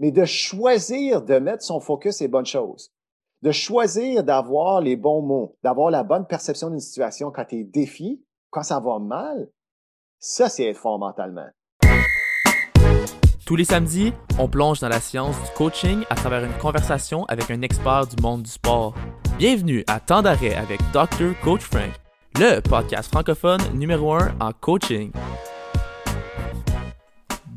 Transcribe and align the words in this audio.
mais 0.00 0.10
de 0.10 0.24
choisir 0.24 1.22
de 1.22 1.38
mettre 1.38 1.62
son 1.62 1.78
focus 1.78 2.16
sur 2.16 2.24
les 2.24 2.28
bonnes 2.28 2.46
choses, 2.46 2.90
de 3.42 3.52
choisir 3.52 4.24
d'avoir 4.24 4.80
les 4.80 4.96
bons 4.96 5.22
mots, 5.22 5.56
d'avoir 5.62 5.90
la 5.90 6.02
bonne 6.02 6.26
perception 6.26 6.70
d'une 6.70 6.80
situation 6.80 7.30
quand 7.30 7.44
tu 7.44 7.60
es 7.60 7.64
défi, 7.64 8.24
quand 8.48 8.62
ça 8.62 8.80
va 8.80 8.98
mal, 8.98 9.50
ça, 10.18 10.48
c'est 10.48 10.64
être 10.64 10.78
fort 10.78 10.98
mentalement. 10.98 11.46
Tous 13.46 13.56
les 13.56 13.64
samedis, 13.64 14.12
on 14.38 14.48
plonge 14.48 14.80
dans 14.80 14.88
la 14.88 15.00
science 15.00 15.36
du 15.36 15.50
coaching 15.56 16.04
à 16.08 16.14
travers 16.14 16.44
une 16.44 16.58
conversation 16.58 17.24
avec 17.26 17.50
un 17.50 17.62
expert 17.62 18.06
du 18.06 18.22
monde 18.22 18.42
du 18.42 18.50
sport. 18.50 18.94
Bienvenue 19.38 19.84
à 19.86 20.00
Temps 20.00 20.22
d'arrêt 20.22 20.54
avec 20.54 20.80
Dr. 20.92 21.38
Coach 21.42 21.62
Frank, 21.62 21.92
le 22.38 22.60
podcast 22.60 23.10
francophone 23.10 23.60
numéro 23.74 24.12
1 24.12 24.36
en 24.40 24.52
coaching. 24.52 25.10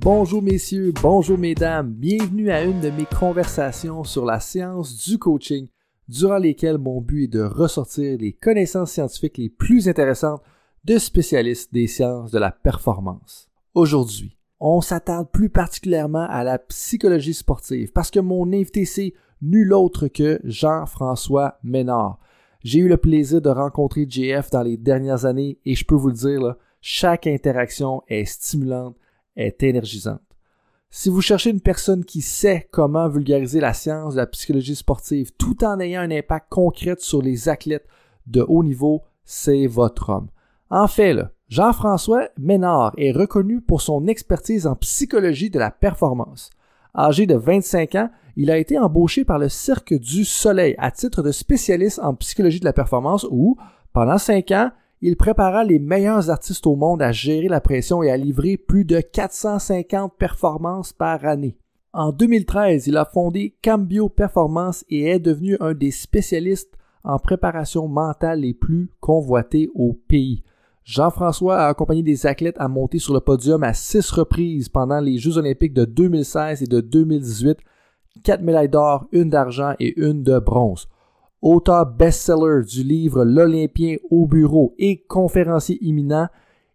Bonjour 0.04 0.42
messieurs, 0.42 0.92
bonjour 1.02 1.38
mesdames, 1.38 1.90
bienvenue 1.90 2.52
à 2.52 2.64
une 2.64 2.82
de 2.82 2.90
mes 2.90 3.06
conversations 3.06 4.04
sur 4.04 4.26
la 4.26 4.42
science 4.42 5.08
du 5.08 5.18
coaching, 5.18 5.70
durant 6.10 6.40
lesquelles 6.40 6.78
mon 6.78 7.00
but 7.00 7.24
est 7.24 7.28
de 7.30 7.42
ressortir 7.42 8.18
les 8.20 8.34
connaissances 8.34 8.92
scientifiques 8.92 9.38
les 9.38 9.48
plus 9.48 9.88
intéressantes 9.88 10.42
de 10.84 10.98
spécialistes 10.98 11.74
des 11.74 11.88
sciences 11.88 12.32
de 12.32 12.38
la 12.38 12.52
performance. 12.52 13.50
Aujourd'hui, 13.76 14.38
on 14.60 14.82
s'attarde 14.82 15.30
plus 15.32 15.50
particulièrement 15.50 16.28
à 16.30 16.44
la 16.44 16.60
psychologie 16.60 17.34
sportive 17.34 17.94
parce 17.94 18.12
que 18.12 18.20
mon 18.20 18.52
invité 18.52 18.84
c'est 18.84 19.14
nul 19.42 19.72
autre 19.72 20.10
que 20.10 20.42
Jean-François 20.44 21.60
Ménard. 21.64 22.20
J'ai 22.62 22.80
eu 22.80 22.90
le 22.90 22.98
plaisir 22.98 23.42
de 23.42 23.50
rencontrer 23.50 24.06
JF 24.10 24.50
dans 24.50 24.64
les 24.64 24.76
dernières 24.76 25.24
années 25.24 25.60
et 25.64 25.76
je 25.76 25.86
peux 25.86 25.96
vous 25.96 26.10
le 26.10 26.14
dire, 26.14 26.56
chaque 26.82 27.26
interaction 27.26 28.04
est 28.10 28.26
stimulante 28.26 28.98
est 29.36 29.64
énergisante. 29.64 30.22
Si 30.90 31.10
vous 31.10 31.22
cherchez 31.22 31.50
une 31.50 31.62
personne 31.62 32.06
qui 32.06 32.22
sait 32.22 32.68
comment 32.72 33.10
vulgariser 33.10 33.60
la 33.60 33.74
science 33.74 34.14
de 34.14 34.20
la 34.20 34.28
psychologie 34.28 34.76
sportive 34.76 35.32
tout 35.38 35.64
en 35.64 35.80
ayant 35.80 36.02
un 36.02 36.12
impact 36.12 36.50
concret 36.50 36.96
sur 37.00 37.22
les 37.22 37.50
athlètes 37.50 37.88
de 38.28 38.46
haut 38.48 38.64
niveau, 38.64 39.02
c'est 39.26 39.66
votre 39.66 40.10
homme. 40.10 40.30
En 40.70 40.88
fait, 40.88 41.18
Jean-François 41.50 42.30
Ménard 42.38 42.94
est 42.98 43.12
reconnu 43.12 43.62
pour 43.62 43.82
son 43.82 44.08
expertise 44.08 44.68
en 44.68 44.76
psychologie 44.76 45.50
de 45.50 45.60
la 45.60 45.72
performance. 45.72 46.52
Âgé 46.96 47.26
de 47.26 47.36
25 47.36 47.96
ans, 47.96 48.10
il 48.36 48.52
a 48.52 48.58
été 48.58 48.78
embauché 48.78 49.26
par 49.26 49.40
le 49.40 49.50
Cirque 49.50 49.94
du 49.94 50.26
Soleil 50.26 50.76
à 50.78 50.92
titre 50.92 51.24
de 51.24 51.32
spécialiste 51.32 52.00
en 52.00 52.14
psychologie 52.16 52.60
de 52.60 52.66
la 52.66 52.74
performance 52.74 53.26
où, 53.30 53.58
pendant 53.94 54.18
5 54.18 54.52
ans, 54.52 54.72
il 55.06 55.18
prépara 55.18 55.66
les 55.66 55.80
meilleurs 55.80 56.30
artistes 56.30 56.66
au 56.66 56.78
monde 56.78 57.02
à 57.02 57.12
gérer 57.12 57.50
la 57.50 57.60
pression 57.60 58.04
et 58.04 58.10
à 58.10 58.16
livrer 58.16 58.56
plus 58.56 58.86
de 58.86 59.02
450 59.02 60.14
performances 60.18 60.94
par 60.94 61.26
année. 61.26 61.58
En 61.92 62.14
2013, 62.14 62.88
il 62.88 62.96
a 62.96 63.04
fondé 63.04 63.54
Cambio 63.62 64.08
Performance 64.08 64.86
et 64.90 65.10
est 65.10 65.20
devenu 65.20 65.58
un 65.60 65.74
des 65.74 65.92
spécialistes 65.92 66.78
en 67.04 67.20
préparation 67.20 67.90
mentale 67.90 68.40
les 68.40 68.54
plus 68.54 68.92
convoités 69.02 69.70
au 69.76 69.92
pays. 69.92 70.42
Jean-François 70.86 71.58
a 71.58 71.68
accompagné 71.68 72.02
des 72.02 72.26
athlètes 72.26 72.56
à 72.58 72.70
monter 72.70 73.00
sur 73.00 73.14
le 73.14 73.20
podium 73.20 73.62
à 73.64 73.74
six 73.74 74.10
reprises 74.10 74.70
pendant 74.70 75.02
les 75.02 75.18
Jeux 75.18 75.38
olympiques 75.38 75.74
de 75.74 75.84
2016 75.84 76.64
et 76.64 76.68
de 76.68 76.80
2018, 76.80 77.58
quatre 78.24 78.42
médailles 78.42 78.70
d'or, 78.70 79.06
une 79.12 79.30
d'argent 79.30 79.74
et 79.82 80.00
une 80.00 80.24
de 80.24 80.40
bronze 80.40 80.88
auteur 81.44 81.86
best-seller 81.86 82.66
du 82.66 82.84
livre 82.84 83.26
L'Olympien 83.26 83.98
au 84.10 84.26
bureau 84.26 84.74
et 84.80 85.04
conférencier 85.08 85.78
imminent, 85.82 86.30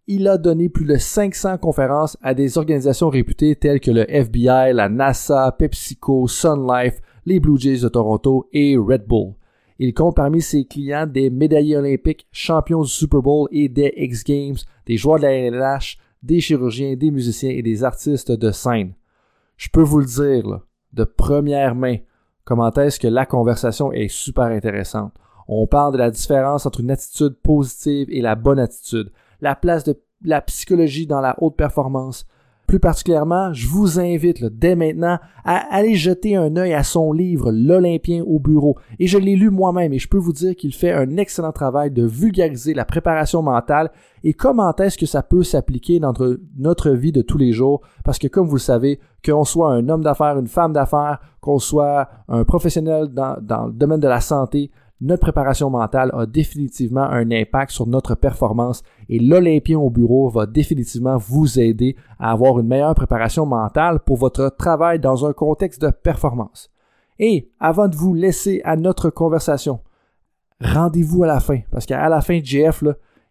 il 0.06 0.28
a 0.28 0.38
donné 0.38 0.69
plus 0.69 0.84
de 0.84 0.97
500 0.97 1.58
conférences 1.58 2.16
à 2.22 2.34
des 2.34 2.58
organisations 2.58 3.08
réputées 3.08 3.56
telles 3.56 3.80
que 3.80 3.91
le 3.91 4.11
FBI, 4.11 4.72
la 4.72 4.89
NASA, 4.89 5.52
PepsiCo, 5.58 6.28
Sun 6.28 6.66
Life, 6.66 7.00
les 7.27 7.41
Blue 7.41 7.58
Jays 7.58 7.80
de 7.80 7.89
Toronto 7.89 8.48
et 8.52 8.77
Red 8.77 9.06
Bull. 9.06 9.34
Il 9.78 9.94
compte 9.94 10.16
parmi 10.16 10.42
ses 10.42 10.64
clients 10.64 11.06
des 11.06 11.30
médaillés 11.30 11.77
olympiques, 11.77 12.27
champions 12.33 12.83
du 12.83 12.89
Super 12.89 13.22
Bowl 13.22 13.48
et 13.50 13.68
des 13.68 13.92
X 13.96 14.24
Games, 14.24 14.57
des 14.86 14.96
joueurs 14.96 15.18
de 15.18 15.23
la 15.23 15.51
NLH, 15.51 15.98
des 16.23 16.40
chirurgiens, 16.40 16.96
des 16.96 17.11
musiciens 17.11 17.51
et 17.51 17.62
des 17.62 17.84
artistes 17.84 18.33
de 18.33 18.51
scène. 18.51 18.95
Je 19.57 19.68
peux 19.73 19.83
vous 19.83 20.01
le 20.01 20.07
dire, 20.07 20.61
de 20.92 21.05
première 21.05 21.74
main, 21.74 21.96
comment 22.48 22.73
est-ce 22.73 22.98
que 22.98 23.09
la 23.09 23.27
conversation 23.27 23.92
est 23.92 24.09
super 24.09 24.45
intéressante? 24.45 25.13
On 25.48 25.67
parle 25.67 25.92
de 25.92 25.98
la 25.98 26.11
différence 26.11 26.64
entre 26.64 26.81
une 26.81 26.91
attitude 26.91 27.36
positive 27.42 28.09
et 28.11 28.23
la 28.23 28.36
bonne 28.36 28.59
attitude, 28.59 29.13
la 29.42 29.55
place 29.55 29.85
de 29.85 30.01
la 30.25 30.41
psychologie 30.41 31.07
dans 31.07 31.20
la 31.20 31.37
haute 31.42 31.57
performance, 31.57 32.27
plus 32.68 32.79
particulièrement, 32.80 33.52
je 33.55 33.67
vous 33.67 33.98
invite 33.98 34.45
dès 34.45 34.77
maintenant 34.77 35.18
à 35.42 35.56
aller 35.74 35.95
jeter 35.95 36.36
un 36.36 36.55
œil 36.56 36.74
à 36.74 36.83
son 36.83 37.12
livre 37.12 37.51
L'Olympien 37.51 38.23
au 38.24 38.39
bureau. 38.39 38.77
Et 38.98 39.06
je 39.06 39.17
l'ai 39.17 39.36
lu 39.36 39.48
moi-même 39.48 39.95
et 39.95 39.98
je 39.98 40.06
peux 40.06 40.18
vous 40.18 40.34
dire 40.34 40.55
qu'il 40.55 40.74
fait 40.74 40.92
un 40.92 41.17
excellent 41.17 41.51
travail 41.51 41.90
de 41.90 42.05
vulgariser 42.05 42.74
la 42.74 42.84
préparation 42.84 43.40
mentale 43.40 43.90
et 44.23 44.34
comment 44.34 44.74
est-ce 44.77 44.98
que 44.98 45.07
ça 45.07 45.23
peut 45.23 45.45
s'appliquer 45.45 45.98
dans 45.98 46.12
notre, 46.58 46.90
vie 46.90 47.11
de 47.11 47.23
tous 47.23 47.39
les 47.39 47.52
jours. 47.52 47.80
Parce 48.05 48.18
que 48.18 48.28
comme 48.28 48.46
vous 48.46 48.57
le 48.57 48.61
savez, 48.61 49.01
qu'on 49.24 49.45
soit 49.45 49.73
un 49.73 49.89
homme 49.89 50.02
d'affaires, 50.02 50.39
une 50.39 50.46
femme 50.46 50.74
d'affaires, 50.74 51.20
qu'on 51.40 51.58
soit 51.58 52.08
un 52.28 52.45
professionnel 52.45 53.08
dans 53.08 53.67
le 53.67 53.73
domaine 53.73 54.01
de 54.01 54.08
la 54.08 54.20
santé, 54.20 54.70
notre 55.01 55.23
préparation 55.23 55.70
mentale 55.70 56.11
a 56.13 56.27
définitivement 56.27 57.05
un 57.05 57.31
impact 57.31 57.70
sur 57.70 57.86
notre 57.86 58.17
performance 58.17 58.83
et 59.09 59.20
l'Olympien 59.20 59.79
au 59.79 59.91
bureau 59.91 60.29
va 60.29 60.47
définitivement 60.47 61.17
vous 61.17 61.61
aider 61.61 61.95
à 62.19 62.33
avoir 62.33 62.59
une 62.59 62.67
meilleure 62.67 62.97
préparation 62.97 63.47
mentale 63.47 64.01
pour 64.01 64.17
votre 64.17 64.55
travail 64.57 64.98
dans 64.98 65.25
un 65.25 65.33
contexte 65.33 65.81
de 65.81 65.91
performance. 65.91 66.70
Et 67.20 67.51
avant 67.61 67.89
de 67.89 67.95
vous 67.97 68.13
laisser 68.13 68.61
à 68.64 68.77
notre 68.77 69.11
conversation, 69.11 69.81
rendez-vous 70.61 71.23
à 71.23 71.29
la 71.29 71.41
fin, 71.41 71.61
parce 71.70 71.87
qu'à 71.87 72.08
la 72.08 72.20
fin, 72.20 72.41
JF, 72.42 72.83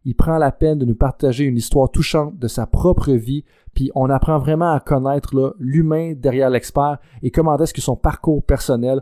il 0.06 0.16
prend 0.16 0.38
la 0.38 0.54
peine 0.54 0.80
de 0.80 0.86
nous 0.86 0.96
partager 0.96 1.44
une 1.44 1.58
histoire 1.58 1.92
touchante 1.92 2.40
de 2.40 2.48
sa 2.48 2.66
propre 2.66 3.12
vie, 3.12 3.44
puis 3.74 3.92
on 3.94 4.10
apprend 4.10 4.40
vraiment 4.40 4.72
à 4.72 4.80
connaître 4.80 5.56
l'humain 5.60 6.14
derrière 6.16 6.50
l'expert 6.50 7.00
et 7.22 7.30
comment 7.30 7.58
est-ce 7.58 7.74
que 7.74 7.82
son 7.82 7.98
parcours 7.98 8.42
personnel 8.42 9.02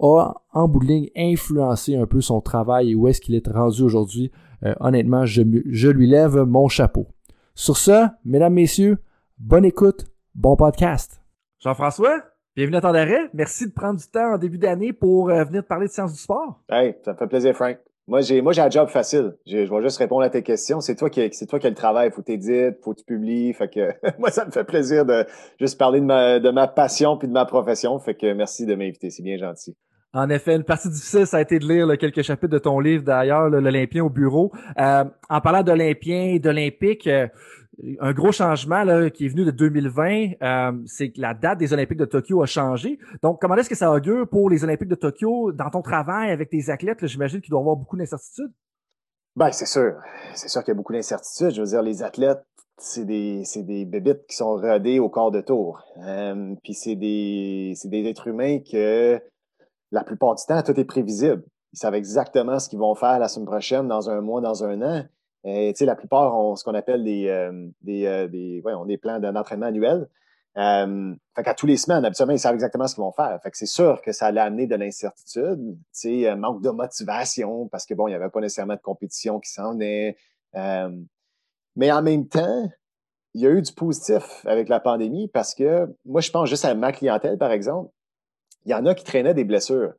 a, 0.00 0.42
en 0.52 0.68
bout 0.68 0.80
de 0.80 0.86
ligne, 0.86 1.08
influencé 1.16 1.96
un 1.96 2.06
peu 2.06 2.20
son 2.20 2.40
travail 2.40 2.90
et 2.90 2.94
où 2.94 3.08
est-ce 3.08 3.20
qu'il 3.20 3.34
est 3.34 3.48
rendu 3.48 3.82
aujourd'hui. 3.82 4.30
Euh, 4.64 4.74
honnêtement, 4.80 5.26
je, 5.26 5.42
je 5.66 5.88
lui 5.88 6.06
lève 6.06 6.36
mon 6.36 6.68
chapeau. 6.68 7.08
Sur 7.54 7.76
ce, 7.76 8.06
mesdames, 8.24 8.54
messieurs, 8.54 8.98
bonne 9.38 9.64
écoute, 9.64 10.06
bon 10.34 10.56
podcast. 10.56 11.22
Jean-François, 11.60 12.22
bienvenue 12.54 12.76
à 12.76 12.80
temps 12.80 12.92
d'arrêt. 12.92 13.30
Merci 13.32 13.66
de 13.66 13.72
prendre 13.72 13.98
du 13.98 14.06
temps 14.06 14.34
en 14.34 14.38
début 14.38 14.58
d'année 14.58 14.92
pour 14.92 15.30
euh, 15.30 15.44
venir 15.44 15.62
te 15.62 15.68
parler 15.68 15.86
de 15.86 15.92
sciences 15.92 16.12
du 16.12 16.18
sport. 16.18 16.60
Hey, 16.68 16.96
ça 17.04 17.12
me 17.12 17.18
fait 17.18 17.26
plaisir, 17.26 17.54
Frank. 17.54 17.78
Moi, 18.08 18.20
j'ai, 18.20 18.40
moi, 18.40 18.52
j'ai 18.52 18.60
un 18.60 18.70
job 18.70 18.88
facile. 18.88 19.36
Je, 19.46 19.56
vais 19.56 19.82
juste 19.82 19.98
répondre 19.98 20.22
à 20.22 20.30
tes 20.30 20.42
questions. 20.42 20.80
C'est 20.80 20.94
toi 20.94 21.10
qui, 21.10 21.28
c'est 21.32 21.46
toi 21.46 21.58
qui 21.58 21.66
as 21.66 21.70
le 21.70 21.76
travail. 21.76 22.12
Faut 22.12 22.22
t'éditer, 22.22 22.70
faut 22.82 22.94
que 22.94 23.00
tu 23.00 23.04
publies. 23.04 23.52
Fait 23.52 23.68
que, 23.68 23.90
moi, 24.18 24.30
ça 24.30 24.44
me 24.44 24.52
fait 24.52 24.64
plaisir 24.64 25.04
de 25.04 25.26
juste 25.58 25.76
parler 25.76 26.00
de 26.00 26.04
ma, 26.04 26.38
de 26.38 26.50
ma 26.50 26.68
passion 26.68 27.16
puis 27.16 27.26
de 27.26 27.32
ma 27.32 27.46
profession. 27.46 27.98
Fait 27.98 28.14
que 28.14 28.32
merci 28.32 28.64
de 28.64 28.74
m'inviter. 28.76 29.10
C'est 29.10 29.24
bien 29.24 29.38
gentil. 29.38 29.76
En 30.16 30.30
effet, 30.30 30.56
une 30.56 30.64
partie 30.64 30.88
difficile, 30.88 31.26
ça 31.26 31.36
a 31.36 31.40
été 31.42 31.58
de 31.58 31.68
lire 31.68 31.86
quelques 31.98 32.22
chapitres 32.22 32.50
de 32.50 32.58
ton 32.58 32.80
livre 32.80 33.04
d'ailleurs, 33.04 33.50
l'Olympien 33.50 34.02
au 34.02 34.08
bureau. 34.08 34.50
Euh, 34.80 35.04
en 35.28 35.40
parlant 35.42 35.62
d'Olympien 35.62 36.28
et 36.28 36.38
d'Olympique, 36.38 37.06
euh, 37.06 37.28
un 38.00 38.14
gros 38.14 38.32
changement 38.32 38.82
là, 38.82 39.10
qui 39.10 39.26
est 39.26 39.28
venu 39.28 39.44
de 39.44 39.50
2020, 39.50 40.30
euh, 40.42 40.72
c'est 40.86 41.10
que 41.10 41.20
la 41.20 41.34
date 41.34 41.58
des 41.58 41.74
Olympiques 41.74 41.98
de 41.98 42.06
Tokyo 42.06 42.42
a 42.42 42.46
changé. 42.46 42.98
Donc, 43.22 43.42
comment 43.42 43.56
est-ce 43.56 43.68
que 43.68 43.74
ça 43.74 43.92
augure 43.92 44.26
pour 44.26 44.48
les 44.48 44.64
Olympiques 44.64 44.88
de 44.88 44.94
Tokyo 44.94 45.52
dans 45.52 45.68
ton 45.68 45.82
travail 45.82 46.30
avec 46.30 46.48
tes 46.48 46.70
athlètes? 46.70 47.06
J'imagine 47.06 47.42
qu'il 47.42 47.50
doit 47.50 47.60
y 47.60 47.62
avoir 47.62 47.76
beaucoup 47.76 47.98
d'incertitudes. 47.98 48.52
Ben, 49.36 49.52
c'est 49.52 49.66
sûr. 49.66 49.96
C'est 50.32 50.48
sûr 50.48 50.64
qu'il 50.64 50.72
y 50.72 50.76
a 50.76 50.76
beaucoup 50.76 50.94
d'incertitudes. 50.94 51.50
Je 51.50 51.60
veux 51.60 51.68
dire, 51.68 51.82
les 51.82 52.02
athlètes, 52.02 52.42
c'est 52.78 53.04
des, 53.04 53.42
des 53.54 53.84
bébites 53.84 54.24
qui 54.26 54.36
sont 54.36 54.56
rodées 54.56 54.98
au 54.98 55.10
corps 55.10 55.30
de 55.30 55.42
tour. 55.42 55.82
puis 56.62 56.72
c'est 56.72 56.96
des, 56.96 57.74
c'est 57.76 57.90
des 57.90 58.06
êtres 58.06 58.28
humains 58.28 58.60
que 58.60 59.20
la 59.96 60.04
plupart 60.04 60.34
du 60.34 60.44
temps, 60.46 60.62
tout 60.62 60.78
est 60.78 60.84
prévisible. 60.84 61.42
Ils 61.72 61.78
savent 61.78 61.94
exactement 61.94 62.58
ce 62.58 62.68
qu'ils 62.68 62.78
vont 62.78 62.94
faire 62.94 63.18
la 63.18 63.28
semaine 63.28 63.46
prochaine, 63.46 63.88
dans 63.88 64.08
un 64.08 64.20
mois, 64.20 64.40
dans 64.40 64.62
un 64.62 64.82
an. 64.82 65.04
Et, 65.44 65.72
la 65.80 65.96
plupart 65.96 66.36
ont 66.38 66.54
ce 66.56 66.64
qu'on 66.64 66.74
appelle 66.74 67.02
des, 67.04 67.28
euh, 67.28 67.68
des, 67.80 68.06
euh, 68.06 68.28
des, 68.28 68.62
ouais, 68.64 68.96
plans 68.98 69.20
d'entraînement 69.20 69.66
annuels. 69.66 70.08
Euh, 70.58 71.14
fait 71.34 71.42
qu'à 71.42 71.54
tous 71.54 71.66
les 71.66 71.76
semaines, 71.76 72.04
habituellement, 72.04 72.32
ils 72.32 72.38
savent 72.38 72.54
exactement 72.54 72.86
ce 72.86 72.94
qu'ils 72.94 73.02
vont 73.02 73.12
faire. 73.12 73.38
C'est 73.52 73.66
sûr 73.66 74.00
que 74.02 74.12
ça 74.12 74.26
allait 74.26 74.40
amener 74.40 74.66
de 74.66 74.74
l'incertitude, 74.74 75.78
tu 75.94 76.34
manque 76.36 76.62
de 76.62 76.70
motivation 76.70 77.68
parce 77.68 77.84
que 77.84 77.94
bon, 77.94 78.08
il 78.08 78.12
n'y 78.12 78.16
avait 78.16 78.30
pas 78.30 78.40
nécessairement 78.40 78.74
de 78.74 78.80
compétition 78.80 79.38
qui 79.38 79.50
s'en 79.50 79.78
est. 79.80 80.16
mais 80.54 81.92
en 81.92 82.02
même 82.02 82.26
temps, 82.26 82.68
il 83.34 83.42
y 83.42 83.46
a 83.46 83.50
eu 83.50 83.60
du 83.60 83.72
positif 83.72 84.42
avec 84.46 84.70
la 84.70 84.80
pandémie 84.80 85.28
parce 85.28 85.54
que 85.54 85.94
moi, 86.06 86.22
je 86.22 86.30
pense 86.30 86.48
juste 86.48 86.64
à 86.64 86.74
ma 86.74 86.90
clientèle, 86.90 87.36
par 87.36 87.52
exemple 87.52 87.90
il 88.66 88.72
y 88.72 88.74
en 88.74 88.84
a 88.84 88.94
qui 88.94 89.04
traînaient 89.04 89.34
des 89.34 89.44
blessures. 89.44 89.94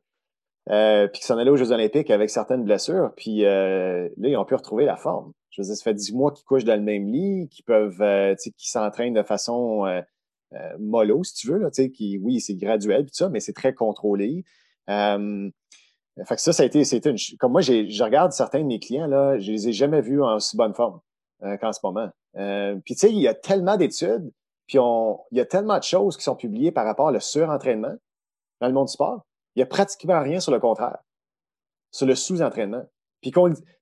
Euh, 0.70 1.08
puis 1.08 1.20
qui 1.20 1.26
s'en 1.26 1.38
allaient 1.38 1.50
aux 1.50 1.56
Jeux 1.56 1.72
Olympiques 1.72 2.10
avec 2.10 2.28
certaines 2.28 2.62
blessures, 2.62 3.12
puis 3.16 3.46
euh, 3.46 4.06
là, 4.18 4.28
ils 4.28 4.36
ont 4.36 4.44
pu 4.44 4.54
retrouver 4.54 4.84
la 4.84 4.96
forme. 4.96 5.32
Je 5.50 5.62
veux 5.62 5.66
dire, 5.66 5.74
ça 5.74 5.82
fait 5.82 5.94
dix 5.94 6.12
mois 6.12 6.30
qu'ils 6.30 6.44
couchent 6.44 6.64
dans 6.64 6.76
le 6.76 6.82
même 6.82 7.06
lit, 7.10 7.48
qu'ils 7.48 7.64
peuvent, 7.64 8.02
euh, 8.02 8.34
qui 8.34 8.68
s'entraînent 8.68 9.14
de 9.14 9.22
façon 9.22 9.86
mollo, 10.78 11.24
si 11.24 11.34
tu 11.34 11.48
veux, 11.48 11.70
qui, 11.70 12.18
oui, 12.18 12.40
c'est 12.40 12.54
graduel, 12.54 13.04
tout 13.04 13.14
ça, 13.14 13.30
mais 13.30 13.40
c'est 13.40 13.54
très 13.54 13.72
contrôlé. 13.72 14.44
fait 14.86 15.52
que 16.34 16.40
ça, 16.40 16.52
ça 16.52 16.62
a 16.62 16.66
été, 16.66 16.82
une, 17.08 17.16
comme 17.38 17.52
moi, 17.52 17.62
je 17.62 18.02
regarde 18.02 18.32
certains 18.32 18.60
de 18.60 18.66
mes 18.66 18.78
clients, 18.78 19.06
là, 19.06 19.38
je 19.38 19.50
les 19.50 19.68
ai 19.68 19.72
jamais 19.72 20.02
vus 20.02 20.22
en 20.22 20.38
si 20.38 20.56
bonne 20.56 20.74
forme 20.74 21.00
qu'en 21.60 21.72
ce 21.72 21.80
moment. 21.82 22.10
puis, 22.84 22.94
tu 22.94 23.00
sais, 23.00 23.10
il 23.10 23.20
y 23.20 23.28
a 23.28 23.34
tellement 23.34 23.78
d'études, 23.78 24.30
puis 24.66 24.78
il 24.78 25.38
y 25.38 25.40
a 25.40 25.46
tellement 25.46 25.78
de 25.78 25.82
choses 25.82 26.18
qui 26.18 26.24
sont 26.24 26.36
publiées 26.36 26.72
par 26.72 26.84
rapport 26.84 27.06
au 27.06 27.20
surentraînement 27.20 27.96
dans 28.60 28.68
le 28.68 28.72
monde 28.72 28.86
du 28.86 28.92
sport. 28.92 29.26
Il 29.54 29.60
y 29.60 29.62
a 29.62 29.66
pratiquement 29.66 30.20
rien 30.20 30.40
sur 30.40 30.52
le 30.52 30.60
contraire, 30.60 30.98
sur 31.90 32.06
le 32.06 32.14
sous-entraînement. 32.14 32.84
Puis 33.20 33.32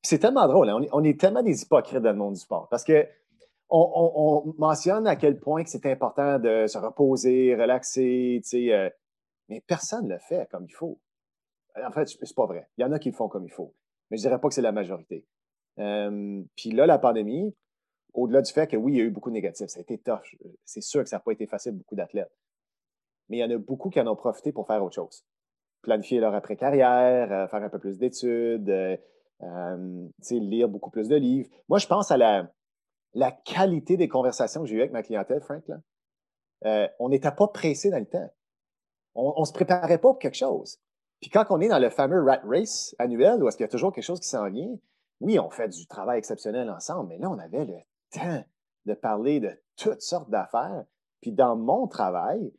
c'est 0.03 0.19
tellement 0.19 0.47
drôle, 0.49 0.71
hein. 0.71 0.81
on, 0.93 1.05
est, 1.05 1.21
tellement 1.21 1.43
des 1.43 1.63
hypocrites 1.63 1.99
dans 1.99 2.13
le 2.13 2.17
monde 2.17 2.35
du 2.35 2.41
sport 2.41 2.69
parce 2.71 2.85
que 2.85 3.07
on, 3.69 4.55
mentionne 4.59 5.07
à 5.07 5.17
quel 5.17 5.39
point 5.39 5.65
que 5.65 5.71
c'est 5.71 5.87
important 5.87 6.39
de 6.39 6.67
se 6.67 6.79
reposer, 6.79 7.55
relaxer, 7.55 8.41
euh, 8.55 8.89
mais 9.49 9.61
personne 9.67 10.07
ne 10.07 10.15
le 10.15 10.21
fait 10.21 10.49
comme 10.51 10.65
il 10.65 10.73
faut. 10.73 11.01
En 11.85 11.91
fait, 11.91 12.09
c'est 12.09 12.35
pas 12.35 12.47
vrai. 12.47 12.69
Il 12.79 12.83
y 12.83 12.85
en 12.85 12.93
a 12.93 12.99
qui 12.99 13.11
le 13.11 13.17
font 13.17 13.29
comme 13.29 13.45
il 13.45 13.51
faut, 13.51 13.75
mais 14.11 14.17
je 14.17 14.23
dirais 14.23 14.41
pas 14.41 14.49
que 14.49 14.55
c'est 14.55 14.63
la 14.63 14.73
majorité. 14.73 15.27
Euh, 15.79 16.43
puis 16.57 16.71
là, 16.71 16.87
la 16.87 16.99
pandémie, 16.99 17.55
au-delà 18.15 18.41
du 18.41 18.53
fait 18.53 18.67
que 18.67 18.77
oui, 18.77 18.95
il 18.95 18.99
y 18.99 19.01
a 19.01 19.05
eu 19.05 19.11
beaucoup 19.11 19.29
de 19.29 19.35
négatifs, 19.35 19.69
ça 19.69 19.79
a 19.79 19.83
été 19.83 19.99
tough. 19.99 20.23
C'est 20.65 20.81
sûr 20.81 21.03
que 21.03 21.09
ça 21.09 21.17
n'a 21.17 21.21
pas 21.21 21.33
été 21.33 21.47
facile 21.47 21.73
pour 21.73 21.81
beaucoup 21.81 21.97
d'athlètes. 21.97 22.33
Mais 23.29 23.39
il 23.39 23.41
y 23.41 23.45
en 23.45 23.51
a 23.51 23.59
beaucoup 23.59 23.91
qui 23.91 24.01
en 24.01 24.07
ont 24.07 24.17
profité 24.17 24.53
pour 24.53 24.67
faire 24.67 24.83
autre 24.83 24.95
chose. 24.95 25.25
Planifier 25.83 26.21
leur 26.21 26.35
après-carrière, 26.35 27.33
euh, 27.33 27.49
faire 27.49 27.63
un 27.63 27.69
peu 27.69 27.79
plus 27.79 27.99
d'études, 27.99 28.69
euh, 28.69 28.97
euh, 29.43 30.09
lire 30.31 30.69
beaucoup 30.69 30.91
plus 30.91 31.09
de 31.09 31.17
livres. 31.17 31.49
Moi, 31.69 31.79
je 31.79 31.87
pense 31.87 32.11
à 32.11 32.17
la, 32.17 32.51
la 33.15 33.31
qualité 33.33 33.97
des 33.97 34.09
conversations 34.09 34.63
que 34.63 34.69
j'ai 34.69 34.77
eues 34.77 34.81
avec 34.81 34.93
ma 34.93 35.03
clientèle, 35.03 35.41
Frank. 35.41 35.65
on 36.99 37.09
n'était 37.09 37.33
pas 37.33 37.49
pressé 37.49 37.91
dans 37.91 37.99
le 37.99 38.07
temps. 38.07 38.31
On 39.15 39.41
ne 39.41 39.47
se 39.47 39.53
préparait 39.53 39.99
pas 39.99 40.09
pour 40.11 40.19
quelque 40.19 40.37
chose. 40.37 40.79
Puis 41.21 41.31
quand 41.31 41.47
on 41.51 41.61
est 41.61 41.69
dans 41.69 41.79
le 41.79 41.89
fameux 41.89 42.23
rat 42.23 42.41
race 42.45 42.95
annuel, 42.99 43.43
où 43.43 43.49
est-ce 43.49 43.57
qu'il 43.57 43.65
y 43.65 43.69
a 43.69 43.71
toujours 43.71 43.93
quelque 43.93 44.05
chose 44.05 44.21
qui 44.21 44.29
s'en 44.29 44.49
vient, 44.51 44.77
oui, 45.21 45.39
on 45.39 45.49
fait 45.49 45.69
du 45.69 45.87
travail 45.87 46.19
exceptionnel 46.19 46.71
ensemble, 46.71 47.09
mais 47.09 47.19
là, 47.19 47.31
on 47.31 47.39
avait 47.39 47.65
le 47.65 47.79
temps 48.11 48.45
de 48.85 48.95
parler 48.95 49.41
de 49.41 49.51
toutes 49.77 50.03
sortes 50.03 50.31
d'affaires. 50.31 50.85
Puis 51.21 51.33
dans 51.33 51.57
mon 51.57 51.87
travail, 51.87 52.53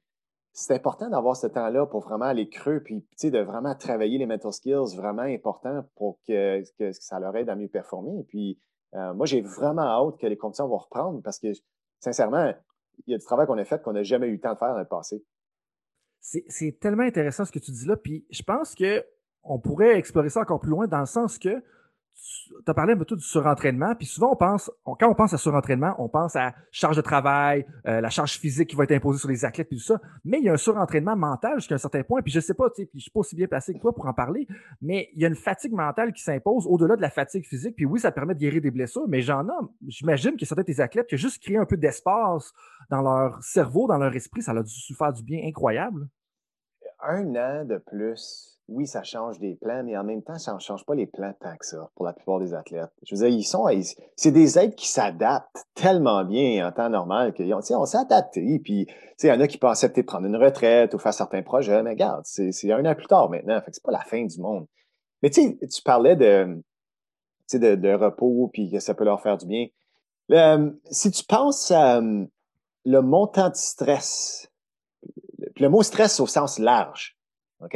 c'est 0.59 0.74
important 0.74 1.07
d'avoir 1.07 1.38
ce 1.38 1.45
temps-là 1.45 1.86
pour 1.86 2.01
vraiment 2.01 2.25
aller 2.25 2.50
creux, 2.50 2.81
puis 2.81 3.06
de 3.24 3.39
vraiment 3.39 3.75
travailler 3.75 4.18
les 4.18 4.25
mental 4.25 4.51
skills 4.51 4.95
vraiment 4.95 5.21
importants 5.21 5.88
pour 5.95 6.19
que, 6.27 6.63
ça 6.94 7.19
leur 7.19 7.36
aide 7.36 7.48
à 7.50 7.56
mieux 7.56 7.68
performer. 7.68 8.24
Puis 8.27 8.59
euh, 8.95 9.13
moi, 9.13 9.27
j'ai 9.27 9.42
vraiment 9.42 9.83
hâte 9.83 10.18
que 10.19 10.25
les 10.25 10.36
conditions 10.36 10.68
vont 10.68 10.80
reprendre 10.80 11.21
parce 11.21 11.38
que, 11.38 11.50
sincèrement, 12.00 12.51
il 13.06 13.12
y 13.12 13.13
a 13.13 13.19
du 13.19 13.24
travail 13.24 13.45
qu'on 13.45 13.59
a 13.59 13.65
fait 13.65 13.83
qu'on 13.83 13.94
n'a 13.94 14.01
jamais 14.01 14.25
eu 14.30 14.33
le 14.33 14.39
temps 14.39 14.54
de 14.54 14.57
faire 14.57 14.74
dans 14.74 14.80
le 14.80 14.88
passé. 14.88 15.24
C'est 16.19 16.80
tellement 16.80 17.03
intéressant 17.03 17.45
ce 17.45 17.51
que 17.51 17.60
tu 17.60 17.69
dis 17.69 17.86
là, 17.86 17.95
puis 17.95 18.25
je 18.31 18.42
pense 18.42 18.74
qu'on 18.74 19.60
pourrait 19.60 19.95
explorer 20.00 20.30
ça 20.30 20.42
encore 20.42 20.60
plus 20.60 20.71
loin 20.71 20.88
dans 20.88 21.01
le 21.01 21.06
sens 21.06 21.38
que 21.38 21.63
tu 22.18 22.72
as 22.72 22.74
parlé 22.74 22.94
un 22.94 22.98
peu 22.98 23.16
du 23.16 23.24
surentraînement, 23.24 23.96
puis 23.96 24.06
souvent 24.06 24.31
on 24.31 24.36
pense, 24.36 24.72
quand 24.84 25.10
on 25.10 25.14
pense 25.14 25.34
à 25.34 25.38
surentraînement, 25.38 25.96
on 26.00 26.10
pense 26.10 26.36
à 26.36 26.54
charge 26.72 26.96
de 26.96 27.02
travail, 27.02 27.66
euh, 27.88 28.02
la 28.02 28.10
charge 28.10 28.40
physique 28.40 28.69
qui 28.69 28.75
va 28.75 28.84
être 28.84 28.92
imposée 28.92 29.19
sur 29.19 29.30
les 29.30 29.46
athlètes, 29.46 29.69
puis 29.69 29.78
tout 29.78 29.84
ça. 29.84 30.02
Mais 30.25 30.40
il 30.40 30.46
y 30.46 30.50
a 30.50 30.54
un 30.54 30.58
surentraînement 30.58 31.16
mental 31.16 31.56
jusqu'à 31.56 31.75
un 31.75 31.80
certain 31.80 32.04
point, 32.04 32.22
puis 32.22 32.31
je 32.31 32.40
sais 32.40 32.54
pas, 32.54 32.69
tu 32.69 32.81
sais, 32.81 32.86
puis 32.86 33.00
je 33.00 33.04
suis 33.04 33.12
pas 33.12 33.19
aussi 33.19 33.36
bien 33.36 33.48
placé 33.48 33.74
que 33.74 33.80
toi 33.80 33.94
pour 33.94 34.06
en 34.08 34.14
parler, 34.14 34.48
mais 34.81 35.10
il 35.14 35.22
y 35.22 35.25
a 35.25 35.28
une 35.28 35.36
fatigue 35.36 35.74
mentale 35.74 36.14
qui 36.14 36.24
s'impose 36.24 36.66
au-delà 36.68 36.96
de 36.96 37.02
la 37.02 37.10
fatigue 37.10 37.46
physique, 37.46 37.75
puis 37.75 37.86
oui, 37.86 38.00
ça 38.00 38.12
permet 38.12 38.34
de 38.34 38.40
guérir 38.40 38.62
des 38.62 38.72
blessures, 38.72 39.08
mais 39.08 39.22
j'en 39.22 39.48
ai, 39.48 39.52
j'imagine 39.88 40.36
que 40.38 40.46
certains 40.46 40.63
des 40.63 40.81
athlètes 40.81 41.08
qui 41.08 41.18
juste 41.18 41.42
créé 41.42 41.58
un 41.58 41.66
peu 41.66 41.78
d'espace 41.78 42.54
dans 42.90 43.02
leur 43.02 43.42
cerveau, 43.44 43.88
dans 43.88 43.98
leur 43.98 44.16
esprit, 44.16 44.42
ça 44.42 44.52
a 44.52 44.63
dû 44.63 44.96
faire 44.96 45.13
du 45.13 45.24
bien 45.24 45.46
incroyable. 45.46 46.08
Un 47.02 47.36
an 47.36 47.66
de 47.66 47.78
plus 47.78 48.56
oui, 48.69 48.86
ça 48.86 49.04
change 49.04 49.40
des 49.40 49.56
plans, 49.56 49.84
mais 49.84 49.98
en 49.98 50.04
même 50.04 50.22
temps, 50.22 50.38
ça 50.38 50.54
ne 50.54 50.60
change 50.60 50.86
pas 50.86 50.94
les 50.94 51.08
plans 51.08 51.34
tant 51.40 51.56
que 51.56 51.66
ça 51.66 51.90
pour 51.96 52.06
la 52.06 52.12
plupart 52.12 52.40
des 52.40 52.54
athlètes. 52.54 52.92
Je 53.06 53.16
veux 53.16 53.22
dire, 53.22 53.38
ils 53.38 53.44
sont, 53.44 53.66
c'est 54.16 54.31
des 54.31 54.60
êtres 54.60 54.75
qui 54.75 54.88
s'adaptent 54.88 55.66
tellement 55.74 56.25
bien 56.25 56.68
en 56.68 56.72
temps 56.72 56.90
normal 56.90 57.34
qu'on 57.34 57.50
on 57.54 57.86
s'est 57.86 57.98
adapté. 57.98 58.60
Puis, 58.60 58.88
il 59.24 59.28
y 59.28 59.31
en 59.31 59.40
a 59.40 59.48
qui 59.48 59.58
peuvent 59.58 59.72
accepter 59.72 60.02
de 60.02 60.06
prendre 60.06 60.25
une 60.25 60.36
retraite 60.36 60.94
ou 60.94 61.00
faire 61.00 61.14
certains 61.14 61.44
projets, 61.44 61.81
mais 61.81 61.92
regarde, 61.92 62.24
c'est 62.25 62.72
un 62.72 62.86
an 62.86 62.94
plus 62.94 63.08
tard 63.08 63.30
maintenant. 63.30 63.60
Fait 63.62 63.72
que 63.72 63.75
c'est 63.75 63.84
pas 63.84 63.92
la 63.92 64.04
fin 64.04 64.25
du 64.25 64.40
monde. 64.42 64.68
Mais 65.24 65.30
tu 65.30 65.42
sais, 65.42 65.68
tu 65.68 65.81
parlais 65.81 66.16
de, 66.16 66.62
de, 67.54 67.75
de 67.75 67.94
repos 67.94 68.50
puis 68.52 68.70
que 68.70 68.80
ça 68.80 68.94
peut 68.94 69.06
leur 69.06 69.22
faire 69.22 69.38
du 69.38 69.46
bien. 69.48 69.68
si 70.92 71.12
tu 71.12 71.24
penses 71.24 71.72
à 71.72 72.02
le 72.02 73.02
montant 73.02 73.50
de 73.50 73.56
stress, 73.56 74.52
le 75.56 75.70
mot 75.70 75.84
stress 75.84 76.20
au 76.20 76.28
sens 76.28 76.60
large, 76.60 77.18
OK? 77.62 77.75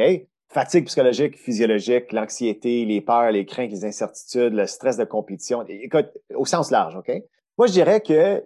Fatigue 0.52 0.86
psychologique, 0.86 1.38
physiologique, 1.38 2.12
l'anxiété, 2.12 2.86
les 2.86 3.02
peurs, 3.02 3.32
les 3.32 3.46
craintes, 3.46 3.72
les 3.72 3.86
incertitudes, 3.86 4.54
le 4.54 4.68
stress 4.68 4.98
de 4.98 5.06
compétition, 5.06 5.64
écoute, 5.68 6.10
au 6.36 6.46
sens 6.46 6.72
large, 6.72 6.98
OK? 6.98 7.12
Moi, 7.58 7.68
je 7.68 7.74
dirais 7.74 8.02
que 8.02 8.44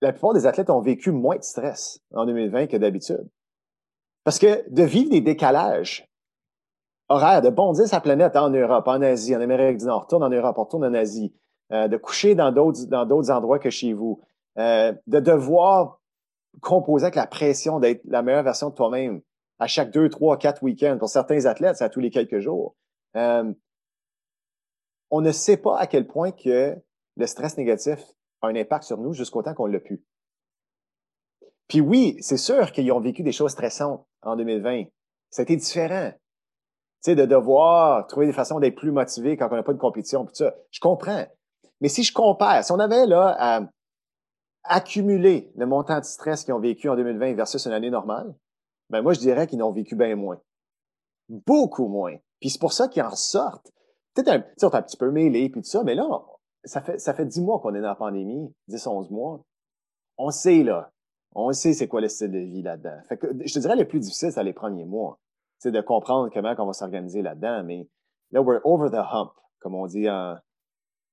la 0.00 0.12
plupart 0.12 0.34
des 0.34 0.46
athlètes 0.46 0.70
ont 0.70 0.80
vécu 0.80 1.10
moins 1.10 1.36
de 1.36 1.42
stress 1.42 2.00
en 2.14 2.26
2020 2.26 2.66
que 2.68 2.76
d'habitude. 2.76 3.28
Parce 4.24 4.38
que 4.38 4.68
de 4.70 4.82
vivre 4.82 5.10
des 5.10 5.20
décalages 5.20 6.08
horaires, 7.08 7.42
de 7.42 7.50
bondir 7.50 7.86
sa 7.86 8.00
planète 8.00 8.36
en 8.36 8.50
Europe, 8.50 8.88
en 8.88 9.02
Asie, 9.02 9.36
en 9.36 9.40
Amérique 9.40 9.78
du 9.78 9.86
Nord, 9.86 10.02
retourne 10.02 10.24
en 10.24 10.30
Europe, 10.30 10.56
retourne 10.56 10.84
en 10.84 10.94
Asie, 10.94 11.34
euh, 11.72 11.86
de 11.88 11.96
coucher 11.96 12.34
dans 12.34 12.50
d'autres, 12.50 13.30
endroits 13.30 13.58
que 13.58 13.70
chez 13.70 13.92
vous, 13.92 14.20
euh, 14.58 14.92
de 15.06 15.20
devoir 15.20 16.00
composer 16.60 17.04
avec 17.04 17.14
la 17.14 17.26
pression 17.26 17.78
d'être 17.78 18.00
la 18.06 18.22
meilleure 18.22 18.42
version 18.42 18.70
de 18.70 18.74
toi-même, 18.74 19.20
à 19.58 19.66
chaque 19.66 19.90
deux, 19.90 20.08
trois, 20.08 20.36
quatre 20.36 20.62
week-ends. 20.62 20.96
Pour 20.98 21.08
certains 21.08 21.46
athlètes, 21.46 21.76
c'est 21.76 21.84
à 21.84 21.88
tous 21.88 22.00
les 22.00 22.10
quelques 22.10 22.40
jours. 22.40 22.76
Euh, 23.16 23.52
on 25.10 25.20
ne 25.20 25.32
sait 25.32 25.56
pas 25.56 25.78
à 25.78 25.86
quel 25.86 26.06
point 26.06 26.32
que 26.32 26.76
le 27.16 27.26
stress 27.26 27.56
négatif 27.56 27.98
a 28.42 28.48
un 28.48 28.56
impact 28.56 28.84
sur 28.84 28.98
nous 28.98 29.12
jusqu'au 29.12 29.42
temps 29.42 29.54
qu'on 29.54 29.66
l'a 29.66 29.80
pu. 29.80 30.04
Puis 31.68 31.80
oui, 31.80 32.16
c'est 32.20 32.36
sûr 32.36 32.72
qu'ils 32.72 32.90
ont 32.92 33.00
vécu 33.00 33.22
des 33.22 33.32
choses 33.32 33.52
stressantes 33.52 34.06
en 34.22 34.36
2020. 34.36 34.84
Ça 35.30 35.42
a 35.42 35.44
été 35.44 35.56
différent. 35.56 36.12
Tu 36.12 37.12
sais, 37.12 37.14
de 37.14 37.24
devoir 37.24 38.06
trouver 38.06 38.26
des 38.26 38.32
façons 38.32 38.60
d'être 38.60 38.76
plus 38.76 38.92
motivé 38.92 39.36
quand 39.36 39.48
on 39.50 39.56
n'a 39.56 39.62
pas 39.62 39.72
de 39.72 39.78
compétition, 39.78 40.24
tout 40.24 40.34
ça. 40.34 40.54
Je 40.70 40.80
comprends. 40.80 41.26
Mais 41.80 41.88
si 41.88 42.02
je 42.02 42.12
compare, 42.12 42.64
si 42.64 42.72
on 42.72 42.78
avait 42.78 43.06
là 43.06 43.36
à 43.38 43.60
accumuler 44.64 45.52
le 45.56 45.66
montant 45.66 45.98
de 45.98 46.04
stress 46.04 46.44
qu'ils 46.44 46.54
ont 46.54 46.60
vécu 46.60 46.88
en 46.88 46.96
2020 46.96 47.34
versus 47.34 47.64
une 47.66 47.72
année 47.72 47.90
normale, 47.90 48.34
ben 48.90 49.02
moi, 49.02 49.12
je 49.12 49.20
dirais 49.20 49.46
qu'ils 49.46 49.58
n'ont 49.58 49.72
vécu 49.72 49.96
bien 49.96 50.16
moins. 50.16 50.40
Beaucoup 51.28 51.88
moins. 51.88 52.16
Puis 52.40 52.50
c'est 52.50 52.60
pour 52.60 52.72
ça 52.72 52.88
qu'ils 52.88 53.02
en 53.02 53.14
sortent. 53.14 53.72
Peut-être 54.14 54.28
un, 54.28 54.68
un 54.72 54.82
petit 54.82 54.96
peu 54.96 55.10
mêlé, 55.10 55.48
puis 55.50 55.60
tout 55.60 55.68
ça, 55.68 55.82
mais 55.84 55.94
là, 55.94 56.06
ça 56.64 56.80
fait, 56.80 56.98
ça 56.98 57.14
fait 57.14 57.26
10 57.26 57.42
mois 57.42 57.60
qu'on 57.60 57.74
est 57.74 57.80
dans 57.80 57.88
la 57.88 57.94
pandémie, 57.94 58.52
10, 58.68 58.86
11 58.86 59.10
mois. 59.10 59.44
On 60.18 60.30
sait, 60.30 60.62
là. 60.62 60.90
On 61.34 61.52
sait 61.52 61.74
c'est 61.74 61.88
quoi 61.88 62.00
le 62.00 62.08
style 62.08 62.30
de 62.30 62.38
vie 62.38 62.62
là-dedans. 62.62 62.98
Fait 63.08 63.18
que, 63.18 63.26
je 63.44 63.52
te 63.52 63.58
dirais, 63.58 63.76
le 63.76 63.86
plus 63.86 64.00
difficile, 64.00 64.32
c'est 64.32 64.42
les 64.42 64.54
premiers 64.54 64.86
mois. 64.86 65.18
C'est 65.58 65.70
de 65.70 65.80
comprendre 65.80 66.30
comment 66.32 66.54
on 66.58 66.66
va 66.66 66.72
s'organiser 66.72 67.22
là-dedans. 67.22 67.62
Mais 67.64 67.88
là, 68.30 68.40
we're 68.40 68.60
over 68.64 68.90
the 68.90 69.02
hump, 69.12 69.32
comme 69.58 69.74
on 69.74 69.86
dit 69.86 70.08
en, 70.08 70.36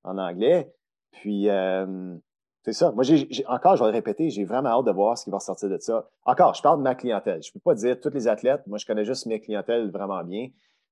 en 0.04 0.18
anglais. 0.18 0.72
Puis, 1.10 1.50
euh, 1.50 2.16
c'est 2.64 2.72
ça. 2.72 2.92
Moi, 2.92 3.04
j'ai, 3.04 3.28
encore, 3.46 3.76
je 3.76 3.84
vais 3.84 3.90
le 3.90 3.94
répéter, 3.94 4.30
j'ai 4.30 4.44
vraiment 4.44 4.70
hâte 4.70 4.86
de 4.86 4.90
voir 4.90 5.18
ce 5.18 5.24
qui 5.24 5.30
va 5.30 5.38
sortir 5.38 5.68
de 5.68 5.76
ça. 5.76 6.08
Encore, 6.24 6.54
je 6.54 6.62
parle 6.62 6.78
de 6.78 6.82
ma 6.82 6.94
clientèle. 6.94 7.42
Je 7.42 7.50
ne 7.50 7.52
peux 7.52 7.60
pas 7.60 7.74
dire 7.74 8.00
tous 8.00 8.08
les 8.08 8.26
athlètes. 8.26 8.66
Moi, 8.66 8.78
je 8.78 8.86
connais 8.86 9.04
juste 9.04 9.26
mes 9.26 9.38
clientèles 9.38 9.90
vraiment 9.90 10.24
bien. 10.24 10.48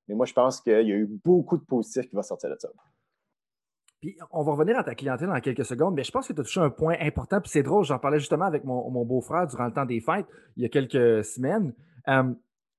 Mais 0.07 0.15
moi, 0.15 0.27
je 0.27 0.35
pense 0.35 0.61
qu'il 0.61 0.73
y 0.73 0.93
a 0.93 0.97
eu 0.97 1.07
beaucoup 1.25 1.57
de 1.57 1.65
positifs 1.65 2.07
qui 2.11 2.15
vont 2.15 2.23
sortir 2.23 2.51
de 2.51 2.57
ça. 2.59 2.69
Puis 4.03 4.19
on 4.33 4.43
va 4.43 4.53
revenir 4.53 4.79
à 4.79 4.85
ta 4.85 4.95
clientèle 4.95 5.29
dans 5.29 5.41
quelques 5.41 5.65
secondes, 5.65 5.95
mais 5.95 6.05
je 6.05 6.11
pense 6.11 6.29
que 6.29 6.35
tu 6.35 6.41
as 6.41 6.45
touché 6.45 6.61
un 6.61 6.69
point 6.69 6.97
important. 7.01 7.41
Puis 7.41 7.51
c'est 7.51 7.63
drôle, 7.63 7.85
j'en 7.85 7.99
parlais 7.99 8.19
justement 8.19 8.45
avec 8.45 8.65
mon, 8.65 9.05
beau-frère 9.07 9.47
durant 9.47 9.65
le 9.65 9.73
temps 9.73 9.87
des 9.87 10.01
fêtes, 10.01 10.27
il 10.57 10.65
y 10.65 10.67
a 10.67 10.69
quelques 10.69 11.25
semaines. 11.25 11.73
Euh, 12.09 12.35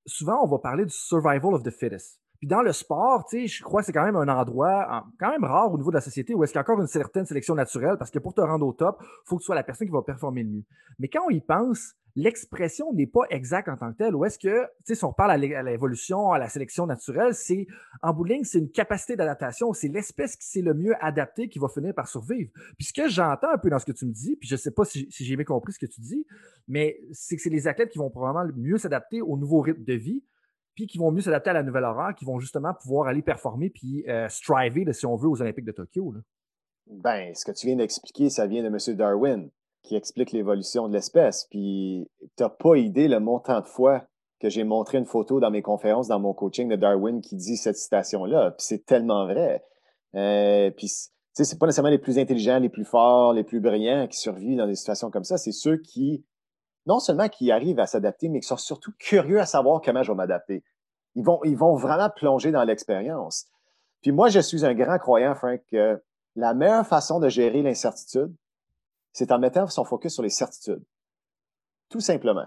souvent, 0.06 0.44
on 0.44 0.46
va 0.46 0.58
parler 0.58 0.84
du 0.84 0.92
survival 0.92 1.54
of 1.54 1.64
the 1.64 1.70
fittest. 1.70 2.20
Dans 2.46 2.62
le 2.62 2.72
sport, 2.72 3.24
je 3.32 3.62
crois 3.62 3.80
que 3.80 3.86
c'est 3.86 3.92
quand 3.92 4.04
même 4.04 4.16
un 4.16 4.28
endroit 4.28 5.06
quand 5.18 5.30
même 5.30 5.44
rare 5.44 5.72
au 5.72 5.76
niveau 5.76 5.90
de 5.90 5.96
la 5.96 6.00
société 6.00 6.34
où 6.34 6.44
est-ce 6.44 6.52
qu'il 6.52 6.58
y 6.58 6.60
a 6.60 6.62
encore 6.62 6.80
une 6.80 6.86
certaine 6.86 7.24
sélection 7.24 7.54
naturelle 7.54 7.96
parce 7.98 8.10
que 8.10 8.18
pour 8.18 8.34
te 8.34 8.40
rendre 8.40 8.66
au 8.66 8.72
top, 8.72 8.98
il 9.00 9.06
faut 9.24 9.36
que 9.36 9.42
tu 9.42 9.46
sois 9.46 9.54
la 9.54 9.62
personne 9.62 9.86
qui 9.86 9.92
va 9.92 10.02
performer 10.02 10.42
le 10.42 10.50
mieux. 10.50 10.64
Mais 10.98 11.08
quand 11.08 11.24
on 11.26 11.30
y 11.30 11.40
pense, 11.40 11.94
l'expression 12.16 12.92
n'est 12.92 13.06
pas 13.06 13.22
exacte 13.30 13.68
en 13.68 13.76
tant 13.76 13.92
que 13.92 13.98
telle. 13.98 14.14
Ou 14.14 14.24
est-ce 14.24 14.38
que, 14.38 14.66
si 14.84 15.04
on 15.04 15.12
parle 15.12 15.32
à 15.32 15.62
l'évolution, 15.62 16.32
à 16.32 16.38
la 16.38 16.48
sélection 16.48 16.86
naturelle, 16.86 17.34
c'est, 17.34 17.66
en 18.02 18.12
bout 18.12 18.26
c'est 18.44 18.58
une 18.58 18.70
capacité 18.70 19.16
d'adaptation. 19.16 19.72
C'est 19.72 19.88
l'espèce 19.88 20.36
qui 20.36 20.46
s'est 20.46 20.62
le 20.62 20.74
mieux 20.74 20.94
adaptée 21.04 21.48
qui 21.48 21.58
va 21.58 21.68
finir 21.68 21.94
par 21.94 22.08
survivre. 22.08 22.50
Puis 22.78 22.86
ce 22.86 22.92
que 22.92 23.08
j'entends 23.08 23.50
un 23.50 23.58
peu 23.58 23.70
dans 23.70 23.78
ce 23.78 23.86
que 23.86 23.92
tu 23.92 24.06
me 24.06 24.12
dis, 24.12 24.36
puis 24.36 24.48
je 24.48 24.56
sais 24.56 24.70
pas 24.70 24.84
si, 24.84 25.08
j'ai 25.10 25.36
bien 25.36 25.44
compris 25.44 25.72
ce 25.72 25.78
que 25.78 25.86
tu 25.86 26.00
dis, 26.00 26.26
mais 26.68 27.00
c'est 27.12 27.36
que 27.36 27.42
c'est 27.42 27.50
les 27.50 27.66
athlètes 27.66 27.90
qui 27.90 27.98
vont 27.98 28.10
probablement 28.10 28.52
mieux 28.56 28.78
s'adapter 28.78 29.20
au 29.20 29.36
nouveau 29.36 29.60
rythme 29.60 29.84
de 29.84 29.94
vie 29.94 30.22
puis 30.74 30.86
qui 30.86 30.98
vont 30.98 31.10
mieux 31.10 31.20
s'adapter 31.20 31.50
à 31.50 31.54
la 31.54 31.62
nouvelle 31.62 31.84
horaire, 31.84 32.14
qui 32.14 32.24
vont 32.24 32.38
justement 32.38 32.74
pouvoir 32.74 33.08
aller 33.08 33.22
performer 33.22 33.70
puis 33.70 34.04
euh, 34.08 34.28
striver, 34.28 34.92
si 34.92 35.06
on 35.06 35.16
veut, 35.16 35.28
aux 35.28 35.40
Olympiques 35.40 35.64
de 35.64 35.72
Tokyo. 35.72 36.12
Là. 36.12 36.20
Ben, 36.86 37.34
ce 37.34 37.44
que 37.44 37.52
tu 37.52 37.66
viens 37.66 37.76
d'expliquer, 37.76 38.30
ça 38.30 38.46
vient 38.46 38.62
de 38.62 38.68
M. 38.68 38.96
Darwin. 38.96 39.50
qui 39.82 39.96
explique 39.96 40.32
l'évolution 40.32 40.88
de 40.88 40.94
l'espèce. 40.94 41.46
Puis, 41.50 42.08
tu 42.36 42.42
n'as 42.42 42.48
pas 42.48 42.76
idée 42.76 43.06
le 43.06 43.20
montant 43.20 43.60
de 43.60 43.66
fois 43.66 44.06
que 44.40 44.48
j'ai 44.48 44.64
montré 44.64 44.98
une 44.98 45.06
photo 45.06 45.40
dans 45.40 45.50
mes 45.50 45.62
conférences, 45.62 46.08
dans 46.08 46.20
mon 46.20 46.32
coaching 46.32 46.68
de 46.68 46.76
Darwin 46.76 47.20
qui 47.20 47.36
dit 47.36 47.56
cette 47.56 47.76
citation-là. 47.76 48.52
Puis 48.52 48.66
c'est 48.66 48.84
tellement 48.84 49.26
vrai. 49.26 49.62
Euh, 50.14 50.70
puis, 50.70 50.86
tu 50.86 50.94
sais, 51.32 51.44
c'est 51.44 51.58
pas 51.58 51.66
nécessairement 51.66 51.90
les 51.90 51.98
plus 51.98 52.18
intelligents, 52.18 52.58
les 52.58 52.68
plus 52.68 52.84
forts, 52.84 53.32
les 53.32 53.44
plus 53.44 53.60
brillants 53.60 54.06
qui 54.06 54.18
survivent 54.18 54.56
dans 54.56 54.66
des 54.66 54.74
situations 54.74 55.10
comme 55.10 55.24
ça. 55.24 55.36
C'est 55.36 55.52
ceux 55.52 55.78
qui, 55.78 56.24
non 56.86 57.00
seulement 57.00 57.28
qui 57.28 57.50
arrivent 57.50 57.80
à 57.80 57.86
s'adapter, 57.86 58.28
mais 58.28 58.40
qui 58.40 58.48
sont 58.48 58.56
surtout 58.56 58.92
curieux 58.98 59.40
à 59.40 59.46
savoir 59.46 59.80
comment 59.82 60.02
je 60.02 60.12
vais 60.12 60.16
m'adapter. 60.16 60.62
Ils 61.14 61.24
vont, 61.24 61.40
ils 61.44 61.56
vont 61.56 61.76
vraiment 61.76 62.10
plonger 62.10 62.50
dans 62.50 62.64
l'expérience. 62.64 63.46
Puis 64.02 64.12
moi, 64.12 64.28
je 64.28 64.40
suis 64.40 64.66
un 64.66 64.74
grand 64.74 64.98
croyant, 64.98 65.34
Frank, 65.34 65.60
que 65.70 66.02
la 66.36 66.54
meilleure 66.54 66.86
façon 66.86 67.20
de 67.20 67.28
gérer 67.28 67.62
l'incertitude, 67.62 68.34
c'est 69.12 69.32
en 69.32 69.38
mettant 69.38 69.66
son 69.68 69.84
focus 69.84 70.14
sur 70.14 70.22
les 70.22 70.30
certitudes. 70.30 70.84
Tout 71.88 72.00
simplement. 72.00 72.46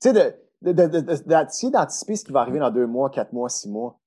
Tu 0.00 0.12
sais, 0.12 0.38
d'anticiper 0.60 2.16
ce 2.16 2.24
qui 2.24 2.32
va 2.32 2.40
arriver 2.40 2.58
dans 2.58 2.70
deux 2.70 2.86
mois, 2.86 3.08
quatre 3.08 3.32
mois, 3.32 3.48
six 3.48 3.70
mois. 3.70 3.98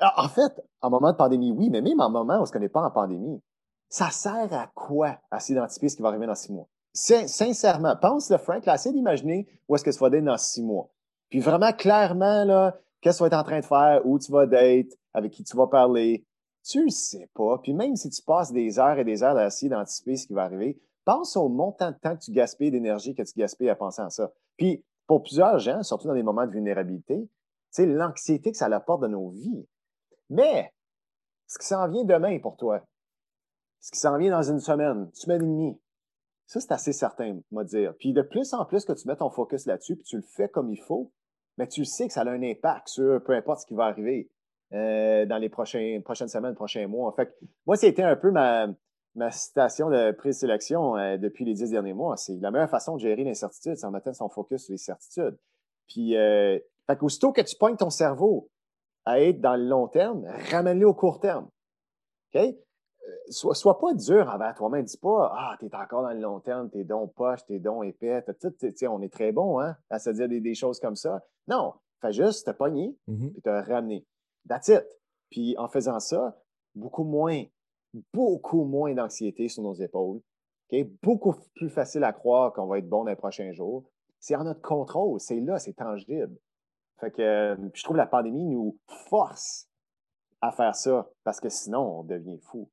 En 0.00 0.28
fait, 0.28 0.52
en 0.82 0.90
moment 0.90 1.12
de 1.12 1.16
pandémie, 1.16 1.52
oui, 1.52 1.70
mais 1.70 1.80
même 1.80 2.00
en 2.00 2.10
moment 2.10 2.34
où 2.34 2.38
on 2.38 2.40
ne 2.40 2.46
se 2.46 2.52
connaît 2.52 2.68
pas 2.68 2.82
en 2.82 2.90
pandémie, 2.90 3.40
ça 3.88 4.10
sert 4.10 4.52
à 4.52 4.66
quoi 4.74 5.18
à 5.30 5.38
d'anticiper 5.38 5.88
ce 5.88 5.96
qui 5.96 6.02
va 6.02 6.08
arriver 6.08 6.26
dans 6.26 6.34
six 6.34 6.52
mois? 6.52 6.68
Sincèrement, 6.96 7.94
pense 7.94 8.30
le 8.30 8.38
Frank, 8.38 8.64
là, 8.64 8.74
essaie 8.74 8.92
d'imaginer 8.92 9.46
où 9.68 9.76
est-ce 9.76 9.84
que 9.84 9.92
ça 9.92 10.08
va 10.08 10.16
être 10.16 10.24
dans 10.24 10.38
six 10.38 10.62
mois. 10.62 10.88
Puis 11.28 11.40
vraiment, 11.40 11.72
clairement, 11.72 12.44
là, 12.44 12.78
qu'est-ce 13.02 13.18
que 13.18 13.24
tu 13.24 13.30
vas 13.30 13.36
être 13.36 13.42
en 13.42 13.44
train 13.44 13.60
de 13.60 13.64
faire, 13.66 14.00
où 14.06 14.18
tu 14.18 14.32
vas 14.32 14.44
être, 14.50 14.96
avec 15.12 15.32
qui 15.32 15.44
tu 15.44 15.56
vas 15.56 15.66
parler. 15.66 16.24
Tu 16.64 16.84
le 16.84 16.90
sais 16.90 17.28
pas. 17.34 17.58
Puis 17.58 17.74
même 17.74 17.96
si 17.96 18.08
tu 18.08 18.22
passes 18.22 18.50
des 18.50 18.78
heures 18.78 18.98
et 18.98 19.04
des 19.04 19.22
heures 19.22 19.36
à 19.36 19.46
essayer 19.46 19.68
d'anticiper 19.68 20.16
ce 20.16 20.26
qui 20.26 20.32
va 20.32 20.44
arriver, 20.44 20.80
pense 21.04 21.36
au 21.36 21.48
montant 21.48 21.90
de 21.90 21.96
temps 21.96 22.16
que 22.16 22.22
tu 22.22 22.32
gaspilles, 22.32 22.70
d'énergie 22.70 23.14
que 23.14 23.22
tu 23.22 23.38
gaspilles 23.38 23.68
à 23.68 23.76
penser 23.76 24.00
à 24.00 24.08
ça. 24.08 24.32
Puis 24.56 24.82
pour 25.06 25.22
plusieurs 25.22 25.58
gens, 25.58 25.82
surtout 25.82 26.08
dans 26.08 26.14
des 26.14 26.22
moments 26.22 26.46
de 26.46 26.50
vulnérabilité, 26.50 27.28
c'est 27.70 27.86
l'anxiété 27.86 28.52
que 28.52 28.56
ça 28.56 28.66
apporte 28.66 29.02
de 29.02 29.08
nos 29.08 29.28
vies. 29.28 29.66
Mais 30.30 30.72
ce 31.46 31.58
qui 31.58 31.66
s'en 31.66 31.86
vient 31.88 32.04
demain 32.04 32.38
pour 32.38 32.56
toi, 32.56 32.82
ce 33.80 33.90
qui 33.90 33.98
s'en 33.98 34.16
vient 34.16 34.30
dans 34.30 34.42
une 34.42 34.60
semaine, 34.60 35.08
une 35.08 35.14
semaine 35.14 35.42
et 35.42 35.46
demie, 35.46 35.80
ça, 36.46 36.60
c'est 36.60 36.72
assez 36.72 36.92
certain, 36.92 37.40
moi 37.50 37.64
dire. 37.64 37.94
Puis 37.98 38.12
de 38.12 38.22
plus 38.22 38.54
en 38.54 38.64
plus 38.64 38.84
que 38.84 38.92
tu 38.92 39.08
mets 39.08 39.16
ton 39.16 39.30
focus 39.30 39.66
là-dessus, 39.66 39.96
puis 39.96 40.04
tu 40.04 40.16
le 40.16 40.22
fais 40.22 40.48
comme 40.48 40.70
il 40.70 40.80
faut, 40.80 41.12
mais 41.58 41.66
tu 41.66 41.84
sais 41.84 42.06
que 42.06 42.12
ça 42.12 42.22
a 42.22 42.30
un 42.30 42.42
impact 42.42 42.88
sur 42.88 43.22
peu 43.24 43.32
importe 43.32 43.60
ce 43.60 43.66
qui 43.66 43.74
va 43.74 43.86
arriver 43.86 44.30
euh, 44.72 45.26
dans 45.26 45.38
les 45.38 45.48
prochaines 45.48 46.02
semaines, 46.02 46.54
prochains 46.54 46.86
mois. 46.86 47.12
Fait 47.16 47.26
que, 47.26 47.32
moi, 47.66 47.76
c'était 47.76 48.02
un 48.02 48.16
peu 48.16 48.30
ma, 48.30 48.68
ma 49.14 49.30
citation 49.30 49.90
de 49.90 50.12
présélection 50.12 50.96
euh, 50.96 51.16
depuis 51.16 51.44
les 51.44 51.54
dix 51.54 51.70
derniers 51.70 51.94
mois. 51.94 52.16
C'est 52.16 52.36
la 52.40 52.50
meilleure 52.50 52.70
façon 52.70 52.96
de 52.96 53.00
gérer 53.00 53.24
l'incertitude, 53.24 53.76
c'est 53.76 53.86
en 53.86 53.90
mettant 53.90 54.12
son 54.12 54.28
focus 54.28 54.64
sur 54.64 54.72
les 54.72 54.78
certitudes. 54.78 55.36
Puis, 55.88 56.16
euh, 56.16 56.58
fait 56.86 56.96
qu'aussitôt 56.96 57.32
que 57.32 57.40
tu 57.40 57.56
pognes 57.56 57.76
ton 57.76 57.90
cerveau 57.90 58.50
à 59.04 59.20
être 59.20 59.40
dans 59.40 59.56
le 59.56 59.64
long 59.64 59.88
terme, 59.88 60.26
ramène-le 60.50 60.86
au 60.86 60.94
court 60.94 61.20
terme. 61.20 61.48
OK? 62.34 62.42
Euh, 63.06 63.10
sois, 63.28 63.54
sois 63.54 63.78
pas 63.78 63.94
dur 63.94 64.28
envers 64.28 64.54
toi-même. 64.54 64.84
Dis 64.84 64.98
pas, 64.98 65.32
ah, 65.34 65.56
t'es 65.60 65.74
encore 65.74 66.02
dans 66.02 66.12
le 66.12 66.20
long 66.20 66.40
terme, 66.40 66.70
t'es 66.70 66.84
don 66.84 67.06
poche, 67.08 67.44
t'es 67.46 67.58
don 67.58 67.82
épais, 67.82 68.24
tout, 68.40 68.52
on 68.88 69.02
est 69.02 69.12
très 69.12 69.32
bon, 69.32 69.60
hein, 69.60 69.76
à 69.90 69.98
se 69.98 70.10
dire 70.10 70.28
des, 70.28 70.54
choses 70.54 70.80
comme 70.80 70.96
ça. 70.96 71.24
Non, 71.48 71.74
fais 72.00 72.12
juste 72.12 72.46
te 72.46 72.52
pogner 72.52 72.96
mm-hmm. 73.08 73.38
et 73.38 73.40
te 73.40 73.70
ramener. 73.70 74.06
That's 74.48 74.68
it. 74.68 74.84
Puis 75.30 75.56
en 75.58 75.68
faisant 75.68 76.00
ça, 76.00 76.40
beaucoup 76.74 77.04
moins 77.04 77.44
beaucoup 78.12 78.64
moins 78.64 78.94
d'anxiété 78.94 79.48
sur 79.48 79.62
nos 79.62 79.74
épaules. 79.74 80.20
Beaucoup 81.02 81.34
plus 81.54 81.70
facile 81.70 82.04
à 82.04 82.12
croire 82.12 82.52
qu'on 82.52 82.66
va 82.66 82.78
être 82.78 82.88
bon 82.88 83.04
dans 83.04 83.10
les 83.10 83.16
prochains 83.16 83.52
jours. 83.52 83.84
C'est 84.18 84.34
en 84.34 84.44
notre 84.44 84.62
contrôle, 84.62 85.20
c'est 85.20 85.40
là, 85.40 85.58
c'est 85.58 85.74
tangible. 85.74 86.36
Fait 86.98 87.10
que 87.10 87.22
euh, 87.22 87.56
je 87.74 87.84
trouve 87.84 87.94
que 87.94 88.00
la 88.00 88.06
pandémie 88.06 88.46
nous 88.46 88.78
force 89.08 89.68
à 90.40 90.50
faire 90.50 90.74
ça 90.74 91.08
parce 91.24 91.40
que 91.40 91.48
sinon, 91.48 92.00
on 92.00 92.02
devient 92.02 92.38
fou. 92.38 92.68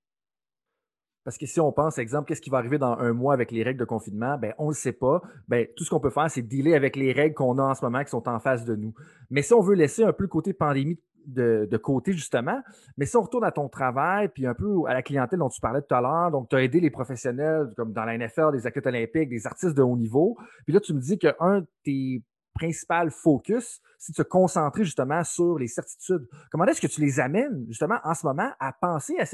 Parce 1.24 1.38
que 1.38 1.46
si 1.46 1.60
on 1.60 1.72
pense, 1.72 1.98
exemple, 1.98 2.28
qu'est-ce 2.28 2.42
qui 2.42 2.50
va 2.50 2.58
arriver 2.58 2.78
dans 2.78 2.98
un 2.98 3.14
mois 3.14 3.34
avec 3.34 3.52
les 3.52 3.64
règles 3.64 3.80
de 3.80 3.86
confinement, 3.86 4.38
ben, 4.38 4.54
on 4.58 4.66
ne 4.66 4.70
le 4.70 4.76
sait 4.76 4.92
pas. 4.92 5.22
Ben, 5.48 5.68
tout 5.76 5.84
ce 5.84 5.90
qu'on 5.90 6.00
peut 6.00 6.10
faire, 6.10 6.30
c'est 6.30 6.42
dealer 6.42 6.76
avec 6.76 6.96
les 6.96 7.12
règles 7.12 7.36
qu'on 7.36 7.58
a 7.58 7.64
en 7.64 7.74
ce 7.74 7.84
moment 7.84 8.04
qui 8.04 8.10
sont 8.10 8.28
en 8.28 8.40
face 8.40 8.66
de 8.66 8.76
nous. 8.76 8.94
Mais 9.30 9.42
si 9.42 9.54
on 9.54 9.62
veut 9.62 9.76
laisser 9.76 10.04
un 10.04 10.14
peu 10.14 10.24
le 10.24 10.30
côté 10.30 10.54
pandémie 10.54 11.00
de, 11.26 11.78
côté, 11.78 12.14
justement. 12.14 12.62
Mais 12.98 13.06
si 13.06 13.16
on 13.18 13.22
retourne 13.22 13.44
à 13.44 13.52
ton 13.52 13.70
travail, 13.70 14.30
puis 14.30 14.46
un 14.46 14.54
peu 14.54 14.84
à 14.88 14.94
la 14.94 15.02
clientèle 15.02 15.40
dont 15.40 15.50
tu 15.50 15.62
parlais 15.62 15.82
tout 15.82 15.96
à 15.96 16.02
l'heure, 16.02 16.32
donc 16.32 16.50
tu 16.50 16.56
as 16.56 16.64
aidé 16.64 16.80
les 16.80 16.90
professionnels 16.90 17.72
comme 17.76 17.94
dans 17.94 18.06
la 18.06 18.18
NFL, 18.18 18.52
des 18.52 18.68
athlètes 18.68 18.88
olympiques, 18.88 19.30
des 19.30 19.48
artistes 19.48 19.76
de 19.76 19.82
haut 19.82 19.98
niveau. 19.98 20.38
Puis 20.66 20.74
là, 20.74 20.80
tu 20.80 20.94
me 20.94 21.00
dis 21.00 21.18
qu'un 21.18 21.62
de 21.62 21.68
tes 21.84 22.22
principal 22.54 23.12
focus, 23.12 23.82
c'est 23.98 24.12
de 24.12 24.18
se 24.18 24.24
concentrer 24.24 24.84
justement 24.84 25.24
sur 25.24 25.58
les 25.58 25.68
certitudes. 25.68 26.28
Comment 26.52 26.66
est-ce 26.66 26.82
que 26.82 26.88
tu 26.88 27.02
les 27.02 27.20
amènes 27.20 27.66
justement 27.68 28.00
en 28.04 28.14
ce 28.14 28.26
moment 28.26 28.52
à 28.60 28.74
penser 28.74 29.18
à 29.20 29.26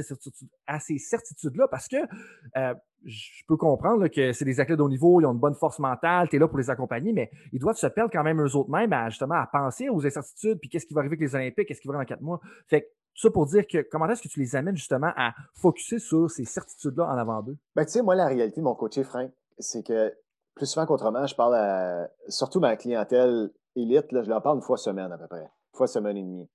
ces 0.79 0.97
certitudes-là? 0.97 1.67
Parce 1.67 1.88
que 1.88 1.97
euh, 2.57 2.73
je 3.03 3.43
peux 3.47 3.57
comprendre 3.57 4.07
que 4.07 4.31
c'est 4.33 4.45
des 4.45 4.59
athlètes 4.59 4.77
de 4.77 4.83
haut 4.83 4.89
niveau, 4.89 5.21
ils 5.21 5.25
ont 5.25 5.31
une 5.31 5.39
bonne 5.39 5.55
force 5.55 5.79
mentale, 5.79 6.29
tu 6.29 6.35
es 6.35 6.39
là 6.39 6.47
pour 6.47 6.57
les 6.57 6.69
accompagner, 6.69 7.13
mais 7.13 7.31
ils 7.51 7.59
doivent 7.59 7.77
se 7.77 7.88
perdre 7.88 8.11
quand 8.11 8.23
même 8.23 8.41
eux 8.41 8.55
autres 8.55 8.69
mêmes 8.69 8.93
à 8.93 9.09
justement 9.09 9.35
à 9.35 9.47
penser 9.47 9.89
aux 9.89 10.05
incertitudes, 10.05 10.59
puis 10.59 10.69
qu'est-ce 10.69 10.85
qui 10.85 10.93
va 10.93 10.99
arriver 10.99 11.13
avec 11.13 11.21
les 11.21 11.35
Olympiques, 11.35 11.67
qu'est-ce 11.67 11.81
qui 11.81 11.88
va 11.88 11.95
arriver 11.95 12.05
dans 12.05 12.15
quatre 12.15 12.23
mois. 12.23 12.39
Fait 12.67 12.81
que 12.81 12.88
ça 13.15 13.29
pour 13.29 13.45
dire 13.47 13.67
que 13.67 13.81
comment 13.89 14.07
est-ce 14.09 14.21
que 14.21 14.27
tu 14.27 14.39
les 14.39 14.55
amènes 14.55 14.77
justement 14.77 15.11
à 15.15 15.33
focuser 15.55 15.99
sur 15.99 16.29
ces 16.29 16.45
certitudes-là 16.45 17.05
en 17.05 17.17
avant 17.17 17.41
d'eux? 17.41 17.57
Ben, 17.75 17.85
tu 17.85 17.91
sais, 17.91 18.01
moi, 18.01 18.15
la 18.15 18.27
réalité 18.27 18.61
de 18.61 18.65
mon 18.65 18.75
coaché, 18.75 19.03
Frank, 19.03 19.31
c'est 19.57 19.85
que 19.85 20.13
plus 20.59 20.67
souvent 20.67 20.85
qu'autrement, 20.85 21.25
je 21.25 21.35
parle 21.35 21.55
à 21.55 22.09
surtout 22.27 22.59
ma 22.59 22.75
clientèle 22.75 23.49
élite, 23.77 24.11
là, 24.11 24.23
je 24.23 24.29
leur 24.29 24.43
parle 24.43 24.57
une 24.57 24.61
fois 24.61 24.75
semaine 24.75 25.09
à 25.09 25.17
peu 25.17 25.25
près, 25.27 25.43
une 25.43 25.77
fois 25.77 25.87
semaine 25.87 26.17
et 26.17 26.21
demie. 26.21 26.49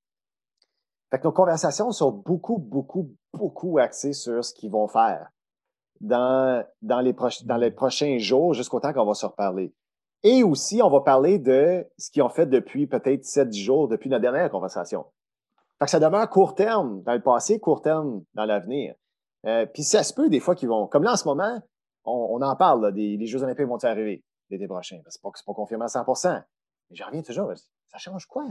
Fait 1.11 1.19
que 1.19 1.25
nos 1.25 1.33
conversations 1.33 1.91
sont 1.91 2.13
beaucoup, 2.13 2.59
beaucoup, 2.59 3.17
beaucoup 3.33 3.79
axées 3.79 4.13
sur 4.13 4.45
ce 4.45 4.53
qu'ils 4.53 4.71
vont 4.71 4.89
faire 4.89 5.31
dans, 6.01 6.63
dans, 6.83 7.01
les, 7.01 7.15
dans 7.45 7.57
les 7.57 7.71
prochains 7.71 8.19
jours 8.19 8.53
jusqu'au 8.53 8.79
temps 8.79 8.93
qu'on 8.93 9.07
va 9.07 9.15
se 9.15 9.25
reparler. 9.25 9.75
Et 10.23 10.43
aussi, 10.43 10.83
on 10.83 10.91
va 10.91 11.01
parler 11.01 11.39
de 11.39 11.87
ce 11.97 12.11
qu'ils 12.11 12.23
ont 12.23 12.29
fait 12.29 12.47
depuis 12.47 12.87
peut-être 12.87 13.25
7-10 13.25 13.53
jours, 13.55 13.89
depuis 13.89 14.11
notre 14.11 14.23
dernière 14.23 14.51
conversation. 14.51 15.07
Fait 15.79 15.87
que 15.87 15.91
ça 15.91 16.01
demeure 16.01 16.29
court 16.29 16.55
terme 16.55 17.03
dans 17.05 17.15
le 17.15 17.23
passé, 17.23 17.59
court 17.59 17.81
terme 17.81 18.23
dans 18.35 18.45
l'avenir. 18.45 18.95
Euh, 19.47 19.65
puis 19.65 19.83
ça 19.83 20.03
se 20.03 20.13
peut 20.13 20.29
des 20.29 20.41
fois 20.41 20.55
qu'ils 20.55 20.69
vont, 20.69 20.87
comme 20.89 21.05
là 21.05 21.13
en 21.13 21.17
ce 21.17 21.27
moment, 21.27 21.63
on, 22.05 22.43
en 22.43 22.57
parle, 22.57 22.93
des, 22.93 23.17
les 23.17 23.27
Jeux 23.27 23.43
olympiques 23.43 23.67
vont 23.67 23.79
arriver 23.79 24.25
l'été 24.51 24.67
prochain? 24.67 25.01
C'est 25.09 25.23
pas, 25.23 25.31
pas 25.31 25.55
confirmé 25.55 25.85
à 25.85 25.89
100% 25.89 26.43
Mais 26.91 26.97
j'en 26.97 27.07
reviens 27.07 27.23
toujours. 27.23 27.53
Ça 27.89 27.99
change 27.99 28.27
quoi? 28.27 28.47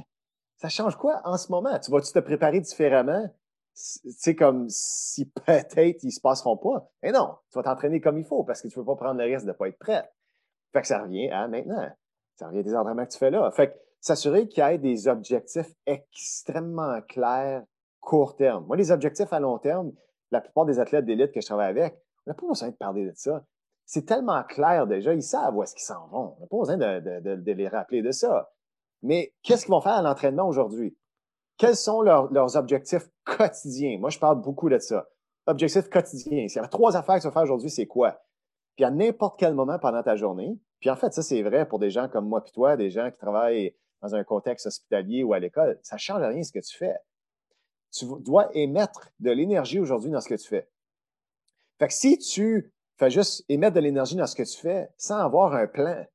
Ça 0.57 0.69
change 0.69 0.95
quoi 0.95 1.21
en 1.25 1.37
ce 1.37 1.51
moment? 1.51 1.77
Tu 1.79 1.91
vas-tu 1.91 2.11
te 2.11 2.19
préparer 2.19 2.61
différemment? 2.61 3.29
C'est 3.73 4.35
comme 4.35 4.67
si 4.69 5.25
peut-être 5.45 6.03
ils 6.03 6.11
se 6.11 6.21
passeront 6.21 6.57
pas. 6.57 6.89
Mais 7.01 7.11
non, 7.11 7.35
tu 7.51 7.57
vas 7.57 7.63
t'entraîner 7.63 8.01
comme 8.01 8.17
il 8.17 8.25
faut 8.25 8.43
parce 8.43 8.61
que 8.61 8.67
tu 8.67 8.77
ne 8.77 8.81
veux 8.81 8.85
pas 8.85 8.95
prendre 8.95 9.19
le 9.19 9.25
risque 9.25 9.45
de 9.45 9.51
ne 9.51 9.55
pas 9.55 9.67
être 9.67 9.79
prêt. 9.79 10.09
Fait 10.71 10.81
que 10.81 10.87
ça 10.87 11.01
revient 11.01 11.29
à 11.29 11.47
maintenant. 11.47 11.89
Ça 12.35 12.47
revient 12.47 12.63
des 12.63 12.75
entraînements 12.75 13.05
que 13.05 13.11
tu 13.11 13.17
fais 13.17 13.31
là. 13.31 13.49
Fait 13.51 13.71
que 13.71 13.77
s'assurer 13.99 14.47
qu'il 14.47 14.63
y 14.63 14.67
ait 14.67 14.77
des 14.77 15.07
objectifs 15.07 15.71
extrêmement 15.85 17.01
clairs 17.01 17.63
court 18.01 18.35
terme. 18.35 18.65
Moi, 18.65 18.75
les 18.75 18.91
objectifs 18.91 19.31
à 19.31 19.39
long 19.39 19.57
terme, 19.59 19.93
la 20.31 20.41
plupart 20.41 20.65
des 20.65 20.79
athlètes 20.79 21.05
d'élite 21.05 21.31
que 21.31 21.39
je 21.39 21.45
travaille 21.45 21.69
avec, 21.69 22.02
on 22.25 22.31
n'a 22.31 22.33
pas 22.33 22.47
besoin 22.47 22.69
de 22.69 22.75
parler 22.75 23.05
de 23.05 23.13
ça. 23.15 23.45
C'est 23.85 24.05
tellement 24.05 24.43
clair 24.43 24.87
déjà, 24.87 25.13
ils 25.13 25.23
savent 25.23 25.55
où 25.55 25.63
est-ce 25.63 25.75
qu'ils 25.75 25.83
s'en 25.83 26.07
vont. 26.07 26.35
On 26.37 26.41
n'a 26.41 26.47
pas 26.47 26.57
besoin 26.57 26.77
de, 26.77 27.51
les 27.51 27.67
rappeler 27.67 28.01
de 28.01 28.11
ça. 28.11 28.51
Mais 29.01 29.33
qu'est-ce 29.43 29.65
qu'ils 29.65 29.73
vont 29.73 29.81
faire 29.81 29.93
à 29.93 30.01
l'entraînement 30.01 30.47
aujourd'hui? 30.47 30.97
Quels 31.57 31.75
sont 31.75 32.01
leurs, 32.01 32.55
objectifs 32.55 33.09
quotidiens? 33.25 33.97
Moi, 33.99 34.09
je 34.09 34.19
parle 34.19 34.41
beaucoup 34.41 34.69
de 34.69 34.79
ça. 34.79 35.07
Objectifs 35.45 35.89
quotidiens. 35.89 36.47
S'il 36.47 36.61
y 36.61 36.65
a 36.65 36.67
trois 36.67 36.95
affaires 36.95 37.15
que 37.15 37.21
tu 37.21 37.27
vas 37.27 37.33
faire 37.33 37.43
aujourd'hui, 37.43 37.69
c'est 37.69 37.85
quoi? 37.85 38.21
Puis 38.75 38.85
à 38.85 38.91
n'importe 38.91 39.37
quel 39.37 39.53
moment 39.53 39.77
pendant 39.77 40.01
ta 40.01 40.15
journée, 40.15 40.57
puis 40.79 40.89
en 40.89 40.95
fait, 40.95 41.13
ça, 41.13 41.21
c'est 41.21 41.43
vrai 41.43 41.67
pour 41.67 41.79
des 41.79 41.89
gens 41.89 42.07
comme 42.07 42.27
moi 42.27 42.43
et 42.45 42.51
toi, 42.51 42.77
des 42.77 42.89
gens 42.89 43.11
qui 43.11 43.17
travaillent 43.17 43.75
dans 44.01 44.15
un 44.15 44.23
contexte 44.23 44.65
hospitalier 44.65 45.23
ou 45.23 45.33
à 45.33 45.39
l'école, 45.39 45.79
ça 45.81 45.95
ne 45.95 45.99
change 45.99 46.23
rien 46.23 46.43
ce 46.43 46.51
que 46.51 46.59
tu 46.59 46.75
fais. 46.75 46.95
Tu 47.91 48.05
dois 48.21 48.49
émettre 48.53 49.09
de 49.19 49.31
l'énergie 49.31 49.79
aujourd'hui 49.79 50.11
dans 50.11 50.21
ce 50.21 50.27
que 50.27 50.35
tu 50.35 50.47
fais. 50.47 50.67
Fait 51.79 51.87
que 51.87 51.93
si 51.93 52.17
tu 52.17 52.71
fais 52.97 53.09
juste 53.09 53.43
émettre 53.49 53.75
de 53.75 53.81
l'énergie 53.81 54.15
dans 54.15 54.27
ce 54.27 54.35
que 54.35 54.43
tu 54.43 54.57
fais 54.57 54.89
sans 54.97 55.17
avoir 55.17 55.53
un 55.53 55.67
plan, 55.67 56.05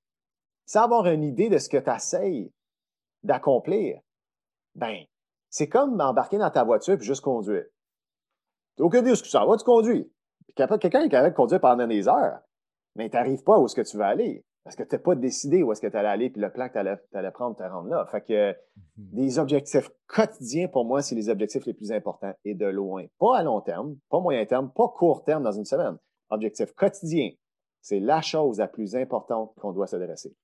sans 0.67 0.83
avoir 0.83 1.07
une 1.07 1.25
idée 1.25 1.49
de 1.49 1.59
ce 1.59 1.69
que 1.69 1.79
tu 1.79 1.91
essayes 1.91 2.53
d'accomplir, 3.23 4.00
ben, 4.75 5.05
c'est 5.50 5.69
comme 5.69 6.00
embarquer 6.00 6.38
dans 6.38 6.50
ta 6.50 6.65
voiture 6.65 6.95
et 6.95 7.05
juste 7.05 7.23
conduire. 7.23 7.65
Tu 8.77 8.83
aucune 8.83 9.00
idée 9.00 9.12
où 9.12 9.17
tu 9.17 9.31
vas, 9.31 9.57
tu 9.57 9.65
conduis. 9.65 10.11
Puis 10.47 10.55
quelqu'un 10.55 11.03
est 11.03 11.09
capable 11.09 11.31
de 11.31 11.37
conduire 11.37 11.61
pendant 11.61 11.87
des 11.87 12.07
heures, 12.07 12.41
mais 12.95 13.11
tu 13.11 13.17
n'arrives 13.17 13.43
pas 13.43 13.59
où 13.59 13.67
est-ce 13.67 13.75
que 13.75 13.83
tu 13.83 13.97
veux 13.97 14.05
aller. 14.05 14.45
Parce 14.65 14.77
que 14.77 14.83
tu 14.83 14.95
n'as 14.95 14.99
pas 14.99 15.15
décidé 15.15 15.62
où 15.62 15.73
est-ce 15.73 15.81
que 15.81 15.87
tu 15.87 15.97
allais 15.97 16.09
aller, 16.09 16.31
puis 16.31 16.41
le 16.41 16.50
plan 16.50 16.69
que 16.69 16.73
tu 16.75 16.79
allais, 16.79 17.31
prendre 17.31 17.57
te 17.57 17.62
rendre 17.62 17.88
là. 17.88 18.07
Fait 18.11 18.21
que 18.21 18.50
mm-hmm. 18.53 18.55
des 18.97 19.38
objectifs 19.38 19.91
quotidiens, 20.07 20.69
pour 20.69 20.85
moi, 20.85 21.00
c'est 21.00 21.15
les 21.15 21.29
objectifs 21.29 21.65
les 21.65 21.75
plus 21.75 21.93
importants 21.93 22.35
et 22.45 22.55
de 22.55 22.67
loin. 22.67 23.07
Pas 23.19 23.38
à 23.38 23.43
long 23.43 23.61
terme, 23.61 23.97
pas 24.11 24.21
moyen 24.21 24.45
terme, 24.45 24.71
pas 24.71 24.88
court 24.88 25.25
terme 25.25 25.43
dans 25.43 25.53
une 25.53 25.65
semaine. 25.65 25.97
Objectif 26.31 26.73
quotidien. 26.75 27.31
C'est 27.81 28.00
la 28.00 28.21
chose 28.21 28.59
la 28.59 28.69
plus 28.69 28.95
importante 28.97 29.55
qu'on 29.57 29.73
doit 29.73 29.87
s'adresser 29.87 30.35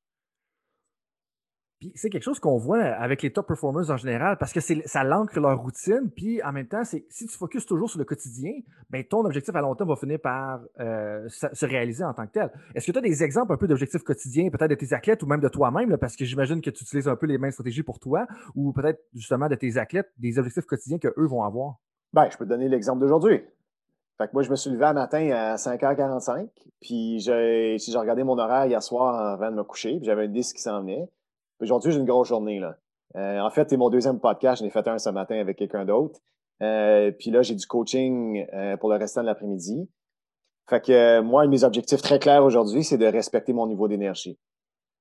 c'est 1.94 2.10
quelque 2.10 2.22
chose 2.22 2.38
qu'on 2.38 2.56
voit 2.56 2.82
avec 2.82 3.22
les 3.22 3.32
top 3.32 3.46
performers 3.46 3.90
en 3.90 3.96
général 3.96 4.38
parce 4.38 4.52
que 4.52 4.60
ça 4.60 5.04
l'ancre 5.04 5.38
leur 5.38 5.60
routine. 5.60 6.10
Puis 6.14 6.42
en 6.42 6.52
même 6.52 6.66
temps, 6.66 6.84
si 6.84 7.04
tu 7.08 7.36
focuses 7.36 7.66
toujours 7.66 7.90
sur 7.90 7.98
le 7.98 8.04
quotidien, 8.04 8.52
ben, 8.90 9.04
ton 9.04 9.24
objectif 9.24 9.54
à 9.54 9.60
long 9.60 9.74
terme 9.74 9.90
va 9.90 9.96
finir 9.96 10.18
par 10.20 10.60
euh, 10.80 11.28
se 11.28 11.66
réaliser 11.66 12.04
en 12.04 12.14
tant 12.14 12.26
que 12.26 12.32
tel. 12.32 12.50
Est-ce 12.74 12.86
que 12.86 12.92
tu 12.92 12.98
as 12.98 13.02
des 13.02 13.22
exemples 13.22 13.52
un 13.52 13.56
peu 13.56 13.68
d'objectifs 13.68 14.02
quotidiens, 14.02 14.48
peut-être 14.50 14.70
de 14.70 14.74
tes 14.74 14.92
athlètes 14.94 15.22
ou 15.22 15.26
même 15.26 15.40
de 15.40 15.48
toi-même, 15.48 15.96
parce 15.98 16.16
que 16.16 16.24
j'imagine 16.24 16.60
que 16.60 16.70
tu 16.70 16.84
utilises 16.84 17.08
un 17.08 17.16
peu 17.16 17.26
les 17.26 17.38
mêmes 17.38 17.52
stratégies 17.52 17.82
pour 17.82 17.98
toi, 17.98 18.26
ou 18.54 18.72
peut-être 18.72 19.00
justement 19.14 19.48
de 19.48 19.54
tes 19.54 19.76
athlètes, 19.76 20.10
des 20.18 20.38
objectifs 20.38 20.66
quotidiens 20.66 20.98
qu'eux 20.98 21.26
vont 21.26 21.42
avoir? 21.42 21.76
Ben, 22.12 22.28
je 22.30 22.36
peux 22.36 22.44
te 22.44 22.50
donner 22.50 22.68
l'exemple 22.68 23.00
d'aujourd'hui. 23.00 23.42
Fait 24.16 24.28
que 24.28 24.32
moi, 24.32 24.42
je 24.42 24.50
me 24.50 24.56
suis 24.56 24.70
levé 24.70 24.84
un 24.84 24.92
matin 24.92 25.28
à 25.32 25.56
5h45, 25.56 26.48
puis 26.80 27.18
j'ai 27.18 27.76
regardé 27.96 28.22
mon 28.22 28.38
horaire 28.38 28.66
hier 28.66 28.82
soir 28.82 29.14
avant 29.16 29.50
de 29.50 29.56
me 29.56 29.64
coucher, 29.64 29.96
puis 29.96 30.04
j'avais 30.04 30.24
un 30.24 30.28
disque 30.28 30.56
qui 30.56 30.62
s'en 30.62 30.80
venait. 30.80 31.08
Aujourd'hui, 31.60 31.92
j'ai 31.92 31.98
une 31.98 32.04
grosse 32.04 32.28
journée. 32.28 32.58
Là. 32.58 32.76
Euh, 33.16 33.40
en 33.40 33.50
fait, 33.50 33.70
c'est 33.70 33.76
mon 33.76 33.90
deuxième 33.90 34.20
podcast. 34.20 34.60
J'en 34.60 34.66
ai 34.66 34.70
fait 34.70 34.86
un 34.88 34.98
ce 34.98 35.10
matin 35.10 35.38
avec 35.38 35.56
quelqu'un 35.56 35.84
d'autre. 35.84 36.20
Euh, 36.62 37.12
puis 37.12 37.30
là, 37.30 37.42
j'ai 37.42 37.54
du 37.54 37.66
coaching 37.66 38.46
euh, 38.52 38.76
pour 38.76 38.90
le 38.90 38.96
restant 38.96 39.22
de 39.22 39.26
l'après-midi. 39.26 39.88
Fait 40.68 40.84
que 40.84 41.20
moi, 41.20 41.42
un 41.42 41.46
de 41.46 41.50
mes 41.50 41.64
objectifs 41.64 42.00
très 42.00 42.18
clairs 42.18 42.44
aujourd'hui, 42.44 42.84
c'est 42.84 42.96
de 42.96 43.06
respecter 43.06 43.52
mon 43.52 43.66
niveau 43.66 43.86
d'énergie. 43.86 44.38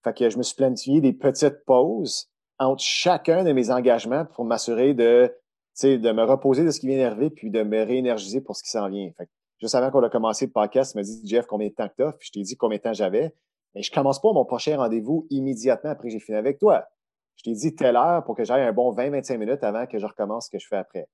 Fait 0.03 0.15
que 0.15 0.29
je 0.29 0.37
me 0.37 0.43
suis 0.43 0.55
planifié 0.55 0.99
des 0.99 1.13
petites 1.13 1.63
pauses 1.65 2.29
entre 2.59 2.83
chacun 2.83 3.43
de 3.43 3.51
mes 3.53 3.71
engagements 3.71 4.25
pour 4.25 4.45
m'assurer 4.45 4.93
de, 4.93 5.33
de 5.81 6.11
me 6.11 6.23
reposer 6.23 6.65
de 6.65 6.71
ce 6.71 6.79
qui 6.79 6.95
d'arriver 6.95 7.29
puis 7.29 7.49
de 7.49 7.63
me 7.63 7.83
réénergiser 7.83 8.41
pour 8.41 8.57
ce 8.57 8.63
qui 8.63 8.69
s'en 8.69 8.89
vient. 8.89 9.09
Fait 9.17 9.25
que 9.25 9.31
juste 9.61 9.75
avant 9.75 9.89
qu'on 9.89 10.03
a 10.03 10.09
commencé 10.09 10.47
le 10.47 10.51
podcast, 10.51 10.91
tu 10.91 10.97
m'as 10.97 11.03
dit, 11.03 11.21
Jeff, 11.25 11.45
combien 11.47 11.69
de 11.69 11.73
temps 11.73 11.87
que 11.87 11.95
tu 11.95 12.03
as? 12.03 12.11
Puis 12.11 12.27
je 12.27 12.31
t'ai 12.33 12.41
dit 12.41 12.57
combien 12.57 12.77
de 12.77 12.83
temps 12.83 12.93
j'avais. 12.93 13.33
Mais 13.75 13.81
je 13.81 13.91
commence 13.91 14.21
pas 14.21 14.31
mon 14.33 14.45
prochain 14.45 14.77
rendez-vous 14.77 15.27
immédiatement 15.29 15.91
après 15.91 16.07
que 16.09 16.13
j'ai 16.13 16.19
fini 16.19 16.37
avec 16.37 16.59
toi. 16.59 16.85
Je 17.35 17.43
t'ai 17.43 17.53
dit 17.53 17.75
telle 17.75 17.95
heure 17.95 18.23
pour 18.23 18.35
que 18.35 18.43
j'aille 18.43 18.61
un 18.61 18.73
bon 18.73 18.93
20-25 18.93 19.37
minutes 19.37 19.63
avant 19.63 19.87
que 19.87 19.97
je 19.97 20.05
recommence 20.05 20.45
ce 20.45 20.51
que 20.51 20.59
je 20.59 20.67
fais 20.67 20.77
après. 20.77 21.07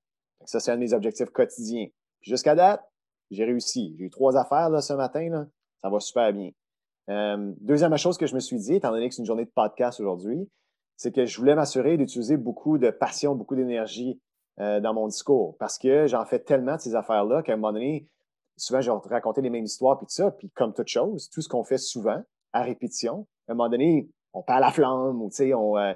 Ça, 0.44 0.60
c'est 0.60 0.70
un 0.70 0.76
de 0.76 0.80
mes 0.80 0.92
objectifs 0.92 1.30
quotidiens. 1.30 1.88
jusqu'à 2.20 2.54
date, 2.54 2.82
j'ai 3.30 3.44
réussi. 3.44 3.94
J'ai 3.98 4.04
eu 4.04 4.10
trois 4.10 4.36
affaires 4.36 4.70
là, 4.70 4.80
ce 4.80 4.92
matin. 4.92 5.28
Là. 5.28 5.46
Ça 5.80 5.88
va 5.88 6.00
super 6.00 6.32
bien. 6.32 6.50
Euh, 7.08 7.52
deuxième 7.60 7.96
chose 7.96 8.18
que 8.18 8.26
je 8.26 8.34
me 8.34 8.40
suis 8.40 8.58
dit, 8.58 8.74
étant 8.74 8.90
donné 8.90 9.08
que 9.08 9.14
c'est 9.14 9.22
une 9.22 9.26
journée 9.26 9.44
de 9.44 9.50
podcast 9.50 10.00
aujourd'hui, 10.00 10.48
c'est 10.96 11.12
que 11.12 11.24
je 11.24 11.38
voulais 11.38 11.54
m'assurer 11.54 11.96
d'utiliser 11.96 12.36
beaucoup 12.36 12.78
de 12.78 12.90
passion, 12.90 13.34
beaucoup 13.34 13.56
d'énergie 13.56 14.20
euh, 14.60 14.80
dans 14.80 14.92
mon 14.92 15.08
discours. 15.08 15.56
Parce 15.58 15.78
que 15.78 16.06
j'en 16.06 16.24
fais 16.26 16.38
tellement 16.38 16.76
de 16.76 16.80
ces 16.80 16.94
affaires-là 16.94 17.42
qu'à 17.42 17.54
un 17.54 17.56
moment 17.56 17.72
donné, 17.72 18.06
souvent, 18.56 18.80
je 18.80 18.90
raconter 18.90 19.40
les 19.40 19.50
mêmes 19.50 19.64
histoires, 19.64 19.96
puis 19.98 20.06
tout 20.06 20.12
ça. 20.12 20.30
Puis 20.30 20.50
comme 20.50 20.74
toute 20.74 20.88
chose, 20.88 21.30
tout 21.30 21.40
ce 21.40 21.48
qu'on 21.48 21.64
fait 21.64 21.78
souvent, 21.78 22.22
à 22.52 22.62
répétition. 22.62 23.26
À 23.48 23.52
un 23.52 23.54
moment 23.54 23.68
donné, 23.68 24.08
on 24.32 24.42
perd 24.42 24.60
la 24.60 24.70
flamme 24.70 25.20
ou, 25.22 25.28
tu 25.30 25.36
sais, 25.36 25.54
on. 25.54 25.76
Euh, 25.76 25.92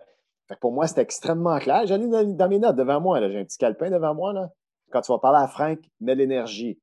pour 0.61 0.73
moi, 0.73 0.87
c'était 0.87 1.03
extrêmement 1.03 1.59
clair. 1.59 1.87
J'allais 1.87 2.07
dans, 2.07 2.49
mes 2.49 2.59
notes 2.59 2.77
devant 2.77 3.01
moi, 3.01 3.21
j'ai 3.29 3.39
un 3.39 3.45
petit 3.45 3.59
calepin 3.59 3.91
devant 3.91 4.15
moi. 4.15 4.33
Là. 4.33 4.51
Quand 4.91 5.01
tu 5.01 5.11
vas 5.11 5.19
parler 5.19 5.43
à 5.43 5.49
Franck, 5.49 5.79
mets 6.01 6.15
l'énergie. 6.15 6.79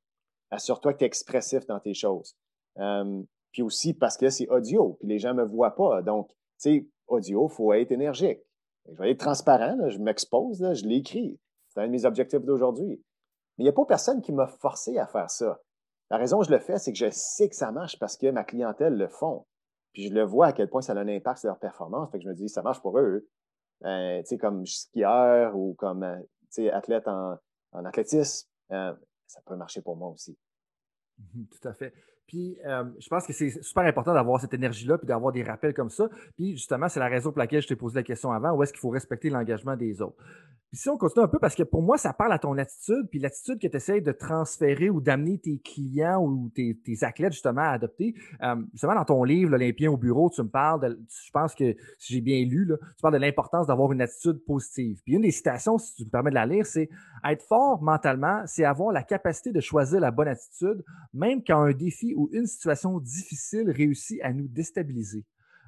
Assure-toi 0.50 0.94
que 0.94 1.00
tu 1.00 1.04
es 1.04 1.08
expressif 1.08 1.66
dans 1.68 1.80
tes 1.80 1.94
choses. 1.94 2.36
Euh, 2.80 3.22
puis 3.52 3.62
aussi 3.62 3.94
parce 3.94 4.18
que 4.18 4.30
c'est 4.30 4.48
audio, 4.50 4.98
puis 5.00 5.08
les 5.08 5.20
gens 5.20 5.34
ne 5.34 5.44
me 5.44 5.48
voient 5.48 5.76
pas. 5.76 6.02
Donc, 6.02 6.30
tu 6.30 6.36
sais, 6.58 6.88
audio, 7.08 7.48
il 7.50 7.54
faut 7.54 7.74
être 7.74 7.92
énergique. 7.92 8.40
Je 8.90 8.98
vais 8.98 9.12
être 9.12 9.20
transparent, 9.20 9.78
je 9.90 10.00
m'expose, 10.00 10.58
je 10.74 10.86
l'écris. 10.86 11.40
C'est 11.70 11.82
un 11.82 11.88
de 11.88 11.92
mes 11.92 12.06
objectifs 12.06 12.42
d'aujourd'hui. 12.42 13.02
Mais 13.58 13.64
il 13.64 13.66
n'y 13.66 13.70
a 13.70 13.74
pas 13.74 13.86
personne 13.86 14.22
qui 14.22 14.32
m'a 14.32 14.48
forcé 14.48 14.98
à 14.98 15.06
faire 15.06 15.30
ça. 15.30 15.60
La 16.10 16.18
raison 16.18 16.40
que 16.40 16.48
je 16.48 16.52
le 16.52 16.60
fais, 16.60 16.78
c'est 16.78 16.92
que 16.92 16.98
je 16.98 17.10
sais 17.12 17.48
que 17.48 17.56
ça 17.56 17.72
marche 17.72 17.98
parce 18.00 18.18
que 18.18 18.30
ma 18.32 18.44
clientèle 18.44 18.96
le 18.96 19.08
font. 19.08 19.46
Puis 19.94 20.10
je 20.10 20.14
le 20.14 20.24
vois 20.24 20.48
à 20.48 20.54
quel 20.54 20.70
point 20.70 20.82
ça 20.82 20.94
a 20.94 20.98
un 20.98 21.08
impact 21.08 21.40
sur 21.40 21.48
leur 21.48 21.60
performance. 21.60 22.10
Fait 22.12 22.18
que 22.18 22.24
je 22.24 22.30
me 22.30 22.34
dis, 22.34 22.50
ça 22.50 22.62
marche 22.62 22.82
pour 22.82 22.98
eux. 23.00 23.28
Euh, 23.84 24.20
tu 24.20 24.28
sais, 24.28 24.38
comme 24.38 24.66
skieur 24.66 25.56
ou 25.56 25.74
comme 25.74 26.04
euh, 26.04 26.72
athlète 26.72 27.08
en, 27.08 27.38
en 27.72 27.86
athlétisme, 27.86 28.48
euh, 28.72 28.94
ça 29.28 29.42
peut 29.46 29.56
marcher 29.56 29.82
pour 29.82 29.98
moi 29.98 30.10
aussi. 30.10 30.38
Mmh 31.18 31.44
tout 31.46 31.68
à 31.68 31.74
fait. 31.74 31.94
Puis, 32.28 32.58
je 32.64 33.10
pense 33.10 33.28
que 33.28 33.34
c'est 33.34 33.62
super 33.62 33.84
important 33.84 34.14
d'avoir 34.14 34.40
cette 34.40 34.54
énergie-là, 34.54 34.98
puis 34.98 35.06
d'avoir 35.06 35.34
des 35.34 35.44
rappels 35.44 35.74
comme 35.74 35.90
ça. 35.90 36.08
Puis, 36.38 36.54
justement, 36.54 36.88
c'est 36.88 37.02
la 37.02 37.10
raison 37.10 37.32
pour 37.32 37.40
laquelle 37.40 37.62
je 37.62 37.68
t'ai 37.68 37.76
posé 37.76 37.96
la 37.96 38.04
question 38.04 38.32
avant, 38.32 38.54
où 38.54 38.64
est-ce 38.64 38.72
qu'il 38.72 38.80
faut 38.80 38.90
respecter 38.90 39.30
l'engagement 39.30 39.76
des 39.76 40.02
autres? 40.02 40.16
Puis 40.72 40.80
si 40.80 40.90
on 40.90 40.98
continue 40.98 41.26
un 41.26 41.28
peu, 41.28 41.38
parce 41.38 41.54
que 41.54 41.64
pour 41.64 41.82
moi, 41.82 41.98
ça 41.98 42.14
parle 42.14 42.32
à 42.32 42.40
ton 42.40 42.58
attitude, 42.58 43.10
puis 43.10 43.20
l'attitude 43.20 43.60
que 43.60 43.68
tu 43.68 43.76
essaies 43.76 44.00
de 44.00 44.14
transférer 44.14 44.90
ou 44.90 45.02
d'amener 45.02 45.38
tes 45.38 45.60
clients 45.60 46.24
ou 46.24 46.50
tes, 46.56 46.78
athlètes 47.02 47.34
justement 47.34 47.62
à 47.62 47.72
adopter. 47.72 48.16
Euh, 48.42 48.56
justement, 48.72 48.96
dans 48.96 49.04
ton 49.04 49.24
livre, 49.26 49.52
L'Olympien 49.52 49.92
au 49.92 49.98
bureau, 49.98 50.30
tu 50.30 50.42
me 50.42 50.48
parles 50.48 50.80
de, 50.80 51.02
je 51.10 51.32
pense 51.32 51.56
que 51.56 51.76
si 51.98 52.14
j'ai 52.14 52.22
bien 52.22 52.46
lu, 52.46 52.64
là, 52.64 52.78
tu 52.78 53.02
parles 53.02 53.16
de 53.16 53.20
l'importance 53.20 53.68
d'avoir 53.68 53.92
une 53.92 54.00
attitude 54.00 54.38
positive. 54.46 55.02
Puis 55.04 55.16
une 55.16 55.24
des 55.24 55.32
citations, 55.32 55.78
si 55.78 55.94
tu 55.94 56.06
me 56.06 56.10
permets 56.10 56.30
de 56.30 56.36
la 56.36 56.46
lire, 56.46 56.66
c'est 56.66 56.90
être 57.30 57.44
fort 57.44 57.82
mentalement, 57.82 58.42
c'est 58.46 58.64
avoir 58.64 58.94
la 58.94 59.04
capacité 59.04 59.52
de 59.52 59.60
choisir 59.60 60.00
la 60.00 60.12
bonne 60.12 60.30
attitude, 60.30 60.86
même 61.14 61.44
quand 61.44 61.62
un 61.62 61.74
défi 61.74 62.14
ou 62.16 62.30
une 62.32 62.46
situation 62.46 62.98
difficile 63.00 63.70
réussit 63.72 64.22
à 64.22 64.32
nous 64.32 64.48
déstabiliser. 64.48 65.26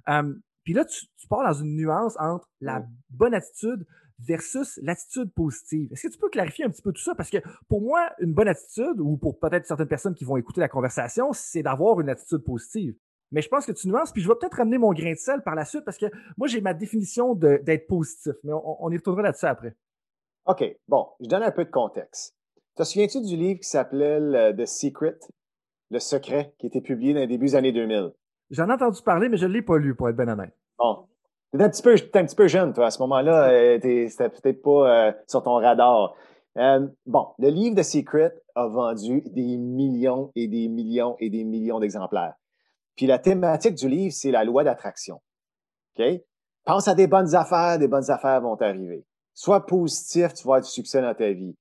Euh, 0.07 0.33
puis 0.63 0.73
là, 0.73 0.85
tu, 0.85 1.07
tu 1.17 1.27
pars 1.27 1.43
dans 1.45 1.61
une 1.61 1.75
nuance 1.75 2.15
entre 2.19 2.49
la 2.61 2.85
bonne 3.09 3.33
attitude 3.33 3.85
versus 4.25 4.79
l'attitude 4.81 5.31
positive. 5.33 5.91
Est-ce 5.91 6.07
que 6.07 6.13
tu 6.13 6.17
peux 6.17 6.29
clarifier 6.29 6.65
un 6.65 6.69
petit 6.69 6.81
peu 6.81 6.91
tout 6.91 7.01
ça? 7.01 7.15
Parce 7.15 7.29
que 7.29 7.37
pour 7.67 7.81
moi, 7.81 8.11
une 8.19 8.33
bonne 8.33 8.47
attitude, 8.47 8.99
ou 8.99 9.17
pour 9.17 9.39
peut-être 9.39 9.65
certaines 9.65 9.87
personnes 9.87 10.15
qui 10.15 10.25
vont 10.25 10.37
écouter 10.37 10.61
la 10.61 10.69
conversation, 10.69 11.33
c'est 11.33 11.63
d'avoir 11.63 11.99
une 12.01 12.09
attitude 12.09 12.43
positive. 12.43 12.95
Mais 13.31 13.41
je 13.41 13.49
pense 13.49 13.65
que 13.65 13.71
tu 13.71 13.87
nuances, 13.87 14.11
puis 14.11 14.21
je 14.21 14.27
vais 14.27 14.35
peut-être 14.35 14.57
ramener 14.57 14.77
mon 14.77 14.93
grain 14.93 15.11
de 15.11 15.17
sel 15.17 15.41
par 15.41 15.55
la 15.55 15.65
suite 15.65 15.83
parce 15.83 15.97
que 15.97 16.05
moi, 16.37 16.47
j'ai 16.47 16.61
ma 16.61 16.73
définition 16.73 17.33
d'être 17.33 17.87
positif. 17.87 18.33
Mais 18.43 18.53
on, 18.53 18.91
y 18.91 18.97
retournera 18.97 19.23
là-dessus 19.23 19.47
après. 19.47 19.75
OK. 20.45 20.63
Bon, 20.87 21.07
je 21.19 21.27
donne 21.27 21.41
un 21.41 21.51
peu 21.51 21.65
de 21.65 21.71
contexte. 21.71 22.35
Te 22.75 22.83
souviens-tu 22.83 23.21
du 23.21 23.35
livre 23.35 23.59
qui 23.59 23.67
s'appelait 23.67 24.53
The 24.53 24.65
Secret, 24.65 25.17
Le 25.89 25.99
Secret, 25.99 26.53
qui 26.59 26.67
était 26.67 26.81
publié 26.81 27.13
dans 27.13 27.21
les 27.21 27.27
débuts 27.27 27.47
des 27.47 27.55
années 27.55 27.71
2000? 27.71 28.11
J'en 28.51 28.69
ai 28.69 28.73
entendu 28.73 29.01
parler, 29.01 29.29
mais 29.29 29.37
je 29.37 29.47
ne 29.47 29.53
l'ai 29.53 29.61
pas 29.63 29.77
lu, 29.77 29.95
pour 29.95 30.09
être 30.09 30.19
honnête. 30.19 30.53
Bon, 30.77 31.07
T'es 31.53 31.61
un 31.61 31.69
petit 31.69 31.83
peu, 31.83 31.93
un 31.93 32.25
petit 32.25 32.35
peu 32.35 32.47
jeune, 32.47 32.73
toi, 32.73 32.87
à 32.87 32.91
ce 32.91 32.99
moment-là. 33.03 33.51
Euh, 33.51 33.79
c'était 34.09 34.29
peut-être 34.29 34.63
pas 34.63 35.07
euh, 35.07 35.11
sur 35.27 35.43
ton 35.43 35.53
radar. 35.53 36.15
Euh, 36.57 36.87
bon, 37.05 37.27
le 37.37 37.49
livre 37.49 37.75
de 37.75 37.83
Secret 37.83 38.33
a 38.55 38.65
vendu 38.65 39.21
des 39.27 39.57
millions 39.57 40.31
et 40.35 40.47
des 40.47 40.67
millions 40.67 41.15
et 41.19 41.29
des 41.29 41.43
millions 41.43 41.79
d'exemplaires. 41.79 42.33
Puis 42.95 43.05
la 43.05 43.19
thématique 43.19 43.75
du 43.75 43.87
livre, 43.87 44.13
c'est 44.13 44.31
la 44.31 44.43
loi 44.43 44.63
d'attraction. 44.63 45.21
OK? 45.97 46.05
Pense 46.65 46.87
à 46.87 46.95
des 46.95 47.05
bonnes 47.05 47.35
affaires, 47.35 47.77
des 47.77 47.87
bonnes 47.87 48.09
affaires 48.09 48.41
vont 48.41 48.55
t'arriver. 48.55 49.05
Sois 49.35 49.65
positif, 49.65 50.33
tu 50.33 50.43
vas 50.43 50.55
avoir 50.55 50.61
du 50.61 50.69
succès 50.69 51.01
dans 51.01 51.13
ta 51.13 51.31
vie. 51.31 51.55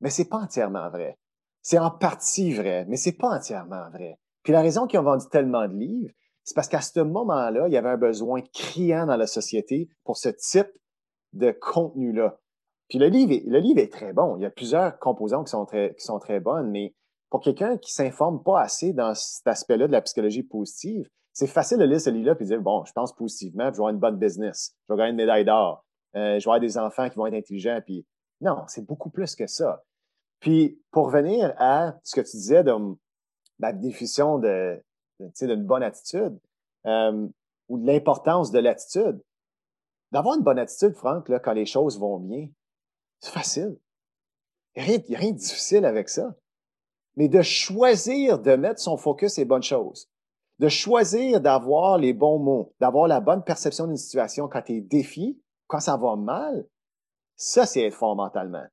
Mais 0.00 0.10
c'est 0.10 0.28
pas 0.28 0.38
entièrement 0.38 0.90
vrai. 0.90 1.16
C'est 1.62 1.78
en 1.78 1.90
partie 1.90 2.52
vrai, 2.52 2.84
mais 2.88 2.96
c'est 2.96 3.16
pas 3.16 3.28
entièrement 3.28 3.88
vrai. 3.90 4.18
Puis 4.42 4.52
la 4.52 4.60
raison 4.60 4.86
qu'ils 4.86 4.98
ont 4.98 5.04
vendu 5.04 5.24
tellement 5.30 5.66
de 5.66 5.74
livres, 5.74 6.12
c'est 6.44 6.54
parce 6.54 6.68
qu'à 6.68 6.80
ce 6.80 7.00
moment-là, 7.00 7.66
il 7.68 7.72
y 7.72 7.76
avait 7.76 7.88
un 7.88 7.96
besoin 7.96 8.42
criant 8.52 9.06
dans 9.06 9.16
la 9.16 9.26
société 9.26 9.88
pour 10.04 10.16
ce 10.16 10.28
type 10.28 10.70
de 11.32 11.50
contenu-là. 11.50 12.38
Puis 12.88 12.98
le 12.98 13.06
livre, 13.06 13.32
est, 13.32 13.44
le 13.46 13.58
livre 13.58 13.80
est 13.80 13.92
très 13.92 14.12
bon. 14.12 14.36
Il 14.36 14.42
y 14.42 14.46
a 14.46 14.50
plusieurs 14.50 14.98
composants 14.98 15.42
qui 15.42 15.50
sont 15.50 15.64
très, 15.64 15.94
qui 15.94 16.04
sont 16.04 16.18
très 16.18 16.40
bonnes, 16.40 16.70
mais 16.70 16.94
pour 17.30 17.40
quelqu'un 17.40 17.78
qui 17.78 17.92
s'informe 17.92 18.42
pas 18.42 18.60
assez 18.60 18.92
dans 18.92 19.14
cet 19.14 19.46
aspect-là 19.46 19.86
de 19.86 19.92
la 19.92 20.02
psychologie 20.02 20.42
positive, 20.42 21.08
c'est 21.32 21.48
facile 21.48 21.78
de 21.78 21.84
lire 21.84 22.00
ce 22.00 22.10
livre-là 22.10 22.36
et 22.38 22.44
de 22.44 22.48
dire, 22.48 22.60
bon, 22.60 22.84
je 22.84 22.92
pense 22.92 23.12
positivement, 23.14 23.64
je 23.64 23.70
vais 23.70 23.76
avoir 23.78 23.90
une 23.90 23.98
bonne 23.98 24.18
business, 24.18 24.76
je 24.86 24.92
vais 24.92 24.98
gagner 24.98 25.10
une 25.10 25.16
médaille 25.16 25.44
d'or, 25.44 25.84
euh, 26.14 26.38
je 26.38 26.44
vais 26.44 26.50
avoir 26.50 26.60
des 26.60 26.78
enfants 26.78 27.08
qui 27.08 27.16
vont 27.16 27.26
être 27.26 27.34
intelligents. 27.34 27.80
Puis 27.84 28.06
non, 28.40 28.62
c'est 28.68 28.86
beaucoup 28.86 29.10
plus 29.10 29.34
que 29.34 29.46
ça. 29.46 29.82
Puis 30.38 30.80
pour 30.92 31.06
revenir 31.06 31.54
à 31.58 31.96
ce 32.04 32.14
que 32.14 32.20
tu 32.20 32.36
disais 32.36 32.62
de 32.62 32.72
la 33.58 33.72
définition 33.72 34.38
de, 34.38 34.80
d'une 35.18 35.64
bonne 35.64 35.82
attitude 35.82 36.38
euh, 36.86 37.28
ou 37.68 37.78
de 37.78 37.86
l'importance 37.86 38.50
de 38.50 38.58
l'attitude. 38.58 39.22
D'avoir 40.12 40.36
une 40.36 40.42
bonne 40.42 40.58
attitude, 40.58 40.94
Franck, 40.94 41.28
là, 41.28 41.40
quand 41.40 41.52
les 41.52 41.66
choses 41.66 41.98
vont 41.98 42.18
bien, 42.18 42.48
c'est 43.20 43.32
facile. 43.32 43.76
Il 44.76 44.84
n'y 44.84 45.14
a, 45.14 45.18
rien 45.18 45.32
de 45.32 45.36
difficile 45.36 45.84
avec 45.84 46.08
ça. 46.08 46.34
Mais 47.16 47.28
de 47.28 47.42
choisir 47.42 48.40
de 48.40 48.56
mettre 48.56 48.80
son 48.80 48.96
focus 48.96 49.34
sur 49.34 49.40
les 49.40 49.46
bonnes 49.46 49.62
choses, 49.62 50.10
de 50.58 50.68
choisir 50.68 51.40
d'avoir 51.40 51.98
les 51.98 52.12
bons 52.12 52.38
mots, 52.38 52.74
d'avoir 52.80 53.06
la 53.06 53.20
bonne 53.20 53.44
perception 53.44 53.86
d'une 53.86 53.96
situation 53.96 54.48
quand 54.48 54.62
tu 54.62 54.74
es 54.74 54.80
défi, 54.80 55.40
quand 55.68 55.80
ça 55.80 55.96
va 55.96 56.16
mal, 56.16 56.66
ça, 57.36 57.66
c'est 57.66 57.82
être 57.82 57.94
fort 57.94 58.16
mentalement. 58.16 58.64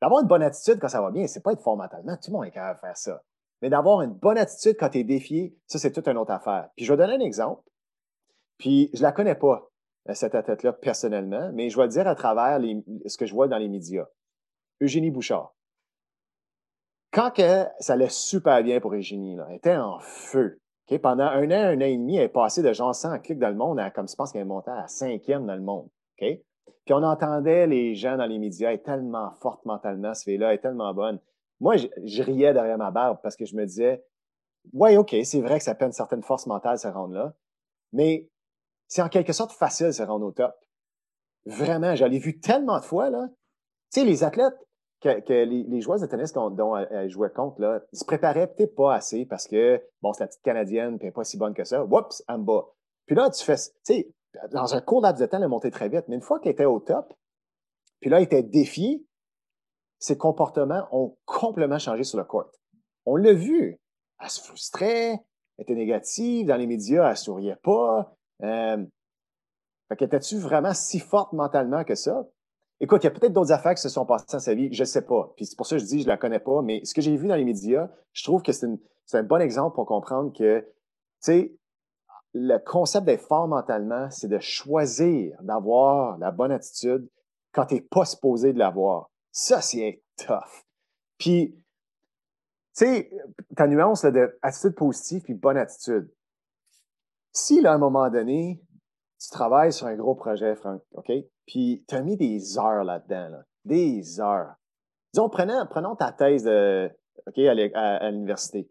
D'avoir 0.00 0.20
une 0.20 0.28
bonne 0.28 0.42
attitude 0.42 0.78
quand 0.78 0.88
ça 0.88 1.00
va 1.00 1.10
bien, 1.10 1.26
c'est 1.26 1.42
pas 1.42 1.52
être 1.52 1.62
fort 1.62 1.76
mentalement. 1.76 2.16
Tout 2.16 2.30
le 2.30 2.36
monde 2.36 2.44
est 2.44 2.50
capable 2.50 2.78
de 2.78 2.86
faire 2.86 2.96
ça. 2.96 3.22
Mais 3.64 3.70
d'avoir 3.70 4.02
une 4.02 4.12
bonne 4.12 4.36
attitude 4.36 4.76
quand 4.78 4.90
tu 4.90 4.98
es 4.98 5.04
défié, 5.04 5.56
ça, 5.66 5.78
c'est 5.78 5.90
toute 5.90 6.06
une 6.06 6.18
autre 6.18 6.32
affaire. 6.32 6.68
Puis 6.76 6.84
je 6.84 6.92
vais 6.92 6.98
donner 6.98 7.14
un 7.14 7.26
exemple. 7.26 7.62
Puis 8.58 8.90
je 8.92 9.00
la 9.00 9.10
connais 9.10 9.36
pas, 9.36 9.70
euh, 10.10 10.12
cette 10.12 10.34
athlète-là, 10.34 10.74
personnellement, 10.74 11.50
mais 11.54 11.70
je 11.70 11.78
vais 11.78 11.84
le 11.84 11.88
dire 11.88 12.06
à 12.06 12.14
travers 12.14 12.60
ce 13.06 13.16
que 13.16 13.24
je 13.24 13.32
vois 13.32 13.48
dans 13.48 13.56
les 13.56 13.68
médias. 13.68 14.04
Eugénie 14.82 15.10
Bouchard. 15.10 15.54
quand 17.10 17.32
ça 17.80 17.94
allait 17.94 18.10
super 18.10 18.62
bien 18.62 18.80
pour 18.80 18.92
Eugénie, 18.92 19.36
là, 19.36 19.46
elle 19.48 19.56
était 19.56 19.76
en 19.78 19.98
feu. 19.98 20.60
Pendant 21.02 21.24
un 21.24 21.50
an, 21.50 21.72
un 21.72 21.78
an 21.78 21.86
et 21.86 21.96
demi, 21.96 22.18
elle 22.18 22.24
est 22.24 22.28
passée 22.28 22.62
de 22.62 22.70
genre 22.74 22.94
100 22.94 23.20
clics 23.20 23.38
dans 23.38 23.48
le 23.48 23.54
monde 23.54 23.80
à, 23.80 23.90
comme 23.90 24.08
je 24.08 24.14
pense 24.14 24.30
qu'elle 24.30 24.42
est 24.42 24.44
montée 24.44 24.72
à 24.72 24.88
cinquième 24.88 25.46
dans 25.46 25.56
le 25.56 25.62
monde. 25.62 25.88
Puis 26.18 26.42
on 26.90 27.02
entendait 27.02 27.66
les 27.66 27.94
gens 27.94 28.18
dans 28.18 28.26
les 28.26 28.38
médias, 28.38 28.68
elle 28.68 28.74
est 28.74 28.84
tellement 28.84 29.32
forte 29.40 29.64
mentalement, 29.64 30.12
ce 30.12 30.24
fille-là, 30.24 30.50
elle 30.50 30.56
est 30.56 30.62
tellement 30.62 30.92
bonne. 30.92 31.18
Moi, 31.64 31.76
je, 31.78 32.22
riais 32.22 32.52
derrière 32.52 32.76
ma 32.76 32.90
barbe 32.90 33.20
parce 33.22 33.36
que 33.36 33.46
je 33.46 33.56
me 33.56 33.64
disais, 33.64 34.04
ouais, 34.74 34.98
OK, 34.98 35.16
c'est 35.24 35.40
vrai 35.40 35.56
que 35.56 35.64
ça 35.64 35.74
peut 35.74 35.86
une 35.86 35.92
certaine 35.92 36.22
force 36.22 36.46
mentale 36.46 36.78
se 36.78 36.88
rendre 36.88 37.14
là, 37.14 37.34
mais 37.94 38.28
c'est 38.86 39.00
en 39.00 39.08
quelque 39.08 39.32
sorte 39.32 39.50
facile 39.50 39.90
se 39.94 40.02
rendre 40.02 40.26
au 40.26 40.30
top. 40.30 40.54
Vraiment, 41.46 41.96
j'en 41.96 42.10
ai 42.10 42.18
vu 42.18 42.38
tellement 42.38 42.78
de 42.78 42.84
fois, 42.84 43.08
là. 43.08 43.30
Tu 43.90 44.00
sais, 44.00 44.04
les 44.04 44.24
athlètes, 44.24 44.58
que, 45.00 45.44
les, 45.44 45.80
joueurs 45.80 45.98
de 45.98 46.04
tennis 46.04 46.34
dont 46.34 46.76
elle, 46.76 47.08
jouait 47.08 47.30
contre, 47.30 47.62
là, 47.62 47.80
ils 47.94 47.98
se 47.98 48.04
préparaient 48.04 48.46
peut-être 48.46 48.74
pas 48.74 48.94
assez 48.94 49.24
parce 49.24 49.48
que, 49.48 49.82
bon, 50.02 50.12
c'est 50.12 50.24
la 50.24 50.26
petite 50.26 50.42
Canadienne, 50.42 50.98
puis 50.98 51.06
elle 51.08 51.14
pas 51.14 51.24
si 51.24 51.38
bonne 51.38 51.54
que 51.54 51.64
ça. 51.64 51.82
Oups, 51.82 52.22
en 52.28 52.38
bas. 52.40 52.66
Puis 53.06 53.16
là, 53.16 53.30
tu 53.30 53.42
fais, 53.42 53.56
tu 53.56 53.70
sais, 53.84 54.12
dans 54.52 54.74
un 54.74 54.82
court 54.82 55.00
laps 55.00 55.18
de 55.18 55.24
temps, 55.24 55.40
elle 55.40 55.48
montée 55.48 55.70
très 55.70 55.88
vite. 55.88 56.04
Mais 56.08 56.16
une 56.16 56.22
fois 56.22 56.40
qu'elle 56.40 56.52
était 56.52 56.66
au 56.66 56.80
top, 56.80 57.14
puis 58.00 58.10
là, 58.10 58.18
elle 58.18 58.24
était 58.24 58.42
défiée, 58.42 59.02
ses 60.04 60.18
comportements 60.18 60.86
ont 60.92 61.16
complètement 61.24 61.78
changé 61.78 62.04
sur 62.04 62.18
le 62.18 62.24
court. 62.24 62.50
On 63.06 63.16
l'a 63.16 63.32
vu. 63.32 63.80
Elle 64.20 64.28
se 64.28 64.42
frustrait, 64.42 65.12
elle 65.12 65.62
était 65.62 65.74
négative, 65.74 66.46
dans 66.46 66.56
les 66.56 66.66
médias, 66.66 67.08
elle 67.08 67.16
souriait 67.16 67.56
pas. 67.62 68.14
Euh, 68.42 68.84
fait 69.88 69.96
qu'était-tu 69.96 70.38
vraiment 70.38 70.74
si 70.74 71.00
forte 71.00 71.32
mentalement 71.32 71.84
que 71.84 71.94
ça? 71.94 72.26
Écoute, 72.80 73.02
il 73.02 73.06
y 73.06 73.08
a 73.08 73.12
peut-être 73.12 73.32
d'autres 73.32 73.52
affaires 73.52 73.74
qui 73.74 73.80
se 73.80 73.88
sont 73.88 74.04
passées 74.04 74.26
dans 74.32 74.38
sa 74.40 74.54
vie, 74.54 74.70
je 74.72 74.82
ne 74.82 74.86
sais 74.86 75.06
pas. 75.06 75.32
Puis 75.36 75.46
c'est 75.46 75.56
pour 75.56 75.66
ça 75.66 75.76
que 75.76 75.82
je 75.82 75.86
dis, 75.86 76.02
je 76.02 76.08
la 76.08 76.18
connais 76.18 76.38
pas, 76.38 76.60
mais 76.60 76.84
ce 76.84 76.92
que 76.92 77.00
j'ai 77.00 77.16
vu 77.16 77.26
dans 77.26 77.36
les 77.36 77.44
médias, 77.44 77.88
je 78.12 78.24
trouve 78.24 78.42
que 78.42 78.52
c'est 78.52 78.68
un 79.14 79.22
bon 79.22 79.40
exemple 79.40 79.74
pour 79.74 79.86
comprendre 79.86 80.32
que, 80.36 80.60
tu 80.60 80.66
sais, 81.20 81.56
le 82.34 82.58
concept 82.58 83.06
d'être 83.06 83.26
fort 83.26 83.48
mentalement, 83.48 84.10
c'est 84.10 84.28
de 84.28 84.38
choisir 84.38 85.38
d'avoir 85.40 86.18
la 86.18 86.30
bonne 86.30 86.52
attitude 86.52 87.08
quand 87.52 87.66
tu 87.66 87.76
n'es 87.76 87.80
pas 87.80 88.04
supposé 88.04 88.52
de 88.52 88.58
l'avoir. 88.58 89.10
Ça, 89.36 89.60
c'est 89.60 90.00
tough. 90.16 90.64
Puis, 91.18 91.56
tu 92.76 92.84
sais, 92.86 93.10
ta 93.56 93.66
nuance 93.66 94.04
là, 94.04 94.12
de 94.12 94.38
attitude 94.42 94.76
positive 94.76 95.22
puis 95.22 95.34
bonne 95.34 95.56
attitude. 95.56 96.08
Si, 97.32 97.60
là, 97.60 97.72
à 97.72 97.74
un 97.74 97.78
moment 97.78 98.08
donné, 98.10 98.62
tu 99.20 99.28
travailles 99.30 99.72
sur 99.72 99.88
un 99.88 99.96
gros 99.96 100.14
projet, 100.14 100.54
Franck, 100.54 100.82
OK? 100.92 101.10
Puis 101.46 101.84
tu 101.88 101.94
as 101.96 102.02
mis 102.02 102.16
des 102.16 102.58
heures 102.58 102.84
là-dedans, 102.84 103.28
là. 103.28 103.42
des 103.64 104.20
heures. 104.20 104.54
Disons, 105.12 105.28
prenons, 105.28 105.96
ta 105.96 106.12
thèse 106.12 106.46
OK, 107.26 107.38
à, 107.38 108.10
l'université. 108.10 108.70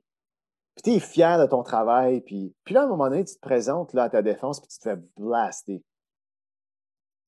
Puis 0.75 0.83
tu 0.83 0.89
es 0.91 0.99
fier 1.01 1.39
de 1.39 1.45
ton 1.45 1.61
travail, 1.61 2.21
puis, 2.21 2.55
puis 2.63 2.73
là, 2.73 2.83
à 2.83 2.83
un 2.85 2.87
moment 2.87 3.09
donné, 3.09 3.25
tu 3.25 3.35
te 3.35 3.41
présentes 3.41 3.91
là, 3.93 4.03
à 4.03 4.09
ta 4.09 4.21
défense, 4.21 4.61
puis 4.61 4.69
tu 4.69 4.77
te 4.77 4.83
fais 4.83 4.95
blaster. 5.17 5.83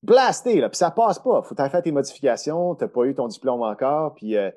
Blaster, 0.02 0.60
là, 0.60 0.68
puis 0.68 0.76
ça 0.76 0.90
passe 0.90 1.18
pas. 1.18 1.42
Faut 1.42 1.54
tu 1.54 1.68
fait 1.68 1.82
tes 1.82 1.92
modifications, 1.92 2.74
tu 2.74 2.84
n'as 2.84 2.88
pas 2.88 3.04
eu 3.04 3.14
ton 3.14 3.28
diplôme 3.28 3.62
encore, 3.62 4.14
puis 4.14 4.36
euh, 4.36 4.50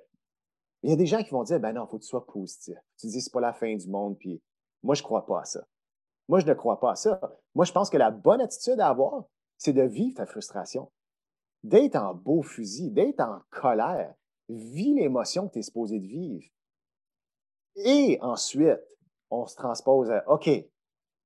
il 0.84 0.90
y 0.90 0.94
a 0.94 0.96
des 0.96 1.06
gens 1.06 1.24
qui 1.24 1.32
vont 1.32 1.44
dire, 1.44 1.60
ben 1.60 1.74
non, 1.74 1.88
faut 1.88 1.98
que 1.98 2.04
tu 2.04 2.10
sois 2.10 2.26
positif. 2.26 2.78
Tu 2.98 3.08
dis, 3.08 3.22
c'est 3.22 3.34
pas 3.34 3.42
la 3.42 3.54
fin 3.54 3.76
du 3.76 3.88
monde, 3.88 4.18
puis 4.18 4.42
moi, 4.84 4.96
je 4.96 5.04
crois 5.04 5.26
pas 5.26 5.42
à 5.42 5.46
ça. 5.46 5.66
Moi, 6.28 6.40
je 6.40 6.46
ne 6.46 6.54
crois 6.54 6.80
pas 6.80 6.92
à 6.92 6.96
ça. 6.96 7.20
Moi, 7.56 7.66
je 7.66 7.72
pense 7.72 7.90
que 7.90 7.98
la 7.98 8.12
bonne 8.12 8.42
attitude 8.42 8.80
à 8.80 8.88
avoir, 8.88 9.26
c'est 9.58 9.74
de 9.74 9.82
vivre 9.82 10.16
ta 10.16 10.26
frustration, 10.26 10.92
d'être 11.64 11.96
en 11.96 12.14
beau 12.14 12.44
fusil, 12.44 12.92
d'être 12.92 13.20
en 13.20 13.42
colère. 13.50 14.14
Vis 14.48 14.96
l'émotion 14.96 15.48
que 15.48 15.54
tu 15.54 15.60
es 15.60 15.64
supposé 15.64 16.00
de 16.00 16.08
vivre. 16.08 16.46
Et 17.76 18.18
ensuite, 18.22 18.80
on 19.30 19.46
se 19.46 19.56
transpose 19.56 20.10
à 20.10 20.28
OK, 20.30 20.48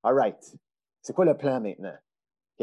all 0.04 0.16
right, 0.16 0.58
c'est 1.02 1.14
quoi 1.14 1.26
le 1.26 1.38
plan 1.38 1.62
maintenant? 1.62 1.96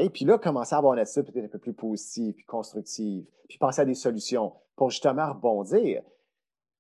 Puis 0.09 0.25
là, 0.25 0.39
commencer 0.39 0.75
à 0.75 0.79
avoir 0.79 0.95
une 0.95 1.01
attitude 1.01 1.31
peut-être 1.31 1.45
un 1.45 1.49
peu 1.49 1.59
plus 1.59 1.75
positive, 1.75 2.35
puis 2.35 2.45
constructive, 2.45 3.27
puis 3.49 3.59
penser 3.59 3.83
à 3.83 3.85
des 3.85 3.95
solutions 3.95 4.55
pour 4.77 4.91
justement 4.91 5.29
rebondir. 5.29 6.03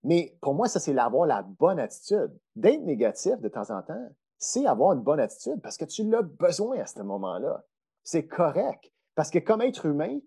Mais 0.02 0.38
pour 0.40 0.54
moi, 0.54 0.68
ça, 0.68 0.80
c'est 0.80 0.94
d'avoir 0.94 1.26
la 1.26 1.42
bonne 1.42 1.78
attitude. 1.78 2.30
D'être 2.56 2.82
négatif 2.82 3.38
de 3.40 3.48
temps 3.48 3.70
en 3.70 3.82
temps, 3.82 4.08
c'est 4.38 4.64
avoir 4.66 4.94
une 4.94 5.02
bonne 5.02 5.20
attitude 5.20 5.60
parce 5.60 5.76
que 5.76 5.84
tu 5.84 6.04
l'as 6.04 6.22
besoin 6.22 6.80
à 6.80 6.86
ce 6.86 7.02
moment-là. 7.02 7.64
C'est 8.02 8.26
correct. 8.26 8.90
Parce 9.14 9.28
que 9.30 9.38
comme 9.38 9.60
être 9.60 9.84
humain, 9.84 10.18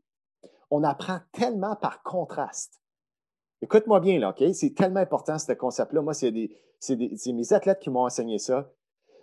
on 0.70 0.84
apprend 0.84 1.20
tellement 1.32 1.76
par 1.76 2.04
contraste. 2.04 2.80
Écoute-moi 3.62 4.00
bien, 4.02 4.20
là, 4.20 4.30
OK? 4.30 4.44
C'est 4.54 4.76
tellement 4.76 5.00
important, 5.00 5.40
ce 5.40 5.54
concept-là. 5.54 6.02
Moi, 6.02 6.14
c'est 6.14 6.32
mes 6.32 7.54
athlètes 7.54 7.80
qui 7.80 7.90
m'ont 7.90 8.06
enseigné 8.06 8.38
ça. 8.38 8.70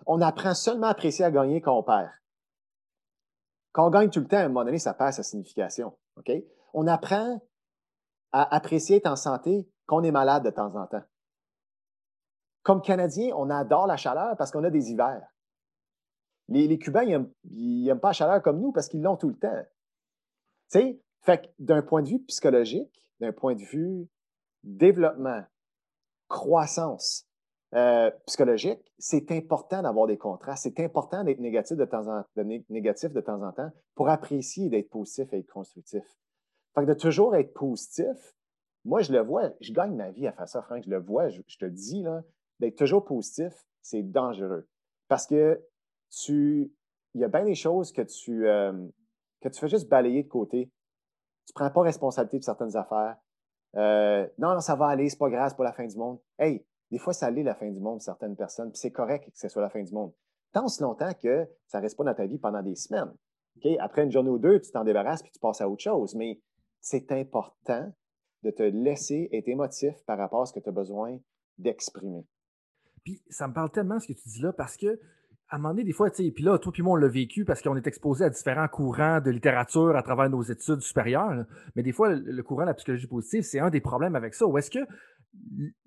On 0.07 0.21
apprend 0.21 0.55
seulement 0.55 0.89
à 0.89 0.91
apprécier 0.91 1.25
à 1.25 1.31
gagner 1.31 1.61
quand 1.61 1.79
on 1.79 1.83
perd. 1.83 2.09
Quand 3.73 3.87
on 3.87 3.91
gagne 3.91 4.11
tout 4.11 4.21
le 4.21 4.27
temps, 4.27 4.39
à 4.39 4.41
un 4.41 4.49
moment 4.49 4.65
donné, 4.65 4.79
ça 4.79 4.95
perd 4.95 5.13
sa 5.13 5.23
signification. 5.23 5.97
On 6.73 6.87
apprend 6.87 7.41
à 8.33 8.55
apprécier 8.55 8.97
être 8.97 9.07
en 9.07 9.17
santé 9.17 9.69
quand 9.87 10.01
on 10.01 10.05
est 10.05 10.11
malade 10.11 10.45
de 10.45 10.51
temps 10.51 10.75
en 10.77 10.87
temps. 10.87 11.03
Comme 12.63 12.83
Canadiens, 12.83 13.35
on 13.37 13.49
adore 13.51 13.87
la 13.87 13.97
chaleur 13.97 14.37
parce 14.37 14.51
qu'on 14.51 14.65
a 14.65 14.71
des 14.71 14.91
hivers. 14.91 15.27
Les, 16.49 16.79
Cubains, 16.79 17.27
ils 17.45 17.85
n'aiment 17.85 18.01
pas 18.01 18.09
la 18.09 18.13
chaleur 18.13 18.43
comme 18.43 18.61
nous 18.61 18.73
parce 18.73 18.89
qu'ils 18.89 19.03
l'ont 19.03 19.17
tout 19.17 19.29
le 19.29 19.39
temps. 19.39 19.63
Tu 20.71 21.01
fait 21.23 21.43
que 21.43 21.49
d'un 21.59 21.83
point 21.83 22.03
de 22.03 22.09
vue 22.09 22.23
psychologique, 22.25 22.93
d'un 23.21 23.33
point 23.33 23.55
de 23.55 23.63
vue 23.63 24.09
développement, 24.63 25.45
croissance 26.29 27.27
euh, 27.75 28.11
psychologique, 28.27 28.81
c'est 28.99 29.31
important 29.31 29.83
d'avoir 29.83 30.07
des 30.07 30.19
contrastes. 30.19 30.65
C'est 30.65 30.81
important 30.81 31.23
d'être 31.23 31.39
négatif 31.39 31.77
de 31.77 31.85
temps 31.85 32.09
en, 32.09 33.53
temps 33.53 33.71
pour 33.95 34.09
apprécier 34.09 34.69
d'être 34.69 34.91
positif 34.91 35.33
et 35.33 35.39
être 35.39 35.53
constructif. 35.53 36.03
Fait 36.75 36.83
que 36.83 36.87
de 36.87 36.95
toujours 36.95 37.37
être 37.37 37.53
positif, 37.55 38.35
moi, 38.85 39.03
je 39.03 39.13
le 39.13 39.21
vois, 39.21 39.51
je 39.61 39.73
gagne 39.73 39.95
ma 39.95 40.11
vie 40.11 40.27
à 40.27 40.33
faire 40.33 40.49
ça, 40.49 40.63
Franck, 40.63 40.85
je 40.85 40.91
le 40.91 40.99
vois, 40.99 41.29
je, 41.29 41.41
te 41.43 41.65
le 41.65 41.71
dis, 41.71 42.03
là, 42.03 42.23
d'être 42.61 42.77
toujours 42.77 43.05
positif, 43.05 43.53
c'est 43.83 44.03
dangereux. 44.03 44.67
Parce 45.09 45.27
que 45.27 45.63
tu, 46.11 46.73
il 47.15 47.21
y 47.21 47.25
a 47.25 47.29
bien 47.29 47.45
des 47.45 47.55
choses 47.55 47.93
que 47.93 48.03
tu, 48.03 48.49
euh, 48.49 48.73
que 49.41 49.49
tu 49.49 49.61
fais 49.61 49.69
juste 49.69 49.89
balayer 49.89 50.23
de 50.23 50.29
côté. 50.29 50.71
Tu 51.47 51.53
prends 51.53 51.71
pas 51.71 51.83
responsabilité 51.83 52.39
de 52.39 52.45
certaines 52.45 52.77
affaires. 52.77 53.17
Euh, 53.77 54.27
non, 54.39 54.55
non, 54.55 54.61
ça 54.61 54.75
va 54.75 54.87
aller, 54.87 55.09
c'est 55.09 55.19
pas 55.19 55.31
grave, 55.31 55.51
c'est 55.51 55.57
pas 55.57 55.65
la 55.65 55.73
fin 55.73 55.87
du 55.87 55.97
monde. 55.97 56.19
Hey, 56.39 56.65
des 56.91 56.99
fois, 56.99 57.13
ça 57.13 57.27
allait 57.27 57.43
la 57.43 57.55
fin 57.55 57.71
du 57.71 57.81
monde, 57.81 58.01
certaines 58.01 58.37
personnes, 58.37 58.71
puis 58.71 58.79
c'est 58.79 58.91
correct 58.91 59.31
que 59.31 59.39
ce 59.39 59.49
soit 59.49 59.63
la 59.63 59.71
fin 59.71 59.83
du 59.83 59.93
monde. 59.93 60.13
Tant 60.53 60.67
si 60.69 60.83
longtemps 60.83 61.13
que 61.15 61.47
ça 61.67 61.79
reste 61.79 61.97
pas 61.97 62.05
dans 62.05 62.15
ta 62.15 62.27
vie 62.27 62.39
pendant 62.39 62.63
des 62.63 62.75
semaines. 62.75 63.13
Après 63.79 64.05
une 64.05 64.11
journée 64.11 64.31
ou 64.31 64.39
deux, 64.39 64.61
tu 64.61 64.71
t'en 64.71 64.85
débarrasses 64.85 65.23
puis 65.23 65.31
tu 65.31 65.39
passes 65.39 65.61
à 65.61 65.69
autre 65.69 65.83
chose. 65.83 66.15
Mais 66.15 66.41
c'est 66.81 67.13
important 67.13 67.93
de 68.43 68.51
te 68.51 68.63
laisser 68.63 69.29
être 69.33 69.49
émotif 69.49 69.95
par 70.07 70.19
rapport 70.19 70.43
à 70.43 70.47
ce 70.47 70.53
que 70.53 70.61
tu 70.61 70.69
as 70.69 70.73
besoin 70.73 71.19
d'exprimer. 71.59 72.27
Puis 73.05 73.23
ça 73.29 73.47
me 73.47 73.53
parle 73.53 73.71
tellement 73.71 74.01
ce 74.01 74.09
que 74.09 74.19
tu 74.19 74.29
dis 74.29 74.41
là 74.41 74.53
parce 74.53 74.77
que 74.77 74.99
à 75.53 75.57
un 75.57 75.59
moment 75.59 75.71
donné, 75.71 75.83
des 75.83 75.93
fois, 75.93 76.09
tu 76.11 76.25
sais, 76.25 76.31
puis 76.31 76.45
là, 76.45 76.59
toi 76.59 76.71
puis 76.71 76.83
moi, 76.83 76.93
on 76.93 76.97
l'a 76.97 77.09
vécu 77.09 77.45
parce 77.45 77.61
qu'on 77.61 77.77
est 77.77 77.87
exposé 77.87 78.25
à 78.25 78.31
différents 78.31 78.69
courants 78.69 79.21
de 79.21 79.33
littérature 79.33 79.97
à 79.97 80.03
travers 80.03 80.31
nos 80.31 80.43
études 80.43 80.81
supérieures. 80.81 81.45
Mais 81.75 81.83
des 81.83 81.91
fois, 81.91 82.15
le 82.15 82.43
courant 82.45 82.63
de 82.63 82.69
la 82.69 82.75
psychologie 82.75 83.09
positive, 83.09 83.43
c'est 83.43 83.59
un 83.59 83.69
des 83.69 83.81
problèmes 83.81 84.15
avec 84.15 84.35
ça. 84.35 84.47
Ou 84.47 84.59
est-ce 84.59 84.71
que 84.71 84.79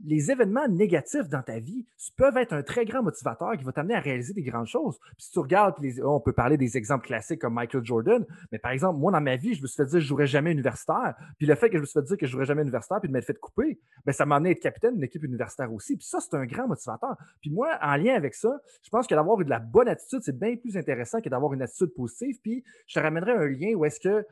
les 0.03 0.31
événements 0.31 0.67
négatifs 0.67 1.27
dans 1.29 1.41
ta 1.41 1.59
vie 1.59 1.85
peuvent 2.17 2.37
être 2.37 2.53
un 2.53 2.63
très 2.63 2.85
grand 2.85 3.03
motivateur 3.03 3.57
qui 3.57 3.63
va 3.63 3.71
t'amener 3.71 3.95
à 3.95 3.99
réaliser 3.99 4.33
des 4.33 4.43
grandes 4.43 4.67
choses. 4.67 4.99
Puis 5.17 5.25
si 5.25 5.31
tu 5.31 5.39
regardes, 5.39 5.75
on 6.03 6.19
peut 6.19 6.33
parler 6.33 6.57
des 6.57 6.77
exemples 6.77 7.07
classiques 7.07 7.41
comme 7.41 7.53
Michael 7.53 7.83
Jordan, 7.83 8.25
mais 8.51 8.59
par 8.59 8.71
exemple, 8.71 8.99
moi, 8.99 9.11
dans 9.11 9.21
ma 9.21 9.35
vie, 9.35 9.53
je 9.53 9.61
me 9.61 9.67
suis 9.67 9.77
fait 9.77 9.85
dire 9.85 9.93
que 9.93 9.99
je 9.99 10.07
jouerai 10.07 10.27
jamais 10.27 10.51
universitaire. 10.51 11.15
Puis 11.37 11.47
le 11.47 11.55
fait 11.55 11.69
que 11.69 11.77
je 11.77 11.81
me 11.81 11.85
suis 11.85 11.99
fait 11.99 12.05
dire 12.05 12.17
que 12.17 12.25
je 12.25 12.31
jouerai 12.31 12.45
jamais 12.45 12.61
universitaire, 12.61 12.99
puis 12.99 13.09
de 13.09 13.13
m'être 13.13 13.25
fait 13.25 13.39
couper, 13.39 13.79
ben, 14.05 14.11
ça 14.11 14.25
m'a 14.25 14.35
amené 14.35 14.49
à 14.49 14.51
être 14.53 14.61
capitaine 14.61 14.95
d'une 14.95 15.03
équipe 15.03 15.23
universitaire 15.23 15.71
aussi. 15.73 15.97
Puis 15.97 16.05
ça, 16.05 16.19
c'est 16.19 16.35
un 16.35 16.45
grand 16.45 16.67
motivateur. 16.67 17.17
Puis 17.41 17.49
moi, 17.49 17.77
en 17.81 17.95
lien 17.95 18.15
avec 18.15 18.35
ça, 18.35 18.59
je 18.83 18.89
pense 18.89 19.07
que 19.07 19.15
d'avoir 19.15 19.37
de 19.37 19.49
la 19.49 19.59
bonne 19.59 19.87
attitude, 19.87 20.21
c'est 20.23 20.37
bien 20.37 20.55
plus 20.55 20.77
intéressant 20.77 21.21
que 21.21 21.29
d'avoir 21.29 21.53
une 21.53 21.61
attitude 21.61 21.93
positive. 21.93 22.37
Puis 22.41 22.63
je 22.87 22.99
te 22.99 23.03
ramènerai 23.03 23.31
un 23.31 23.47
lien 23.47 23.73
où 23.75 23.85
est-ce 23.85 23.99
que 23.99 24.25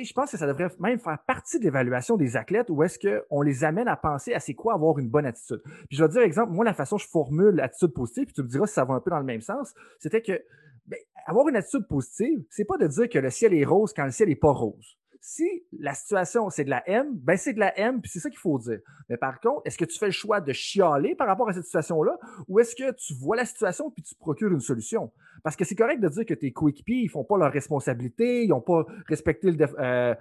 je 0.00 0.12
pense 0.12 0.30
que 0.30 0.38
ça 0.38 0.46
devrait 0.46 0.70
même 0.80 0.98
faire 0.98 1.18
partie 1.26 1.58
de 1.58 1.64
l'évaluation 1.64 2.16
des 2.16 2.36
athlètes 2.36 2.70
où 2.70 2.82
est-ce 2.82 2.98
qu'on 2.98 3.42
les 3.42 3.64
amène 3.64 3.88
à 3.88 3.96
penser 3.96 4.32
à 4.32 4.40
c'est 4.40 4.54
quoi 4.54 4.74
avoir 4.74 4.98
une 4.98 5.08
bonne 5.08 5.26
attitude. 5.26 5.60
Puis 5.62 5.96
je 5.96 6.02
vais 6.02 6.08
te 6.08 6.14
dire, 6.14 6.22
exemple, 6.22 6.52
moi, 6.52 6.64
la 6.64 6.72
façon 6.72 6.96
dont 6.96 7.00
je 7.00 7.08
formule 7.08 7.54
l'attitude 7.54 7.92
positive, 7.92 8.24
puis 8.24 8.34
tu 8.34 8.42
me 8.42 8.48
diras 8.48 8.66
si 8.66 8.74
ça 8.74 8.84
va 8.84 8.94
un 8.94 9.00
peu 9.00 9.10
dans 9.10 9.18
le 9.18 9.24
même 9.24 9.42
sens, 9.42 9.74
c'était 9.98 10.22
que 10.22 10.40
ben, 10.86 10.98
avoir 11.26 11.48
une 11.48 11.56
attitude 11.56 11.86
positive, 11.86 12.42
c'est 12.50 12.64
pas 12.64 12.78
de 12.78 12.86
dire 12.86 13.08
que 13.08 13.18
le 13.18 13.30
ciel 13.30 13.54
est 13.54 13.64
rose 13.64 13.92
quand 13.94 14.04
le 14.04 14.10
ciel 14.10 14.30
est 14.30 14.36
pas 14.36 14.50
rose. 14.50 14.98
Si 15.24 15.46
la 15.78 15.94
situation, 15.94 16.50
c'est 16.50 16.64
de 16.64 16.70
la 16.70 16.82
M, 16.88 17.10
ben 17.14 17.36
c'est 17.36 17.52
de 17.52 17.60
la 17.60 17.78
M, 17.78 18.00
puis 18.00 18.10
c'est 18.10 18.18
ça 18.18 18.28
qu'il 18.28 18.40
faut 18.40 18.58
dire. 18.58 18.80
Mais 19.08 19.16
par 19.16 19.40
contre, 19.40 19.62
est-ce 19.64 19.78
que 19.78 19.84
tu 19.84 19.96
fais 19.96 20.06
le 20.06 20.12
choix 20.12 20.40
de 20.40 20.52
chialer 20.52 21.14
par 21.14 21.28
rapport 21.28 21.48
à 21.48 21.52
cette 21.52 21.64
situation-là, 21.64 22.18
ou 22.48 22.58
est-ce 22.58 22.74
que 22.74 22.92
tu 22.96 23.14
vois 23.14 23.36
la 23.36 23.44
situation 23.44 23.90
puis 23.92 24.02
tu 24.02 24.16
procures 24.16 24.50
une 24.50 24.60
solution? 24.60 25.12
Parce 25.42 25.56
que 25.56 25.64
c'est 25.64 25.74
correct 25.74 26.00
de 26.00 26.08
dire 26.08 26.24
que 26.24 26.34
tes 26.34 26.52
coéquipiers, 26.52 27.02
ils 27.02 27.08
font 27.08 27.24
pas 27.24 27.36
leur 27.36 27.52
responsabilité, 27.52 28.44
ils 28.44 28.48
n'ont 28.48 28.60
pas 28.60 28.84
respecté 29.08 29.50
le 29.50 29.66
euh, 29.78 30.14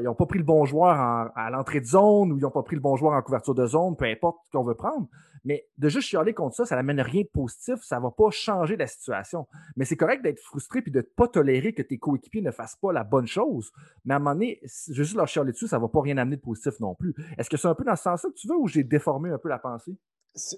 ils 0.00 0.08
ont 0.08 0.14
pas 0.14 0.26
pris 0.26 0.38
le 0.38 0.44
bon 0.44 0.64
joueur 0.64 0.92
à 0.92 1.50
l'entrée 1.50 1.80
de 1.80 1.86
zone 1.86 2.32
ou 2.32 2.38
ils 2.38 2.42
n'ont 2.42 2.50
pas 2.50 2.62
pris 2.62 2.76
le 2.76 2.82
bon 2.82 2.96
joueur 2.96 3.12
en 3.12 3.22
couverture 3.22 3.54
de 3.54 3.66
zone, 3.66 3.96
peu 3.96 4.06
importe 4.06 4.38
ce 4.46 4.50
qu'on 4.50 4.64
veut 4.64 4.74
prendre. 4.74 5.08
Mais 5.44 5.66
de 5.78 5.88
juste 5.88 6.08
chialer 6.08 6.34
contre 6.34 6.54
ça, 6.54 6.64
ça 6.64 6.76
n'amène 6.76 7.00
rien 7.00 7.22
de 7.22 7.28
positif, 7.28 7.82
ça 7.82 7.96
ne 7.96 8.02
va 8.02 8.10
pas 8.10 8.30
changer 8.30 8.76
la 8.76 8.86
situation. 8.86 9.46
Mais 9.76 9.84
c'est 9.84 9.96
correct 9.96 10.22
d'être 10.22 10.38
frustré 10.38 10.82
puis 10.82 10.92
de 10.92 10.98
ne 10.98 11.02
pas 11.02 11.26
tolérer 11.26 11.74
que 11.74 11.82
tes 11.82 11.98
coéquipiers 11.98 12.42
ne 12.42 12.52
fassent 12.52 12.76
pas 12.76 12.92
la 12.92 13.02
bonne 13.02 13.26
chose. 13.26 13.72
Mais 14.04 14.14
à 14.14 14.18
un 14.18 14.20
moment 14.20 14.34
donné, 14.34 14.60
juste 14.88 15.16
leur 15.16 15.26
chialer 15.26 15.52
dessus, 15.52 15.66
ça 15.66 15.78
ne 15.78 15.82
va 15.82 15.88
pas 15.88 16.00
rien 16.00 16.16
amener 16.16 16.36
de 16.36 16.42
positif 16.42 16.78
non 16.80 16.94
plus. 16.94 17.14
Est-ce 17.38 17.50
que 17.50 17.56
c'est 17.56 17.68
un 17.68 17.74
peu 17.74 17.84
dans 17.84 17.96
ce 17.96 18.04
sens-là 18.04 18.30
que 18.30 18.36
tu 18.36 18.46
veux 18.48 18.56
ou 18.56 18.68
j'ai 18.68 18.84
déformé 18.84 19.30
un 19.30 19.38
peu 19.38 19.48
la 19.48 19.58
pensée? 19.58 19.96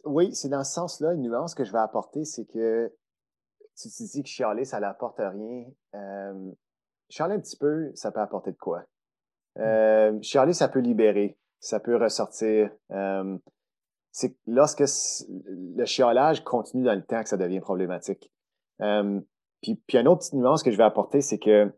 Oui, 0.05 0.35
c'est 0.35 0.51
dans 0.51 0.65
ce 0.65 0.73
sens-là. 0.73 1.15
Une 1.15 1.23
nuance 1.23 1.55
que 1.55 1.65
je 1.65 1.73
vais 1.73 1.79
apporter, 1.79 2.25
c'est 2.25 2.45
que 2.45 2.93
tu 3.77 3.89
te 3.89 4.03
dis 4.03 4.23
que 4.23 4.29
chialer, 4.29 4.65
ça 4.65 4.81
n'apporte 4.81 5.19
rien. 5.19 5.67
Euh, 5.95 6.53
chialer 7.09 7.35
un 7.35 7.41
petit 7.41 7.57
peu, 7.57 7.91
ça 7.95 8.13
peut 8.13 8.21
apporter 8.21 8.53
de 8.53 8.57
quoi? 8.57 8.81
Hmm. 9.57 9.63
Euh, 9.63 10.23
chialer, 10.23 10.53
ça 10.53 10.69
peut 10.69 10.81
libérer, 10.81 11.39
ça 11.61 11.81
peut 11.81 11.97
ressortir. 11.97 12.71
Euh, 12.91 13.39
c'est 14.13 14.37
lorsque 14.47 14.85
le 15.29 15.85
chiolage 15.85 16.45
continue 16.45 16.85
dans 16.85 16.95
le 16.95 17.05
temps 17.05 17.23
que 17.23 17.29
ça 17.29 17.37
devient 17.37 17.61
problématique. 17.61 18.33
Euh, 18.81 19.21
puis, 19.61 19.77
puis 19.87 19.99
une 19.99 20.09
autre 20.09 20.21
petite 20.21 20.35
nuance 20.35 20.63
que 20.63 20.71
je 20.71 20.77
vais 20.77 20.85
apporter, 20.85 21.21
c'est 21.21 21.39
que 21.39 21.73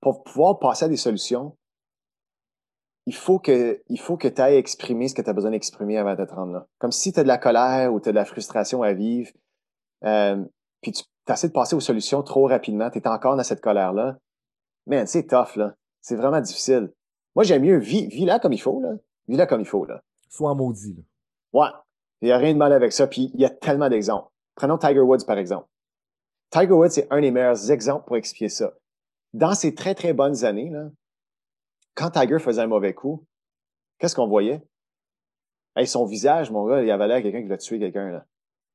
pour 0.00 0.22
pouvoir 0.22 0.60
passer 0.60 0.84
à 0.84 0.88
des 0.88 0.96
solutions, 0.96 1.56
il 3.06 3.14
faut 3.14 3.38
que, 3.38 3.82
il 3.88 4.00
faut 4.00 4.16
que 4.16 4.28
tu 4.28 4.40
ailles 4.40 4.56
exprimer 4.56 5.08
ce 5.08 5.14
que 5.14 5.22
tu 5.22 5.30
as 5.30 5.32
besoin 5.32 5.52
d'exprimer 5.52 5.96
avant 5.96 6.14
de 6.14 6.24
te 6.24 6.34
rendre 6.34 6.52
là. 6.52 6.66
Comme 6.78 6.92
si 6.92 7.12
tu 7.12 7.20
as 7.20 7.22
de 7.22 7.28
la 7.28 7.38
colère 7.38 7.92
ou 7.92 8.00
tu 8.00 8.08
as 8.08 8.12
de 8.12 8.16
la 8.16 8.24
frustration 8.24 8.82
à 8.82 8.92
vivre, 8.92 9.30
euh, 10.06 10.44
puis 10.80 10.92
tu 10.92 11.02
essaies 11.28 11.48
de 11.48 11.52
passer 11.52 11.74
aux 11.74 11.80
solutions 11.80 12.22
trop 12.22 12.46
rapidement, 12.46 12.90
tu 12.90 12.98
es 12.98 13.08
encore 13.08 13.36
dans 13.36 13.42
cette 13.42 13.60
colère-là. 13.60 14.18
Man, 14.86 15.06
c'est 15.06 15.26
tough, 15.26 15.56
là. 15.56 15.74
C'est 16.00 16.16
vraiment 16.16 16.40
difficile. 16.40 16.92
Moi, 17.34 17.44
j'aime 17.44 17.62
mieux, 17.62 17.78
vis, 17.78 18.06
vis 18.06 18.24
là 18.24 18.38
comme 18.38 18.52
il 18.52 18.60
faut, 18.60 18.80
là. 18.80 18.92
Vis 19.28 19.36
là 19.36 19.46
comme 19.46 19.60
il 19.60 19.66
faut, 19.66 19.84
là. 19.84 20.02
Soit 20.28 20.54
maudit. 20.54 20.94
Là. 20.94 21.02
Ouais. 21.52 21.68
Il 22.22 22.26
n'y 22.26 22.32
a 22.32 22.38
rien 22.38 22.52
de 22.52 22.58
mal 22.58 22.72
avec 22.72 22.92
ça. 22.92 23.06
Puis 23.06 23.30
il 23.34 23.40
y 23.40 23.44
a 23.44 23.50
tellement 23.50 23.88
d'exemples. 23.88 24.30
Prenons 24.54 24.78
Tiger 24.78 25.00
Woods, 25.00 25.24
par 25.26 25.38
exemple. 25.38 25.68
Tiger 26.50 26.72
Woods, 26.72 26.90
c'est 26.90 27.08
un 27.10 27.20
des 27.20 27.30
meilleurs 27.30 27.70
exemples 27.70 28.06
pour 28.06 28.16
expliquer 28.16 28.48
ça. 28.48 28.72
Dans 29.34 29.54
ses 29.54 29.74
très, 29.74 29.94
très 29.94 30.12
bonnes 30.12 30.44
années, 30.44 30.70
là, 30.70 30.90
quand 31.94 32.10
Tiger 32.10 32.38
faisait 32.38 32.62
un 32.62 32.66
mauvais 32.66 32.94
coup, 32.94 33.26
qu'est-ce 33.98 34.14
qu'on 34.14 34.28
voyait? 34.28 34.62
Hey, 35.74 35.86
son 35.86 36.06
visage, 36.06 36.50
mon 36.50 36.66
gars, 36.66 36.82
il 36.82 36.90
avait 36.90 37.08
l'air 37.08 37.22
quelqu'un 37.22 37.42
qui 37.42 37.48
va 37.48 37.58
tuer 37.58 37.78
quelqu'un. 37.78 38.10
là. 38.10 38.26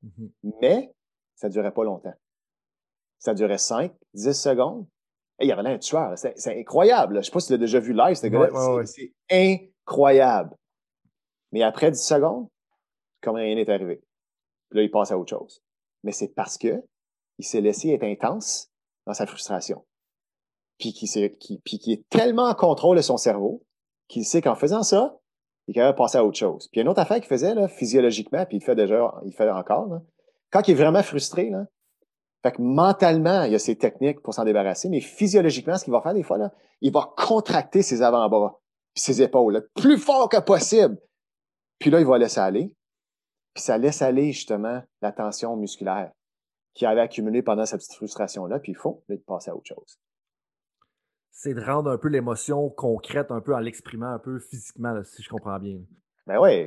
Mm-hmm. 0.05 0.29
Mais 0.61 0.93
ça 1.41 1.47
ne 1.47 1.53
durait 1.53 1.73
pas 1.73 1.83
longtemps. 1.83 2.13
Ça 3.17 3.33
durait 3.33 3.57
5, 3.57 3.91
10 4.13 4.39
secondes. 4.39 4.85
Hey, 5.39 5.47
il 5.47 5.51
avait 5.51 5.63
l'air 5.63 5.73
un 5.73 5.79
tueur. 5.79 6.13
C'est 6.15 6.59
incroyable. 6.59 7.15
Je 7.15 7.17
ne 7.17 7.23
sais 7.23 7.31
pas 7.31 7.39
si 7.39 7.47
tu 7.47 7.53
l'as 7.53 7.57
déjà 7.57 7.79
vu 7.79 7.93
live, 7.93 8.13
ce 8.13 8.27
gars-là. 8.27 8.85
c'est 8.85 9.11
incroyable. 9.31 10.55
Mais 11.51 11.63
après 11.63 11.89
10 11.89 11.99
secondes, 11.99 12.47
comme 13.21 13.37
rien 13.37 13.55
n'est 13.55 13.69
arrivé. 13.71 14.03
Puis 14.69 14.77
là, 14.77 14.83
il 14.83 14.91
passe 14.91 15.11
à 15.11 15.17
autre 15.17 15.31
chose. 15.31 15.63
Mais 16.03 16.11
c'est 16.11 16.27
parce 16.27 16.59
que 16.59 16.83
il 17.39 17.45
s'est 17.45 17.61
laissé 17.61 17.89
être 17.89 18.03
intense 18.03 18.69
dans 19.07 19.15
sa 19.15 19.25
frustration. 19.25 19.83
Puis 20.77 20.93
qui 20.93 21.91
est 21.91 22.07
tellement 22.09 22.49
en 22.49 22.53
contrôle 22.53 22.97
de 22.97 23.01
son 23.01 23.17
cerveau 23.17 23.63
qu'il 24.07 24.25
sait 24.25 24.43
qu'en 24.43 24.55
faisant 24.55 24.83
ça, 24.83 25.17
il 25.67 25.71
est 25.71 25.73
capable 25.73 25.95
de 25.95 25.97
passer 25.97 26.19
à 26.19 26.23
autre 26.23 26.37
chose. 26.37 26.67
Puis 26.67 26.77
il 26.77 26.77
y 26.77 26.81
a 26.81 26.83
une 26.83 26.89
autre 26.89 27.01
affaire 27.01 27.17
qu'il 27.17 27.25
faisait 27.25 27.55
là, 27.55 27.67
physiologiquement, 27.67 28.45
puis 28.45 28.57
il 28.57 28.63
fait 28.63 28.75
déjà, 28.75 29.11
il 29.25 29.33
fait 29.33 29.49
encore. 29.49 29.87
Là. 29.87 30.01
Quand 30.51 30.67
il 30.67 30.71
est 30.71 30.75
vraiment 30.75 31.03
frustré, 31.03 31.49
là, 31.49 31.65
fait 32.43 32.53
que 32.53 32.61
mentalement, 32.61 33.43
il 33.43 33.51
y 33.51 33.55
a 33.55 33.59
ses 33.59 33.77
techniques 33.77 34.21
pour 34.21 34.33
s'en 34.33 34.43
débarrasser, 34.43 34.89
mais 34.89 34.99
physiologiquement, 34.99 35.77
ce 35.77 35.83
qu'il 35.83 35.93
va 35.93 36.01
faire 36.01 36.13
des 36.13 36.23
fois, 36.23 36.37
là, 36.37 36.51
il 36.81 36.91
va 36.91 37.13
contracter 37.15 37.83
ses 37.83 38.01
avant-bras, 38.01 38.59
puis 38.93 39.03
ses 39.03 39.21
épaules, 39.21 39.53
là, 39.53 39.61
plus 39.75 39.97
fort 39.97 40.27
que 40.27 40.39
possible. 40.39 40.97
Puis 41.79 41.89
là, 41.89 41.99
il 41.99 42.05
va 42.05 42.17
laisser 42.17 42.39
aller. 42.39 42.75
Puis 43.53 43.63
ça 43.63 43.77
laisse 43.77 44.01
aller 44.01 44.31
justement 44.31 44.81
la 45.01 45.11
tension 45.11 45.55
musculaire 45.55 46.11
qui 46.73 46.85
avait 46.85 47.01
accumulé 47.01 47.41
pendant 47.41 47.65
cette 47.65 47.79
petite 47.79 47.95
frustration-là. 47.95 48.59
Puis 48.59 48.71
il 48.71 48.77
faut 48.77 49.03
là, 49.09 49.15
passer 49.27 49.51
à 49.51 49.55
autre 49.55 49.67
chose. 49.67 49.99
C'est 51.31 51.53
de 51.53 51.61
rendre 51.61 51.89
un 51.89 51.97
peu 51.97 52.07
l'émotion 52.07 52.69
concrète, 52.69 53.31
un 53.31 53.41
peu 53.41 53.53
en 53.53 53.59
l'exprimant 53.59 54.13
un 54.13 54.19
peu 54.19 54.39
physiquement, 54.39 55.03
si 55.03 55.21
je 55.21 55.29
comprends 55.29 55.59
bien. 55.59 55.79
Ben 56.27 56.39
oui. 56.39 56.65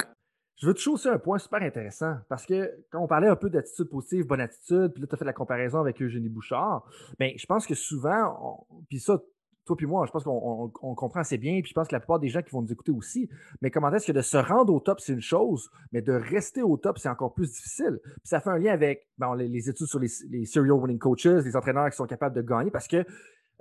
Je 0.56 0.66
veux 0.66 0.74
toucher 0.74 0.90
aussi 0.90 1.08
un 1.08 1.18
point 1.18 1.38
super 1.38 1.62
intéressant 1.62 2.16
parce 2.28 2.46
que 2.46 2.70
quand 2.90 3.00
on 3.00 3.08
parlait 3.08 3.28
un 3.28 3.36
peu 3.36 3.50
d'attitude 3.50 3.88
positive, 3.88 4.26
bonne 4.26 4.40
attitude, 4.40 4.92
puis 4.92 5.02
là, 5.02 5.08
tu 5.08 5.14
as 5.14 5.18
fait 5.18 5.24
la 5.24 5.32
comparaison 5.32 5.80
avec 5.80 6.00
Eugénie 6.00 6.28
Bouchard, 6.28 6.88
bien, 7.18 7.32
je 7.36 7.46
pense 7.46 7.66
que 7.66 7.74
souvent, 7.74 8.66
puis 8.88 9.00
ça, 9.00 9.20
toi 9.64 9.76
puis 9.76 9.86
moi, 9.86 10.06
je 10.06 10.12
pense 10.12 10.22
qu'on 10.22 10.68
comprend 10.94 11.20
assez 11.20 11.38
bien, 11.38 11.60
puis 11.60 11.70
je 11.70 11.74
pense 11.74 11.88
que 11.88 11.94
la 11.94 12.00
plupart 12.00 12.20
des 12.20 12.28
gens 12.28 12.42
qui 12.42 12.50
vont 12.50 12.62
nous 12.62 12.72
écouter 12.72 12.92
aussi. 12.92 13.28
Mais 13.62 13.70
comment 13.70 13.90
est-ce 13.92 14.06
que 14.06 14.12
de 14.12 14.20
se 14.20 14.36
rendre 14.36 14.72
au 14.72 14.78
top, 14.78 15.00
c'est 15.00 15.12
une 15.12 15.20
chose, 15.20 15.70
mais 15.90 16.02
de 16.02 16.12
rester 16.12 16.62
au 16.62 16.76
top, 16.76 16.98
c'est 16.98 17.08
encore 17.08 17.34
plus 17.34 17.50
difficile. 17.50 17.98
Puis 18.02 18.12
ça 18.24 18.40
fait 18.40 18.50
un 18.50 18.58
lien 18.58 18.72
avec 18.72 19.08
les, 19.38 19.68
études 19.68 19.86
sur 19.86 19.98
les, 19.98 20.08
les, 20.30 20.44
serial 20.44 20.74
winning 20.74 20.98
coaches, 20.98 21.26
les 21.44 21.56
entraîneurs 21.56 21.90
qui 21.90 21.96
sont 21.96 22.06
capables 22.06 22.36
de 22.36 22.42
gagner, 22.42 22.70
parce 22.70 22.86
que 22.86 23.04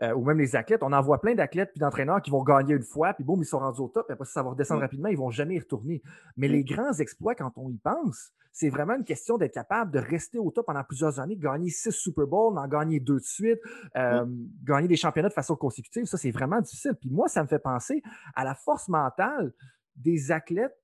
euh, 0.01 0.13
ou 0.13 0.25
même 0.25 0.39
les 0.39 0.55
athlètes, 0.55 0.83
on 0.83 0.91
en 0.91 1.01
voit 1.01 1.21
plein 1.21 1.35
d'athlètes 1.35 1.71
puis 1.71 1.79
d'entraîneurs 1.79 2.21
qui 2.21 2.31
vont 2.31 2.43
gagner 2.43 2.73
une 2.73 2.83
fois, 2.83 3.13
puis 3.13 3.23
boum, 3.23 3.41
ils 3.41 3.45
sont 3.45 3.59
rendus 3.59 3.81
au 3.81 3.87
top, 3.87 4.09
et 4.09 4.13
après 4.13 4.25
ça 4.25 4.41
va 4.41 4.49
redescendre 4.49 4.79
mm. 4.79 4.83
rapidement, 4.83 5.09
ils 5.09 5.17
vont 5.17 5.29
jamais 5.29 5.55
y 5.55 5.59
retourner. 5.59 6.01
Mais 6.37 6.47
les 6.47 6.63
grands 6.63 6.93
exploits, 6.93 7.35
quand 7.35 7.51
on 7.57 7.69
y 7.69 7.77
pense, 7.77 8.31
c'est 8.51 8.69
vraiment 8.69 8.95
une 8.95 9.03
question 9.03 9.37
d'être 9.37 9.53
capable 9.53 9.91
de 9.91 9.99
rester 9.99 10.37
au 10.37 10.51
top 10.51 10.67
pendant 10.67 10.83
plusieurs 10.83 11.19
années, 11.19 11.35
gagner 11.35 11.69
six 11.69 11.91
Super 11.91 12.27
Bowls, 12.27 12.57
en 12.57 12.67
gagner 12.67 12.99
deux 12.99 13.19
de 13.19 13.25
suite, 13.25 13.59
euh, 13.97 14.25
gagner 14.63 14.87
des 14.87 14.95
championnats 14.95 15.29
de 15.29 15.33
façon 15.33 15.55
consécutive. 15.55 16.05
Ça, 16.05 16.17
c'est 16.17 16.31
vraiment 16.31 16.61
difficile. 16.61 16.93
Puis 16.99 17.09
moi, 17.09 17.27
ça 17.27 17.41
me 17.41 17.47
fait 17.47 17.59
penser 17.59 18.03
à 18.35 18.43
la 18.43 18.53
force 18.53 18.87
mentale 18.89 19.53
des 19.95 20.31
athlètes 20.31 20.77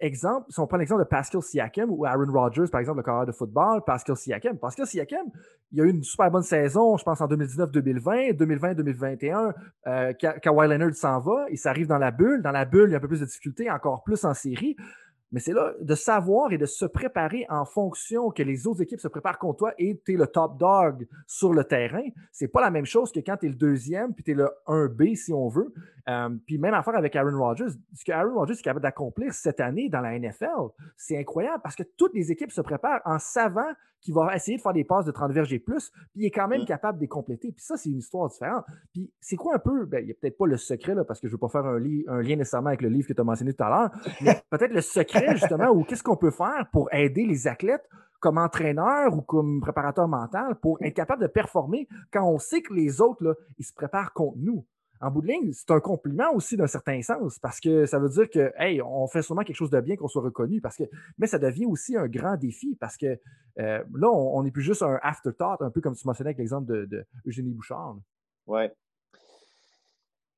exemple, 0.00 0.46
si 0.48 0.58
on 0.60 0.66
prend 0.66 0.78
l'exemple 0.78 1.02
de 1.02 1.08
Pascal 1.08 1.42
Siakam 1.42 1.90
ou 1.90 2.04
Aaron 2.04 2.32
Rodgers, 2.32 2.66
par 2.70 2.80
exemple, 2.80 2.98
le 2.98 3.04
carrière 3.04 3.26
de 3.26 3.32
football, 3.32 3.82
Pascal 3.84 4.16
Siakam. 4.16 4.58
Pascal 4.58 4.86
Siakam, 4.86 5.26
il 5.72 5.80
a 5.80 5.84
eu 5.84 5.90
une 5.90 6.02
super 6.02 6.30
bonne 6.30 6.42
saison, 6.42 6.96
je 6.96 7.04
pense, 7.04 7.20
en 7.20 7.28
2019-2020, 7.28 8.36
2020-2021. 8.36 9.52
Euh, 9.86 10.12
Kawhi 10.14 10.68
Leonard 10.68 10.94
s'en 10.94 11.20
va, 11.20 11.46
il 11.50 11.58
s'arrive 11.58 11.86
dans 11.86 11.98
la 11.98 12.10
bulle. 12.10 12.42
Dans 12.42 12.52
la 12.52 12.64
bulle, 12.64 12.88
il 12.88 12.92
y 12.92 12.94
a 12.94 12.98
un 12.98 13.00
peu 13.00 13.08
plus 13.08 13.20
de 13.20 13.26
difficultés, 13.26 13.70
encore 13.70 14.02
plus 14.02 14.24
en 14.24 14.34
série. 14.34 14.76
Mais 15.32 15.38
c'est 15.38 15.52
là 15.52 15.74
de 15.80 15.94
savoir 15.94 16.52
et 16.52 16.58
de 16.58 16.66
se 16.66 16.84
préparer 16.84 17.46
en 17.48 17.64
fonction 17.64 18.30
que 18.30 18.42
les 18.42 18.66
autres 18.66 18.82
équipes 18.82 19.00
se 19.00 19.06
préparent 19.06 19.38
contre 19.38 19.58
toi 19.58 19.74
et 19.78 20.00
tu 20.04 20.14
es 20.14 20.16
le 20.16 20.26
top 20.26 20.58
dog 20.58 21.06
sur 21.26 21.52
le 21.52 21.62
terrain. 21.62 22.02
C'est 22.32 22.48
pas 22.48 22.60
la 22.60 22.70
même 22.70 22.84
chose 22.84 23.12
que 23.12 23.20
quand 23.20 23.36
tu 23.36 23.46
es 23.46 23.48
le 23.48 23.54
deuxième 23.54 24.12
puis 24.12 24.24
tu 24.24 24.32
es 24.32 24.34
le 24.34 24.50
1B 24.66 25.14
si 25.14 25.32
on 25.32 25.48
veut. 25.48 25.72
Euh, 26.08 26.30
puis 26.46 26.58
même 26.58 26.74
affaire 26.74 26.96
avec 26.96 27.14
Aaron 27.16 27.38
Rodgers. 27.38 27.70
Ce 27.94 28.04
que 28.04 28.12
Aaron 28.12 28.34
Rodgers 28.34 28.54
est 28.54 28.62
capable 28.62 28.82
d'accomplir 28.82 29.32
cette 29.32 29.60
année 29.60 29.88
dans 29.88 30.00
la 30.00 30.18
NFL, 30.18 30.70
c'est 30.96 31.18
incroyable 31.18 31.60
parce 31.62 31.76
que 31.76 31.82
toutes 31.96 32.14
les 32.14 32.32
équipes 32.32 32.52
se 32.52 32.60
préparent 32.60 33.00
en 33.04 33.18
savant 33.18 33.72
qu'il 34.00 34.14
va 34.14 34.34
essayer 34.34 34.56
de 34.56 34.62
faire 34.62 34.72
des 34.72 34.84
passes 34.84 35.04
de 35.04 35.10
30 35.10 35.32
verges 35.32 35.52
et 35.52 35.58
plus, 35.58 35.90
puis 36.12 36.22
il 36.22 36.26
est 36.26 36.30
quand 36.30 36.48
même 36.48 36.62
mm. 36.62 36.66
capable 36.66 36.98
de 36.98 37.02
les 37.02 37.08
compléter. 37.08 37.52
Puis 37.52 37.64
ça, 37.64 37.76
c'est 37.76 37.90
une 37.90 37.98
histoire 37.98 38.28
différente. 38.28 38.64
Puis 38.92 39.12
c'est 39.20 39.36
quoi 39.36 39.56
un 39.56 39.58
peu, 39.58 39.84
ben, 39.84 39.98
il 40.00 40.06
n'y 40.06 40.12
a 40.12 40.14
peut-être 40.14 40.38
pas 40.38 40.46
le 40.46 40.56
secret, 40.56 40.94
là, 40.94 41.04
parce 41.04 41.20
que 41.20 41.28
je 41.28 41.32
ne 41.32 41.36
veux 41.36 41.40
pas 41.40 41.48
faire 41.48 41.66
un, 41.66 41.76
un, 41.76 42.22
lien 42.22 42.36
nécessairement 42.36 42.68
avec 42.68 42.82
le 42.82 42.88
livre 42.88 43.06
que 43.06 43.12
tu 43.12 43.20
as 43.20 43.24
mentionné 43.24 43.52
tout 43.52 43.62
à 43.62 43.68
l'heure, 43.68 43.90
mais 44.22 44.40
peut-être 44.50 44.72
le 44.72 44.80
secret, 44.80 45.36
justement, 45.36 45.68
ou 45.70 45.84
qu'est-ce 45.84 46.02
qu'on 46.02 46.16
peut 46.16 46.30
faire 46.30 46.66
pour 46.72 46.92
aider 46.94 47.26
les 47.26 47.46
athlètes 47.46 47.86
comme 48.20 48.38
entraîneur 48.38 49.14
ou 49.16 49.22
comme 49.22 49.60
préparateur 49.60 50.06
mental 50.06 50.54
pour 50.56 50.78
être 50.82 50.94
capable 50.94 51.22
de 51.22 51.26
performer 51.26 51.88
quand 52.12 52.26
on 52.26 52.38
sait 52.38 52.62
que 52.62 52.74
les 52.74 53.00
autres, 53.00 53.24
là, 53.24 53.34
ils 53.58 53.64
se 53.64 53.72
préparent 53.72 54.12
contre 54.12 54.36
nous 54.38 54.66
en 55.02 55.10
bout 55.10 55.22
de 55.22 55.28
ligne, 55.28 55.50
c'est 55.52 55.70
un 55.70 55.80
compliment 55.80 56.30
aussi 56.34 56.58
d'un 56.58 56.66
certain 56.66 57.00
sens 57.00 57.38
parce 57.38 57.58
que 57.58 57.86
ça 57.86 57.98
veut 57.98 58.10
dire 58.10 58.28
que, 58.28 58.52
hey, 58.58 58.82
on 58.82 59.06
fait 59.06 59.22
sûrement 59.22 59.42
quelque 59.42 59.56
chose 59.56 59.70
de 59.70 59.80
bien, 59.80 59.96
qu'on 59.96 60.08
soit 60.08 60.22
reconnu. 60.22 60.60
Parce 60.60 60.76
que, 60.76 60.84
mais 61.18 61.26
ça 61.26 61.38
devient 61.38 61.64
aussi 61.64 61.96
un 61.96 62.06
grand 62.06 62.36
défi 62.36 62.76
parce 62.78 62.98
que 62.98 63.18
euh, 63.58 63.82
là, 63.94 64.10
on 64.10 64.42
n'est 64.42 64.50
plus 64.50 64.62
juste 64.62 64.82
un 64.82 64.98
afterthought, 65.02 65.62
un 65.62 65.70
peu 65.70 65.80
comme 65.80 65.94
tu 65.94 66.06
mentionnais 66.06 66.28
avec 66.28 66.38
l'exemple 66.38 66.66
de, 66.66 67.06
Eugénie 67.26 67.52
Bouchard. 67.52 67.96
Oui. 68.46 68.64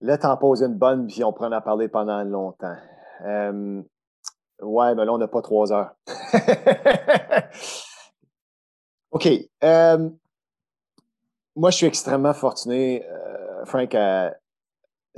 Là, 0.01 0.16
tu 0.16 0.27
en 0.27 0.37
poses 0.37 0.62
une 0.62 0.79
bonne, 0.79 1.09
puis 1.09 1.25
on 1.25 1.33
pourrait 1.33 1.55
en 1.55 1.61
parler 1.61 1.88
pendant 1.88 2.22
longtemps. 2.22 2.77
Euh, 3.25 3.83
ouais, 4.61 4.94
mais 4.94 5.05
là, 5.05 5.12
on 5.12 5.18
n'a 5.18 5.29
pas 5.29 5.42
trois 5.42 5.72
heures. 5.72 5.94
OK. 9.11 9.29
Euh, 9.64 10.11
moi, 11.57 11.70
je 11.70 11.77
suis 11.77 11.87
extrêmement 11.87 12.33
fortuné, 12.33 13.05
Frank, 13.64 13.94
à, 13.94 14.35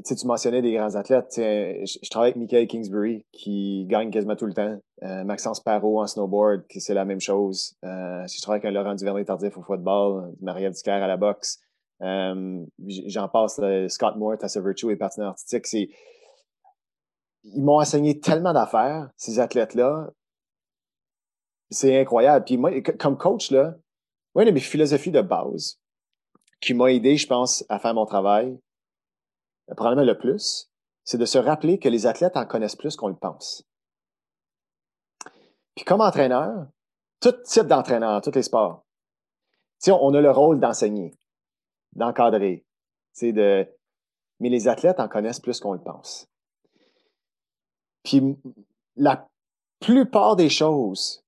tu 0.02 0.26
mentionnais 0.26 0.60
des 0.60 0.72
grands 0.72 0.96
athlètes. 0.96 1.34
Je, 1.36 2.08
travaille 2.10 2.30
avec 2.30 2.36
Michael 2.36 2.66
Kingsbury 2.66 3.24
qui 3.32 3.86
gagne 3.86 4.10
quasiment 4.10 4.34
tout 4.34 4.46
le 4.46 4.54
temps. 4.54 4.78
Euh, 5.02 5.24
Maxence 5.24 5.60
Parot 5.60 6.00
en 6.00 6.06
snowboard, 6.06 6.64
c'est 6.68 6.94
la 6.94 7.04
même 7.04 7.20
chose. 7.20 7.76
Euh, 7.84 8.26
je 8.26 8.40
travaille 8.42 8.60
avec 8.60 8.70
un 8.70 8.72
Laurent 8.72 8.94
Duvernay-Tardif 8.94 9.56
au 9.56 9.62
football, 9.62 10.34
Maria 10.40 10.70
Duclair 10.70 11.02
à 11.02 11.06
la 11.06 11.16
boxe. 11.16 11.60
Euh, 12.02 12.64
j'en 13.06 13.28
passe, 13.28 13.60
Scott 13.88 14.16
Moore, 14.16 14.36
Tassa 14.38 14.60
Virtue 14.60 14.90
et 14.90 14.96
patineur 14.96 15.28
artistique. 15.28 15.66
Ils 17.44 17.62
m'ont 17.62 17.78
enseigné 17.78 18.18
tellement 18.18 18.52
d'affaires, 18.52 19.10
ces 19.16 19.38
athlètes-là. 19.38 20.10
C'est 21.70 22.00
incroyable. 22.00 22.44
Puis 22.44 22.56
moi, 22.56 22.80
comme 22.98 23.16
coach, 23.16 23.50
là, 23.50 23.76
une 24.36 24.46
de 24.46 24.50
mes 24.50 24.60
philosophies 24.60 25.12
de 25.12 25.20
base 25.20 25.78
qui 26.60 26.74
m'a 26.74 26.90
aidé, 26.90 27.16
je 27.16 27.26
pense, 27.26 27.64
à 27.68 27.78
faire 27.78 27.94
mon 27.94 28.06
travail, 28.06 28.58
probablement 29.72 30.06
le 30.06 30.18
plus, 30.18 30.70
c'est 31.04 31.18
de 31.18 31.24
se 31.24 31.38
rappeler 31.38 31.78
que 31.78 31.88
les 31.88 32.06
athlètes 32.06 32.36
en 32.36 32.46
connaissent 32.46 32.76
plus 32.76 32.96
qu'on 32.96 33.08
le 33.08 33.16
pense. 33.16 33.64
Puis 35.74 35.84
comme 35.84 36.00
entraîneur, 36.00 36.66
tout 37.20 37.32
type 37.44 37.66
d'entraîneur, 37.66 38.20
tous 38.20 38.34
les 38.34 38.42
sports, 38.42 38.84
on 39.88 40.14
a 40.14 40.20
le 40.20 40.30
rôle 40.30 40.60
d'enseigner, 40.60 41.14
d'encadrer, 41.92 42.64
de... 43.22 43.66
mais 44.40 44.48
les 44.48 44.68
athlètes 44.68 45.00
en 45.00 45.08
connaissent 45.08 45.40
plus 45.40 45.60
qu'on 45.60 45.72
le 45.72 45.82
pense. 45.82 46.28
Puis 48.02 48.36
la 48.96 49.28
plupart 49.80 50.36
des 50.36 50.48
choses 50.48 51.23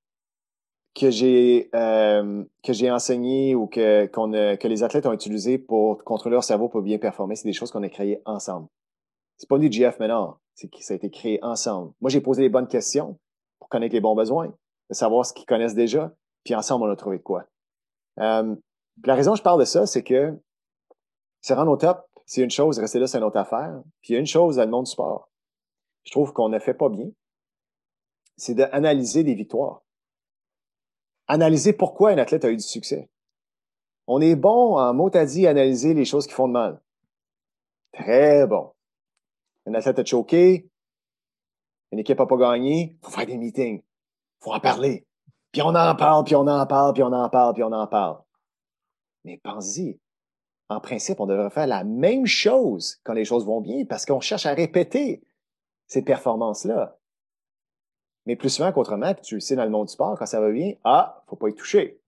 que 0.96 1.10
j'ai 1.10 1.68
euh, 1.74 2.42
que 2.64 2.72
j'ai 2.72 2.90
enseignées 2.90 3.54
ou 3.54 3.66
que, 3.66 4.06
qu'on 4.06 4.32
que 4.32 4.66
les 4.66 4.82
athlètes 4.82 5.06
ont 5.06 5.12
utilisées 5.12 5.58
pour 5.58 6.02
contrôler 6.04 6.34
leur 6.34 6.44
cerveau 6.44 6.68
pour 6.68 6.80
bien 6.80 6.98
performer, 6.98 7.36
c'est 7.36 7.46
des 7.46 7.52
choses 7.52 7.70
qu'on 7.70 7.82
a 7.82 7.88
créées 7.88 8.22
ensemble. 8.24 8.66
C'est 9.36 9.48
pas 9.48 9.58
du 9.58 9.70
GF 9.70 9.98
maintenant, 10.00 10.38
c'est 10.54 10.68
que 10.68 10.82
ça 10.82 10.94
a 10.94 10.96
été 10.96 11.10
créé 11.10 11.38
ensemble. 11.42 11.92
Moi, 12.00 12.10
j'ai 12.10 12.22
posé 12.22 12.40
les 12.40 12.48
bonnes 12.48 12.66
questions 12.66 13.18
pour 13.58 13.68
connaître 13.68 13.94
les 13.94 14.00
bons 14.00 14.14
besoins, 14.14 14.48
de 14.88 14.94
savoir 14.94 15.26
ce 15.26 15.34
qu'ils 15.34 15.44
connaissent 15.44 15.74
déjà, 15.74 16.14
puis 16.44 16.54
ensemble, 16.54 16.86
on 16.86 16.90
a 16.90 16.96
trouvé 16.96 17.18
de 17.18 17.22
quoi. 17.22 17.44
Euh, 18.18 18.56
la 19.04 19.14
raison 19.14 19.32
que 19.32 19.38
je 19.38 19.42
parle 19.42 19.60
de 19.60 19.66
ça, 19.66 19.84
c'est 19.84 20.02
que 20.02 20.34
se 21.42 21.52
rendre 21.52 21.70
au 21.70 21.76
top, 21.76 22.06
c'est 22.24 22.40
une 22.40 22.50
chose, 22.50 22.78
rester 22.78 22.98
là, 22.98 23.06
c'est 23.06 23.18
une 23.18 23.24
autre 23.24 23.36
affaire. 23.36 23.82
Puis 24.00 24.10
il 24.10 24.12
y 24.14 24.16
a 24.16 24.20
une 24.20 24.26
chose 24.26 24.56
dans 24.56 24.64
le 24.64 24.70
monde 24.70 24.86
du 24.86 24.90
sport, 24.90 25.28
je 26.04 26.12
trouve 26.12 26.32
qu'on 26.32 26.48
ne 26.48 26.58
fait 26.58 26.74
pas 26.74 26.88
bien, 26.88 27.10
c'est 28.36 28.54
d'analyser 28.54 29.24
des 29.24 29.34
victoires. 29.34 29.82
Analyser 31.28 31.72
pourquoi 31.72 32.10
un 32.10 32.18
athlète 32.18 32.44
a 32.44 32.50
eu 32.50 32.56
du 32.56 32.62
succès. 32.62 33.08
On 34.06 34.20
est 34.20 34.36
bon 34.36 34.78
en 34.78 34.94
mot 34.94 35.10
à 35.14 35.24
dit 35.24 35.46
analyser 35.46 35.94
les 35.94 36.04
choses 36.04 36.26
qui 36.26 36.34
font 36.34 36.46
de 36.46 36.52
mal. 36.52 36.80
Très 37.92 38.46
bon. 38.46 38.72
Un 39.66 39.74
athlète 39.74 39.98
a 39.98 40.04
choqué, 40.04 40.68
une 41.90 41.98
équipe 41.98 42.18
n'a 42.18 42.26
pas 42.26 42.36
gagné, 42.36 42.96
faut 43.02 43.10
faire 43.10 43.26
des 43.26 43.36
meetings, 43.36 43.82
faut 44.40 44.52
en 44.52 44.60
parler. 44.60 45.06
Puis 45.50 45.62
on 45.62 45.74
en 45.74 45.94
parle, 45.96 46.24
puis 46.24 46.36
on 46.36 46.46
en 46.46 46.66
parle, 46.66 46.92
puis 46.92 47.02
on 47.02 47.12
en 47.12 47.28
parle, 47.28 47.54
puis 47.54 47.62
on 47.62 47.72
en 47.72 47.86
parle. 47.86 48.18
Mais 49.24 49.38
pensez-y. 49.42 49.98
En 50.68 50.80
principe, 50.80 51.20
on 51.20 51.26
devrait 51.26 51.50
faire 51.50 51.66
la 51.66 51.84
même 51.84 52.26
chose 52.26 53.00
quand 53.04 53.12
les 53.12 53.24
choses 53.24 53.46
vont 53.46 53.60
bien 53.60 53.84
parce 53.84 54.04
qu'on 54.04 54.20
cherche 54.20 54.46
à 54.46 54.54
répéter 54.54 55.22
ces 55.86 56.02
performances-là. 56.02 56.95
Mais 58.26 58.36
plus 58.36 58.50
souvent 58.50 58.72
qu'autrement, 58.72 59.14
puis 59.14 59.22
tu 59.22 59.34
le 59.36 59.40
sais 59.40 59.56
dans 59.56 59.64
le 59.64 59.70
monde 59.70 59.86
du 59.86 59.92
sport, 59.92 60.16
quand 60.18 60.26
ça 60.26 60.40
va 60.40 60.50
bien, 60.50 60.72
ah, 60.84 61.22
faut 61.28 61.36
pas 61.36 61.48
y 61.48 61.54
toucher. 61.54 62.00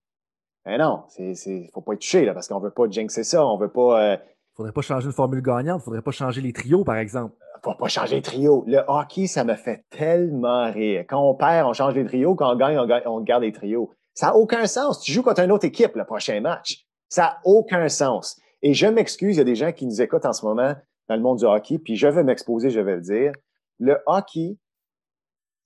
Ben 0.65 0.79
non, 0.79 1.05
c'est, 1.09 1.35
c'est, 1.35 1.71
faut 1.73 1.81
pas 1.81 1.95
y 1.95 1.99
toucher, 1.99 2.25
là, 2.25 2.35
parce 2.35 2.49
qu'on 2.49 2.59
veut 2.59 2.71
pas 2.71 2.89
jinxer 2.91 3.25
ça, 3.25 3.47
on 3.47 3.57
veut 3.57 3.71
pas. 3.71 4.03
Euh, 4.03 4.17
faudrait 4.55 4.73
pas 4.73 4.83
changer 4.83 5.07
une 5.07 5.13
formule 5.13 5.41
gagnante, 5.41 5.83
faudrait 5.83 6.03
pas 6.03 6.11
changer 6.11 6.41
les 6.41 6.53
trios, 6.53 6.85
par 6.85 6.97
exemple. 6.97 7.35
Faut 7.63 7.75
pas 7.75 7.89
changer 7.89 8.17
les 8.17 8.23
trios. 8.23 8.65
Le 8.67 8.83
hockey, 8.87 9.27
ça 9.27 9.45
me 9.45 9.55
fait 9.55 9.85
tellement 9.91 10.71
rire. 10.71 11.05
Quand 11.09 11.21
on 11.21 11.35
perd, 11.35 11.67
on 11.67 11.73
change 11.73 11.95
les 11.95 12.05
trios. 12.05 12.35
Quand 12.35 12.53
on 12.53 12.57
gagne, 12.57 12.79
on, 13.07 13.21
garde 13.21 13.43
les 13.43 13.53
trios. 13.53 13.91
Ça 14.15 14.27
n'a 14.27 14.37
aucun 14.37 14.67
sens. 14.67 15.01
Tu 15.01 15.13
joues 15.13 15.23
contre 15.23 15.41
une 15.41 15.53
autre 15.53 15.65
équipe 15.65 15.97
le 15.97 16.05
prochain 16.05 16.41
match. 16.41 16.85
Ça 17.09 17.23
n'a 17.23 17.39
aucun 17.45 17.89
sens. 17.89 18.41
Et 18.63 18.75
je 18.75 18.87
m'excuse, 18.87 19.37
il 19.37 19.39
y 19.39 19.43
a 19.43 19.45
des 19.45 19.55
gens 19.55 19.73
qui 19.73 19.87
nous 19.87 20.03
écoutent 20.03 20.27
en 20.27 20.33
ce 20.33 20.45
moment 20.45 20.75
dans 21.09 21.17
le 21.17 21.23
monde 21.23 21.39
du 21.39 21.45
hockey, 21.45 21.79
puis 21.79 21.97
je 21.97 22.07
vais 22.07 22.23
m'exposer, 22.23 22.71
je 22.71 22.81
vais 22.81 22.97
le 22.97 23.01
dire. 23.01 23.33
Le 23.79 23.99
hockey, 24.07 24.57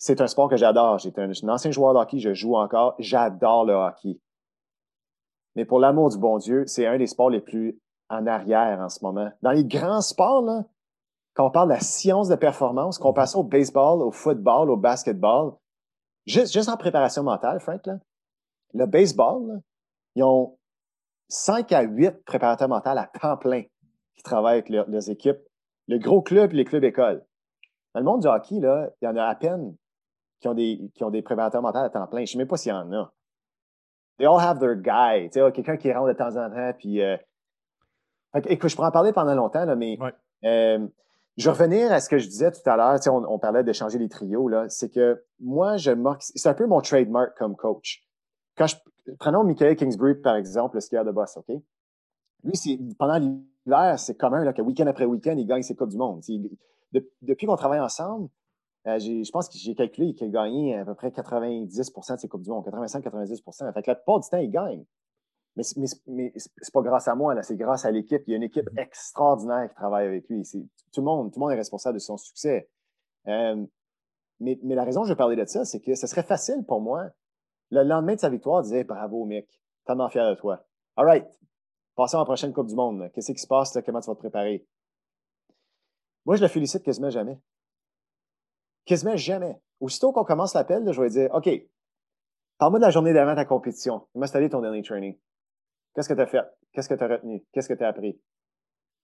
c'est 0.02 0.20
un 0.20 0.26
sport 0.26 0.48
que 0.48 0.56
j'adore. 0.56 0.98
J'étais 0.98 1.22
un, 1.22 1.48
ancien 1.48 1.70
joueur 1.70 1.94
de 1.94 2.00
hockey, 2.00 2.18
je 2.18 2.34
joue 2.34 2.56
encore. 2.56 2.96
J'adore 2.98 3.64
le 3.64 3.74
hockey. 3.74 4.18
Mais 5.54 5.64
pour 5.64 5.78
l'amour 5.78 6.10
du 6.10 6.18
bon 6.18 6.38
Dieu, 6.38 6.64
c'est 6.66 6.86
un 6.86 6.98
des 6.98 7.06
sports 7.06 7.30
les 7.30 7.40
plus 7.40 7.78
en 8.08 8.26
arrière 8.26 8.80
en 8.80 8.88
ce 8.88 8.98
moment. 9.04 9.30
Dans 9.42 9.52
les 9.52 9.64
grands 9.64 10.00
sports, 10.00 10.42
là, 10.42 10.64
quand 11.34 11.46
on 11.46 11.50
parle 11.52 11.68
de 11.68 11.74
la 11.74 11.80
science 11.80 12.28
de 12.28 12.34
performance, 12.34 12.98
qu'on 12.98 13.12
passe 13.12 13.36
au 13.36 13.44
baseball, 13.44 14.02
au 14.02 14.10
football, 14.10 14.70
au 14.70 14.76
basketball, 14.76 15.52
juste, 16.26 16.52
juste 16.52 16.68
en 16.68 16.76
préparation 16.76 17.22
mentale, 17.22 17.60
Frank, 17.60 17.86
là, 17.86 18.00
le 18.74 18.86
baseball, 18.86 19.62
ils 20.16 20.24
ont 20.24 20.58
5 21.28 21.70
à 21.70 21.82
8 21.82 22.24
préparateurs 22.24 22.68
mentaux 22.68 22.90
à 22.90 23.06
temps 23.06 23.36
plein 23.36 23.62
qui 24.16 24.22
travaillent 24.24 24.58
avec 24.58 24.68
leurs, 24.68 25.10
équipes. 25.10 25.38
Le 25.86 25.98
gros 25.98 26.22
club 26.22 26.52
et 26.54 26.56
les 26.56 26.64
clubs 26.64 26.82
écoles. 26.82 27.24
Dans 27.94 28.00
le 28.00 28.04
monde 28.04 28.22
du 28.22 28.26
hockey, 28.26 28.58
là, 28.58 28.90
il 29.00 29.04
y 29.04 29.08
en 29.08 29.16
a 29.16 29.26
à 29.26 29.36
peine 29.36 29.76
qui 30.42 30.48
ont 30.48 30.54
des, 30.54 30.90
qui 30.94 31.04
ont 31.04 31.10
des 31.10 31.22
préparateurs 31.22 31.62
mentaux 31.62 31.78
à 31.78 31.88
temps 31.88 32.06
plein. 32.06 32.18
Je 32.18 32.22
ne 32.22 32.26
sais 32.26 32.38
même 32.38 32.48
pas 32.48 32.56
s'il 32.56 32.70
y 32.70 32.74
en 32.74 32.92
a. 32.92 33.12
They 34.18 34.26
all 34.26 34.40
have 34.40 34.58
their 34.58 34.74
guy. 34.74 35.30
Tu 35.30 35.40
sais, 35.40 35.52
quelqu'un 35.52 35.76
qui 35.76 35.90
rentre 35.92 36.08
de 36.08 36.12
temps 36.12 36.36
en 36.36 36.50
temps. 36.50 36.72
Puis, 36.76 37.00
euh... 37.00 37.16
écoute, 38.34 38.68
je 38.68 38.76
pourrais 38.76 38.88
en 38.88 38.92
parler 38.92 39.12
pendant 39.12 39.34
longtemps, 39.34 39.64
là, 39.64 39.76
mais 39.76 39.98
euh, 40.44 40.86
je 41.36 41.44
vais 41.44 41.50
revenir 41.50 41.92
à 41.92 42.00
ce 42.00 42.08
que 42.08 42.18
je 42.18 42.28
disais 42.28 42.50
tout 42.50 42.68
à 42.68 42.76
l'heure. 42.76 42.96
Tu 42.96 43.04
sais, 43.04 43.10
on, 43.10 43.38
parlait 43.38 43.62
de 43.62 43.72
changer 43.72 43.98
les 43.98 44.08
trios. 44.08 44.50
C'est 44.68 44.90
que 44.90 45.24
moi, 45.40 45.76
je 45.76 45.92
marque. 45.92 46.22
C'est 46.22 46.48
un 46.48 46.54
peu 46.54 46.66
mon 46.66 46.80
trademark 46.80 47.36
comme 47.38 47.56
coach. 47.56 48.04
Quand 48.56 48.66
je, 48.66 48.76
prenons 49.18 49.44
Michael 49.44 49.76
Kingsbury, 49.76 50.16
par 50.16 50.34
exemple, 50.34 50.74
le 50.76 50.80
skieur 50.80 51.04
de 51.04 51.12
boss, 51.12 51.36
OK? 51.36 51.56
Lui, 52.44 52.56
c'est, 52.56 52.78
pendant 52.98 53.18
l'hiver, 53.18 53.98
c'est 53.98 54.16
commun 54.16 54.44
là, 54.44 54.52
que 54.52 54.60
week-end 54.60 54.86
après 54.88 55.04
week-end, 55.04 55.36
il 55.38 55.46
gagne 55.46 55.62
ses 55.62 55.76
Coupes 55.76 55.90
du 55.90 55.96
Monde. 55.96 56.20
depuis 57.22 57.46
qu'on 57.46 57.56
travaille 57.56 57.80
ensemble, 57.80 58.28
euh, 58.86 58.98
je 58.98 59.30
pense 59.30 59.48
que 59.48 59.56
j'ai 59.58 59.74
calculé 59.74 60.12
qu'il 60.14 60.26
a 60.26 60.30
gagné 60.30 60.76
à 60.76 60.84
peu 60.84 60.94
près 60.94 61.10
90% 61.10 62.14
de 62.14 62.20
ses 62.20 62.28
Coupes 62.28 62.42
du 62.42 62.50
Monde, 62.50 62.64
85-90% 62.66 63.72
Fait 63.72 63.82
que 63.82 63.90
la 63.90 63.94
plupart 63.94 64.20
du 64.20 64.28
temps, 64.28 64.38
il 64.38 64.50
gagne. 64.50 64.84
Mais, 65.54 65.62
mais, 65.76 65.86
mais 66.06 66.32
c'est 66.34 66.72
pas 66.72 66.80
grâce 66.80 67.06
à 67.08 67.14
moi, 67.14 67.40
c'est 67.42 67.56
grâce 67.56 67.84
à 67.84 67.90
l'équipe. 67.90 68.22
Il 68.26 68.30
y 68.30 68.34
a 68.34 68.36
une 68.38 68.42
équipe 68.42 68.68
mm-hmm. 68.70 68.82
extraordinaire 68.82 69.68
qui 69.68 69.74
travaille 69.74 70.06
avec 70.06 70.28
lui. 70.28 70.42
tout, 70.42 71.00
le 71.00 71.04
monde, 71.04 71.32
tout 71.32 71.38
le 71.38 71.44
monde 71.44 71.52
est 71.52 71.56
responsable 71.56 71.94
de 71.94 72.00
son 72.00 72.16
succès. 72.16 72.68
Euh, 73.28 73.64
mais, 74.40 74.58
mais, 74.64 74.74
la 74.74 74.82
raison 74.84 75.02
que 75.02 75.08
je 75.08 75.14
parlais 75.14 75.36
de 75.36 75.44
ça, 75.44 75.64
c'est 75.64 75.80
que 75.80 75.94
ce 75.94 76.06
serait 76.06 76.24
facile 76.24 76.64
pour 76.66 76.80
moi. 76.80 77.10
Le 77.70 77.84
lendemain 77.84 78.14
de 78.14 78.20
sa 78.20 78.30
victoire, 78.30 78.62
de 78.62 78.68
dire 78.68 78.84
bravo, 78.84 79.24
mec, 79.24 79.48
tellement 79.86 80.08
fier 80.08 80.28
de 80.28 80.34
toi. 80.34 80.66
All 80.96 81.06
right, 81.06 81.40
passons 81.94 82.16
à 82.16 82.20
la 82.20 82.24
prochaine 82.24 82.52
Coupe 82.52 82.66
du 82.66 82.74
Monde. 82.74 83.10
Qu'est-ce 83.14 83.32
qui 83.32 83.38
se 83.38 83.46
passe? 83.46 83.78
Comment 83.86 84.00
tu 84.00 84.08
vas 84.08 84.14
te 84.14 84.20
préparer? 84.20 84.66
Moi, 86.24 86.36
je 86.36 86.42
le 86.42 86.48
félicite 86.48 86.82
quasiment 86.82 87.10
jamais. 87.10 87.38
Quasiment 88.84 89.16
jamais. 89.16 89.60
Aussitôt 89.80 90.12
qu'on 90.12 90.24
commence 90.24 90.54
l'appel, 90.54 90.90
je 90.92 91.00
vais 91.00 91.10
dire 91.10 91.30
OK, 91.32 91.48
parle-moi 92.58 92.78
de 92.78 92.84
la 92.84 92.90
journée 92.90 93.12
d'avant 93.12 93.34
ta 93.34 93.44
compétition. 93.44 94.06
Comment 94.12 94.26
allé 94.26 94.48
ton 94.48 94.60
dernier 94.60 94.82
training? 94.82 95.18
Qu'est-ce 95.94 96.08
que 96.08 96.14
tu 96.14 96.20
as 96.20 96.26
fait? 96.26 96.44
Qu'est-ce 96.72 96.88
que 96.88 96.94
tu 96.94 97.04
as 97.04 97.08
retenu? 97.08 97.44
Qu'est-ce 97.52 97.68
que 97.68 97.74
tu 97.74 97.84
as 97.84 97.88
appris? 97.88 98.20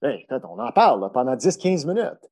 Hey, 0.02 0.26
on 0.30 0.58
en 0.58 0.72
parle 0.72 1.10
pendant 1.12 1.34
10-15 1.34 1.86
minutes. 1.86 2.30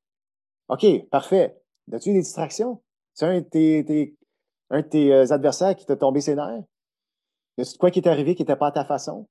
OK, 0.68 1.09
parfait. 1.11 1.56
As-tu 1.92 2.12
des 2.12 2.20
distractions? 2.20 2.82
C'est 3.12 3.26
un 3.26 3.40
de 3.40 3.44
tes, 3.44 4.16
un 4.70 4.82
de 4.82 4.87
tes 4.87 5.12
euh, 5.12 5.32
adversaires 5.32 5.74
qui 5.74 5.87
t'a 5.87 5.96
tombé 5.96 6.20
ses 6.20 6.35
nerfs? 6.35 6.64
Y 7.59 7.62
a 7.62 7.64
quoi 7.78 7.90
qui 7.90 8.00
est 8.00 8.09
arrivé 8.09 8.35
qui 8.35 8.42
n'était 8.42 8.56
pas 8.56 8.68
à 8.68 8.72
ta 8.72 8.85
façon? 8.85 9.28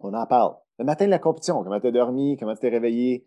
On 0.00 0.14
en 0.14 0.26
parle. 0.26 0.56
Le 0.78 0.84
matin 0.84 1.06
de 1.06 1.10
la 1.10 1.18
compétition, 1.18 1.62
comment 1.62 1.80
tu 1.80 1.88
as 1.88 1.92
dormi, 1.92 2.36
comment 2.36 2.54
t'es 2.54 2.68
réveillé, 2.68 3.26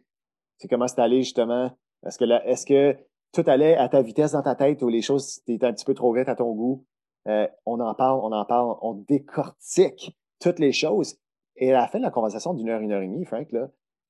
c'est 0.58 0.67
comment 0.67 0.88
c'est 0.88 1.02
allé 1.02 1.24
justement? 1.24 1.71
Est-ce 2.06 2.17
que, 2.17 2.26
est-ce 2.47 2.65
que 2.65 2.97
tout 3.32 3.44
allait 3.48 3.76
à 3.78 3.89
ta 3.89 4.02
vitesse 4.02 4.34
dans 4.34 4.41
ta 4.41 4.56
tête 4.56 4.82
ou 4.82 4.89
les 4.89 5.02
choses 5.02 5.41
étaient 5.48 5.65
un 5.65 5.74
petit 5.74 5.86
peu 5.86 5.94
trop 5.94 6.13
vite 6.13 6.30
à 6.30 6.36
ton 6.36 6.54
goût? 6.54 6.86
Euh, 7.28 7.48
on 7.65 7.80
en 7.80 7.94
parle, 7.94 8.20
on 8.24 8.32
en 8.32 8.46
parle, 8.46 8.76
on 8.82 8.94
décortique 8.94 10.17
toutes 10.39 10.60
les 10.60 10.72
choses. 10.72 11.17
Et 11.56 11.72
à 11.72 11.82
la 11.82 11.88
fin 11.88 12.00
de 12.00 12.04
la 12.04 12.12
conversation 12.12 12.54
d'une 12.54 12.70
heure, 12.70 12.82
une 12.82 12.91
heure 12.91 13.02
et 13.02 13.08
demie, 13.08 13.26
Frank, 13.26 13.52
là, 13.52 13.70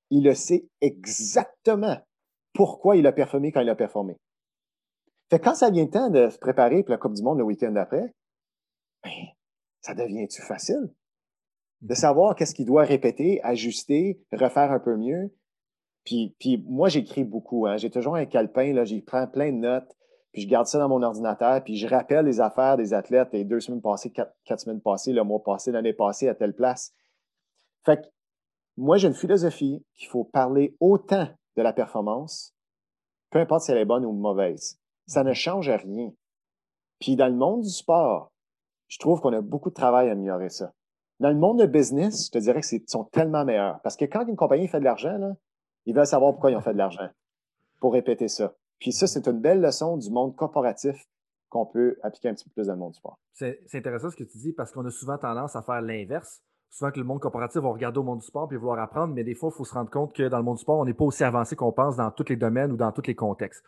il 0.09 0.23
le 0.23 0.33
sait 0.33 0.67
exactement 0.79 1.97
pourquoi 2.53 2.95
il 2.95 3.07
a 3.07 3.11
performé 3.11 3.51
quand 3.51 3.61
il 3.61 3.69
a 3.69 3.75
performé. 3.75 4.17
Fait 5.29 5.39
quand 5.39 5.55
ça 5.55 5.69
vient 5.69 5.85
le 5.85 5.89
temps 5.89 6.09
de 6.09 6.29
se 6.29 6.37
préparer 6.37 6.83
pour 6.83 6.91
la 6.91 6.97
Coupe 6.97 7.13
du 7.13 7.23
Monde 7.23 7.37
le 7.37 7.43
week-end 7.43 7.71
d'après, 7.71 8.13
ben, 9.03 9.11
ça 9.81 9.93
devient-tu 9.93 10.41
facile? 10.41 10.93
De 11.81 11.93
mm-hmm. 11.93 11.97
savoir 11.97 12.35
qu'est-ce 12.35 12.53
qu'il 12.53 12.65
doit 12.65 12.83
répéter, 12.83 13.41
ajuster, 13.43 14.21
refaire 14.31 14.71
un 14.71 14.79
peu 14.79 14.95
mieux. 14.97 15.33
Puis, 16.03 16.35
puis 16.39 16.63
moi, 16.67 16.89
j'écris 16.89 17.23
beaucoup. 17.23 17.67
Hein. 17.67 17.77
J'ai 17.77 17.89
toujours 17.89 18.15
un 18.15 18.25
calepin, 18.25 18.73
là, 18.73 18.85
j'y 18.85 19.01
prends 19.01 19.27
plein 19.27 19.51
de 19.51 19.57
notes, 19.57 19.95
puis 20.31 20.43
je 20.43 20.47
garde 20.47 20.67
ça 20.67 20.79
dans 20.79 20.89
mon 20.89 21.03
ordinateur, 21.03 21.63
puis 21.63 21.77
je 21.77 21.87
rappelle 21.87 22.25
les 22.25 22.39
affaires 22.39 22.77
des 22.77 22.93
athlètes 22.93 23.29
les 23.33 23.43
deux 23.43 23.59
semaines 23.59 23.81
passées, 23.81 24.11
quatre, 24.11 24.59
semaines 24.59 24.81
passées, 24.81 25.13
le 25.13 25.23
mois 25.23 25.43
passé, 25.43 25.71
l'année 25.71 25.93
passée, 25.93 26.27
à 26.27 26.35
telle 26.35 26.55
place. 26.55 26.93
Fait 27.85 28.01
que 28.01 28.07
moi, 28.77 28.97
j'ai 28.97 29.07
une 29.07 29.13
philosophie 29.13 29.85
qu'il 29.93 30.07
faut 30.07 30.23
parler 30.23 30.75
autant 30.79 31.27
de 31.57 31.61
la 31.61 31.73
performance, 31.73 32.55
peu 33.29 33.39
importe 33.39 33.63
si 33.63 33.71
elle 33.71 33.77
est 33.77 33.85
bonne 33.85 34.05
ou 34.05 34.11
mauvaise. 34.13 34.79
Ça 35.05 35.23
ne 35.23 35.33
change 35.33 35.69
rien. 35.69 36.11
Puis 36.99 37.15
dans 37.15 37.27
le 37.27 37.35
monde 37.35 37.61
du 37.61 37.69
sport, 37.69 38.31
je 38.87 38.99
trouve 38.99 39.19
qu'on 39.19 39.33
a 39.33 39.41
beaucoup 39.41 39.69
de 39.69 39.75
travail 39.75 40.09
à 40.09 40.13
améliorer 40.13 40.49
ça. 40.49 40.73
Dans 41.19 41.29
le 41.29 41.35
monde 41.35 41.59
de 41.59 41.65
business, 41.65 42.27
je 42.27 42.31
te 42.31 42.37
dirais 42.37 42.61
qu'ils 42.61 42.83
sont 42.87 43.03
tellement 43.05 43.45
meilleurs. 43.45 43.79
Parce 43.81 43.95
que 43.95 44.05
quand 44.05 44.25
une 44.27 44.35
compagnie 44.35 44.67
fait 44.67 44.79
de 44.79 44.85
l'argent, 44.85 45.17
là, 45.17 45.33
ils 45.85 45.95
veulent 45.95 46.05
savoir 46.05 46.31
pourquoi 46.33 46.51
ils 46.51 46.55
ont 46.55 46.61
fait 46.61 46.73
de 46.73 46.77
l'argent. 46.77 47.09
Pour 47.79 47.93
répéter 47.93 48.27
ça. 48.27 48.53
Puis 48.79 48.91
ça, 48.91 49.07
c'est 49.07 49.27
une 49.27 49.39
belle 49.39 49.61
leçon 49.61 49.97
du 49.97 50.09
monde 50.09 50.35
corporatif 50.35 51.07
qu'on 51.49 51.65
peut 51.65 51.97
appliquer 52.01 52.29
un 52.29 52.33
petit 52.33 52.45
peu 52.45 52.51
plus 52.51 52.67
dans 52.67 52.73
le 52.73 52.79
monde 52.79 52.91
du 52.91 52.97
sport. 52.97 53.19
C'est 53.33 53.59
intéressant 53.73 54.09
ce 54.09 54.15
que 54.15 54.23
tu 54.23 54.37
dis 54.37 54.53
parce 54.53 54.71
qu'on 54.71 54.85
a 54.85 54.89
souvent 54.89 55.17
tendance 55.17 55.55
à 55.55 55.61
faire 55.61 55.81
l'inverse. 55.81 56.41
Souvent 56.69 56.91
que 56.91 56.99
le 56.99 57.05
monde 57.05 57.19
corporatif 57.19 57.61
va 57.61 57.69
regarder 57.69 57.99
au 57.99 58.03
monde 58.03 58.19
du 58.19 58.25
sport 58.25 58.51
et 58.53 58.55
vouloir 58.55 58.79
apprendre, 58.79 59.13
mais 59.13 59.25
des 59.25 59.35
fois, 59.35 59.49
il 59.53 59.57
faut 59.57 59.65
se 59.65 59.73
rendre 59.73 59.89
compte 59.89 60.13
que 60.15 60.29
dans 60.29 60.37
le 60.37 60.43
monde 60.43 60.55
du 60.55 60.61
sport, 60.61 60.79
on 60.79 60.85
n'est 60.85 60.93
pas 60.93 61.03
aussi 61.03 61.23
avancé 61.23 61.57
qu'on 61.57 61.73
pense 61.73 61.97
dans 61.97 62.09
tous 62.11 62.29
les 62.29 62.37
domaines 62.37 62.71
ou 62.71 62.77
dans 62.77 62.93
tous 62.93 63.05
les 63.05 63.15
contextes. 63.15 63.61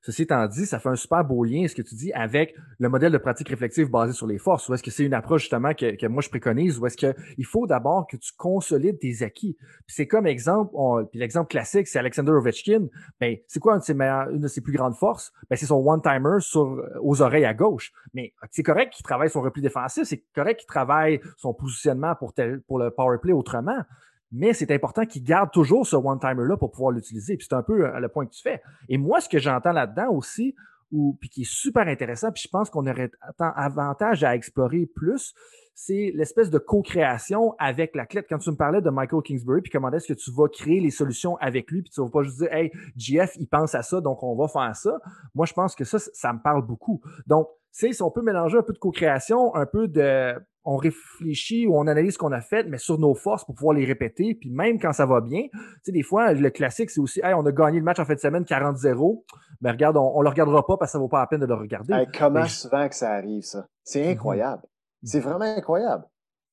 Ceci 0.00 0.22
étant 0.22 0.46
dit, 0.46 0.64
ça 0.64 0.78
fait 0.78 0.88
un 0.88 0.96
super 0.96 1.24
beau 1.24 1.44
lien, 1.44 1.66
ce 1.66 1.74
que 1.74 1.82
tu 1.82 1.94
dis, 1.94 2.12
avec 2.12 2.54
le 2.78 2.88
modèle 2.88 3.12
de 3.12 3.18
pratique 3.18 3.48
réflexive 3.48 3.90
basé 3.90 4.12
sur 4.12 4.26
les 4.26 4.38
forces. 4.38 4.68
Ou 4.68 4.74
est-ce 4.74 4.82
que 4.82 4.90
c'est 4.90 5.04
une 5.04 5.14
approche 5.14 5.42
justement 5.42 5.74
que, 5.74 6.06
moi 6.06 6.22
je 6.22 6.28
préconise, 6.28 6.78
ou 6.78 6.86
est-ce 6.86 6.96
qu'il 6.96 7.44
faut 7.44 7.66
d'abord 7.66 8.06
que 8.06 8.16
tu 8.16 8.32
consolides 8.36 8.98
tes 8.98 9.22
acquis? 9.22 9.56
c'est 9.86 10.06
comme 10.06 10.26
exemple, 10.26 10.72
puis 11.10 11.18
l'exemple 11.18 11.48
classique, 11.48 11.88
c'est 11.88 11.98
Alexander 11.98 12.32
Ovechkin. 12.32 12.86
Ben, 13.20 13.36
c'est 13.46 13.60
quoi 13.60 13.74
une 13.74 13.80
de, 13.80 13.84
ses 13.84 13.92
une 13.92 14.40
de 14.40 14.48
ses 14.48 14.60
plus 14.60 14.72
grandes 14.72 14.94
forces? 14.94 15.32
Ben, 15.50 15.56
c'est 15.56 15.66
son 15.66 15.82
one-timer 15.84 16.40
sur 16.40 16.80
aux 17.02 17.22
oreilles 17.22 17.44
à 17.44 17.54
gauche. 17.54 17.92
Mais 18.14 18.32
c'est 18.50 18.62
correct 18.62 18.92
qu'il 18.92 19.04
travaille 19.04 19.30
son 19.30 19.40
repli 19.40 19.62
défensif, 19.62 20.04
c'est 20.04 20.24
correct 20.34 20.60
qu'il 20.60 20.68
travaille 20.68 21.20
son 21.36 21.52
positionnement 21.54 22.14
pour, 22.14 22.32
pour 22.66 22.78
le 22.78 22.90
power 22.90 23.18
play 23.20 23.32
autrement 23.32 23.82
mais 24.32 24.52
c'est 24.52 24.70
important 24.70 25.04
qu'il 25.06 25.24
garde 25.24 25.50
toujours 25.50 25.86
ce 25.86 25.96
one-timer-là 25.96 26.56
pour 26.56 26.70
pouvoir 26.70 26.92
l'utiliser. 26.92 27.36
Puis 27.36 27.46
c'est 27.48 27.56
un 27.56 27.62
peu 27.62 27.86
euh, 27.86 27.98
le 28.00 28.08
point 28.08 28.26
que 28.26 28.32
tu 28.32 28.42
fais. 28.42 28.62
Et 28.88 28.98
moi, 28.98 29.20
ce 29.20 29.28
que 29.28 29.38
j'entends 29.38 29.72
là-dedans 29.72 30.10
aussi, 30.10 30.54
ou, 30.90 31.16
puis 31.20 31.28
qui 31.28 31.42
est 31.42 31.50
super 31.50 31.86
intéressant, 31.86 32.32
puis 32.32 32.42
je 32.44 32.48
pense 32.48 32.70
qu'on 32.70 32.86
aurait 32.86 33.10
tant 33.36 33.52
avantage 33.54 34.24
à 34.24 34.34
explorer 34.34 34.86
plus, 34.86 35.34
c'est 35.74 36.12
l'espèce 36.14 36.50
de 36.50 36.58
co-création 36.58 37.54
avec 37.58 37.94
l'athlète. 37.94 38.26
Quand 38.28 38.38
tu 38.38 38.50
me 38.50 38.56
parlais 38.56 38.80
de 38.80 38.90
Michael 38.90 39.22
Kingsbury, 39.22 39.62
puis 39.62 39.70
comment 39.70 39.92
est-ce 39.92 40.12
que 40.12 40.18
tu 40.18 40.32
vas 40.32 40.48
créer 40.48 40.80
les 40.80 40.90
solutions 40.90 41.36
avec 41.36 41.70
lui, 41.70 41.82
puis 41.82 41.90
tu 41.90 42.00
vas 42.00 42.08
pas 42.08 42.22
juste 42.22 42.38
dire, 42.38 42.52
hey, 42.52 42.72
GF, 42.96 43.36
il 43.38 43.46
pense 43.46 43.74
à 43.74 43.82
ça, 43.82 44.00
donc 44.00 44.22
on 44.22 44.34
va 44.34 44.48
faire 44.48 44.74
ça. 44.74 44.98
Moi, 45.34 45.46
je 45.46 45.52
pense 45.52 45.76
que 45.76 45.84
ça, 45.84 45.98
ça 45.98 46.32
me 46.32 46.40
parle 46.40 46.66
beaucoup. 46.66 47.00
Donc, 47.26 47.48
c'est 47.70 47.92
si 47.92 48.02
on 48.02 48.10
peut 48.10 48.22
mélanger 48.22 48.58
un 48.58 48.62
peu 48.62 48.72
de 48.72 48.78
co-création, 48.78 49.54
un 49.54 49.66
peu 49.66 49.88
de 49.88 50.34
on 50.64 50.76
réfléchit 50.76 51.66
ou 51.66 51.78
on 51.78 51.86
analyse 51.86 52.14
ce 52.14 52.18
qu'on 52.18 52.32
a 52.32 52.42
fait, 52.42 52.64
mais 52.64 52.76
sur 52.76 52.98
nos 52.98 53.14
forces 53.14 53.42
pour 53.44 53.54
pouvoir 53.54 53.74
les 53.74 53.86
répéter. 53.86 54.34
Puis 54.34 54.50
même 54.50 54.78
quand 54.78 54.92
ça 54.92 55.06
va 55.06 55.22
bien, 55.22 55.44
tu 55.50 55.58
sais, 55.82 55.92
des 55.92 56.02
fois, 56.02 56.34
le 56.34 56.50
classique, 56.50 56.90
c'est 56.90 57.00
aussi, 57.00 57.20
hey, 57.20 57.32
on 57.32 57.46
a 57.46 57.52
gagné 57.52 57.78
le 57.78 57.84
match 57.84 57.98
en 57.98 58.04
fin 58.04 58.14
de 58.14 58.18
semaine 58.18 58.42
40-0. 58.42 59.24
Mais 59.62 59.70
regarde, 59.70 59.96
on, 59.96 60.18
ne 60.18 60.24
le 60.24 60.28
regardera 60.28 60.66
pas 60.66 60.76
parce 60.76 60.90
que 60.90 60.92
ça 60.92 60.98
vaut 60.98 61.08
pas 61.08 61.20
la 61.20 61.26
peine 61.26 61.40
de 61.40 61.46
le 61.46 61.54
regarder. 61.54 62.06
comment 62.16 62.44
souvent 62.44 62.86
que 62.86 62.94
ça 62.94 63.12
arrive, 63.12 63.44
ça? 63.44 63.66
C'est 63.82 64.04
mhm. 64.04 64.10
incroyable. 64.10 64.62
C'est 65.02 65.20
vraiment 65.20 65.56
incroyable. 65.56 66.04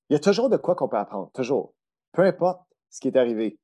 Il 0.10 0.14
y 0.14 0.16
a 0.16 0.20
toujours 0.20 0.50
de 0.50 0.58
quoi 0.58 0.76
qu'on 0.76 0.88
peut 0.88 0.98
apprendre. 0.98 1.30
Toujours. 1.34 1.74
Peu 2.14 2.22
importe 2.22 2.62
ce 2.90 3.02
qui 3.02 3.10
est 3.10 3.18
arrivé. 3.18 3.60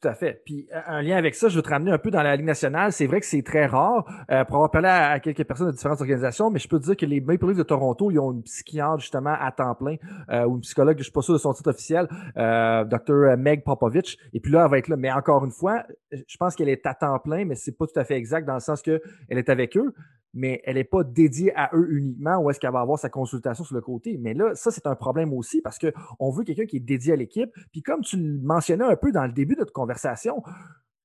Tout 0.00 0.08
à 0.08 0.14
fait. 0.14 0.42
Puis 0.44 0.66
un 0.86 1.02
lien 1.02 1.16
avec 1.16 1.34
ça, 1.34 1.48
je 1.48 1.56
veux 1.56 1.62
te 1.62 1.68
ramener 1.68 1.92
un 1.92 1.98
peu 1.98 2.10
dans 2.10 2.22
la 2.22 2.34
Ligue 2.34 2.46
nationale. 2.46 2.90
C'est 2.92 3.06
vrai 3.06 3.20
que 3.20 3.26
c'est 3.26 3.42
très 3.42 3.66
rare 3.66 4.04
euh, 4.30 4.44
pour 4.44 4.56
avoir 4.56 4.70
parlé 4.70 4.88
à, 4.88 5.20
quelques 5.20 5.44
personnes 5.44 5.68
de 5.68 5.72
différentes 5.72 6.00
organisations, 6.00 6.50
mais 6.50 6.58
je 6.58 6.66
peux 6.68 6.80
te 6.80 6.84
dire 6.84 6.96
que 6.96 7.06
les 7.06 7.20
Maple 7.20 7.46
Leafs 7.46 7.58
de 7.58 7.62
Toronto, 7.62 8.10
ils 8.10 8.18
ont 8.18 8.32
une 8.32 8.42
psychiatre 8.42 8.98
justement 8.98 9.36
à 9.38 9.52
temps 9.52 9.74
plein 9.74 9.96
euh, 10.30 10.46
ou 10.46 10.56
une 10.56 10.62
psychologue, 10.62 10.98
je 10.98 11.04
suis 11.04 11.12
pas 11.12 11.22
sûr 11.22 11.34
de 11.34 11.38
son 11.38 11.52
titre 11.52 11.70
officiel, 11.70 12.08
euh, 12.36 12.84
Dr 12.84 13.36
Meg 13.38 13.62
Popovich. 13.62 14.18
Et 14.32 14.40
puis 14.40 14.50
là, 14.50 14.64
elle 14.64 14.70
va 14.70 14.78
être 14.78 14.88
là. 14.88 14.96
Mais 14.96 15.12
encore 15.12 15.44
une 15.44 15.52
fois, 15.52 15.84
je 16.10 16.36
pense 16.38 16.56
qu'elle 16.56 16.68
est 16.68 16.84
à 16.86 16.94
temps 16.94 17.18
plein, 17.20 17.44
mais 17.44 17.54
c'est 17.54 17.76
pas 17.76 17.86
tout 17.86 17.98
à 17.98 18.04
fait 18.04 18.16
exact 18.16 18.46
dans 18.46 18.54
le 18.54 18.60
sens 18.60 18.82
que 18.82 19.00
elle 19.28 19.38
est 19.38 19.48
avec 19.48 19.76
eux 19.76 19.94
mais 20.34 20.60
elle 20.64 20.74
n'est 20.74 20.84
pas 20.84 21.04
dédiée 21.04 21.52
à 21.54 21.70
eux 21.74 21.92
uniquement 21.92 22.38
ou 22.38 22.50
est-ce 22.50 22.58
qu'elle 22.60 22.72
va 22.72 22.80
avoir 22.80 22.98
sa 22.98 23.08
consultation 23.08 23.64
sur 23.64 23.74
le 23.74 23.80
côté. 23.80 24.18
Mais 24.20 24.34
là, 24.34 24.54
ça, 24.54 24.70
c'est 24.70 24.86
un 24.86 24.96
problème 24.96 25.32
aussi 25.32 25.60
parce 25.62 25.78
qu'on 25.78 26.30
veut 26.30 26.44
quelqu'un 26.44 26.66
qui 26.66 26.76
est 26.76 26.80
dédié 26.80 27.12
à 27.12 27.16
l'équipe. 27.16 27.50
Puis 27.72 27.82
comme 27.82 28.00
tu 28.02 28.16
le 28.16 28.40
mentionnais 28.42 28.84
un 28.84 28.96
peu 28.96 29.12
dans 29.12 29.24
le 29.24 29.32
début 29.32 29.54
de 29.54 29.60
notre 29.60 29.72
conversation, 29.72 30.42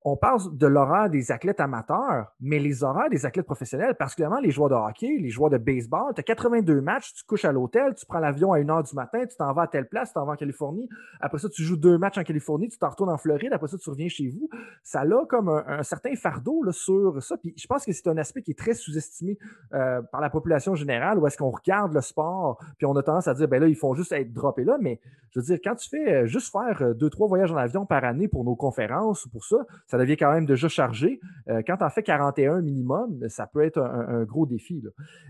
on 0.04 0.16
parle 0.16 0.58
de 0.58 0.66
l'horaire 0.66 1.10
des 1.10 1.32
athlètes 1.32 1.60
amateurs, 1.60 2.34
mais 2.40 2.58
les 2.60 2.84
horaires 2.84 3.10
des 3.10 3.26
athlètes 3.26 3.46
professionnels, 3.46 3.96
particulièrement 3.96 4.40
les 4.40 4.52
joueurs 4.52 4.70
de 4.70 4.76
hockey, 4.76 5.18
les 5.20 5.30
joueurs 5.30 5.50
de 5.50 5.58
baseball, 5.58 6.14
tu 6.16 6.22
as 6.22 6.24
82 6.24 6.80
matchs, 6.80 7.14
tu 7.14 7.26
couches 7.26 7.44
à 7.44 7.52
l'hôtel, 7.52 7.94
tu 7.96 8.06
prends 8.06 8.20
l'avion 8.20 8.54
à 8.54 8.60
1h 8.60 8.90
du 8.90 8.96
matin, 8.96 9.26
tu 9.26 9.36
t'en 9.36 9.52
vas 9.52 9.64
à 9.64 9.68
telle 9.68 9.90
place, 9.90 10.10
tu 10.10 10.14
t'en 10.14 10.26
vas 10.26 10.34
en 10.34 10.38
Californie. 10.38 10.88
Après 11.20 11.38
ça, 11.38 11.50
tu 11.50 11.64
joues 11.64 11.76
deux 11.76 11.98
matchs 11.98 12.18
en 12.18 12.24
Californie, 12.24 12.70
tu 12.70 12.78
t'en 12.78 12.90
retournes 12.90 13.10
en 13.10 13.18
Floride, 13.18 13.52
après 13.52 13.68
ça, 13.68 13.78
tu 13.78 13.90
reviens 13.90 14.08
chez 14.08 14.30
vous. 14.30 14.50
Ça 14.84 15.02
a 15.02 15.26
comme 15.28 15.50
un, 15.50 15.84
certain 15.84 16.16
fardeau 16.16 16.64
sur 16.72 17.22
ça. 17.22 17.36
Puis 17.38 17.54
je 17.58 17.68
pense 17.68 17.84
que 17.84 17.92
c'est 17.92 18.08
un 18.08 18.18
aspect 18.18 18.42
qui 18.42 18.52
est 18.52 18.58
très 18.58 18.74
sous-estimé 18.74 19.38
euh, 19.74 20.02
par 20.02 20.22
la 20.22 20.30
population 20.30 20.76
générale, 20.76 21.20
où 21.20 21.28
est-ce 21.28 21.38
qu'on 21.38 21.52
regarde 21.52 21.94
le 21.94 22.02
sport, 22.02 22.58
puis 22.78 22.86
on 22.86 22.96
a 22.96 23.04
tendance 23.04 23.28
à 23.28 23.34
dire, 23.34 23.48
ben 23.48 23.60
là, 23.60 23.68
ils 23.68 23.76
font 23.76 23.94
juste 23.96 24.14
être 24.14 24.32
droppés 24.32 24.64
là. 24.64 24.78
Mais 24.80 25.02
je 25.32 25.40
veux 25.40 25.46
dire, 25.46 25.60
quand 25.64 25.76
tu 25.76 25.90
fais 25.90 26.14
euh, 26.14 26.26
juste 26.26 26.52
faire 26.52 26.82
euh, 26.82 26.94
deux, 26.94 27.10
trois 27.10 27.28
voyages 27.28 27.52
en 27.52 27.58
avion 27.58 27.86
par 27.86 28.04
année 28.04 28.28
pour 28.28 28.44
nos 28.44 28.56
conférences 28.56 29.26
ou 29.26 29.30
pour 29.30 29.44
ça, 29.44 29.58
ça 29.90 29.98
devient 29.98 30.18
quand 30.18 30.32
même 30.32 30.46
déjà 30.46 30.68
chargé. 30.68 31.20
Euh, 31.50 31.64
quand 31.66 31.78
tu 31.78 31.84
en 31.84 31.90
fais 31.90 32.04
41 32.04 32.62
minimum, 32.62 33.28
ça 33.28 33.48
peut 33.48 33.64
être 33.64 33.82
un, 33.82 34.24
gros 34.24 34.46
défi. 34.46 34.84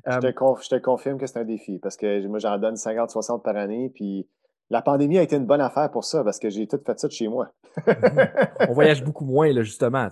je, 0.05 0.19
te 0.19 0.27
je, 0.27 0.69
te 0.69 0.75
confirme 0.75 1.17
que 1.17 1.25
c'est 1.27 1.39
un 1.39 1.45
défi 1.45 1.79
parce 1.79 1.95
que 1.95 2.27
moi, 2.27 2.39
j'en 2.39 2.57
donne 2.57 2.75
50-60 2.75 3.41
par 3.41 3.55
année. 3.55 3.89
Puis 3.95 4.27
la 4.69 4.81
pandémie 4.81 5.17
a 5.17 5.21
été 5.21 5.37
une 5.37 5.45
bonne 5.45 5.61
affaire 5.61 5.89
pour 5.91 6.03
ça 6.03 6.25
parce 6.25 6.39
que 6.39 6.49
j'ai 6.49 6.67
tout 6.67 6.79
fait 6.85 6.99
ça 6.99 7.07
de 7.07 7.13
chez 7.13 7.29
moi. 7.29 7.53
On 8.67 8.73
voyage 8.73 9.01
beaucoup 9.01 9.23
moins, 9.23 9.51
là, 9.53 9.63
justement. 9.63 10.09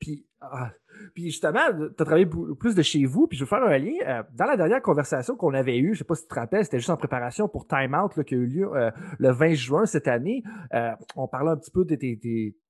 Puis, 0.00 0.26
ah, 0.40 0.70
puis 1.14 1.24
justement, 1.24 1.60
tu 1.70 2.02
as 2.02 2.04
travaillé 2.04 2.26
plus 2.26 2.74
de 2.74 2.82
chez 2.82 3.04
vous, 3.04 3.26
puis 3.26 3.36
je 3.36 3.44
veux 3.44 3.48
faire 3.48 3.62
un 3.62 3.78
lien. 3.78 3.92
Euh, 4.06 4.22
dans 4.34 4.46
la 4.46 4.56
dernière 4.56 4.80
conversation 4.80 5.36
qu'on 5.36 5.54
avait 5.54 5.78
eue, 5.78 5.94
je 5.94 5.98
sais 5.98 6.04
pas 6.04 6.14
si 6.14 6.22
tu 6.22 6.28
te 6.28 6.34
rappelles, 6.34 6.64
c'était 6.64 6.78
juste 6.78 6.90
en 6.90 6.96
préparation 6.96 7.48
pour 7.48 7.66
Time 7.66 7.94
Out 7.94 8.22
qui 8.24 8.34
a 8.34 8.38
eu 8.38 8.46
lieu 8.46 8.70
euh, 8.74 8.90
le 9.18 9.30
20 9.30 9.54
juin 9.54 9.86
cette 9.86 10.08
année. 10.08 10.42
Euh, 10.74 10.92
on 11.16 11.28
parlait 11.28 11.50
un 11.50 11.56
petit 11.56 11.70
peu 11.70 11.84
de, 11.84 11.96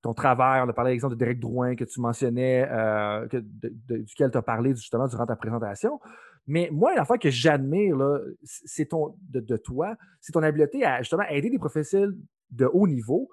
ton 0.03 0.14
travail, 0.14 0.62
on 0.64 0.68
a 0.68 0.72
parlé 0.72 0.93
l'exemple 0.93 1.14
de 1.14 1.18
Derek 1.18 1.38
Drouin 1.38 1.76
que 1.76 1.84
tu 1.84 2.01
mentionnais, 2.01 2.66
que, 3.30 3.38
duquel 3.38 4.30
tu 4.30 4.38
as 4.38 4.43
parlé 4.43 4.74
justement 4.74 5.07
durant 5.07 5.26
ta 5.26 5.36
présentation. 5.36 6.01
Mais 6.47 6.68
moi, 6.72 6.95
la 6.95 7.05
fois 7.05 7.18
que 7.18 7.30
j'admire, 7.30 7.97
c'est 8.43 8.86
ton 8.86 9.14
de, 9.30 9.38
de 9.38 9.57
toi, 9.57 9.95
c'est 10.20 10.32
ton 10.32 10.43
habileté 10.43 10.84
à 10.84 10.99
justement 10.99 11.22
aider 11.30 11.51
des 11.51 11.59
professionnels 11.59 12.14
de 12.51 12.66
haut 12.66 12.88
niveau 12.88 13.28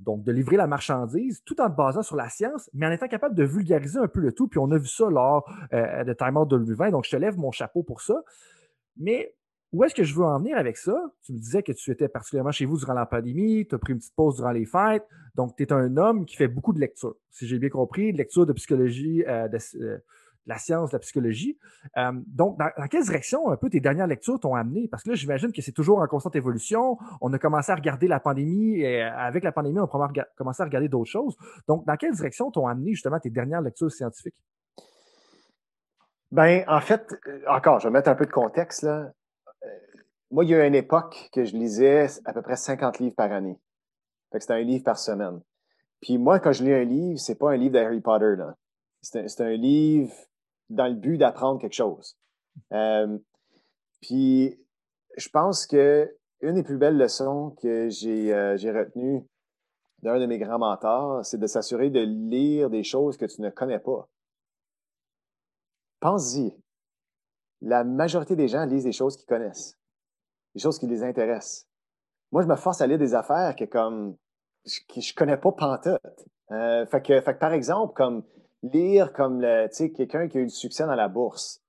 donc 0.00 0.22
de 0.22 0.32
livrer 0.32 0.56
la 0.56 0.66
marchandise 0.66 1.42
tout 1.44 1.60
en 1.60 1.70
te 1.70 1.76
basant 1.76 2.02
sur 2.02 2.16
la 2.16 2.28
science, 2.28 2.70
mais 2.72 2.86
en 2.86 2.90
étant 2.90 3.08
capable 3.08 3.34
de 3.34 3.44
vulgariser 3.44 3.98
un 3.98 4.08
peu 4.08 4.20
le 4.20 4.32
tout. 4.32 4.48
Puis 4.48 4.58
on 4.58 4.70
a 4.70 4.78
vu 4.78 4.86
ça 4.86 5.08
lors 5.08 5.48
euh, 5.72 6.04
de 6.04 6.12
Time 6.12 6.36
Out 6.36 6.48
2020, 6.48 6.90
donc 6.90 7.04
je 7.04 7.10
te 7.10 7.16
lève 7.16 7.38
mon 7.38 7.50
chapeau 7.50 7.82
pour 7.82 8.00
ça. 8.00 8.22
Mais 8.96 9.34
où 9.72 9.84
est-ce 9.84 9.94
que 9.94 10.02
je 10.02 10.14
veux 10.14 10.24
en 10.24 10.38
venir 10.38 10.56
avec 10.56 10.76
ça? 10.76 11.00
Tu 11.22 11.32
me 11.32 11.38
disais 11.38 11.62
que 11.62 11.72
tu 11.72 11.90
étais 11.90 12.08
particulièrement 12.08 12.50
chez 12.50 12.64
vous 12.64 12.76
durant 12.76 12.94
la 12.94 13.06
pandémie, 13.06 13.66
tu 13.68 13.74
as 13.74 13.78
pris 13.78 13.92
une 13.92 13.98
petite 13.98 14.14
pause 14.16 14.36
durant 14.36 14.50
les 14.50 14.66
fêtes, 14.66 15.06
donc 15.36 15.54
tu 15.56 15.62
es 15.62 15.72
un 15.72 15.96
homme 15.96 16.24
qui 16.24 16.36
fait 16.36 16.48
beaucoup 16.48 16.72
de 16.72 16.80
lectures, 16.80 17.14
si 17.30 17.46
j'ai 17.46 17.58
bien 17.58 17.68
compris, 17.68 18.12
de 18.12 18.18
lecture 18.18 18.46
de 18.46 18.52
psychologie, 18.52 19.24
euh, 19.28 19.48
euh, 19.76 19.98
la 20.46 20.58
science, 20.58 20.92
la 20.92 20.98
psychologie. 20.98 21.58
Euh, 21.96 22.12
donc, 22.26 22.58
dans, 22.58 22.70
quelle 22.88 23.04
direction 23.04 23.50
un 23.50 23.56
peu 23.56 23.70
tes 23.70 23.80
dernières 23.80 24.06
lectures 24.06 24.38
t'ont 24.40 24.54
amené? 24.54 24.88
Parce 24.88 25.02
que 25.02 25.10
là, 25.10 25.14
j'imagine 25.14 25.52
que 25.52 25.62
c'est 25.62 25.72
toujours 25.72 26.00
en 26.00 26.06
constante 26.06 26.36
évolution. 26.36 26.98
On 27.20 27.32
a 27.32 27.38
commencé 27.38 27.72
à 27.72 27.74
regarder 27.74 28.08
la 28.08 28.20
pandémie 28.20 28.80
et 28.80 29.02
euh, 29.02 29.16
avec 29.16 29.44
la 29.44 29.52
pandémie, 29.52 29.78
on 29.78 29.84
a 29.84 30.12
commencé 30.36 30.62
à 30.62 30.64
regarder 30.64 30.88
d'autres 30.88 31.10
choses. 31.10 31.36
Donc, 31.68 31.86
dans 31.86 31.96
quelle 31.96 32.14
direction 32.14 32.50
t'ont 32.50 32.66
amené 32.66 32.92
justement 32.92 33.18
tes 33.18 33.30
dernières 33.30 33.62
lectures 33.62 33.90
scientifiques? 33.90 34.34
Ben, 36.30 36.64
en 36.68 36.80
fait, 36.80 37.14
euh, 37.26 37.40
encore, 37.48 37.80
je 37.80 37.88
vais 37.88 37.92
mettre 37.92 38.08
un 38.08 38.14
peu 38.14 38.26
de 38.26 38.32
contexte 38.32 38.82
là. 38.82 39.12
Moi, 40.32 40.44
il 40.44 40.50
y 40.50 40.54
a 40.54 40.64
une 40.64 40.76
époque 40.76 41.28
que 41.32 41.44
je 41.44 41.56
lisais 41.56 42.06
à 42.24 42.32
peu 42.32 42.40
près 42.40 42.54
50 42.54 43.00
livres 43.00 43.16
par 43.16 43.32
année. 43.32 43.58
c'était 44.32 44.52
un 44.52 44.60
livre 44.60 44.84
par 44.84 44.96
semaine. 44.96 45.40
Puis 46.00 46.18
moi, 46.18 46.38
quand 46.40 46.52
je 46.52 46.64
lis 46.64 46.72
un 46.72 46.84
livre, 46.84 47.18
c'est 47.18 47.34
pas 47.34 47.50
un 47.52 47.56
livre 47.56 47.74
de 47.74 47.78
Harry 47.78 48.00
Potter. 48.00 48.36
C'est 49.02 49.40
un, 49.40 49.56
livre 49.56 50.12
dans 50.70 50.86
le 50.86 50.94
but 50.94 51.18
d'apprendre 51.18 51.60
quelque 51.60 51.74
chose. 51.74 52.16
Euh, 52.72 53.18
puis, 54.00 54.58
je 55.16 55.28
pense 55.28 55.66
que 55.66 56.16
une 56.40 56.54
des 56.54 56.62
plus 56.62 56.78
belles 56.78 56.96
leçons 56.96 57.54
que 57.60 57.90
j'ai 57.90 58.32
euh, 58.32 58.54
retenues 58.54 59.26
d'un 60.02 60.18
de 60.18 60.26
mes 60.26 60.38
grands 60.38 60.58
mentors, 60.58 61.24
c'est 61.26 61.38
de 61.38 61.46
s'assurer 61.46 61.90
de 61.90 62.00
lire 62.00 62.70
des 62.70 62.82
choses 62.82 63.18
que 63.18 63.26
tu 63.26 63.42
ne 63.42 63.50
connais 63.50 63.78
pas. 63.78 64.08
Pense-y. 66.00 66.56
La 67.60 67.84
majorité 67.84 68.36
des 68.36 68.48
gens 68.48 68.64
lisent 68.64 68.84
des 68.84 68.92
choses 68.92 69.18
qu'ils 69.18 69.26
connaissent, 69.26 69.78
des 70.54 70.60
choses 70.62 70.78
qui 70.78 70.86
les 70.86 71.02
intéressent. 71.02 71.66
Moi, 72.32 72.42
je 72.42 72.46
me 72.46 72.56
force 72.56 72.80
à 72.80 72.86
lire 72.86 72.96
des 72.96 73.14
affaires 73.14 73.54
que 73.54 73.64
comme 73.64 74.16
je, 74.64 74.80
je 74.98 75.14
connais 75.14 75.36
pas 75.36 75.52
pantoute. 75.52 76.00
Euh, 76.52 76.86
fait, 76.86 77.02
que, 77.02 77.20
fait 77.20 77.34
que, 77.34 77.38
par 77.38 77.52
exemple, 77.52 77.92
comme 77.94 78.24
lire 78.62 79.12
comme 79.12 79.40
quelqu'un 79.96 80.28
qui 80.28 80.38
a 80.38 80.40
eu 80.40 80.46
du 80.46 80.54
succès 80.54 80.84
dans 80.84 80.94
la 80.94 81.08
bourse. 81.08 81.62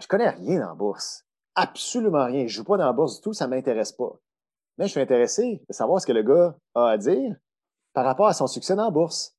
Je 0.00 0.06
connais 0.06 0.28
rien 0.28 0.60
dans 0.60 0.68
la 0.68 0.74
bourse. 0.74 1.24
Absolument 1.54 2.24
rien. 2.24 2.46
Je 2.46 2.54
joue 2.54 2.64
pas 2.64 2.76
dans 2.76 2.86
la 2.86 2.92
bourse 2.92 3.16
du 3.16 3.22
tout, 3.22 3.32
ça 3.32 3.46
m'intéresse 3.46 3.92
pas. 3.92 4.18
Mais 4.76 4.86
je 4.86 4.90
suis 4.90 5.00
intéressé 5.00 5.62
de 5.68 5.72
savoir 5.72 6.00
ce 6.00 6.06
que 6.06 6.12
le 6.12 6.22
gars 6.22 6.56
a 6.74 6.88
à 6.88 6.98
dire 6.98 7.36
par 7.92 8.04
rapport 8.04 8.26
à 8.26 8.34
son 8.34 8.46
succès 8.46 8.74
dans 8.74 8.84
la 8.84 8.90
bourse. 8.90 9.36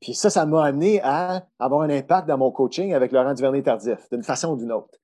Puis 0.00 0.14
ça, 0.14 0.30
ça 0.30 0.46
m'a 0.46 0.64
amené 0.64 1.00
à 1.02 1.46
avoir 1.58 1.82
un 1.82 1.90
impact 1.90 2.28
dans 2.28 2.38
mon 2.38 2.50
coaching 2.50 2.92
avec 2.92 3.12
Laurent 3.12 3.34
Duvernay-Tardif, 3.34 4.08
d'une 4.10 4.22
façon 4.22 4.52
ou 4.52 4.56
d'une 4.56 4.72
autre. 4.72 4.98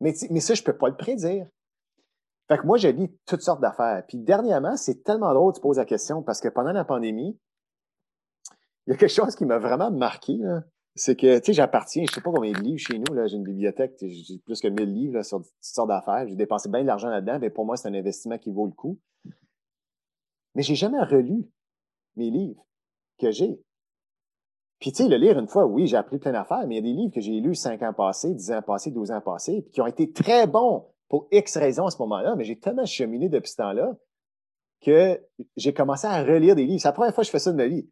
Mais, 0.00 0.14
mais 0.30 0.40
ça, 0.40 0.54
je 0.54 0.62
peux 0.62 0.76
pas 0.76 0.88
le 0.88 0.96
prédire. 0.96 1.46
Fait 2.48 2.58
que 2.58 2.66
moi, 2.66 2.76
j'ai 2.76 2.92
lu 2.92 3.08
toutes 3.26 3.42
sortes 3.42 3.60
d'affaires. 3.60 4.04
Puis 4.06 4.18
dernièrement, 4.18 4.76
c'est 4.76 5.02
tellement 5.02 5.32
drôle 5.34 5.54
de 5.54 5.58
poser 5.58 5.80
la 5.80 5.84
question 5.84 6.22
parce 6.22 6.40
que 6.40 6.48
pendant 6.48 6.72
la 6.72 6.84
pandémie, 6.84 7.38
il 8.86 8.92
y 8.92 8.94
a 8.94 8.96
quelque 8.96 9.08
chose 9.12 9.34
qui 9.34 9.44
m'a 9.44 9.58
vraiment 9.58 9.90
marqué. 9.90 10.38
c'est 10.94 11.16
que, 11.16 11.38
tu 11.38 11.46
sais, 11.46 11.52
j'appartiens, 11.52 12.04
je 12.08 12.14
sais 12.14 12.20
pas 12.20 12.30
combien 12.30 12.52
de 12.52 12.60
livres 12.60 12.78
chez 12.78 12.98
nous, 12.98 13.14
là, 13.14 13.26
j'ai 13.26 13.36
une 13.36 13.44
bibliothèque, 13.44 13.96
j'ai 14.00 14.38
plus 14.38 14.60
que 14.60 14.68
1000 14.68 14.92
livres 14.92 15.14
là, 15.14 15.22
sur 15.22 15.38
toutes 15.38 15.52
sortes 15.60 15.88
d'affaires, 15.88 16.26
j'ai 16.28 16.36
dépensé 16.36 16.68
bien 16.68 16.82
de 16.82 16.86
l'argent 16.86 17.08
là-dedans, 17.08 17.38
mais 17.40 17.50
pour 17.50 17.66
moi, 17.66 17.76
c'est 17.76 17.88
un 17.88 17.94
investissement 17.94 18.38
qui 18.38 18.50
vaut 18.50 18.66
le 18.66 18.72
coup. 18.72 18.98
Mais 20.54 20.62
j'ai 20.62 20.74
jamais 20.74 21.02
relu 21.02 21.44
mes 22.16 22.30
livres 22.30 22.64
que 23.18 23.30
j'ai. 23.30 23.60
Puis, 24.78 24.92
tu 24.92 25.02
sais, 25.02 25.08
le 25.08 25.16
lire 25.16 25.38
une 25.38 25.48
fois, 25.48 25.66
oui, 25.66 25.86
j'ai 25.86 25.96
appris 25.96 26.18
plein 26.18 26.32
d'affaires, 26.32 26.66
mais 26.66 26.76
il 26.76 26.86
y 26.86 26.90
a 26.90 26.92
des 26.92 26.92
livres 26.92 27.12
que 27.14 27.20
j'ai 27.20 27.40
lus 27.40 27.54
5 27.54 27.82
ans 27.82 27.94
passés, 27.94 28.34
10 28.34 28.52
ans 28.52 28.62
passés, 28.62 28.90
12 28.90 29.10
ans 29.10 29.20
passés, 29.20 29.62
puis 29.62 29.72
qui 29.72 29.80
ont 29.80 29.86
été 29.86 30.12
très 30.12 30.46
bons 30.46 30.86
pour 31.08 31.28
X 31.30 31.56
raisons 31.56 31.86
à 31.86 31.90
ce 31.90 31.98
moment-là, 31.98 32.36
mais 32.36 32.44
j'ai 32.44 32.58
tellement 32.58 32.84
cheminé 32.84 33.28
depuis 33.28 33.50
ce 33.50 33.56
temps-là 33.56 33.96
que 34.82 35.20
j'ai 35.56 35.72
commencé 35.72 36.06
à 36.06 36.22
relire 36.22 36.54
des 36.54 36.66
livres. 36.66 36.80
C'est 36.80 36.88
la 36.88 36.92
première 36.92 37.14
fois 37.14 37.22
que 37.22 37.26
je 37.26 37.30
fais 37.30 37.38
ça 37.38 37.52
de 37.52 37.56
ma 37.56 37.66
vie. 37.66 37.88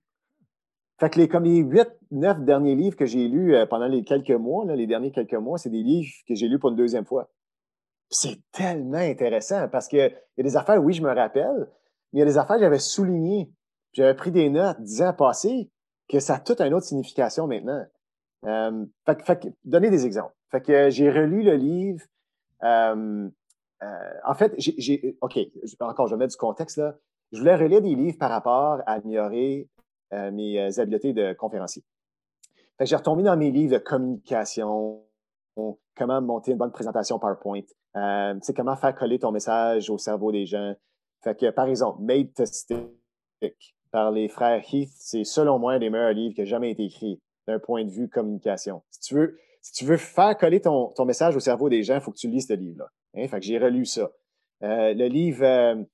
Fait 1.01 1.11
que 1.11 1.19
les, 1.19 1.29
comme 1.29 1.45
les 1.45 1.59
huit, 1.59 1.89
neuf 2.11 2.41
derniers 2.41 2.77
livres 2.77 2.97
que 2.97 3.07
j'ai 3.07 3.27
lus 3.29 3.55
euh, 3.55 3.67
pendant 3.67 3.87
les 3.89 4.05
quelques 4.05 4.31
mois, 4.31 4.65
les 4.65 4.87
derniers 4.87 5.11
quelques 5.11 5.35
mois, 5.35 5.59
c'est 5.59 5.71
des 5.71 5.83
livres 5.83 6.13
que 6.29 6.35
j'ai 6.35 6.49
lus 6.49 6.59
pour 6.59 6.71
une 6.71 6.77
deuxième 6.77 7.05
fois. 7.05 7.29
C'est 8.11 8.39
tellement 8.53 8.99
intéressant 8.99 9.69
parce 9.69 9.89
qu'il 9.89 9.99
y 9.99 10.41
a 10.41 10.43
des 10.43 10.57
affaires, 10.57 10.83
oui, 10.83 10.93
je 10.93 11.03
me 11.03 11.13
rappelle, 11.13 11.69
mais 12.13 12.19
il 12.19 12.19
y 12.21 12.23
a 12.23 12.27
des 12.27 12.39
affaires 12.39 12.57
que 12.57 12.63
j'avais 12.63 12.79
soulignées. 12.79 13.51
J'avais 13.93 14.15
pris 14.15 14.31
des 14.31 14.51
notes 14.51 14.81
dix 14.81 15.03
ans 15.03 15.13
passés 15.13 15.71
que 16.09 16.21
ça 16.21 16.35
a 16.35 16.39
toute 16.39 16.61
une 16.61 16.75
autre 16.75 16.87
signification 16.87 17.47
maintenant. 17.47 17.85
Euh, 18.47 18.85
fait, 19.25 19.49
donner 19.65 19.91
des 19.91 20.07
exemples. 20.07 20.35
Fait 20.51 20.61
que 20.61 20.91
j'ai 20.91 21.11
relu 21.11 21.43
le 21.43 21.57
livre. 21.57 22.03
Euh, 22.63 23.29
en 24.25 24.35
fait, 24.35 24.55
j'ai, 24.59 25.17
OK, 25.21 25.39
encore, 25.81 26.07
je 26.07 26.15
vais 26.15 26.19
mettre 26.19 26.33
du 26.33 26.39
contexte 26.39 26.77
là. 26.77 26.95
Je 27.33 27.39
voulais 27.39 27.57
relire 27.57 27.83
des 27.83 27.95
livres 27.95 28.17
par 28.19 28.31
rapport 28.31 28.81
à 28.87 28.93
améliorer 28.93 29.69
euh, 29.74 29.74
mes 30.13 30.61
euh, 30.61 30.81
habiletés 30.81 31.13
de 31.13 31.33
conférencier. 31.35 31.83
j'ai 32.81 32.97
retombé 32.97 33.23
dans 33.23 33.37
mes 33.37 33.51
livres 33.51 33.75
de 33.75 33.79
communication, 33.79 35.03
comment 35.97 36.21
monter 36.21 36.53
une 36.53 36.59
bonne 36.59 36.73
présentation 36.73 37.19
PowerPoint, 37.19 37.63
euh, 37.97 38.39
comment 38.57 38.77
faire 38.77 38.95
coller 38.95 39.19
ton 39.19 39.33
message 39.33 39.91
au 39.91 39.99
cerveau 39.99 40.33
des 40.33 40.47
gens. 40.47 40.75
Fait 41.23 41.39
que, 41.39 41.51
par 41.51 41.67
exemple, 41.67 42.03
Made 42.03 42.35
to 42.35 42.45
Stick 42.45 43.77
par 43.91 44.11
les 44.11 44.29
frères 44.29 44.63
Heath, 44.73 44.91
c'est 44.97 45.25
selon 45.25 45.59
moi 45.59 45.75
un 45.75 45.79
des 45.79 45.89
meilleurs 45.89 46.13
livres 46.13 46.35
qui 46.35 46.43
a 46.43 46.45
jamais 46.45 46.73
été 46.73 46.85
écrit 46.85 47.21
d'un 47.47 47.59
point 47.59 47.85
de 47.85 47.91
vue 47.91 48.09
communication. 48.09 48.83
Si 48.91 49.01
tu 49.01 49.85
veux, 49.85 49.97
faire 49.97 50.37
coller 50.37 50.61
ton, 50.61 50.93
message 51.05 51.37
au 51.37 51.41
cerveau 51.41 51.69
des 51.69 51.83
gens, 51.83 51.95
il 51.95 52.01
faut 52.01 52.11
que 52.11 52.19
tu 52.19 52.29
lises 52.29 52.49
ce 52.49 52.55
livre-là. 52.55 52.89
Hein? 53.15 53.39
J'ai 53.41 53.59
relu 53.59 53.87
ça. 53.87 54.11
le 54.61 55.07
livre 55.07 55.87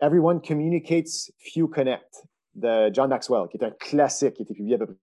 Everyone 0.00 0.40
Communicates, 0.40 1.32
Few 1.38 1.68
Connect 1.68 2.26
de 2.54 2.92
John 2.92 3.08
Maxwell, 3.08 3.48
qui 3.48 3.56
est 3.56 3.64
un 3.64 3.70
classique 3.70 4.34
qui 4.34 4.42
a 4.42 4.44
été 4.44 4.54
publié 4.54 4.76
à 4.76 4.78
peu 4.78 4.96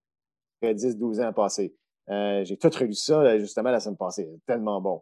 près 0.62 0.74
10-12 0.74 1.26
ans 1.26 1.34
passés. 1.34 1.76
Euh, 2.10 2.44
j'ai 2.46 2.58
tout 2.58 2.70
relu 2.70 2.94
ça 2.94 3.22
euh, 3.22 3.40
justement 3.40 3.72
la 3.72 3.80
semaine 3.80 3.98
passée. 3.98 4.30
Tellement 4.46 4.82
bon. 4.82 5.02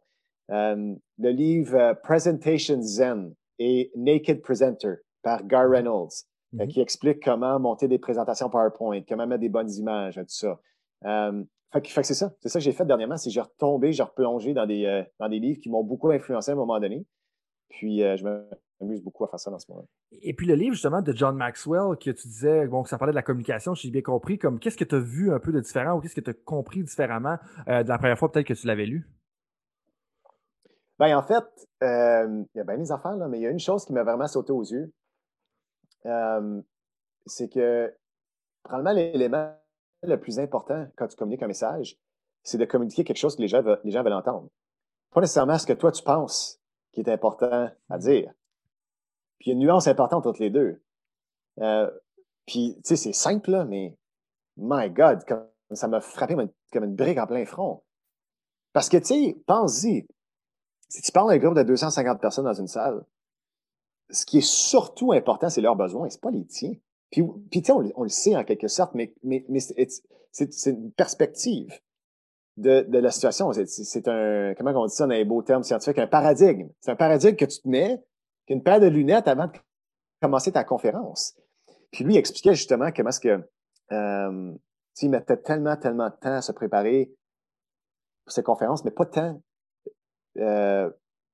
Euh, 0.51 0.95
le 1.17 1.29
livre 1.29 1.93
Presentation 2.03 2.81
Zen 2.81 3.33
et 3.59 3.91
Naked 3.95 4.41
Presenter 4.41 4.95
par 5.21 5.45
Gar 5.45 5.69
Reynolds, 5.69 6.25
mm-hmm. 6.53 6.67
qui 6.67 6.81
explique 6.81 7.23
comment 7.23 7.59
monter 7.59 7.87
des 7.87 7.99
présentations 7.99 8.49
PowerPoint, 8.49 9.01
comment 9.07 9.27
mettre 9.27 9.41
des 9.41 9.49
bonnes 9.49 9.71
images, 9.71 10.15
tout 10.15 10.23
ça. 10.27 10.59
fait 11.01 11.81
que, 11.81 12.03
c'est 12.03 12.13
ça. 12.13 12.33
C'est 12.41 12.49
ça 12.49 12.59
que 12.59 12.65
j'ai 12.65 12.71
fait 12.71 12.85
dernièrement, 12.85 13.17
c'est 13.17 13.29
que 13.29 13.33
j'ai 13.33 13.41
retombé, 13.41 13.91
j'ai 13.91 14.03
replongé 14.03 14.53
dans 14.53 14.65
des, 14.65 15.03
dans 15.19 15.29
des 15.29 15.39
livres 15.39 15.59
qui 15.59 15.69
m'ont 15.69 15.83
beaucoup 15.83 16.11
influencé 16.11 16.51
à 16.51 16.53
un 16.53 16.57
moment 16.57 16.79
donné. 16.79 17.05
Puis 17.69 17.99
je 17.99 18.23
me 18.23 18.47
m'amuse 18.79 19.01
beaucoup 19.01 19.23
à 19.23 19.27
faire 19.27 19.39
ça 19.39 19.51
dans 19.51 19.59
ce 19.59 19.71
moment. 19.71 19.87
Et 20.11 20.33
puis 20.33 20.47
le 20.47 20.55
livre 20.55 20.73
justement 20.73 21.01
de 21.01 21.13
John 21.13 21.35
Maxwell 21.35 21.97
que 21.97 22.11
tu 22.11 22.27
disais, 22.27 22.67
bon, 22.67 22.83
que 22.83 22.89
ça 22.89 22.97
parlait 22.97 23.13
de 23.13 23.15
la 23.15 23.23
communication, 23.23 23.73
j'ai 23.73 23.89
bien 23.89 24.01
compris, 24.01 24.37
comme 24.37 24.59
qu'est-ce 24.59 24.77
que 24.77 24.83
tu 24.83 24.95
as 24.95 24.99
vu 24.99 25.31
un 25.31 25.39
peu 25.39 25.51
de 25.51 25.59
différent 25.59 25.97
ou 25.97 26.01
qu'est-ce 26.01 26.15
que 26.15 26.21
tu 26.21 26.29
as 26.29 26.33
compris 26.33 26.83
différemment 26.83 27.37
euh, 27.67 27.83
de 27.83 27.89
la 27.89 27.97
première 27.97 28.17
fois 28.17 28.31
peut-être 28.31 28.47
que 28.47 28.53
tu 28.53 28.67
l'avais 28.67 28.85
lu? 28.85 29.07
Ben 30.97 31.17
en 31.17 31.23
fait, 31.23 31.43
euh, 31.83 32.43
il 32.53 32.57
y 32.57 32.61
a 32.61 32.63
bien 32.63 32.77
des 32.77 32.91
affaires, 32.91 33.17
là, 33.17 33.27
mais 33.27 33.39
il 33.39 33.43
y 33.43 33.47
a 33.47 33.49
une 33.49 33.59
chose 33.59 33.85
qui 33.85 33.93
m'a 33.93 34.03
vraiment 34.03 34.27
sauté 34.27 34.53
aux 34.53 34.63
yeux. 34.63 34.93
Euh, 36.05 36.61
c'est 37.25 37.49
que 37.49 37.93
probablement 38.63 38.93
l'élément 38.93 39.53
le 40.03 40.19
plus 40.19 40.39
important 40.39 40.87
quand 40.95 41.07
tu 41.07 41.17
communiques 41.17 41.43
un 41.43 41.47
message, 41.47 41.97
c'est 42.43 42.57
de 42.57 42.65
communiquer 42.65 43.03
quelque 43.03 43.17
chose 43.17 43.35
que 43.35 43.41
les 43.41 43.47
gens, 43.47 43.63
les 43.83 43.91
gens 43.91 44.03
veulent 44.03 44.13
entendre. 44.13 44.49
Pas 45.11 45.21
nécessairement 45.21 45.57
ce 45.57 45.65
que 45.65 45.73
toi 45.73 45.91
tu 45.91 46.03
penses 46.03 46.61
qui 46.91 47.01
est 47.01 47.09
important 47.09 47.69
à 47.89 47.97
dire. 47.97 48.31
Puis 49.39 49.49
il 49.49 49.49
y 49.49 49.51
a 49.51 49.53
une 49.53 49.65
nuance 49.65 49.87
importante 49.87 50.25
entre 50.25 50.41
les 50.41 50.49
deux. 50.49 50.81
Euh, 51.61 51.89
puis, 52.45 52.75
tu 52.77 52.81
sais, 52.83 52.95
c'est 52.95 53.13
simple, 53.13 53.51
là, 53.51 53.65
mais 53.65 53.97
my 54.57 54.89
God, 54.89 55.23
ça 55.71 55.87
m'a 55.87 56.01
frappé 56.01 56.35
comme 56.71 56.83
une 56.83 56.95
brique 56.95 57.17
en 57.17 57.27
plein 57.27 57.45
front. 57.45 57.83
Parce 58.73 58.89
que, 58.89 58.97
tu 58.97 59.05
sais, 59.05 59.37
pense-y, 59.47 60.07
si 60.89 61.01
tu 61.01 61.11
parles 61.11 61.29
d'un 61.29 61.37
groupe 61.37 61.55
de 61.55 61.63
250 61.63 62.21
personnes 62.21 62.45
dans 62.45 62.53
une 62.53 62.67
salle, 62.67 63.03
ce 64.09 64.25
qui 64.25 64.39
est 64.39 64.47
surtout 64.47 65.13
important, 65.13 65.49
c'est 65.49 65.61
leurs 65.61 65.75
besoins, 65.75 66.09
c'est 66.09 66.21
pas 66.21 66.31
les 66.31 66.45
tiens. 66.45 66.73
Puis, 67.11 67.23
puis 67.49 67.61
tu 67.61 67.67
sais, 67.67 67.71
on, 67.71 68.03
le 68.03 68.09
sait 68.09 68.35
en 68.35 68.43
quelque 68.43 68.67
sorte, 68.67 68.93
mais, 68.93 69.13
c'est 70.31 70.69
une 70.69 70.91
perspective 70.91 71.79
de, 72.57 72.81
de 72.81 72.97
la 72.99 73.11
situation. 73.11 73.51
C'est 73.53 74.07
un, 74.07 74.53
comment 74.55 74.71
on 74.71 74.85
dit 74.85 74.95
ça 74.95 75.07
dans 75.07 75.13
les 75.13 75.25
beaux 75.25 75.41
termes 75.41 75.63
scientifiques, 75.63 75.97
un 75.97 76.07
paradigme. 76.07 76.69
C'est 76.81 76.91
un 76.91 76.95
paradigme 76.95 77.35
que 77.35 77.45
tu 77.45 77.61
te 77.61 77.67
mets, 77.67 78.03
une 78.47 78.63
paire 78.63 78.79
de 78.79 78.87
lunettes 78.87 79.27
avant 79.27 79.47
de 79.47 79.53
commencer 80.21 80.51
ta 80.51 80.63
conférence. 80.63 81.35
Puis 81.91 82.03
lui, 82.03 82.15
il 82.15 82.17
expliquait 82.17 82.55
justement 82.55 82.91
comment 82.91 83.09
est-ce 83.09 83.19
que 83.19 83.43
euh, 83.91 84.53
il 85.01 85.09
mettait 85.09 85.37
tellement, 85.37 85.75
tellement 85.77 86.09
de 86.09 86.15
temps 86.15 86.35
à 86.35 86.41
se 86.41 86.51
préparer 86.51 87.11
pour 88.25 88.33
ses 88.33 88.43
conférences, 88.43 88.83
mais 88.83 88.91
pas 88.91 89.05
temps. 89.05 89.41
Euh, 90.37 90.89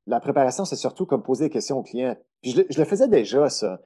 la 0.08 0.20
préparation, 0.20 0.66
c'est 0.66 0.76
surtout 0.76 1.06
comme 1.06 1.24
poser 1.24 1.46
des 1.46 1.50
questions 1.50 1.78
aux 1.78 1.84
clients. 1.84 2.18
Puis 2.42 2.52
je, 2.70 2.80
le 2.80 2.86
faisais 2.86 3.08
déjà, 3.08 3.50
ça. 3.50 3.80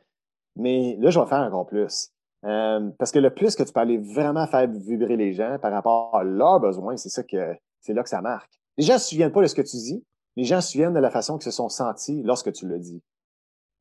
Mais 0.55 0.95
là, 0.99 1.09
je 1.09 1.19
vais 1.19 1.26
faire 1.28 1.39
encore 1.39 1.65
plus. 1.65 2.11
Euh, 2.45 2.89
parce 2.99 3.11
que 3.11 3.19
le 3.19 3.34
plus 3.34 3.55
que 3.55 3.63
tu 3.63 3.73
peux 3.73 3.80
aller 3.80 3.97
vraiment 3.97 4.47
faire 4.47 4.67
vibrer 4.67 5.17
les 5.17 5.34
gens 5.34 5.57
par 5.59 5.71
rapport 5.71 6.15
à 6.15 6.23
leurs 6.23 6.59
besoins, 6.59 6.95
c'est 6.95 7.09
ça 7.09 7.23
que 7.23 7.55
c'est 7.82 7.93
là 7.93 8.03
que 8.03 8.09
ça 8.09 8.21
marque. 8.21 8.51
Les 8.78 8.86
gens 8.86 8.93
ne 8.93 8.99
se 8.99 9.09
souviennent 9.09 9.32
pas 9.32 9.41
de 9.41 9.47
ce 9.47 9.55
que 9.55 9.61
tu 9.61 9.78
dis, 9.78 10.05
les 10.36 10.43
gens 10.43 10.61
se 10.61 10.71
souviennent 10.71 10.93
de 10.93 10.99
la 10.99 11.09
façon 11.09 11.38
qu'ils 11.38 11.51
se 11.51 11.55
sont 11.55 11.69
sentis 11.69 12.21
lorsque 12.23 12.51
tu 12.51 12.67
le 12.67 12.80
dis. 12.80 13.01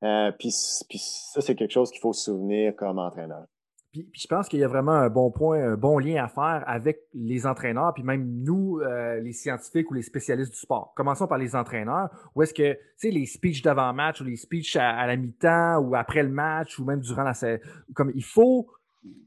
Euh, 0.03 0.32
puis, 0.38 0.51
ça, 0.51 1.40
c'est 1.40 1.55
quelque 1.55 1.72
chose 1.72 1.90
qu'il 1.90 2.01
faut 2.01 2.12
se 2.12 2.24
souvenir 2.24 2.74
comme 2.76 2.99
entraîneur. 2.99 3.45
Puis, 3.92 4.09
je 4.12 4.26
pense 4.26 4.49
qu'il 4.49 4.59
y 4.59 4.64
a 4.64 4.68
vraiment 4.68 4.92
un 4.92 5.09
bon 5.09 5.30
point, 5.30 5.72
un 5.72 5.76
bon 5.76 5.99
lien 5.99 6.24
à 6.24 6.28
faire 6.28 6.64
avec 6.66 7.03
les 7.14 7.47
entraîneurs, 7.47 7.95
puis 7.95 8.03
même 8.03 8.42
nous, 8.42 8.80
euh, 8.80 9.20
les 9.20 9.32
scientifiques 9.32 9.88
ou 9.90 9.95
les 9.95 10.03
spécialistes 10.03 10.51
du 10.51 10.59
sport. 10.59 10.92
Commençons 10.97 11.28
par 11.28 11.38
les 11.38 11.55
entraîneurs. 11.55 12.11
Où 12.34 12.42
est-ce 12.42 12.53
que, 12.53 12.72
tu 12.72 12.78
sais, 12.97 13.11
les 13.11 13.24
speeches 13.24 13.62
d'avant-match 13.62 14.20
ou 14.20 14.24
les 14.24 14.36
speeches 14.36 14.74
à, 14.76 15.07
la 15.07 15.16
mi-temps 15.16 15.78
ou 15.78 15.95
après 15.95 16.24
le 16.24 16.30
match 16.30 16.78
ou 16.80 16.84
même 16.84 17.01
durant 17.01 17.22
la 17.22 17.34
comme 17.95 18.11
il 18.16 18.24
faut 18.24 18.68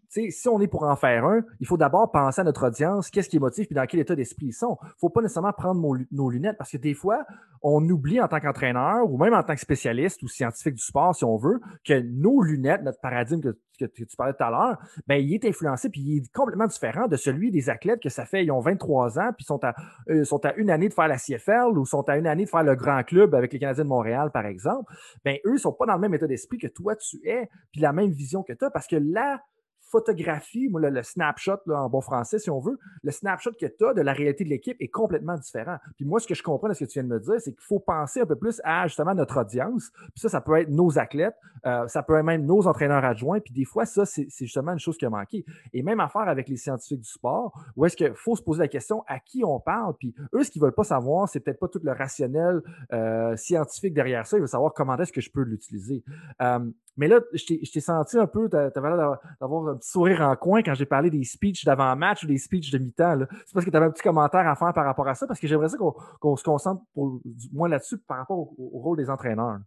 si 0.10 0.50
on 0.50 0.60
est 0.62 0.68
pour 0.68 0.84
en 0.84 0.96
faire 0.96 1.26
un, 1.26 1.42
il 1.60 1.68
faut 1.68 1.78
d'abord 1.78 2.12
penser 2.12 2.42
à 2.42 2.44
notre 2.44 2.68
audience, 2.68 3.10
qu'est-ce 3.10 3.30
qui 3.30 3.38
est 3.38 3.40
motive, 3.40 3.66
puis 3.66 3.76
dans 3.76 3.86
quel 3.86 4.00
état 4.00 4.16
d'esprit 4.16 4.48
ils 4.48 4.54
sont. 4.54 4.78
Il 4.82 4.88
ne 4.88 4.92
faut 5.00 5.10
pas 5.10 5.22
nécessairement 5.22 5.54
prendre 5.54 5.82
nos 6.12 6.30
lunettes 6.30 6.58
parce 6.58 6.72
que 6.72 6.78
des 6.78 6.94
fois, 6.94 7.26
on 7.62 7.88
oublie 7.90 8.22
en 8.22 8.28
tant 8.28 8.40
qu'entraîneur 8.40 9.10
ou 9.10 9.18
même 9.18 9.34
en 9.34 9.44
tant 9.44 9.54
que 9.54 9.60
spécialiste 9.60 10.22
ou 10.24 10.28
scientifique 10.28 10.76
du 10.76 10.84
sport, 10.84 11.16
si 11.16 11.26
on 11.26 11.38
veut, 11.38 11.60
que 11.86 12.00
nos 12.00 12.42
lunettes, 12.42 12.84
notre 12.84 13.00
paradigme 13.00 13.42
que, 13.42 13.58
tu 13.80 14.08
parlais 14.18 14.34
tout 14.34 14.44
à 14.44 14.50
l'heure, 14.50 14.78
ben, 15.06 15.16
il 15.16 15.36
est 15.36 15.46
influencé 15.46 15.90
puis 15.90 16.02
il 16.02 16.18
est 16.18 16.34
complètement 16.34 16.66
différent 16.66 17.08
de 17.08 17.16
celui 17.16 17.52
des 17.52 17.70
athlètes 17.70 18.02
que 18.02 18.10
ça 18.10 18.26
fait, 18.26 18.44
ils 18.44 18.52
ont 18.52 18.60
23 18.60 19.20
ans 19.20 19.32
puis 19.36 19.46
sont 19.46 19.64
à, 19.64 19.76
euh, 20.10 20.24
sont 20.24 20.44
à 20.46 20.54
une 20.56 20.72
année 20.72 20.90
de 20.90 20.94
faire 20.94 21.08
la 21.08 21.18
CFL 21.18 21.78
ou 21.78 21.86
sont 21.86 22.02
à 22.10 22.18
une 22.18 22.26
année 22.26 22.46
de 22.46 22.50
faire 22.50 22.64
le 22.64 22.76
grand 22.76 23.04
club 23.04 23.36
avec 23.36 23.54
les 23.54 23.60
Canadiens 23.60 23.84
de 23.84 23.90
Montréal, 23.90 24.32
par 24.34 24.48
exemple. 24.48 24.92
Ben, 25.24 25.38
eux, 25.46 25.54
ne 25.54 25.58
sont 25.58 25.74
pas 25.74 25.86
dans 25.86 25.94
le 25.94 26.00
même 26.00 26.14
état 26.16 26.26
d'esprit 26.26 26.58
que 26.58 26.68
toi, 26.68 26.96
tu 26.96 27.18
es, 27.28 27.50
puis 27.72 27.82
la 27.82 27.94
même 27.94 28.10
vision 28.10 28.42
que 28.42 28.54
as 28.54 28.72
parce 28.72 28.88
que 28.88 28.96
là, 28.96 29.42
photographie, 29.90 30.68
moi, 30.70 30.82
le, 30.82 31.04
snapshot 31.04 31.58
en 31.70 31.90
bon 31.90 32.02
français, 32.02 32.40
si 32.40 32.50
on 32.50 32.60
veut, 32.60 32.78
le 33.04 33.12
snapshot 33.12 33.52
que 33.60 33.66
tu 33.66 33.86
as 33.86 33.94
de 33.94 34.02
la 34.02 34.14
réalité 34.14 34.44
de 34.44 34.50
l'équipe 34.50 34.78
est 34.80 34.88
complètement 34.88 35.36
différent. 35.36 35.78
Puis 35.96 36.06
moi, 36.06 36.20
ce 36.20 36.28
que 36.28 36.36
je 36.36 36.44
comprends 36.44 36.68
de 36.68 36.74
ce 36.74 36.84
que 36.84 36.90
tu 36.90 37.00
viens 37.00 37.04
de 37.04 37.14
me 37.14 37.20
dire, 37.20 37.36
c'est 37.40 37.52
qu'il 37.54 37.64
faut 37.64 37.80
penser 37.80 38.22
un 38.22 38.26
peu 38.26 38.36
plus 38.36 38.62
à 38.64 38.88
justement 38.88 39.16
notre 39.16 39.42
audience. 39.42 39.92
Puis 39.92 40.22
ça, 40.22 40.30
ça 40.30 40.42
peut 40.42 40.58
être 40.60 40.70
nos 40.70 41.00
athlètes, 41.00 41.36
euh, 41.66 41.88
ça 41.88 42.04
peut 42.04 42.18
être 42.18 42.26
même 42.26 42.46
nos 42.46 42.68
entraîneurs 42.68 43.04
adjoints. 43.04 43.40
Puis 43.40 43.54
des 43.54 43.66
fois, 43.66 43.86
ça, 43.86 44.06
c'est 44.06 44.28
justement 44.40 44.74
une 44.74 44.80
chose 44.80 44.98
qui 44.98 45.06
a 45.06 45.10
manqué. 45.10 45.46
Et 45.74 45.84
même 45.84 46.00
à 46.00 46.08
faire 46.08 46.28
avec 46.28 46.50
les 46.50 46.58
scientifiques 46.58 47.02
du 47.02 47.10
sport, 47.10 47.54
où 47.76 47.86
est-ce 47.86 47.96
qu'il 47.96 48.14
faut 48.16 48.36
se 48.36 48.42
poser 48.42 48.60
la 48.60 48.68
question 48.68 49.04
à 49.08 49.20
qui 49.20 49.44
on 49.44 49.60
parle? 49.60 49.96
Puis 49.98 50.14
eux, 50.34 50.44
ce 50.44 50.52
qu'ils 50.52 50.62
veulent 50.62 50.74
pas 50.74 50.84
savoir, 50.84 51.30
c'est 51.30 51.40
peut-être 51.40 51.60
pas 51.60 51.68
tout 51.68 51.82
le 51.84 51.92
rationnel 51.92 52.62
euh, 52.94 53.36
scientifique 53.36 53.94
derrière 53.94 54.26
ça. 54.26 54.38
Ils 54.38 54.42
veulent 54.42 54.48
savoir 54.48 54.74
comment 54.74 54.98
est-ce 54.98 55.14
que 55.14 55.22
je 55.22 55.32
peux 55.32 55.44
l'utiliser. 55.44 56.04
Euh, 56.42 56.60
mais 56.98 57.08
là, 57.08 57.20
je 57.32 57.72
t'ai 57.72 57.80
senti 57.80 58.18
un 58.18 58.26
peu, 58.26 58.50
tu 58.50 58.56
avais 58.56 58.90
l'air 58.90 59.18
d'avoir 59.40 59.77
petit 59.78 59.90
sourire 59.90 60.22
en 60.22 60.36
coin 60.36 60.62
quand 60.62 60.74
j'ai 60.74 60.86
parlé 60.86 61.10
des 61.10 61.24
speeches 61.24 61.66
d'avant-match 61.66 62.24
ou 62.24 62.28
des 62.28 62.38
speeches 62.38 62.72
de 62.72 62.78
mi-temps. 62.78 63.20
C'est 63.46 63.54
parce 63.54 63.66
que 63.66 63.72
tu 63.72 63.78
avais 63.78 63.86
un 63.86 63.92
petit 63.92 64.04
commentaire 64.04 64.48
à 64.48 64.56
faire 64.56 64.74
par 64.74 64.86
rapport 64.86 65.08
à 65.08 65.16
ça, 65.16 65.28
parce 65.28 65.40
que 65.40 65.48
j'aimerais 65.48 65.70
ça 65.70 65.78
qu'on 66.20 66.36
se 66.36 66.44
concentre 66.44 66.84
pour, 66.94 67.20
moins 67.54 67.70
là-dessus 67.70 67.98
par 68.00 68.18
rapport 68.18 68.38
au, 68.38 68.80
rôle 68.80 68.98
des 68.98 69.10
entraîneurs. 69.10 69.60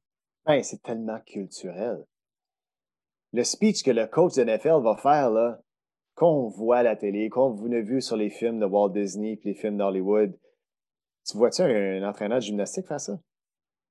Ben, 0.47 0.63
c'est 0.63 0.83
tellement 0.83 1.19
culturel. 1.27 2.05
Le 3.33 3.45
speech 3.45 3.83
que 3.83 3.91
le 3.91 4.07
coach 4.07 4.35
de 4.35 4.45
NFL 4.45 4.83
va 4.83 4.97
faire, 4.97 5.31
là, 5.31 5.61
qu'on 6.15 6.49
voit 6.49 6.79
à 6.79 6.83
la 6.83 6.97
télé, 6.97 7.31
qu'on 7.31 7.55
a 7.73 7.81
vu 7.81 8.03
sur 8.03 8.17
les 8.17 8.31
films 8.31 8.59
de 8.59 8.67
Walt 8.67 8.91
Disney 8.91 9.33
et 9.33 9.41
les 9.45 9.55
films 9.55 9.79
d'Hollywood. 9.79 10.37
Tu 11.27 11.37
vois-tu 11.37 11.63
un, 11.63 12.09
entraîneur 12.09 12.39
de 12.39 12.43
gymnastique 12.43 12.87
faire 12.87 13.01
ça? 13.01 13.19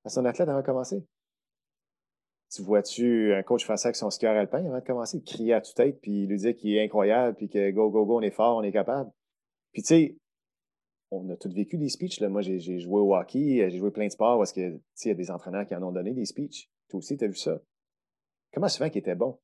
À 0.05 0.09
son 0.09 0.26
athlète 0.26 0.49
avant 0.49 0.59
de 0.59 0.65
commencer? 0.65 1.03
Tu 2.52 2.64
vois-tu 2.64 3.34
un 3.34 3.43
coach 3.43 3.66
ça 3.68 3.74
avec 3.74 3.95
son 3.95 4.10
skieur 4.10 4.36
alpin 4.36 4.66
avant 4.66 4.80
de 4.80 4.84
commencer, 4.84 5.22
crier 5.22 5.54
à 5.54 5.62
toute 5.62 5.76
tête, 5.76 6.02
puis 6.02 6.26
lui 6.26 6.38
dire 6.38 6.56
qu'il 6.56 6.76
est 6.76 6.84
incroyable, 6.84 7.36
puis 7.36 7.47
que 7.47 7.70
go, 7.72 7.91
go, 7.91 8.06
go, 8.06 8.18
on 8.18 8.22
est 8.22 8.32
fort, 8.32 8.58
on 8.58 8.64
est 8.64 8.72
capable? 8.72 9.12
Puis 9.72 9.84
tu 9.84 9.88
sais, 9.88 10.18
on 11.12 11.30
a 11.30 11.36
tous 11.36 11.54
vécu 11.54 11.78
des 11.78 11.89
speeches. 11.89 12.20
Là. 12.20 12.30
Moi, 12.30 12.41
j'ai 12.41 12.60
joué 12.80 13.00
au 13.00 13.16
hockey, 13.16 13.70
j'ai 13.70 13.78
joué 13.78 13.91
plein 13.91 14.08
de 14.08 14.12
sports 14.12 14.38
parce 14.38 14.52
que 14.52 14.62
il 14.62 15.08
y 15.08 15.12
a 15.12 15.14
des 15.14 15.32
entraîneurs 15.32 15.66
qui 15.66 15.76
en 15.76 15.84
ont 15.84 15.91
donné 15.91 16.14
des 16.14 16.26
speeches. 16.26 16.70
Toi 16.89 17.00
aussi, 17.00 17.18
tu 17.18 17.26
as 17.26 17.28
vu 17.28 17.36
ça? 17.36 17.60
Comment 18.52 18.68
souvent 18.68 18.89
qu'ils 18.89 19.00
étaient 19.00 19.16
bons, 19.16 19.39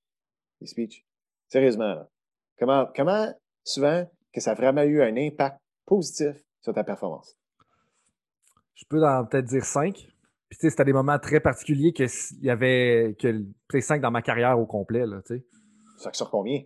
les 0.61 0.67
speeches? 0.67 1.05
Sérieusement, 1.47 1.93
là. 1.93 2.09
Comment, 2.57 2.87
comment 2.95 3.31
souvent 3.63 4.09
que 4.33 4.41
ça 4.41 4.51
a 4.51 4.55
vraiment 4.55 4.83
eu 4.83 5.01
un 5.01 5.15
impact 5.15 5.59
positif 5.85 6.43
sur 6.61 6.73
ta 6.73 6.83
performance? 6.83 7.37
Je 8.73 8.85
peux 8.89 8.99
peut-être 9.29 9.45
dire 9.45 9.63
cinq. 9.63 10.07
Puis, 10.49 10.59
tu 10.59 10.67
sais, 10.67 10.69
c'était 10.69 10.85
des 10.85 10.93
moments 10.93 11.17
très 11.17 11.39
particuliers 11.39 11.91
qu'il 11.91 12.09
y 12.41 12.49
avait 12.49 13.15
que 13.19 13.81
cinq 13.81 14.01
dans 14.01 14.11
ma 14.11 14.21
carrière 14.21 14.59
au 14.59 14.65
complet, 14.65 15.05
là, 15.05 15.21
tu 15.25 15.37
sais. 15.37 15.45
Ça 15.97 16.13
sur 16.13 16.29
combien? 16.29 16.61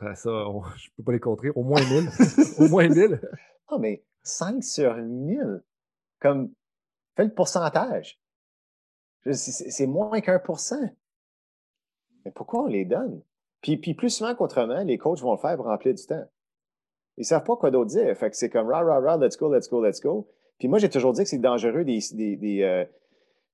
Ben, 0.00 0.14
ça, 0.14 0.30
je 0.76 0.88
peux 0.96 1.04
pas 1.04 1.12
les 1.12 1.20
compter. 1.20 1.50
Au 1.54 1.62
moins 1.62 1.80
1000. 1.80 2.08
au 2.58 2.68
moins 2.68 2.88
1000. 2.88 3.20
Ah, 3.68 3.78
mais 3.78 4.04
5 4.22 4.62
sur 4.62 4.96
1000. 4.96 5.62
Comme, 6.20 6.52
fais 7.16 7.24
le 7.24 7.34
pourcentage. 7.34 8.20
C'est 9.32 9.86
moins 9.86 10.20
qu'un 10.20 10.38
pour 10.38 10.60
cent. 10.60 10.90
Mais 12.24 12.30
pourquoi 12.30 12.64
on 12.64 12.66
les 12.66 12.84
donne? 12.84 13.22
Puis, 13.62 13.78
puis 13.78 13.94
plus 13.94 14.10
souvent 14.10 14.34
qu'autrement, 14.34 14.82
les 14.84 14.98
coachs 14.98 15.20
vont 15.20 15.32
le 15.32 15.38
faire 15.38 15.56
pour 15.56 15.66
remplir 15.66 15.94
du 15.94 16.04
temps. 16.04 16.24
Ils 17.16 17.24
savent 17.24 17.44
pas 17.44 17.56
quoi 17.56 17.70
d'autre 17.70 17.90
dire. 17.90 18.14
Fait 18.16 18.30
que 18.30 18.36
c'est 18.36 18.50
comme, 18.50 18.68
rah, 18.68 18.82
rah, 18.82 19.00
rah, 19.00 19.16
let's 19.16 19.36
go, 19.36 19.52
let's 19.52 19.68
go, 19.68 19.82
let's 19.82 20.00
go. 20.00 20.28
Puis 20.58 20.68
moi, 20.68 20.78
j'ai 20.78 20.88
toujours 20.88 21.12
dit 21.12 21.22
que 21.22 21.28
c'est 21.28 21.38
dangereux 21.38 21.84
des, 21.84 21.98
des, 22.12 22.36
des 22.36 22.62
euh, 22.62 22.84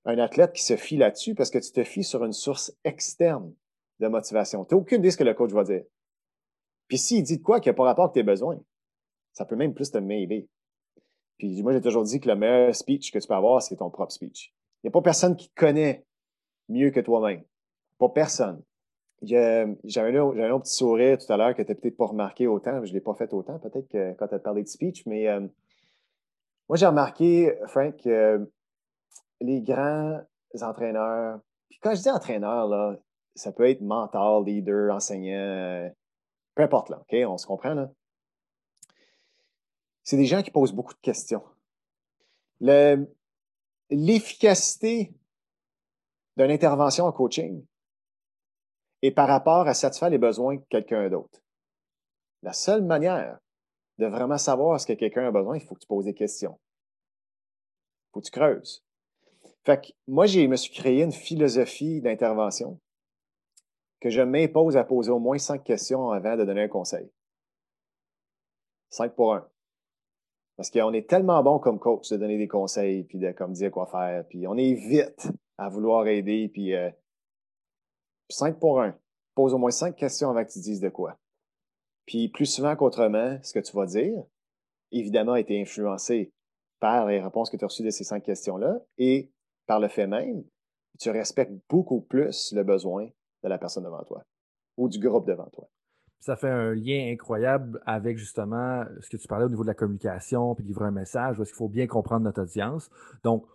un 0.05 0.19
athlète 0.19 0.53
qui 0.53 0.63
se 0.63 0.77
fie 0.77 0.97
là-dessus 0.97 1.35
parce 1.35 1.51
que 1.51 1.59
tu 1.59 1.73
te 1.73 1.85
fies 1.85 2.05
sur 2.05 2.25
une 2.25 2.33
source 2.33 2.73
externe 2.85 3.53
de 4.01 4.09
motivation. 4.09 4.65
Tu 4.65 4.75
n'as 4.75 4.81
aucune 4.81 5.01
idée 5.01 5.11
ce 5.11 5.17
que 5.17 5.25
le 5.25 5.35
coach 5.35 5.53
va 5.53 5.65
dire. 5.65 5.85
Puis 6.89 6.99
s'il 6.99 7.23
dit 7.23 7.39
de 7.39 7.43
quoi 7.43 7.61
qui 7.61 7.69
n'a 7.69 7.75
pas 7.75 7.85
rapport 7.85 8.07
avec 8.07 8.15
tes 8.15 8.23
besoins, 8.23 8.61
ça 9.33 9.45
peut 9.45 9.57
même 9.57 9.75
plus 9.75 9.91
te 9.91 9.99
mêler. 9.99 10.49
Puis 11.39 11.63
moi, 11.63 11.73
j'ai 11.73 11.81
toujours 11.81 12.03
dit 12.03 12.21
que 12.21 12.29
le 12.29 12.37
meilleur 12.37 12.75
speech 12.75 13.13
que 13.13 13.19
tu 13.19 13.27
peux 13.27 13.35
avoir, 13.35 13.63
c'est 13.63 13.77
ton 13.77 13.91
propre 13.91 14.13
speech. 14.13 14.53
Il 14.83 14.87
n'y 14.87 14.89
a 14.89 14.93
pas 14.93 15.03
personne 15.03 15.37
qui 15.37 15.51
connaît 15.51 16.05
mieux 16.69 16.91
que 16.91 17.01
toi-même. 17.01 17.43
Pas 17.99 18.09
personne. 18.09 18.63
J'avais 19.23 20.17
un, 20.17 20.55
un, 20.55 20.61
petit 20.61 20.75
sourire 20.75 21.19
tout 21.19 21.31
à 21.31 21.37
l'heure 21.37 21.55
que 21.55 21.63
tu 21.63 21.69
n'as 21.69 21.75
peut-être 21.75 21.97
pas 21.97 22.07
remarqué 22.07 22.47
autant. 22.47 22.85
Je 22.85 22.91
ne 22.91 22.95
l'ai 22.95 23.01
pas 23.01 23.15
fait 23.15 23.33
autant, 23.35 23.59
peut-être 23.59 23.89
que 23.89 24.15
quand 24.15 24.29
tu 24.29 24.35
as 24.35 24.39
parlé 24.39 24.63
de 24.63 24.69
speech, 24.69 25.05
mais 25.07 25.29
euh, 25.29 25.47
moi, 26.71 26.77
j'ai 26.77 26.87
remarqué, 26.87 27.53
Frank, 27.67 27.97
que 27.97 28.49
les 29.41 29.61
grands 29.61 30.21
entraîneurs, 30.63 31.41
puis 31.69 31.81
quand 31.83 31.97
je 31.97 32.03
dis 32.03 32.11
entraîneur, 32.11 32.69
là, 32.69 32.97
ça 33.35 33.51
peut 33.51 33.69
être 33.69 33.81
mentor, 33.81 34.45
leader, 34.45 34.95
enseignant, 34.95 35.91
peu 36.55 36.63
importe, 36.63 36.91
là? 36.91 37.03
On 37.27 37.37
se 37.39 37.47
comprend? 37.49 37.93
C'est 40.05 40.17
des 40.17 40.27
gens 40.27 40.43
qui 40.43 40.53
posent 40.53 40.73
beaucoup 40.73 40.95
de 40.95 41.01
questions. 41.01 41.43
L'efficacité 43.91 45.13
d'une 46.37 46.53
intervention 46.53 47.05
en 47.05 47.11
coaching 47.11 47.67
est 49.03 49.11
par 49.11 49.27
rapport 49.27 49.67
à 49.67 49.75
satisfaire 49.75 50.11
les 50.11 50.19
besoins 50.19 50.55
de 50.55 50.65
quelqu'un 50.71 51.09
d'autre. 51.09 51.43
La 52.45 52.53
seule 52.53 52.85
manière 52.85 53.41
de 54.01 54.07
vraiment 54.07 54.39
savoir 54.39 54.81
ce 54.81 54.87
que 54.87 54.95
quelqu'un 54.95 55.29
a 55.29 55.31
besoin, 55.31 55.57
il 55.57 55.63
faut 55.63 55.75
que 55.75 55.81
tu 55.81 55.87
poses 55.87 56.07
des 56.07 56.15
questions. 56.15 56.59
Il 56.59 58.13
faut 58.15 58.21
que 58.21 58.27
tu 58.27 58.33
creuses. 58.33 58.83
Fait 59.65 59.81
que 59.81 59.93
moi, 60.09 60.27
je 60.27 60.41
me 60.41 60.57
suis 60.57 60.73
créé 60.73 61.03
une 61.03 61.13
philosophie 61.13 62.01
d'intervention 62.01 62.81
que 64.01 64.09
je 64.09 64.23
m'impose 64.23 64.79
à 64.79 64.85
poser 64.85 65.11
au 65.11 65.19
moins 65.19 65.37
cinq 65.37 65.63
questions 65.63 66.11
avant 66.11 66.37
de 66.37 66.45
donner 66.45 66.63
un 66.63 66.69
conseil. 66.69 67.11
Cinq 68.89 69.15
pour 69.15 69.35
un. 69.35 69.47
Parce 70.57 70.71
qu'on 70.71 70.95
est 70.95 71.09
tellement 71.09 71.43
bon 71.43 71.59
comme 71.59 71.79
coach 71.79 72.09
de 72.11 72.17
donner 72.17 72.39
des 72.39 72.49
conseils, 72.49 73.05
puis 73.05 73.19
de 73.19 73.33
comme 73.33 73.53
dire 73.53 73.71
quoi 73.71 73.87
faire, 73.87 74.27
puis 74.29 74.47
on 74.47 74.57
est 74.57 74.75
vite 74.75 75.29
à 75.59 75.69
vouloir 75.69 76.07
aider, 76.07 76.49
puis 76.49 76.75
euh, 76.75 76.91
cinq 78.31 78.59
pour 78.59 78.81
un. 78.81 78.97
Pose 79.35 79.53
au 79.53 79.59
moins 79.59 79.71
cinq 79.71 79.95
questions 79.97 80.31
avant 80.31 80.45
que 80.45 80.51
tu 80.51 80.59
dises 80.59 80.81
de 80.81 80.89
quoi. 80.89 81.19
Puis 82.11 82.29
plus 82.29 82.47
souvent 82.47 82.75
qu'autrement, 82.75 83.39
ce 83.41 83.53
que 83.53 83.61
tu 83.61 83.77
vas 83.77 83.87
dire, 83.87 84.25
évidemment, 84.91 85.35
a 85.35 85.41
été 85.41 85.63
influencé 85.63 86.33
par 86.81 87.07
les 87.07 87.21
réponses 87.21 87.51
que 87.51 87.57
tu 87.57 87.65
as 87.65 87.69
reçues 87.69 87.85
de 87.85 87.91
ces 87.91 88.03
cinq 88.03 88.25
questions-là 88.25 88.81
et 88.99 89.31
par 89.69 89.79
le 89.79 89.87
fait 89.87 90.09
même, 90.09 90.43
tu 90.99 91.09
respectes 91.11 91.53
beaucoup 91.69 92.01
plus 92.01 92.53
le 92.53 92.65
besoin 92.65 93.07
de 93.45 93.49
la 93.49 93.59
personne 93.59 93.85
devant 93.85 94.03
toi 94.03 94.25
ou 94.77 94.89
du 94.89 94.99
groupe 94.99 95.25
devant 95.25 95.49
toi. 95.51 95.69
Ça 96.19 96.35
fait 96.35 96.49
un 96.49 96.75
lien 96.75 97.13
incroyable 97.13 97.81
avec 97.87 98.19
justement 98.19 98.85
ce 99.01 99.09
que 99.09 99.17
tu 99.17 99.29
parlais 99.29 99.45
au 99.45 99.51
niveau 99.51 99.63
de 99.63 99.69
la 99.69 99.75
communication, 99.75 100.57
puis 100.57 100.65
livrer 100.65 100.87
un 100.87 100.91
message, 100.91 101.37
parce 101.37 101.49
qu'il 101.49 101.57
faut 101.57 101.69
bien 101.69 101.87
comprendre 101.87 102.25
notre 102.25 102.43
audience. 102.43 102.91
Donc, 103.23 103.47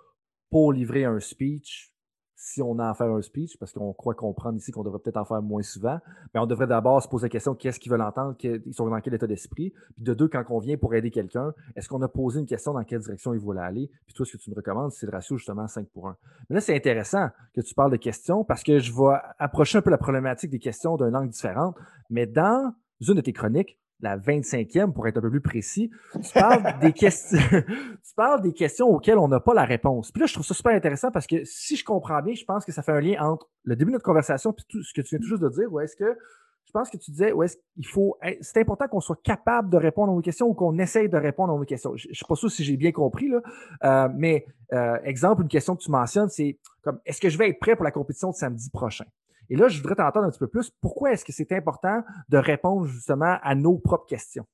pour 0.49 0.71
livrer 0.71 1.03
un 1.03 1.19
speech, 1.19 1.93
si 2.35 2.61
on 2.61 2.77
a 2.79 2.89
à 2.89 2.93
faire 2.93 3.07
un 3.07 3.21
speech, 3.21 3.57
parce 3.57 3.71
qu'on 3.71 3.93
croit 3.93 4.13
comprendre 4.13 4.57
ici 4.57 4.71
qu'on 4.71 4.83
devrait 4.83 4.99
peut-être 4.99 5.17
en 5.17 5.25
faire 5.25 5.41
moins 5.41 5.61
souvent, 5.61 5.99
mais 6.33 6.39
on 6.39 6.45
devrait 6.45 6.67
d'abord 6.67 7.01
se 7.01 7.07
poser 7.07 7.25
la 7.25 7.29
question 7.29 7.55
qu'est-ce 7.55 7.79
qu'ils 7.79 7.91
veulent 7.91 8.01
entendre, 8.01 8.35
ils 8.43 8.73
sont 8.73 8.87
dans 8.87 8.99
quel 8.99 9.13
état 9.13 9.27
d'esprit? 9.27 9.71
Puis 9.95 10.03
de 10.03 10.13
deux, 10.13 10.27
quand 10.27 10.43
on 10.49 10.59
vient 10.59 10.77
pour 10.77 10.93
aider 10.93 11.11
quelqu'un, 11.11 11.53
est-ce 11.75 11.87
qu'on 11.87 12.01
a 12.01 12.07
posé 12.07 12.39
une 12.39 12.45
question 12.45 12.73
dans 12.73 12.83
quelle 12.83 12.99
direction 12.99 13.33
ils 13.33 13.39
veulent 13.39 13.59
aller? 13.59 13.89
Puis 14.05 14.13
toi, 14.13 14.25
ce 14.25 14.33
que 14.33 14.41
tu 14.41 14.49
me 14.49 14.55
recommandes, 14.55 14.91
c'est 14.91 15.05
le 15.05 15.11
ratio 15.11 15.37
justement 15.37 15.67
5 15.67 15.87
pour 15.89 16.09
1. 16.09 16.17
Mais 16.49 16.55
là, 16.55 16.61
c'est 16.61 16.75
intéressant 16.75 17.29
que 17.53 17.61
tu 17.61 17.73
parles 17.73 17.91
de 17.91 17.97
questions 17.97 18.43
parce 18.43 18.63
que 18.63 18.79
je 18.79 18.91
vais 18.91 19.17
approcher 19.39 19.77
un 19.77 19.81
peu 19.81 19.89
la 19.89 19.97
problématique 19.97 20.51
des 20.51 20.59
questions 20.59 20.97
d'un 20.97 21.13
angle 21.13 21.29
différent. 21.29 21.73
Mais 22.09 22.25
dans 22.25 22.73
une 22.99 23.15
de 23.15 23.21
tes 23.21 23.33
chroniques, 23.33 23.79
la 24.01 24.17
25e 24.17 24.91
pour 24.91 25.07
être 25.07 25.17
un 25.17 25.21
peu 25.21 25.31
plus 25.31 25.41
précis, 25.41 25.89
tu 26.13 26.33
parles 26.33 26.79
des 26.79 26.93
questions, 26.93 27.39
tu 27.51 28.13
parles 28.15 28.41
des 28.41 28.53
questions 28.53 28.87
auxquelles 28.87 29.17
on 29.17 29.27
n'a 29.27 29.39
pas 29.39 29.53
la 29.53 29.65
réponse. 29.65 30.11
Puis 30.11 30.19
là, 30.19 30.27
je 30.27 30.33
trouve 30.33 30.45
ça 30.45 30.53
super 30.53 30.73
intéressant 30.73 31.11
parce 31.11 31.27
que 31.27 31.43
si 31.45 31.75
je 31.75 31.83
comprends 31.83 32.21
bien, 32.21 32.33
je 32.33 32.45
pense 32.45 32.65
que 32.65 32.71
ça 32.71 32.83
fait 32.83 32.91
un 32.91 32.99
lien 32.99 33.21
entre 33.21 33.49
le 33.63 33.75
début 33.75 33.91
de 33.91 33.95
notre 33.95 34.05
conversation 34.05 34.51
et 34.51 34.63
tout 34.67 34.83
ce 34.83 34.93
que 34.93 35.01
tu 35.01 35.15
viens 35.15 35.19
tout 35.19 35.27
juste 35.27 35.41
de 35.41 35.49
dire, 35.49 35.71
ou 35.71 35.79
est-ce 35.79 35.95
que 35.95 36.17
je 36.65 36.71
pense 36.71 36.89
que 36.89 36.97
tu 36.97 37.11
disais, 37.11 37.31
ou 37.31 37.43
est-ce 37.43 37.57
qu'il 37.75 37.87
faut, 37.87 38.17
c'est 38.41 38.59
important 38.59 38.87
qu'on 38.87 38.99
soit 38.99 39.21
capable 39.23 39.69
de 39.69 39.77
répondre 39.77 40.11
à 40.11 40.15
nos 40.15 40.21
questions 40.21 40.47
ou 40.47 40.53
qu'on 40.53 40.77
essaye 40.77 41.07
de 41.07 41.17
répondre 41.17 41.53
à 41.53 41.57
nos 41.57 41.63
questions. 41.63 41.95
Je, 41.95 42.09
ne 42.09 42.13
suis 42.13 42.25
pas 42.25 42.35
sûr 42.35 42.51
si 42.51 42.63
j'ai 42.63 42.75
bien 42.75 42.91
compris, 42.91 43.29
là, 43.29 43.41
euh, 43.83 44.09
mais 44.13 44.45
euh, 44.73 44.97
exemple, 45.03 45.43
une 45.43 45.47
question 45.47 45.75
que 45.75 45.81
tu 45.81 45.91
mentionnes, 45.91 46.27
c'est 46.27 46.59
comme, 46.83 46.99
est-ce 47.05 47.21
que 47.21 47.29
je 47.29 47.37
vais 47.37 47.49
être 47.49 47.59
prêt 47.59 47.75
pour 47.75 47.85
la 47.85 47.91
compétition 47.91 48.31
de 48.31 48.35
samedi 48.35 48.69
prochain? 48.71 49.05
Et 49.49 49.55
là, 49.55 49.67
je 49.67 49.81
voudrais 49.81 49.95
t'entendre 49.95 50.25
un 50.25 50.29
petit 50.29 50.39
peu 50.39 50.47
plus. 50.47 50.71
Pourquoi 50.81 51.11
est-ce 51.11 51.25
que 51.25 51.31
c'est 51.31 51.51
important 51.51 52.03
de 52.29 52.37
répondre 52.37 52.85
justement 52.85 53.37
à 53.41 53.55
nos 53.55 53.77
propres 53.77 54.05
questions? 54.05 54.45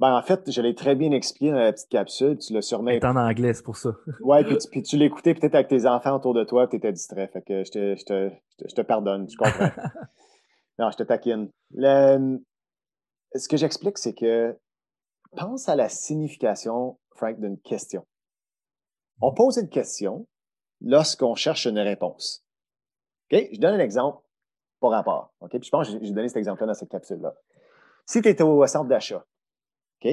Ben, 0.00 0.16
en 0.16 0.22
fait, 0.22 0.50
je 0.50 0.62
l'ai 0.62 0.74
très 0.74 0.94
bien 0.94 1.10
expliqué 1.10 1.50
dans 1.50 1.58
la 1.58 1.72
petite 1.72 1.90
capsule. 1.90 2.38
Tu 2.38 2.54
l'as 2.54 2.62
sûrement. 2.62 2.90
C'est 2.90 3.04
en 3.04 3.16
anglais, 3.16 3.52
c'est 3.52 3.62
pour 3.62 3.76
ça. 3.76 3.90
ouais, 4.22 4.42
puis 4.44 4.56
tu, 4.56 4.82
tu 4.82 4.96
l'écoutais 4.96 5.34
peut-être 5.34 5.54
avec 5.54 5.68
tes 5.68 5.86
enfants 5.86 6.16
autour 6.16 6.32
de 6.32 6.42
toi, 6.42 6.66
tu 6.66 6.76
étais 6.76 6.90
distrait. 6.90 7.28
Fait 7.28 7.42
que 7.42 7.64
je 7.64 7.70
te, 7.70 7.96
je 7.96 8.04
te, 8.04 8.30
je 8.66 8.74
te 8.74 8.80
pardonne, 8.80 9.26
tu 9.26 9.36
comprends. 9.36 9.68
non, 10.78 10.90
je 10.90 10.96
te 10.96 11.02
taquine. 11.02 11.50
ce 11.74 13.48
que 13.48 13.58
j'explique, 13.58 13.98
c'est 13.98 14.14
que 14.14 14.56
pense 15.36 15.68
à 15.68 15.76
la 15.76 15.88
signification, 15.88 16.98
Frank, 17.16 17.38
d'une 17.38 17.58
question. 17.58 18.06
On 19.20 19.32
pose 19.34 19.58
une 19.58 19.68
question 19.68 20.26
lorsqu'on 20.80 21.34
cherche 21.34 21.66
une 21.66 21.78
réponse. 21.78 22.44
Je 23.30 23.58
donne 23.58 23.74
un 23.74 23.84
exemple 23.84 24.22
par 24.80 24.90
rapport. 24.90 25.32
Puis 25.48 25.60
je 25.62 25.70
pense 25.70 25.88
que 25.90 26.04
j'ai 26.04 26.12
donné 26.12 26.28
cet 26.28 26.38
exemple-là 26.38 26.68
dans 26.68 26.74
cette 26.74 26.90
capsule-là. 26.90 27.34
Si 28.06 28.20
tu 28.22 28.28
es 28.28 28.42
au 28.42 28.66
centre 28.66 28.88
d'achat, 28.88 29.24
OK? 30.02 30.10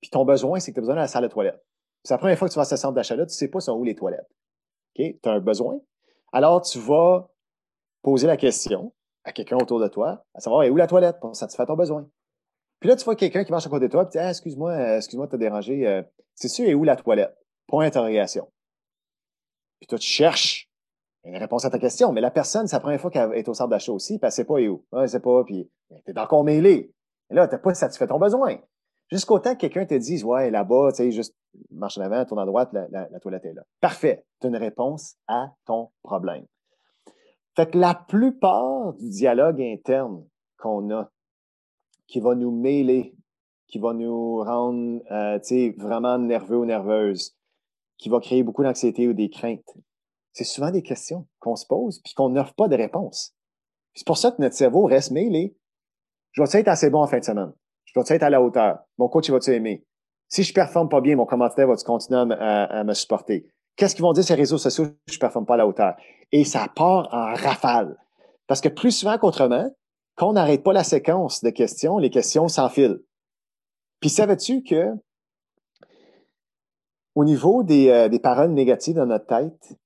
Puis 0.00 0.10
ton 0.10 0.24
besoin, 0.24 0.60
c'est 0.60 0.72
que 0.72 0.74
tu 0.74 0.80
as 0.80 0.82
besoin 0.82 0.94
de 0.94 1.00
la 1.00 1.08
salle 1.08 1.22
de 1.24 1.28
toilette. 1.28 1.64
C'est 2.04 2.14
la 2.14 2.18
première 2.18 2.38
fois 2.38 2.48
que 2.48 2.52
tu 2.52 2.56
vas 2.56 2.62
à 2.62 2.66
ce 2.66 2.76
centre 2.76 2.94
d'achat-là, 2.94 3.24
tu 3.24 3.30
ne 3.30 3.34
sais 3.34 3.48
pas 3.48 3.60
sont 3.60 3.72
où 3.72 3.84
les 3.84 3.94
toilettes. 3.94 4.28
Tu 4.94 5.18
as 5.24 5.30
un 5.30 5.40
besoin. 5.40 5.80
Alors, 6.32 6.62
tu 6.62 6.78
vas 6.78 7.30
poser 8.02 8.26
la 8.26 8.36
question 8.36 8.92
à 9.24 9.32
quelqu'un 9.32 9.56
autour 9.56 9.80
de 9.80 9.88
toi, 9.88 10.24
à 10.34 10.40
savoir, 10.40 10.62
est 10.62 10.70
où 10.70 10.76
la 10.76 10.86
toilette 10.86 11.18
pour 11.20 11.34
satisfaire 11.34 11.66
ton 11.66 11.76
besoin? 11.76 12.08
Puis 12.80 12.88
là, 12.88 12.96
tu 12.96 13.04
vois 13.04 13.16
quelqu'un 13.16 13.44
qui 13.44 13.50
marche 13.50 13.66
à 13.66 13.70
côté 13.70 13.86
de 13.86 13.90
toi, 13.90 14.02
et 14.02 14.06
tu 14.06 14.12
dis, 14.12 14.18
ah, 14.18 14.30
excuse-moi, 14.30 14.72
euh, 14.72 14.96
excuse-moi 14.96 15.26
de 15.26 15.32
te 15.32 15.36
déranger. 15.36 15.86
Euh, 15.86 16.02
c'est 16.34 16.48
sûr, 16.48 16.68
est 16.68 16.74
où 16.74 16.84
la 16.84 16.96
toilette? 16.96 17.36
Point 17.66 17.84
d'interrogation. 17.84 18.50
Puis 19.80 19.88
toi, 19.88 19.98
tu 19.98 20.06
cherches 20.06 20.67
réponse 21.36 21.64
à 21.64 21.70
ta 21.70 21.78
question. 21.78 22.12
Mais 22.12 22.20
la 22.20 22.30
personne, 22.30 22.66
c'est 22.66 22.76
la 22.76 22.80
première 22.80 23.00
fois 23.00 23.10
qu'elle 23.10 23.34
est 23.34 23.48
au 23.48 23.54
centre 23.54 23.70
d'achat 23.70 23.92
aussi, 23.92 24.18
puis 24.18 24.26
elle 24.26 24.32
sait 24.32 24.44
pas 24.44 24.60
où. 24.60 24.84
Elle 24.92 25.08
sait 25.08 25.20
pas, 25.20 25.44
puis 25.44 25.70
tu 26.06 26.12
es 26.12 26.18
encore 26.18 26.44
mêlé. 26.44 26.92
Et 27.30 27.34
là, 27.34 27.46
tu 27.46 27.54
n'as 27.54 27.58
pas 27.58 27.74
satisfait 27.74 28.06
ton 28.06 28.18
besoin. 28.18 28.56
Jusqu'au 29.10 29.38
temps 29.38 29.54
que 29.54 29.60
quelqu'un 29.60 29.86
te 29.86 29.94
dise, 29.94 30.24
ouais, 30.24 30.50
là-bas, 30.50 30.90
tu 30.92 30.96
sais, 30.96 31.10
juste 31.10 31.34
marche 31.70 31.98
en 31.98 32.02
avant, 32.02 32.24
tourne 32.24 32.40
à 32.40 32.46
droite, 32.46 32.70
la, 32.72 33.06
toilette 33.20 33.44
est 33.44 33.54
là. 33.54 33.62
Parfait. 33.80 34.24
Tu 34.40 34.46
as 34.46 34.50
une 34.50 34.56
réponse 34.56 35.16
à 35.26 35.52
ton 35.66 35.90
problème. 36.02 36.46
Fait 37.56 37.70
que 37.70 37.78
la 37.78 37.94
plupart 37.94 38.94
du 38.94 39.08
dialogue 39.08 39.60
interne 39.60 40.24
qu'on 40.58 40.90
a 40.90 41.10
qui 42.06 42.20
va 42.20 42.34
nous 42.34 42.50
mêler, 42.50 43.14
qui 43.66 43.78
va 43.78 43.92
nous 43.92 44.42
rendre 44.44 45.00
euh, 45.10 45.38
vraiment 45.76 46.18
nerveux 46.18 46.58
ou 46.58 46.64
nerveuses, 46.64 47.36
qui 47.98 48.08
va 48.08 48.20
créer 48.20 48.42
beaucoup 48.42 48.62
d'anxiété 48.62 49.08
ou 49.08 49.12
des 49.12 49.28
craintes? 49.28 49.76
C'est 50.32 50.44
souvent 50.44 50.70
des 50.70 50.82
questions 50.82 51.26
qu'on 51.40 51.56
se 51.56 51.66
pose 51.66 52.00
puis 52.04 52.14
qu'on 52.14 52.30
n'offre 52.30 52.54
pas 52.54 52.68
de 52.68 52.76
réponse. 52.76 53.34
C'est 53.94 54.06
pour 54.06 54.18
ça 54.18 54.30
que 54.30 54.40
notre 54.40 54.54
cerveau 54.54 54.84
reste 54.84 55.10
mêlé. 55.10 55.56
Je 56.32 56.42
vais 56.42 56.60
être 56.60 56.68
assez 56.68 56.90
bon 56.90 57.02
en 57.02 57.06
fin 57.06 57.18
de 57.18 57.24
semaine? 57.24 57.52
Je 57.84 57.92
dois 57.94 58.04
être 58.08 58.22
à 58.22 58.30
la 58.30 58.40
hauteur? 58.42 58.78
Mon 58.98 59.08
coach, 59.08 59.28
va-tu 59.30 59.50
aimer? 59.50 59.84
Si 60.28 60.42
je 60.42 60.52
performe 60.52 60.88
pas 60.88 61.00
bien, 61.00 61.16
mon 61.16 61.26
commentaire 61.26 61.66
va-tu 61.66 61.84
continuer 61.84 62.34
à, 62.38 62.84
me 62.84 62.92
supporter? 62.92 63.50
Qu'est-ce 63.76 63.94
qu'ils 63.94 64.04
vont 64.04 64.12
dire 64.12 64.24
ces 64.24 64.34
réseaux 64.34 64.58
sociaux 64.58 64.86
si 65.06 65.14
je 65.14 65.18
performe 65.18 65.46
pas 65.46 65.54
à 65.54 65.56
la 65.56 65.66
hauteur? 65.66 65.96
Et 66.30 66.44
ça 66.44 66.68
part 66.74 67.08
en 67.12 67.34
rafale. 67.34 67.96
Parce 68.46 68.60
que 68.60 68.68
plus 68.68 68.92
souvent 68.92 69.18
qu'autrement, 69.18 69.70
quand 70.16 70.28
on 70.28 70.32
n'arrête 70.34 70.62
pas 70.62 70.72
la 70.72 70.84
séquence 70.84 71.42
de 71.42 71.50
questions, 71.50 71.98
les 71.98 72.10
questions 72.10 72.48
s'enfilent. 72.48 73.00
Puis 74.00 74.10
savais-tu 74.10 74.62
que 74.62 74.92
au 77.14 77.24
niveau 77.24 77.62
des, 77.62 77.88
euh, 77.88 78.08
des, 78.08 78.20
paroles 78.20 78.52
négatives 78.52 78.94
dans 78.94 79.06
notre 79.06 79.26
tête, 79.26 79.76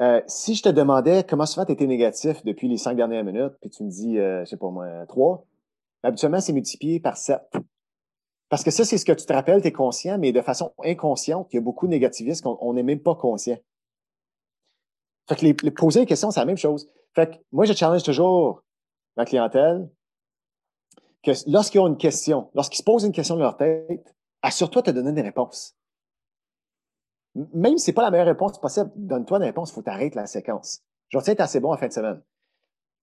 euh, 0.00 0.20
si 0.26 0.54
je 0.54 0.62
te 0.62 0.68
demandais 0.68 1.24
comment 1.24 1.46
souvent 1.46 1.64
tu 1.64 1.72
étais 1.72 1.86
négatif 1.86 2.44
depuis 2.44 2.68
les 2.68 2.78
cinq 2.78 2.96
dernières 2.96 3.24
minutes, 3.24 3.54
puis 3.60 3.70
tu 3.70 3.84
me 3.84 3.90
dis, 3.90 4.18
euh, 4.18 4.44
je 4.44 4.50
sais 4.50 4.56
pas 4.56 4.70
moi, 4.70 5.06
trois, 5.06 5.46
habituellement, 6.02 6.40
c'est 6.40 6.52
multiplié 6.52 7.00
par 7.00 7.16
sept. 7.16 7.42
Parce 8.48 8.62
que 8.62 8.70
ça, 8.70 8.84
c'est 8.84 8.98
ce 8.98 9.04
que 9.04 9.12
tu 9.12 9.24
te 9.24 9.32
rappelles, 9.32 9.62
tu 9.62 9.68
es 9.68 9.72
conscient, 9.72 10.18
mais 10.18 10.32
de 10.32 10.40
façon 10.40 10.72
inconsciente, 10.84 11.48
il 11.52 11.56
y 11.56 11.58
a 11.58 11.62
beaucoup 11.62 11.86
de 11.86 11.92
négativistes 11.92 12.42
qu'on 12.42 12.74
n'est 12.74 12.82
même 12.82 13.00
pas 13.00 13.14
conscient. 13.14 13.56
Fait 15.28 15.36
que 15.36 15.44
les, 15.44 15.54
poser 15.54 16.00
des 16.00 16.06
questions, 16.06 16.30
c'est 16.30 16.40
la 16.40 16.46
même 16.46 16.58
chose. 16.58 16.88
Fait 17.14 17.30
que 17.30 17.36
moi, 17.52 17.64
je 17.64 17.72
challenge 17.72 18.02
toujours 18.02 18.62
ma 19.16 19.24
clientèle 19.24 19.88
que 21.22 21.30
lorsqu'ils 21.46 21.80
ont 21.80 21.86
une 21.86 21.96
question, 21.96 22.50
lorsqu'ils 22.54 22.78
se 22.78 22.82
posent 22.82 23.04
une 23.04 23.12
question 23.12 23.36
dans 23.36 23.42
leur 23.42 23.56
tête, 23.56 24.14
assure-toi 24.42 24.82
de 24.82 24.90
te 24.90 24.94
donner 24.94 25.12
des 25.12 25.22
réponses. 25.22 25.74
Même 27.34 27.78
si 27.78 27.86
c'est 27.86 27.92
pas 27.92 28.02
la 28.02 28.10
meilleure 28.10 28.26
réponse 28.26 28.58
possible, 28.60 28.90
donne-toi 28.94 29.38
des 29.40 29.46
réponses, 29.46 29.70
il 29.70 29.74
faut 29.74 29.82
t'arrêter 29.82 30.16
la 30.16 30.26
séquence. 30.26 30.82
Je 31.08 31.18
vais 31.18 31.32
être 31.32 31.40
assez 31.40 31.60
bon 31.60 31.72
en 31.72 31.76
fin 31.76 31.88
de 31.88 31.92
semaine. 31.92 32.22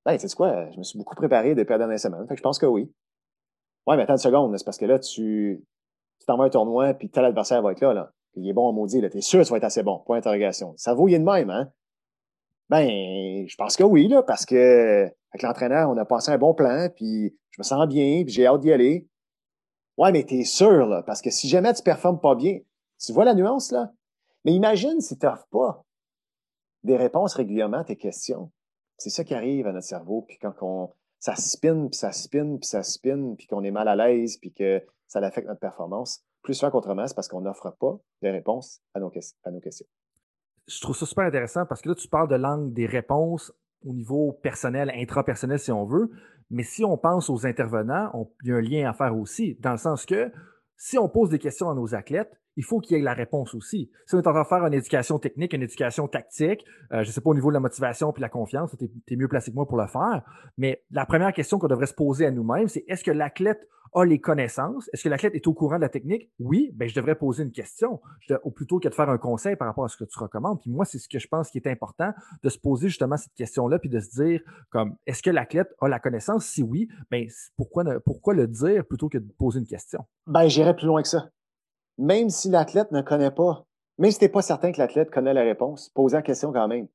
Ben, 0.06 0.18
tu 0.18 0.28
sais 0.28 0.36
quoi, 0.36 0.70
je 0.72 0.78
me 0.78 0.84
suis 0.84 0.98
beaucoup 0.98 1.16
préparé 1.16 1.54
depuis 1.54 1.72
la 1.72 1.78
dernière 1.80 2.00
semaine. 2.00 2.26
Fait 2.28 2.34
que 2.34 2.38
je 2.38 2.44
pense 2.44 2.58
que 2.58 2.66
oui. 2.66 2.92
Ouais, 3.88 3.98
mais 3.98 4.04
attends 4.04 4.14
une 4.14 4.20
seconde, 4.20 4.58
c'est 4.58 4.66
parce 4.66 4.78
que 4.78 4.86
là, 4.86 5.00
tu 5.00 5.64
t'envoies 6.26 6.46
un 6.46 6.50
tournoi, 6.50 6.94
puis 6.94 7.10
tel 7.10 7.26
adversaire 7.26 7.62
va 7.62 7.72
être 7.72 7.82
là, 7.82 7.94
là. 7.94 8.14
Il 8.36 8.48
est 8.48 8.54
bon 8.54 8.68
en 8.68 8.74
maudit, 8.74 9.02
là. 9.02 9.10
T'es 9.10 9.22
sûr 9.22 9.42
que 9.42 9.46
tu 9.46 9.52
vas 9.52 9.58
être 9.58 9.66
assez 9.66 9.84
bon. 9.84 10.00
Point 10.06 10.18
d'interrogation. 10.18 10.74
Ça 10.78 10.94
vaut, 10.94 11.08
est 11.08 11.20
de 11.20 11.24
même, 11.24 11.50
hein? 11.50 11.72
Ben, 12.70 13.46
je 13.48 13.56
pense 13.58 13.76
que 13.76 13.84
oui, 13.84 14.08
là, 14.08 14.24
parce 14.24 14.46
que 14.46 15.04
avec 15.34 15.42
l'entraîneur, 15.42 15.90
on 15.90 15.98
a 15.98 16.06
passé 16.06 16.32
un 16.32 16.38
bon 16.38 16.54
plan, 16.54 16.88
puis 16.96 17.36
je 17.50 17.60
me 17.60 17.64
sens 17.64 17.86
bien, 17.88 18.24
puis 18.24 18.34
j'ai 18.34 18.48
hâte 18.48 18.62
d'y 18.62 18.72
aller. 18.72 19.08
Ouais, 19.98 20.12
mais 20.12 20.24
t'es 20.24 20.44
sûr, 20.44 20.88
là, 20.88 21.04
parce 21.04 21.22
que 21.22 21.30
si 21.30 21.50
jamais 21.50 21.74
tu 21.74 21.84
performes 21.84 22.20
pas 22.20 22.36
bien, 22.36 22.60
tu 23.00 23.12
vois 23.12 23.26
la 23.26 23.34
nuance, 23.34 23.72
là? 23.72 23.92
Mais 24.46 24.54
imagine 24.54 25.00
si 25.02 25.18
tu 25.18 25.26
n'offres 25.26 25.48
pas 25.52 25.84
des 26.84 26.98
réponses 26.98 27.36
régulièrement 27.36 27.80
à 27.80 27.84
tes 27.84 27.96
questions. 27.96 28.52
C'est 28.98 29.10
ça 29.10 29.24
qui 29.24 29.34
arrive 29.34 29.68
à 29.68 29.72
notre 29.72 29.88
cerveau, 29.88 30.24
puis 30.28 30.38
quand 30.40 30.54
on, 30.62 30.94
ça 31.20 31.36
spinne, 31.36 31.90
puis 31.90 31.98
ça 31.98 32.12
spinne, 32.12 32.60
puis 32.60 32.68
ça 32.68 32.84
spinne, 32.84 33.36
puis 33.36 33.48
qu'on 33.48 33.64
est 33.64 33.72
mal 33.72 33.88
à 33.88 33.96
l'aise, 33.96 34.38
puis 34.38 34.54
que 34.54 34.84
ça 35.08 35.20
affecte 35.20 35.48
notre 35.48 35.60
performance, 35.60 36.24
plus 36.42 36.54
souvent 36.56 36.72
qu'autrement, 36.72 37.06
c'est 37.08 37.16
parce 37.16 37.28
qu'on 37.28 37.42
n'offre 37.42 37.72
pas 37.80 38.00
de 38.22 38.30
réponses 38.30 38.82
à 38.94 39.00
nos, 39.00 39.10
questions 39.10 39.88
je 40.68 40.80
trouve 40.80 40.96
ça 40.96 41.06
super 41.06 41.26
intéressant 41.26 41.66
parce 41.66 41.82
que 41.82 41.90
là, 41.90 41.96
tu 41.96 42.08
parles 42.08 42.30
de 42.30 42.36
l'angle 42.36 42.74
des 42.74 42.86
réponses 42.86 43.54
au 43.84 43.94
niveau 43.94 44.34
personnel, 44.44 44.92
intrapersonnel, 44.94 45.60
si 45.60 45.72
on 45.72 45.86
veut. 45.86 46.12
Mais 46.50 46.64
si 46.64 46.84
on 46.84 46.98
pense 46.98 47.30
aux 47.30 47.46
intervenants, 47.46 48.12
il 48.44 48.50
y 48.50 48.52
a 48.52 48.56
un 48.58 48.62
lien 48.62 48.90
à 48.90 48.94
faire 48.94 49.18
aussi, 49.18 49.56
dans 49.60 49.72
le 49.72 49.78
sens 49.78 50.06
que 50.06 50.32
si 50.78 50.98
on 50.98 51.10
pose 51.10 51.30
des 51.30 51.40
questions 51.40 51.70
à 51.70 51.76
nos 51.76 51.96
athlètes, 51.96 52.41
il 52.56 52.64
faut 52.64 52.80
qu'il 52.80 52.98
y 52.98 53.00
ait 53.00 53.04
la 53.04 53.14
réponse 53.14 53.54
aussi. 53.56 53.90
Si 54.06 54.16
on 54.16 54.20
est 54.20 54.28
en 54.28 54.32
train 54.32 54.44
de 54.44 54.48
faire 54.48 54.66
une 54.66 54.74
éducation 54.74 55.20
technique, 55.20 55.54
une 55.54 55.64
éducation 55.64 56.08
tactique, 56.08 56.66
euh, 56.92 57.04
je 57.04 57.10
ne 57.10 57.14
sais 57.14 57.22
pas 57.22 57.30
au 57.30 57.36
niveau 57.36 57.50
de 57.50 57.54
la 57.54 57.60
motivation 57.60 58.12
puis 58.12 58.22
la 58.22 58.30
confiance, 58.30 58.76
tu 58.78 58.86
es, 59.08 59.16
mieux 59.16 59.28
placé 59.28 59.52
que 59.52 59.56
moi 59.56 59.68
pour 59.68 59.78
le 59.78 59.88
faire, 59.88 60.24
mais 60.58 60.84
la 60.92 61.06
première 61.06 61.34
question 61.34 61.60
qu'on 61.60 61.68
devrait 61.68 61.88
se 61.88 61.94
poser 61.94 62.26
à 62.26 62.32
nous-mêmes, 62.32 62.68
c'est 62.68 62.84
est-ce 62.88 63.04
que 63.04 63.12
l'athlète 63.12 63.68
a 63.94 64.06
les 64.06 64.20
connaissances? 64.20 64.90
Est-ce 64.94 65.04
que 65.04 65.10
l'athlète 65.10 65.36
est 65.36 65.48
au 65.48 65.54
courant 65.54 65.76
de 65.76 65.82
la 65.82 65.90
technique? 65.90 66.30
Oui, 66.40 66.72
ben 66.74 66.88
je 66.88 66.96
devrais 66.96 67.16
poser 67.16 67.44
une 67.44 67.52
question, 67.52 68.00
ou 68.44 68.52
plutôt 68.52 68.80
que 68.80 68.88
de 68.88 68.94
faire 68.94 69.10
un 69.10 69.18
conseil 69.18 69.56
par 69.56 69.68
rapport 69.68 69.84
à 69.84 69.90
ce 69.90 69.98
que 69.98 70.06
tu 70.06 70.18
recommandes. 70.18 70.62
Puis 70.62 70.72
moi, 70.72 70.86
c'est 70.86 70.98
ce 70.98 71.10
que 71.10 71.20
je 71.20 71.28
pense 71.28 71.50
qui 71.50 71.58
est 71.58 71.68
important, 71.68 72.12
de 72.42 72.50
se 72.50 72.58
poser 72.58 72.88
justement 72.88 73.18
cette 73.18 73.34
question-là, 73.34 73.80
puis 73.80 73.90
de 73.90 74.00
se 74.00 74.10
dire 74.12 74.42
comme 74.70 74.96
est-ce 75.06 75.22
que 75.22 75.30
l'athlète 75.30 75.74
a 75.82 75.88
la 75.88 76.00
connaissance? 76.00 76.46
Si 76.46 76.64
oui, 76.64 76.88
ben 77.10 77.28
pourquoi, 77.58 77.84
pourquoi 78.06 78.34
le 78.34 78.48
dire 78.48 78.86
plutôt 78.86 79.10
que 79.10 79.18
de 79.18 79.30
poser 79.38 79.60
une 79.60 79.68
question? 79.68 80.06
Ben, 80.28 80.48
j'irais 80.48 80.76
plus 80.76 80.88
loin 80.88 81.02
que 81.02 81.10
ça. 81.10 81.30
Même 82.02 82.30
si 82.30 82.50
l'athlète 82.50 82.92
ne 82.92 83.02
connaît 83.02 83.32
pas, 83.32 83.66
même 83.98 84.12
si 84.12 84.18
tu 84.20 84.26
n'es 84.26 84.30
pas 84.30 84.42
certain 84.42 84.74
que 84.74 84.80
l'athlète 84.80 85.10
connaît 85.10 85.34
la 85.34 85.44
réponse, 85.44 85.90
pose 85.90 86.14
la 86.14 86.22
question 86.22 86.52
quand 86.52 86.68
même. 86.68 86.88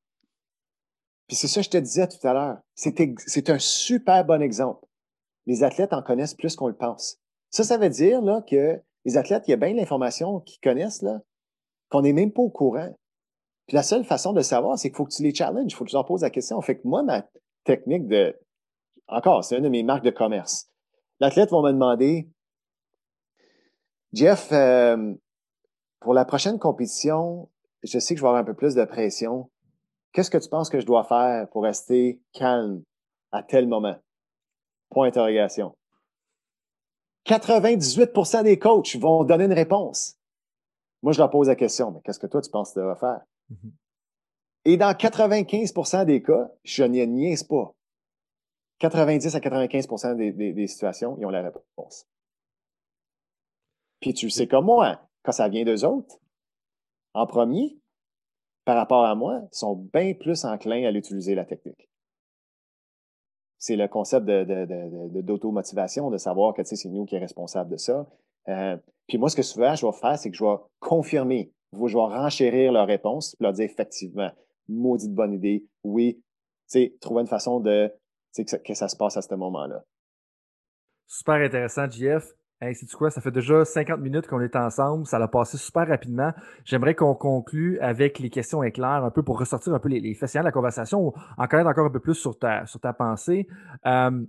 Puis 1.27 1.37
c'est 1.37 1.49
ça 1.49 1.61
que 1.61 1.65
je 1.65 1.71
te 1.71 1.79
disais 1.79 2.07
tout 2.07 2.25
à 2.27 2.35
l'heure. 2.35 2.59
C'est 2.75 3.51
un 3.51 3.59
super 3.59 4.25
bon 4.25 4.43
exemple 4.43 4.87
les 5.47 5.63
athlètes 5.63 5.93
en 5.93 6.03
connaissent 6.03 6.35
plus 6.35 6.57
qu'on 6.57 6.69
le 6.69 6.77
pense. 6.77 7.19
Ça, 7.51 7.65
ça 7.65 7.79
veut 7.79 7.89
dire 7.89 8.21
là, 8.21 8.43
que 8.43 8.81
les 9.05 9.17
athlètes, 9.17 9.45
il 9.47 9.53
y 9.53 9.55
a 9.55 9.57
bien 9.57 9.73
l'information 9.73 10.41
qu'ils 10.41 10.61
connaissent, 10.61 11.03
là, 11.03 11.21
qu'on 11.89 12.03
n'est 12.03 12.13
même 12.13 12.33
pas 12.33 12.43
au 12.43 12.51
courant. 12.51 12.93
Puis 13.67 13.77
la 13.77 13.83
seule 13.83 14.05
façon 14.05 14.33
de 14.33 14.43
savoir, 14.43 14.79
c'est 14.79 14.89
qu'il 14.89 14.97
faut 14.97 15.05
que 15.05 15.15
tu 15.15 15.23
les 15.23 15.35
challenges, 15.35 15.73
il 15.73 15.75
faut 15.75 15.85
que 15.85 15.91
tu 15.91 15.97
leur 15.97 16.05
poses 16.05 16.23
la 16.23 16.31
question. 16.31 16.61
Fait 16.61 16.77
que 16.77 16.87
moi, 16.87 17.03
ma 17.03 17.25
technique 17.65 18.07
de. 18.09 18.37
Encore, 19.09 19.45
c'est 19.45 19.57
une 19.57 19.63
de 19.63 19.69
mes 19.69 19.85
marques 19.85 20.05
de 20.05 20.11
commerce. 20.11 20.69
L'athlète 21.21 21.51
va 21.51 21.63
me 21.63 21.73
demander 21.73 22.29
Jeff, 24.13 24.51
euh, 24.53 25.15
pour 26.01 26.15
la 26.15 26.25
prochaine 26.25 26.59
compétition, 26.59 27.51
je 27.83 27.99
sais 27.99 28.15
que 28.15 28.19
je 28.19 28.23
vais 28.23 28.29
avoir 28.29 28.41
un 28.41 28.45
peu 28.45 28.55
plus 28.55 28.75
de 28.75 28.85
pression. 28.85 29.51
Qu'est-ce 30.13 30.31
que 30.31 30.39
tu 30.39 30.49
penses 30.49 30.71
que 30.71 30.81
je 30.81 30.87
dois 30.87 31.05
faire 31.05 31.49
pour 31.51 31.65
rester 31.65 32.21
calme 32.33 32.83
à 33.33 33.43
tel 33.43 33.69
moment? 33.69 33.97
Point 34.91 35.09
d'interrogation. 35.09 35.77
98% 37.27 38.45
des 38.45 38.59
coachs 38.59 38.97
vont 38.97 39.25
donner 39.25 39.45
une 39.45 39.53
réponse. 39.53 40.17
Moi, 41.03 41.13
je 41.13 41.19
leur 41.19 41.31
pose 41.31 41.49
la 41.49 41.57
question, 41.57 41.91
mais 41.91 42.01
qu'est-ce 42.03 42.19
que 42.19 42.27
toi, 42.27 42.41
tu 42.41 42.51
penses 42.51 42.71
que 42.71 42.75
tu 42.75 42.81
devrais 42.81 42.99
faire? 42.99 43.21
Mm-hmm. 43.51 43.71
Et 44.67 44.77
dans 44.77 44.93
95% 44.93 46.05
des 46.05 46.23
cas, 46.23 46.51
je 46.65 46.85
n'y 46.85 47.07
niaise 47.07 47.45
pas. 47.45 47.75
90 48.79 49.35
à 49.35 49.41
95 49.41 50.17
des, 50.17 50.33
des, 50.33 50.67
situations, 50.67 51.17
ils 51.19 51.27
ont 51.27 51.31
la 51.31 51.43
réponse. 51.43 52.07
Puis 54.01 54.15
tu 54.15 54.31
sais 54.31 54.47
comme 54.47 54.67
moi, 54.67 55.01
quand 55.23 55.33
ça 55.33 55.49
vient 55.49 55.65
d'eux 55.65 55.85
autres, 55.85 56.17
en 57.15 57.27
premier, 57.27 57.79
par 58.65 58.77
rapport 58.77 59.05
à 59.05 59.15
moi, 59.15 59.43
sont 59.53 59.77
bien 59.93 60.15
plus 60.15 60.45
enclins 60.45 60.85
à 60.85 60.91
l'utiliser, 60.91 61.35
la 61.35 61.45
technique 61.45 61.89
c'est 63.59 63.77
le 63.77 63.89
concept 63.89 64.27
de, 64.27 65.21
d'automotivation, 65.23 66.11
de, 66.11 66.19
savoir 66.19 66.55
que 66.55 66.63
c'est 66.63 66.89
nous 66.89 67.05
qui 67.05 67.17
est 67.17 67.21
responsable 67.21 67.71
de 67.71 67.77
ça. 67.77 68.07
Euh, 68.49 68.77
puis 69.09 69.19
moi, 69.19 69.29
ce 69.29 69.37
que 69.37 69.43
souvent 69.43 69.75
je 69.75 69.87
vais 69.87 69.93
faire, 69.93 70.19
c'est 70.19 70.31
que 70.31 70.37
je 70.37 70.45
vais 70.45 70.57
confirmer, 70.79 71.53
je 71.73 71.79
vais 71.79 72.01
renchérir 72.01 72.73
leur 72.73 72.87
réponse, 72.87 73.35
puis 73.35 73.45
leur 73.45 73.53
dire 73.53 73.65
effectivement, 73.65 74.31
maudite 74.69 75.13
bonne 75.13 75.33
idée, 75.33 75.67
oui, 75.83 76.23
trouver 77.01 77.23
une 77.23 77.27
façon 77.27 77.61
de 77.61 77.93
que 78.37 78.57
que 78.57 78.75
ça 78.75 78.89
se 78.89 78.97
passe 78.97 79.17
à 79.17 79.23
ce 79.23 79.35
moment-là. 79.35 79.83
Super 81.07 81.37
intéressant, 81.37 81.91
JF. 81.91 82.33
Hey, 82.59 82.75
c'est 82.75 82.91
quoi? 82.93 83.11
Ça 83.11 83.21
fait 83.21 83.31
déjà 83.31 83.67
50 83.67 84.01
minutes 84.01 84.27
qu'on 84.27 84.41
est 84.41 84.57
ensemble. 84.57 85.07
Ça 85.07 85.19
l'a 85.19 85.29
passé 85.29 85.59
super 85.59 85.87
rapidement. 85.87 86.33
J'aimerais 86.65 86.95
qu'on 86.95 87.15
conclue 87.15 87.79
avec 87.81 88.19
les 88.19 88.31
questions 88.31 88.63
éclairs, 88.63 89.05
un 89.05 89.11
peu 89.11 89.23
pour 89.23 89.39
ressortir 89.39 89.75
un 89.75 89.79
peu 89.79 89.91
les, 89.91 90.01
les 90.01 90.15
de 90.15 90.43
la 90.43 90.53
conversation, 90.53 91.13
en 91.37 91.47
connaître 91.49 91.69
encore 91.69 91.87
un 91.87 91.91
peu 91.91 92.01
plus 92.01 92.15
sur 92.15 92.39
ta, 92.39 92.65
pensée. 92.97 93.47
Euh, 93.85 94.25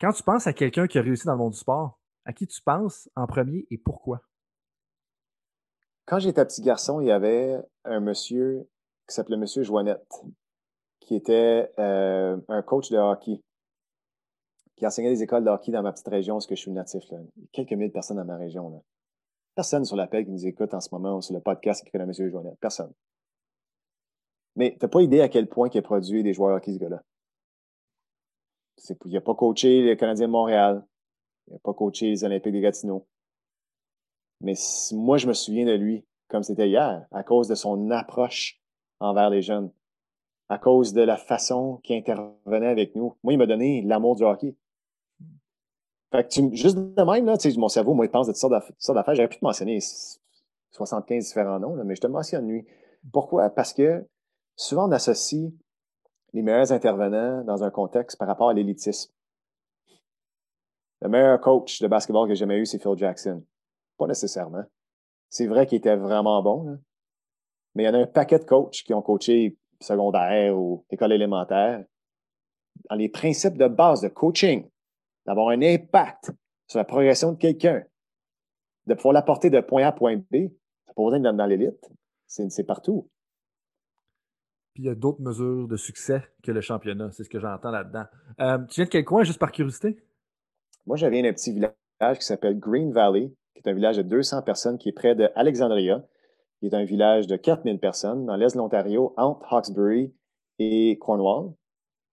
quand 0.00 0.12
tu 0.12 0.22
penses 0.22 0.46
à 0.46 0.54
quelqu'un 0.54 0.86
qui 0.86 0.98
a 0.98 1.02
réussi 1.02 1.26
dans 1.26 1.32
le 1.32 1.38
monde 1.38 1.52
du 1.52 1.58
sport, 1.58 1.98
à 2.24 2.32
qui 2.32 2.46
tu 2.46 2.62
penses 2.62 3.10
en 3.14 3.26
premier 3.26 3.66
et 3.70 3.76
pourquoi? 3.76 4.22
Quand 6.06 6.18
j'étais 6.18 6.44
petit 6.46 6.62
garçon, 6.62 7.02
il 7.02 7.08
y 7.08 7.12
avait 7.12 7.58
un 7.84 8.00
monsieur 8.00 8.66
qui 9.06 9.14
s'appelait 9.14 9.36
Monsieur 9.36 9.62
Joannette, 9.62 10.24
qui 11.00 11.14
était 11.14 11.70
euh, 11.78 12.38
un 12.48 12.62
coach 12.62 12.90
de 12.90 12.96
hockey 12.96 13.42
qui 14.76 14.86
enseignait 14.86 15.10
des 15.10 15.22
écoles 15.22 15.44
de 15.44 15.50
hockey 15.50 15.72
dans 15.72 15.82
ma 15.82 15.92
petite 15.92 16.08
région, 16.08 16.38
ce 16.40 16.46
que 16.46 16.54
je 16.54 16.60
suis 16.60 16.70
natif. 16.70 17.08
Là. 17.10 17.18
Quelques 17.52 17.72
milliers 17.72 17.88
de 17.88 17.92
personnes 17.92 18.18
dans 18.18 18.24
ma 18.24 18.36
région. 18.36 18.68
Là. 18.70 18.78
Personne 19.54 19.84
sur 19.84 19.96
l'appel 19.96 20.24
qui 20.24 20.30
nous 20.30 20.46
écoute 20.46 20.74
en 20.74 20.80
ce 20.80 20.88
moment 20.92 21.20
sur 21.20 21.34
le 21.34 21.40
podcast 21.40 21.84
qui 21.84 21.90
connaît 21.90 22.04
M. 22.04 22.30
Joannette. 22.30 22.58
Personne. 22.60 22.92
Mais 24.54 24.76
t'as 24.78 24.88
pas 24.88 25.02
idée 25.02 25.20
à 25.20 25.28
quel 25.28 25.48
point 25.48 25.68
il 25.72 25.78
a 25.78 25.82
produit 25.82 26.22
des 26.22 26.32
joueurs 26.32 26.56
hockey, 26.56 26.72
ce 26.74 26.78
gars-là. 26.78 27.02
Il 29.04 29.12
n'a 29.12 29.20
pas 29.20 29.34
coaché 29.34 29.82
les 29.82 29.96
Canadiens 29.96 30.26
de 30.26 30.32
Montréal. 30.32 30.86
Il 31.48 31.54
n'a 31.54 31.58
pas 31.60 31.72
coaché 31.72 32.10
les 32.10 32.24
Olympiques 32.24 32.52
de 32.52 32.60
Gatineau. 32.60 33.06
Mais 34.42 34.54
moi, 34.92 35.16
je 35.16 35.26
me 35.26 35.32
souviens 35.32 35.64
de 35.64 35.72
lui 35.72 36.04
comme 36.28 36.42
c'était 36.42 36.68
hier, 36.68 37.06
à 37.12 37.22
cause 37.22 37.48
de 37.48 37.54
son 37.54 37.90
approche 37.90 38.60
envers 39.00 39.30
les 39.30 39.42
jeunes, 39.42 39.70
à 40.48 40.58
cause 40.58 40.92
de 40.92 41.02
la 41.02 41.16
façon 41.16 41.80
qu'il 41.82 41.96
intervenait 41.96 42.66
avec 42.66 42.94
nous. 42.94 43.16
Moi, 43.22 43.34
il 43.34 43.38
m'a 43.38 43.46
donné 43.46 43.82
l'amour 43.82 44.16
du 44.16 44.24
hockey. 44.24 44.54
Fait 46.12 46.24
que 46.24 46.28
tu, 46.28 46.56
juste 46.56 46.76
de 46.76 47.02
même, 47.02 47.26
là, 47.26 47.36
mon 47.56 47.68
cerveau, 47.68 47.94
moi, 47.94 48.06
il 48.06 48.10
pense 48.10 48.26
de 48.26 48.32
toutes 48.32 48.40
sortes 48.40 48.52
d'affaires. 48.52 49.14
J'aurais 49.14 49.28
pu 49.28 49.38
te 49.38 49.44
mentionner 49.44 49.78
75 50.70 51.24
différents 51.24 51.58
noms, 51.58 51.82
mais 51.84 51.96
je 51.96 52.00
te 52.00 52.06
mentionne 52.06 52.48
lui. 52.48 52.64
Pourquoi? 53.12 53.50
Parce 53.50 53.72
que 53.72 54.06
souvent, 54.54 54.88
on 54.88 54.92
associe 54.92 55.50
les 56.32 56.42
meilleurs 56.42 56.72
intervenants 56.72 57.42
dans 57.44 57.64
un 57.64 57.70
contexte 57.70 58.18
par 58.18 58.28
rapport 58.28 58.50
à 58.50 58.54
l'élitisme. 58.54 59.12
Le 61.02 61.08
meilleur 61.08 61.40
coach 61.40 61.80
de 61.82 61.88
basketball 61.88 62.28
que 62.28 62.34
j'ai 62.34 62.40
jamais 62.40 62.58
eu, 62.58 62.66
c'est 62.66 62.80
Phil 62.80 62.96
Jackson. 62.96 63.44
Pas 63.98 64.06
nécessairement. 64.06 64.64
C'est 65.28 65.46
vrai 65.46 65.66
qu'il 65.66 65.78
était 65.78 65.96
vraiment 65.96 66.42
bon, 66.42 66.78
mais 67.74 67.82
il 67.82 67.86
y 67.86 67.88
en 67.88 67.94
a 67.94 67.98
un 67.98 68.06
paquet 68.06 68.38
de 68.38 68.44
coachs 68.44 68.82
qui 68.84 68.94
ont 68.94 69.02
coaché 69.02 69.56
secondaire 69.80 70.56
ou 70.56 70.84
école 70.90 71.12
élémentaire. 71.12 71.84
Dans 72.88 72.96
les 72.96 73.08
principes 73.08 73.58
de 73.58 73.68
base 73.68 74.00
de 74.00 74.08
coaching, 74.08 74.68
d'avoir 75.26 75.48
un 75.48 75.60
impact 75.62 76.32
sur 76.66 76.78
la 76.78 76.84
progression 76.84 77.32
de 77.32 77.38
quelqu'un, 77.38 77.82
de 78.86 78.94
pouvoir 78.94 79.14
l'apporter 79.14 79.50
de 79.50 79.60
point 79.60 79.84
A 79.84 79.88
à 79.88 79.92
point 79.92 80.16
B, 80.16 80.48
ça 80.86 80.94
pas 80.94 81.02
besoin 81.02 81.20
d'être 81.20 81.36
dans 81.36 81.46
l'élite. 81.46 81.90
C'est 82.26 82.66
partout. 82.66 83.10
Puis 84.74 84.82
il 84.82 84.86
y 84.86 84.90
a 84.90 84.94
d'autres 84.94 85.22
mesures 85.22 85.68
de 85.68 85.76
succès 85.76 86.22
que 86.42 86.52
le 86.52 86.60
championnat. 86.60 87.10
C'est 87.12 87.24
ce 87.24 87.30
que 87.30 87.40
j'entends 87.40 87.70
là-dedans. 87.70 88.04
Euh, 88.40 88.58
tu 88.66 88.76
viens 88.76 88.84
de 88.84 88.90
quel 88.90 89.04
coin, 89.04 89.22
juste 89.22 89.38
par 89.38 89.52
curiosité? 89.52 89.98
Moi, 90.86 90.96
je 90.96 91.06
viens 91.06 91.22
d'un 91.22 91.32
petit 91.32 91.52
village 91.52 91.72
qui 92.18 92.24
s'appelle 92.24 92.58
Green 92.58 92.92
Valley, 92.92 93.32
qui 93.54 93.62
est 93.64 93.68
un 93.68 93.72
village 93.72 93.96
de 93.96 94.02
200 94.02 94.42
personnes 94.42 94.78
qui 94.78 94.90
est 94.90 94.92
près 94.92 95.14
de 95.14 95.30
Alexandria, 95.34 96.04
qui 96.60 96.66
est 96.66 96.74
un 96.74 96.84
village 96.84 97.26
de 97.26 97.36
4000 97.36 97.78
personnes 97.78 98.26
dans 98.26 98.36
l'est 98.36 98.52
de 98.54 98.58
l'Ontario, 98.58 99.14
entre 99.16 99.52
Hawkesbury 99.52 100.14
et 100.58 100.98
Cornwall. 101.00 101.54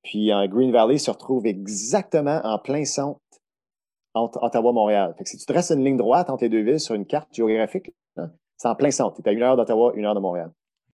Puis 0.03 0.33
en 0.33 0.45
Green 0.47 0.71
Valley 0.71 0.97
se 0.97 1.11
retrouve 1.11 1.45
exactement 1.45 2.41
en 2.43 2.59
plein 2.59 2.85
centre 2.85 3.19
entre 4.13 4.43
Ottawa-Montréal. 4.43 5.15
Fait 5.17 5.23
que 5.23 5.29
si 5.29 5.37
tu 5.37 5.45
traces 5.45 5.71
une 5.71 5.83
ligne 5.83 5.97
droite 5.97 6.29
entre 6.29 6.43
les 6.43 6.49
deux 6.49 6.61
villes 6.61 6.79
sur 6.79 6.95
une 6.95 7.05
carte 7.05 7.33
géographique, 7.33 7.91
c'est 8.57 8.67
en 8.67 8.75
plein 8.75 8.91
centre. 8.91 9.15
Tu 9.15 9.21
es 9.21 9.29
à 9.29 9.33
une 9.33 9.41
heure 9.41 9.57
d'Ottawa, 9.57 9.93
une 9.95 10.05
heure 10.05 10.15
de 10.15 10.19
Montréal. 10.19 10.51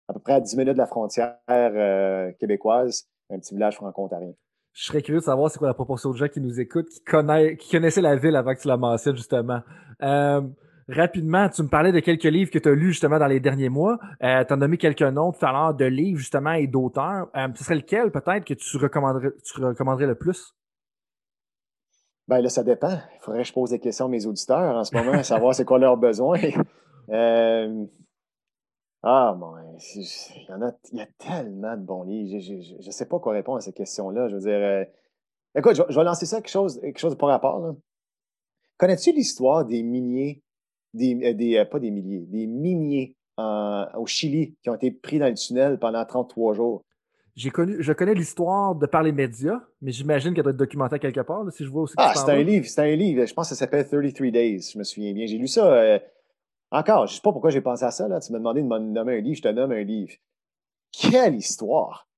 À 0.09 0.13
peu 0.13 0.21
près 0.21 0.35
à 0.35 0.41
10 0.41 0.57
minutes 0.57 0.75
de 0.75 0.79
la 0.79 0.87
frontière 0.87 1.37
euh, 1.51 2.31
québécoise, 2.39 3.09
un 3.31 3.39
petit 3.39 3.55
village 3.55 3.77
franco-ontarien. 3.77 4.33
Je 4.73 4.85
serais 4.85 5.03
curieux 5.03 5.21
de 5.21 5.25
savoir 5.25 5.51
c'est 5.51 5.59
quoi 5.59 5.69
la 5.69 5.75
proportion 5.75 6.11
de 6.11 6.17
gens 6.17 6.29
qui 6.29 6.41
nous 6.41 6.61
écoutent, 6.61 6.89
qui, 6.89 7.03
connaissent, 7.03 7.57
qui 7.57 7.71
connaissaient 7.71 8.03
la 8.03 8.15
ville 8.15 8.37
avant 8.37 8.55
que 8.55 8.61
tu 8.61 8.69
la 8.69 8.77
mentionnes, 8.77 9.17
justement. 9.17 9.61
Euh, 10.03 10.43
rapidement, 10.89 11.49
tu 11.49 11.63
me 11.63 11.69
parlais 11.69 11.93
de 11.93 12.01
quelques 12.01 12.25
livres 12.25 12.51
que 12.51 12.59
tu 12.59 12.69
as 12.69 12.75
lus 12.75 12.93
justement 12.93 13.19
dans 13.19 13.27
les 13.27 13.41
derniers 13.41 13.69
mois. 13.69 13.99
Euh, 14.23 14.45
tu 14.45 14.53
as 14.53 14.57
nommé 14.57 14.77
quelques 14.79 15.03
noms 15.03 15.33
tout 15.33 15.45
à 15.45 15.53
l'heure 15.53 15.75
de 15.75 15.85
livres 15.85 16.19
justement 16.19 16.53
et 16.53 16.67
d'auteurs. 16.67 17.29
Euh, 17.37 17.49
ce 17.55 17.65
serait 17.65 17.77
lequel 17.77 18.11
peut-être 18.11 18.45
que 18.45 18.55
tu 18.55 18.77
recommanderais, 18.77 19.33
tu 19.45 19.61
recommanderais 19.61 20.07
le 20.07 20.15
plus? 20.15 20.55
Ben 22.29 22.41
là, 22.41 22.49
ça 22.49 22.65
dépend. 22.65 22.99
Il 23.15 23.21
faudrait 23.21 23.43
que 23.43 23.49
je 23.49 23.53
pose 23.53 23.71
des 23.71 23.79
questions 23.79 24.07
à 24.07 24.09
mes 24.09 24.27
auditeurs 24.27 24.77
en 24.77 24.85
ce 24.85 24.95
moment, 24.97 25.23
savoir 25.23 25.55
c'est 25.55 25.65
quoi 25.65 25.79
leurs 25.79 25.97
besoins. 25.97 26.41
Euh, 27.09 27.87
ah, 29.05 29.37
bon, 29.39 29.55
il 29.95 30.03
y 30.49 30.53
en 30.53 30.61
a, 30.63 30.73
il 30.91 30.99
y 30.99 31.01
a 31.01 31.07
tellement 31.19 31.77
de 31.77 31.83
bons 31.83 32.03
livres. 32.03 32.41
Je 32.41 32.85
ne 32.85 32.91
sais 32.91 33.07
pas 33.07 33.21
quoi 33.21 33.33
répondre 33.33 33.59
à 33.59 33.61
cette 33.61 33.77
question-là. 33.77 34.27
Je 34.27 34.35
veux 34.35 34.41
dire, 34.41 34.59
euh, 34.59 34.85
écoute, 35.55 35.77
je, 35.77 35.97
vais 35.97 36.03
lancer 36.03 36.27
ça 36.27 36.39
quelque 36.39 36.51
chose, 36.51 36.81
quelque 36.81 36.99
chose 36.99 37.13
de 37.13 37.17
par 37.17 37.29
rapport. 37.29 37.77
Connais-tu 38.79 39.13
l'histoire 39.13 39.65
des 39.65 39.85
milliers 39.85 40.43
des, 40.97 41.15
euh, 41.23 41.35
des, 41.35 41.57
euh, 41.57 41.65
pas 41.65 41.79
des 41.79 41.91
milliers, 41.91 42.27
des 42.27 42.47
miniers 42.47 43.15
au 43.39 44.07
Chili 44.07 44.55
qui 44.63 44.71
ont 44.71 44.75
été 44.75 44.91
pris 44.91 45.19
dans 45.19 45.29
le 45.29 45.35
tunnel 45.35 45.79
pendant 45.79 46.03
33 46.05 46.55
jours. 46.55 46.83
J'ai 47.37 47.51
connu, 47.51 47.77
je 47.81 47.93
connais 47.93 48.15
l'histoire 48.15 48.75
de 48.75 48.87
par 48.87 49.03
les 49.03 49.13
médias, 49.13 49.61
mais 49.83 49.93
j'imagine 49.93 50.33
qu'elle 50.33 50.43
doit 50.43 50.53
être 50.53 50.59
documentée 50.59 50.99
quelque 50.99 51.21
part, 51.21 51.45
si 51.53 51.65
je 51.65 51.69
vois 51.69 51.83
aussi. 51.83 51.95
Ah, 51.99 52.15
c'est 52.15 52.31
un 52.31 52.43
livre, 52.43 52.65
c'est 52.67 52.81
un 52.81 52.97
livre. 52.97 53.27
Je 53.27 53.35
pense 53.35 53.51
que 53.51 53.55
ça 53.55 53.59
s'appelle 53.59 53.87
33 53.87 54.31
Days, 54.31 54.71
je 54.73 54.79
me 54.79 54.85
souviens 54.85 55.13
bien. 55.13 55.27
J'ai 55.27 55.37
lu 55.37 55.47
ça. 55.47 55.71
Euh, 55.71 55.99
encore, 56.71 57.07
je 57.07 57.17
sais 57.17 57.21
pas 57.21 57.33
pourquoi 57.33 57.51
j'ai 57.51 57.61
pensé 57.61 57.85
à 57.85 57.91
ça, 57.91 58.09
là. 58.09 58.21
Tu 58.21 58.33
m'as 58.33 58.39
demandé 58.39 58.63
de 58.63 58.67
me 58.67 58.79
nommer 58.79 59.19
un 59.19 59.21
livre, 59.21 59.37
je 59.37 59.43
te 59.43 59.49
nomme 59.49 59.73
un 59.73 59.83
livre. 59.83 60.15
Quelle 60.93 61.35
histoire! 61.35 62.09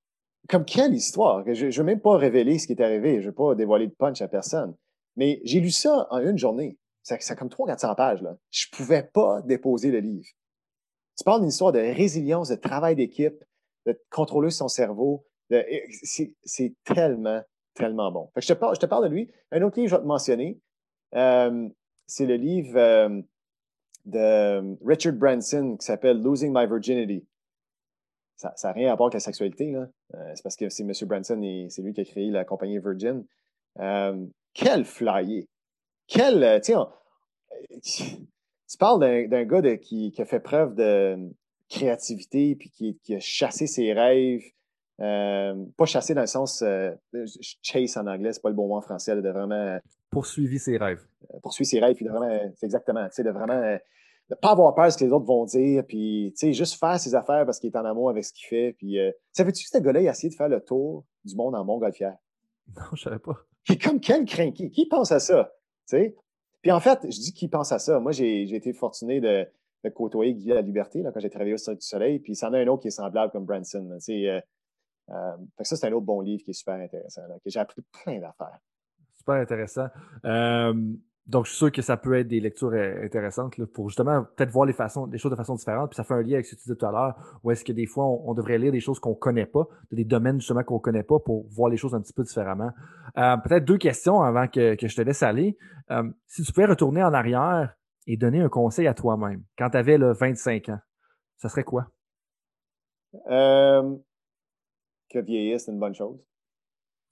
Comme 0.48 0.64
quelle 0.64 0.94
histoire! 0.94 1.42
Je 1.52 1.66
ne 1.66 1.72
veux 1.72 1.82
même 1.82 2.00
pas 2.00 2.16
révéler 2.16 2.60
ce 2.60 2.68
qui 2.68 2.74
est 2.74 2.82
arrivé. 2.82 3.14
Je 3.14 3.26
ne 3.26 3.26
veux 3.26 3.34
pas 3.34 3.56
dévoiler 3.56 3.88
de 3.88 3.94
punch 3.98 4.22
à 4.22 4.28
personne. 4.28 4.76
Mais 5.16 5.40
j'ai 5.42 5.58
lu 5.58 5.72
ça 5.72 6.06
en 6.10 6.20
une 6.20 6.38
journée. 6.38 6.78
C'est 7.20 7.38
comme 7.38 7.48
300-400 7.48 7.96
pages. 7.96 8.22
Là. 8.22 8.36
Je 8.50 8.66
ne 8.70 8.76
pouvais 8.76 9.02
pas 9.02 9.40
déposer 9.42 9.90
le 9.90 10.00
livre. 10.00 10.26
Tu 11.16 11.24
parles 11.24 11.40
d'une 11.40 11.48
histoire 11.48 11.72
de 11.72 11.78
résilience, 11.78 12.48
de 12.48 12.56
travail 12.56 12.94
d'équipe, 12.94 13.42
de 13.86 13.98
contrôler 14.11 14.50
son 14.50 14.68
cerveau. 14.68 15.24
C'est 16.02 16.74
tellement, 16.84 17.42
tellement 17.74 18.12
bon. 18.12 18.30
je, 18.36 18.46
te 18.46 18.52
parle, 18.52 18.74
je 18.74 18.80
te 18.80 18.86
parle 18.86 19.04
de 19.09 19.14
lui. 19.14 19.30
Un 19.50 19.62
autre 19.62 19.78
livre, 19.78 19.90
je 19.90 19.96
vais 19.96 20.02
te 20.02 20.06
mentionner. 20.06 20.61
Euh, 21.14 21.68
c'est 22.06 22.26
le 22.26 22.36
livre 22.36 22.76
euh, 22.76 23.22
de 24.04 24.76
Richard 24.86 25.14
Branson 25.14 25.76
qui 25.80 25.86
s'appelle 25.86 26.22
Losing 26.22 26.52
My 26.54 26.66
Virginity. 26.66 27.26
Ça 28.36 28.54
n'a 28.62 28.72
rien 28.72 28.92
à 28.92 28.94
voir 28.94 29.06
avec 29.06 29.14
la 29.14 29.20
sexualité. 29.20 29.74
Euh, 29.74 29.86
c'est 30.34 30.42
parce 30.42 30.54
que 30.54 30.68
c'est 30.68 30.84
M. 30.84 30.92
Branson 31.09 31.40
et 31.42 31.66
c'est 31.70 31.82
lui 31.82 31.92
qui 31.92 32.02
a 32.02 32.04
créé 32.04 32.30
la 32.30 32.44
compagnie 32.44 32.78
Virgin. 32.78 33.24
quel 34.54 34.84
flyer! 34.84 35.46
Quel, 36.09 36.42
euh, 36.42 36.88
tu 37.82 38.78
parles 38.78 39.28
d'un 39.28 39.44
gars 39.44 39.76
qui, 39.76 40.14
a 40.18 40.24
fait 40.24 40.40
preuve 40.40 40.74
de 40.74 41.16
créativité 41.68 42.56
puis 42.56 42.70
qui, 42.70 43.14
a 43.14 43.20
chassé 43.20 43.66
ses 43.66 43.92
rêves. 43.92 44.42
Euh, 45.00 45.54
pas 45.76 45.86
chassé 45.86 46.12
dans 46.12 46.22
le 46.22 46.26
sens 46.26 46.61
euh, 46.62 46.90
chase 47.62 47.96
en 47.96 48.09
anglais, 48.09 48.32
c'est 48.32 48.42
pas 48.42 48.48
le 48.48 48.56
bon 48.56 48.66
mot 48.66 48.76
en 48.76 48.80
français, 48.80 49.14
de 49.14 49.30
vraiment. 49.30 49.78
Poursuivi 50.11 50.59
ses 50.59 50.76
rêves. 50.76 51.06
poursuivi 51.40 51.68
ses 51.68 51.78
rêves, 51.78 51.94
puis 51.94 52.04
de 52.04 52.11
vraiment, 52.11 52.52
c'est 52.56 52.66
exactement, 52.66 53.06
tu 53.06 53.14
sais, 53.14 53.22
de 53.22 53.30
vraiment 53.30 53.61
ne 53.61 54.34
pas 54.34 54.50
avoir 54.50 54.74
peur 54.74 54.86
de 54.86 54.90
ce 54.90 54.98
que 54.98 55.04
les 55.04 55.12
autres 55.12 55.26
vont 55.26 55.44
dire, 55.44 55.84
puis 55.86 56.32
tu 56.36 56.48
sais, 56.48 56.52
juste 56.52 56.80
faire 56.80 56.98
ses 56.98 57.14
affaires 57.14 57.44
parce 57.44 57.61
qu'il 57.61 57.70
est 57.70 57.76
en 57.76 57.84
amour 57.84 58.11
avec 58.11 58.24
ce 58.24 58.32
qu'il 58.32 58.48
fait. 58.48 58.74
Puis, 58.76 58.98
ça 59.32 59.44
fait-tu 59.44 59.62
que 59.62 59.70
ce 59.70 59.78
gars-là, 59.78 60.00
il 60.00 60.09
a 60.09 60.11
essayé 60.11 60.30
de 60.30 60.34
faire 60.34 60.48
le 60.48 60.61
tour 60.61 61.04
du 61.24 61.36
monde 61.36 61.54
en 61.54 61.64
montgolfière? 61.64 62.16
Non, 62.76 62.82
je 62.94 63.02
savais 63.02 63.18
pas. 63.18 63.36
Qui 63.64 63.78
comme 63.78 64.00
quel 64.00 64.24
crinqué? 64.24 64.70
Qui 64.70 64.86
pense 64.86 65.12
à 65.12 65.20
ça? 65.20 65.52
Puis 66.68 66.74
en 66.74 66.80
fait, 66.80 67.00
je 67.04 67.18
dis 67.18 67.32
qu'il 67.32 67.48
pense 67.48 67.72
à 67.72 67.78
ça. 67.78 67.98
Moi, 67.98 68.12
j'ai 68.12 68.54
été 68.54 68.74
fortuné 68.74 69.22
de, 69.22 69.48
côtoyer 69.94 70.34
Guy 70.34 70.48
la 70.48 70.60
Liberté 70.60 71.00
là, 71.00 71.10
quand 71.10 71.18
j'ai 71.18 71.30
travaillé 71.30 71.54
au 71.54 71.56
Cirque 71.56 71.78
du 71.78 71.86
Soleil. 71.86 72.18
Puis 72.18 72.34
il 72.34 72.42
y 72.42 72.44
en 72.44 72.52
a 72.52 72.58
un 72.58 72.66
autre 72.66 72.82
qui 72.82 72.88
est 72.88 72.90
semblable 72.90 73.32
comme 73.32 73.46
Branson. 73.46 73.88
Euh, 73.90 74.40
euh, 75.08 75.36
ça, 75.62 75.76
c'est 75.76 75.86
un 75.86 75.92
autre 75.92 76.04
bon 76.04 76.20
livre 76.20 76.44
qui 76.44 76.50
est 76.50 76.52
super 76.52 76.74
intéressant, 76.74 77.22
j'ai 77.46 77.58
appris 77.58 77.80
plein 78.04 78.20
d'affaires. 78.20 78.58
Super 79.16 79.36
intéressant. 79.36 79.86
Euh, 80.26 80.74
donc, 81.28 81.44
je 81.44 81.50
suis 81.50 81.58
sûr 81.58 81.70
que 81.70 81.82
ça 81.82 81.98
peut 81.98 82.14
être 82.14 82.26
des 82.26 82.40
lectures 82.40 82.72
euh, 82.72 83.04
intéressantes 83.04 83.62
pour 83.74 83.90
justement 83.90 84.24
peut-être 84.34 84.50
voir 84.50 84.64
les, 84.64 84.72
façons, 84.72 85.04
les 85.04 85.18
choses 85.18 85.30
de 85.30 85.36
façon 85.36 85.56
différente. 85.56 85.90
Puis 85.90 85.96
ça 85.96 86.04
fait 86.04 86.14
un 86.14 86.22
lien 86.22 86.34
avec 86.34 86.46
ce 86.46 86.52
que 86.52 86.56
tu 86.56 86.62
disais 86.62 86.76
tout 86.76 86.86
à 86.86 86.90
l'heure, 86.90 87.40
où 87.44 87.50
est-ce 87.50 87.64
que 87.64 87.72
des 87.72 87.84
fois, 87.84 88.06
on, 88.06 88.32
devrait 88.32 88.56
lire 88.56 88.72
des 88.72 88.80
choses 88.80 88.98
qu'on 88.98 89.10
ne 89.10 89.14
connaît 89.14 89.44
pas, 89.44 89.68
des 89.92 90.04
domaines 90.04 90.40
justement 90.40 90.64
qu'on 90.64 90.76
ne 90.76 90.80
connaît 90.80 91.02
pas 91.02 91.18
pour 91.18 91.46
voir 91.50 91.68
les 91.68 91.76
choses 91.76 91.94
un 91.94 92.00
petit 92.00 92.14
peu 92.14 92.22
différemment. 92.22 92.70
Euh, 93.18 93.36
peut-être 93.36 93.66
deux 93.66 93.76
questions 93.76 94.22
avant 94.22 94.48
que, 94.48 94.74
je 94.80 94.96
te 94.96 95.02
laisse 95.02 95.22
aller. 95.22 95.58
Euh, 95.90 96.10
si 96.26 96.42
tu 96.42 96.50
pouvais 96.50 96.66
retourner 96.66 97.02
en 97.02 97.12
arrière 97.12 97.76
et 98.06 98.16
donner 98.16 98.40
un 98.40 98.48
conseil 98.48 98.86
à 98.86 98.94
toi-même 98.94 99.44
quand 99.58 99.68
tu 99.68 99.76
avais 99.76 99.98
25 99.98 100.70
ans, 100.70 100.80
ça 101.36 101.50
serait 101.50 101.64
quoi? 101.64 101.88
que 105.10 105.18
vieillir, 105.20 105.60
c'est 105.60 105.72
une 105.72 105.78
bonne 105.78 105.94
chose. 105.94 106.18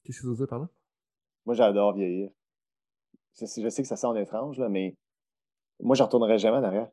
Qu'est-ce 0.05 0.19
que 0.19 0.23
tu 0.23 0.29
veux 0.29 0.37
dire 0.37 0.49
par 0.49 0.61
là? 0.61 0.69
Moi, 1.45 1.55
j'adore 1.55 1.95
vieillir 1.95 2.31
je 3.41 3.69
sais 3.69 3.83
que 3.83 3.89
ça 3.89 3.97
sent 3.97 4.09
étrange, 4.17 4.59
là, 4.59 4.69
mais 4.69 4.95
moi, 5.83 5.95
je 5.95 6.03
ne 6.03 6.07
retournerai 6.07 6.39
jamais 6.39 6.59
en 6.59 6.65
arrière. 6.65 6.89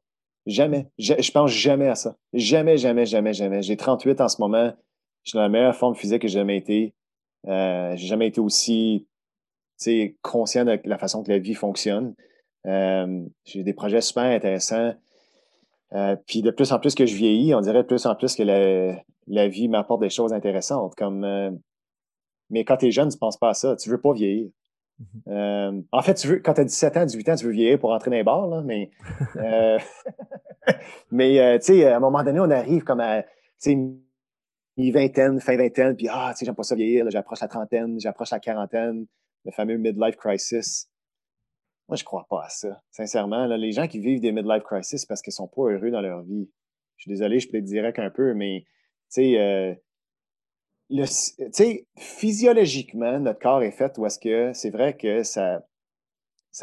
Jamais. 0.45 0.89
Je, 0.97 1.13
je, 1.19 1.31
pense 1.31 1.51
jamais 1.51 1.87
à 1.87 1.95
ça. 1.95 2.17
Jamais, 2.33 2.77
jamais, 2.77 3.05
jamais, 3.05 3.33
jamais. 3.33 3.61
J'ai 3.61 3.77
38 3.77 4.19
en 4.19 4.27
ce 4.27 4.41
moment. 4.41 4.73
Je 5.23 5.29
suis 5.29 5.37
dans 5.37 5.43
la 5.43 5.49
meilleure 5.49 5.75
forme 5.75 5.95
physique 5.95 6.21
que 6.21 6.27
j'ai 6.27 6.39
jamais 6.39 6.57
été. 6.57 6.93
Euh, 7.47 7.95
j'ai 7.95 8.07
jamais 8.07 8.27
été 8.27 8.41
aussi 8.41 9.07
conscient 10.21 10.65
de 10.65 10.79
la 10.85 10.97
façon 10.97 11.23
que 11.23 11.31
la 11.31 11.39
vie 11.39 11.55
fonctionne. 11.55 12.15
Euh, 12.65 13.25
j'ai 13.45 13.63
des 13.63 13.73
projets 13.73 14.01
super 14.01 14.23
intéressants. 14.23 14.93
Euh, 15.93 16.15
puis 16.25 16.41
de 16.41 16.51
plus 16.51 16.71
en 16.71 16.79
plus 16.79 16.95
que 16.95 17.05
je 17.05 17.15
vieillis, 17.15 17.53
on 17.53 17.61
dirait 17.61 17.83
de 17.83 17.87
plus 17.87 18.05
en 18.05 18.15
plus 18.15 18.35
que 18.35 18.43
la, 18.43 19.47
vie 19.47 19.67
m'apporte 19.67 20.01
des 20.01 20.09
choses 20.09 20.33
intéressantes. 20.33 20.95
Comme, 20.95 21.23
euh, 21.23 21.51
mais 22.49 22.65
quand 22.65 22.77
tu 22.77 22.87
es 22.87 22.91
jeune, 22.91 23.09
tu 23.09 23.15
ne 23.15 23.19
penses 23.19 23.37
pas 23.37 23.49
à 23.49 23.53
ça. 23.53 23.75
Tu 23.75 23.89
veux 23.89 24.01
pas 24.01 24.13
vieillir. 24.13 24.49
Mhm. 24.99 25.21
Euh, 25.27 25.81
en 25.91 26.01
fait, 26.01 26.13
tu 26.15 26.27
veux, 26.27 26.39
quand 26.39 26.53
tu 26.53 26.61
as 26.61 26.65
17 26.65 26.97
ans, 26.97 27.05
18 27.05 27.29
ans, 27.29 27.35
tu 27.35 27.45
veux 27.45 27.51
vieillir 27.51 27.79
pour 27.79 27.89
rentrer 27.89 28.09
dans 28.09 28.17
les 28.17 28.23
bars, 28.23 28.47
là, 28.47 28.61
mais, 28.61 28.91
euh, 29.37 29.79
mais 31.11 31.39
euh, 31.39 31.57
tu 31.57 31.65
sais, 31.65 31.85
à 31.85 31.97
un 31.97 31.99
moment 31.99 32.23
donné, 32.23 32.39
on 32.39 32.49
arrive 32.49 32.83
comme 32.83 32.99
à 32.99 33.23
mi-vingtaine, 34.77 35.39
fin 35.39 35.55
vingtaine, 35.55 35.95
puis 35.95 36.07
ah, 36.09 36.31
tu 36.31 36.39
sais, 36.39 36.45
j'aime 36.45 36.55
pas 36.55 36.63
ça 36.63 36.75
vieillir, 36.75 37.09
j'approche 37.09 37.41
la 37.41 37.47
trentaine, 37.47 37.99
j'approche 37.99 38.31
la 38.31 38.39
quarantaine, 38.39 39.05
le 39.45 39.51
fameux 39.51 39.77
midlife 39.77 40.15
crisis. 40.15 40.89
Moi, 41.87 41.97
je 41.97 42.03
crois 42.03 42.25
pas 42.29 42.45
à 42.45 42.49
ça. 42.49 42.81
Sincèrement, 42.91 43.45
là, 43.45 43.57
les 43.57 43.71
gens 43.71 43.87
qui 43.87 43.99
vivent 43.99 44.21
des 44.21 44.31
midlife 44.31 44.63
crisis 44.63 45.05
parce 45.05 45.21
qu'ils 45.21 45.33
sont 45.33 45.47
pas 45.47 45.63
heureux 45.63 45.91
dans 45.91 46.01
leur 46.01 46.23
vie. 46.23 46.49
Je 46.97 47.03
suis 47.03 47.11
désolé, 47.11 47.39
je 47.39 47.49
peux 47.49 47.57
être 47.57 47.65
direct 47.65 47.99
un 47.99 48.09
peu, 48.09 48.33
mais 48.33 48.63
tu 49.11 49.21
sais, 49.21 49.81
tu 51.01 51.07
sais, 51.51 51.87
physiologiquement, 51.97 53.19
notre 53.19 53.39
corps 53.39 53.63
est 53.63 53.71
fait 53.71 53.97
où 53.97 54.05
est-ce 54.05 54.19
que 54.19 54.53
c'est 54.53 54.69
vrai 54.69 54.95
que 54.95 55.23
ça, 55.23 55.63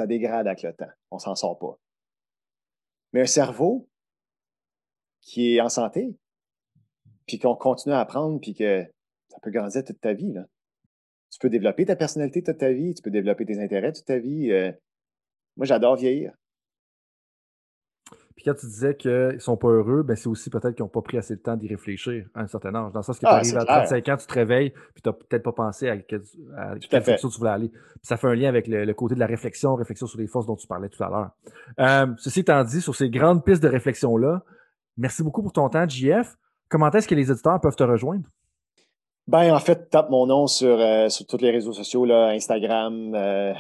dégrade 0.07 0.47
avec 0.47 0.63
le 0.63 0.73
temps. 0.73 0.91
On 1.11 1.19
s'en 1.19 1.35
sort 1.35 1.59
pas. 1.59 1.79
Mais 3.13 3.23
un 3.23 3.27
cerveau 3.27 3.89
qui 5.21 5.57
est 5.57 5.61
en 5.61 5.69
santé, 5.69 6.15
puis 7.27 7.39
qu'on 7.39 7.57
continue 7.57 7.95
à 7.95 8.01
apprendre, 8.01 8.41
puis 8.41 8.55
que 8.55 8.85
ça 9.29 9.39
peut 9.43 9.51
grandir 9.51 9.85
toute 9.85 10.01
ta 10.01 10.13
vie. 10.13 10.35
Tu 11.31 11.39
peux 11.39 11.51
développer 11.51 11.85
ta 11.85 11.97
personnalité 11.97 12.43
toute 12.43 12.59
ta 12.59 12.73
vie, 12.73 12.95
tu 12.95 13.03
peux 13.03 13.11
développer 13.11 13.45
tes 13.45 13.61
intérêts 13.61 13.93
toute 13.93 14.05
ta 14.05 14.19
vie. 14.19 14.51
Euh. 14.51 14.73
moi, 15.57 15.67
j'adore 15.67 15.97
vieillir. 15.97 16.33
Puis 18.41 18.51
quand 18.51 18.59
tu 18.59 18.65
disais 18.65 18.95
qu'ils 18.97 19.11
ne 19.11 19.39
sont 19.39 19.59
pas 19.59 19.69
heureux, 19.69 20.03
ben 20.03 20.17
c'est 20.17 20.27
aussi 20.27 20.49
peut-être 20.49 20.75
qu'ils 20.75 20.83
n'ont 20.83 20.89
pas 20.89 21.03
pris 21.03 21.19
assez 21.19 21.37
de 21.37 21.43
temps 21.43 21.57
d'y 21.57 21.69
réfléchir 21.69 22.25
à 22.35 22.41
un 22.41 22.47
certain 22.47 22.75
âge. 22.75 22.91
Dans 22.91 23.01
le 23.01 23.03
sens 23.03 23.19
que 23.19 23.27
tu 23.27 23.27
arrives 23.27 23.59
à 23.59 23.67
35 23.67 24.09
ans, 24.09 24.17
tu 24.17 24.27
te 24.27 24.33
réveilles, 24.33 24.71
puis 24.71 25.03
tu 25.03 25.11
n'as 25.11 25.13
peut-être 25.13 25.43
pas 25.43 25.53
pensé 25.53 25.91
à, 25.91 25.99
quelle 25.99 26.23
réflexion 26.91 27.29
tu 27.29 27.37
voulais 27.37 27.51
aller. 27.51 27.69
Puis 27.69 28.01
ça 28.01 28.17
fait 28.17 28.29
un 28.29 28.35
lien 28.35 28.49
avec 28.49 28.67
le, 28.67 28.91
côté 28.95 29.15
de 29.15 29.21
la 29.21 29.27
réflexion, 29.27 29.75
réflexion 29.75 30.07
sur 30.07 30.19
les 30.19 30.27
forces 30.27 30.47
dont 30.47 30.57
tu 30.57 30.67
parlais 30.67 30.89
tout 30.89 31.05
à 31.05 31.11
l'heure. 31.11 31.31
Euh, 31.81 32.15
ceci 32.17 32.41
étant 32.41 32.65
dit, 32.65 32.81
sur 32.81 32.95
ces 32.95 33.11
grandes 33.11 33.45
pistes 33.45 33.63
de 33.63 33.69
réflexion-là, 33.69 34.43
merci 34.97 35.23
beaucoup 35.23 35.43
pour 35.43 35.53
ton 35.53 35.69
temps, 35.69 35.87
JF. 35.87 36.39
Comment 36.71 36.91
est-ce 36.93 37.09
que 37.09 37.15
les 37.15 37.31
éditeurs 37.31 37.61
peuvent 37.61 37.77
te 37.77 37.85
rejoindre? 37.85 38.25
Ben, 39.27 39.53
en 39.53 39.59
fait, 39.59 39.91
tape 39.91 40.09
mon 40.09 40.27
nom 40.27 40.47
sur, 40.47 40.81
euh, 40.81 41.11
sur 41.11 41.27
tous 41.27 41.43
les 41.43 41.51
réseaux 41.51 41.75
sociaux, 41.75 42.07
là, 42.07 42.29
Instagram, 42.29 43.15
euh, 43.15 43.53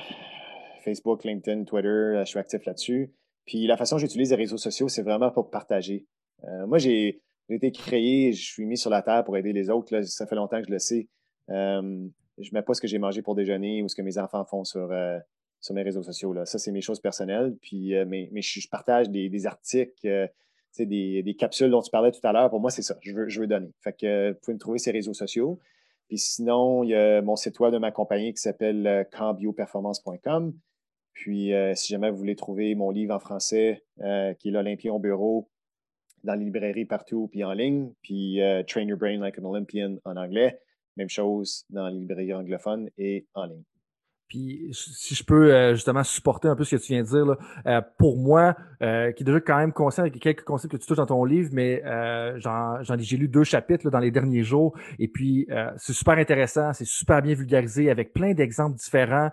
Facebook, 0.83 1.22
LinkedIn, 1.24 1.64
Twitter. 1.64 2.14
je 2.20 2.24
suis 2.24 2.39
actif 2.39 2.64
là-dessus. 2.64 3.12
Puis 3.51 3.66
la 3.66 3.76
façon 3.76 3.96
dont 3.96 3.98
j'utilise 3.98 4.30
les 4.30 4.36
réseaux 4.36 4.59
sociaux, 4.59 4.88
c'est 4.88 5.03
vraiment 5.03 5.32
pour 5.32 5.51
partager. 5.51 6.07
Euh, 6.44 6.68
moi, 6.68 6.78
j'ai 6.78 7.20
été 7.48 7.72
créé, 7.72 8.32
je 8.32 8.44
suis 8.44 8.64
mis 8.64 8.76
sur 8.76 8.90
la 8.90 9.03
terre 9.03 9.24
pour 9.24 9.36
aider 9.36 9.53
les 9.53 9.70
autres. 9.70 10.03
ça 10.03 10.24
fait 10.24 10.36
longtemps 10.36 10.61
que 10.61 10.68
je 10.68 10.72
le 10.72 10.78
sais. 10.78 11.09
Euh, 11.48 12.07
je 12.38 12.48
ne 12.48 12.55
mets 12.57 12.62
pas 12.62 12.74
ce 12.74 12.80
que 12.80 12.86
j'ai 12.86 13.01
mangé 13.01 13.22
pour 13.22 13.34
déjeuner 13.34 13.82
ou 13.82 13.88
ce 13.88 13.96
que 13.96 14.03
mes 14.03 14.18
enfants 14.18 14.44
font 14.44 14.62
sur, 14.62 14.92
euh, 14.92 15.18
sur 15.61 15.74
mes 15.74 15.82
réseaux 15.82 16.05
sociaux. 16.05 16.32
Là. 16.32 16.46
Ça, 16.46 16.61
c'est 16.61 16.70
mes 16.70 16.80
choses 16.80 17.01
personnelles. 17.01 17.57
Puis, 17.61 17.92
mais, 18.07 18.28
mais 18.30 18.40
je, 18.40 18.68
partage 18.68 19.11
des, 19.11 19.46
articles, 19.46 20.30
des, 20.78 21.36
capsules 21.36 21.72
dont 21.72 21.82
tu 21.82 21.90
parlais 21.90 22.12
tout 22.12 22.24
à 22.24 22.32
l'heure. 22.32 22.51
Pour 22.51 22.61
moi, 22.61 22.70
c'est 22.70 22.82
ça. 22.82 22.98
Je 23.01 23.12
veux, 23.12 23.28
je 23.28 23.40
veux 23.40 23.48
donner. 23.48 23.72
Fait 23.80 23.94
que 23.94 24.30
vous 24.30 24.38
pouvez 24.44 24.55
me 24.55 24.61
trouver 24.61 24.78
sur 24.78 24.92
réseaux 24.92 25.12
sociaux. 25.12 25.59
Puis 26.07 26.18
sinon, 26.18 26.84
il 26.84 26.90
y 26.90 26.94
a 26.94 27.20
mon 27.20 27.34
site 27.34 27.59
web 27.59 27.72
de 27.72 27.78
ma 27.78 27.90
compagnie 27.90 28.32
qui 28.32 28.40
s'appelle 28.40 29.09
cambioperformance.com. 29.11 30.55
Puis, 31.13 31.53
euh, 31.53 31.75
si 31.75 31.93
jamais 31.93 32.11
vous 32.11 32.17
voulez 32.17 32.37
trouver 32.37 32.75
mon 32.75 32.91
livre 32.91 33.15
en 33.15 33.19
français, 33.19 33.85
euh, 34.01 34.33
qui 34.35 34.49
est 34.49 34.53
l'Olympien 34.53 34.93
au 34.93 34.99
bureau, 34.99 35.51
dans 36.25 36.35
les 36.35 36.45
librairies 36.45 36.85
partout, 36.85 37.29
puis 37.31 37.45
en 37.45 37.53
ligne, 37.53 37.93
puis 38.03 38.41
euh, 38.43 38.63
Train 38.63 38.83
Your 38.83 38.99
Brain 38.99 39.19
Like 39.19 39.39
an 39.39 39.45
Olympian 39.45 39.97
en 40.05 40.17
anglais, 40.17 40.61
même 40.97 41.09
chose 41.09 41.65
dans 41.71 41.89
les 41.89 41.99
librairies 41.99 42.35
anglophones 42.35 42.91
et 42.99 43.27
en 43.35 43.47
ligne. 43.47 43.65
Puis 44.31 44.68
si 44.72 45.16
je 45.16 45.24
peux 45.24 45.53
euh, 45.53 45.74
justement 45.74 46.05
supporter 46.05 46.47
un 46.47 46.55
peu 46.55 46.62
ce 46.62 46.76
que 46.76 46.81
tu 46.81 46.93
viens 46.93 47.03
de 47.03 47.09
dire, 47.09 47.26
là, 47.26 47.37
euh, 47.66 47.81
pour 47.99 48.16
moi, 48.16 48.55
euh, 48.81 49.11
qui 49.11 49.24
est 49.24 49.26
déjà 49.26 49.41
quand 49.41 49.57
même 49.57 49.72
conscient 49.72 50.05
avec 50.05 50.20
quelques 50.20 50.45
concepts 50.45 50.70
que 50.70 50.76
tu 50.76 50.87
touches 50.87 50.99
dans 50.99 51.07
ton 51.07 51.24
livre, 51.24 51.51
mais 51.53 51.83
j'en, 52.37 52.81
j'ai 52.83 53.16
lu 53.16 53.26
deux 53.26 53.43
chapitres 53.43 53.91
dans 53.91 53.99
les 53.99 54.12
derniers 54.12 54.45
jours, 54.45 54.78
et 55.01 55.09
puis 55.09 55.49
c'est 55.76 55.93
super 55.93 56.16
intéressant, 56.16 56.72
c'est 56.72 56.87
super 56.87 57.22
bien 57.22 57.35
vulgarisé 57.35 57.91
avec 57.91 58.12
plein 58.12 58.33
d'exemples 58.33 58.76
différents, 58.76 59.31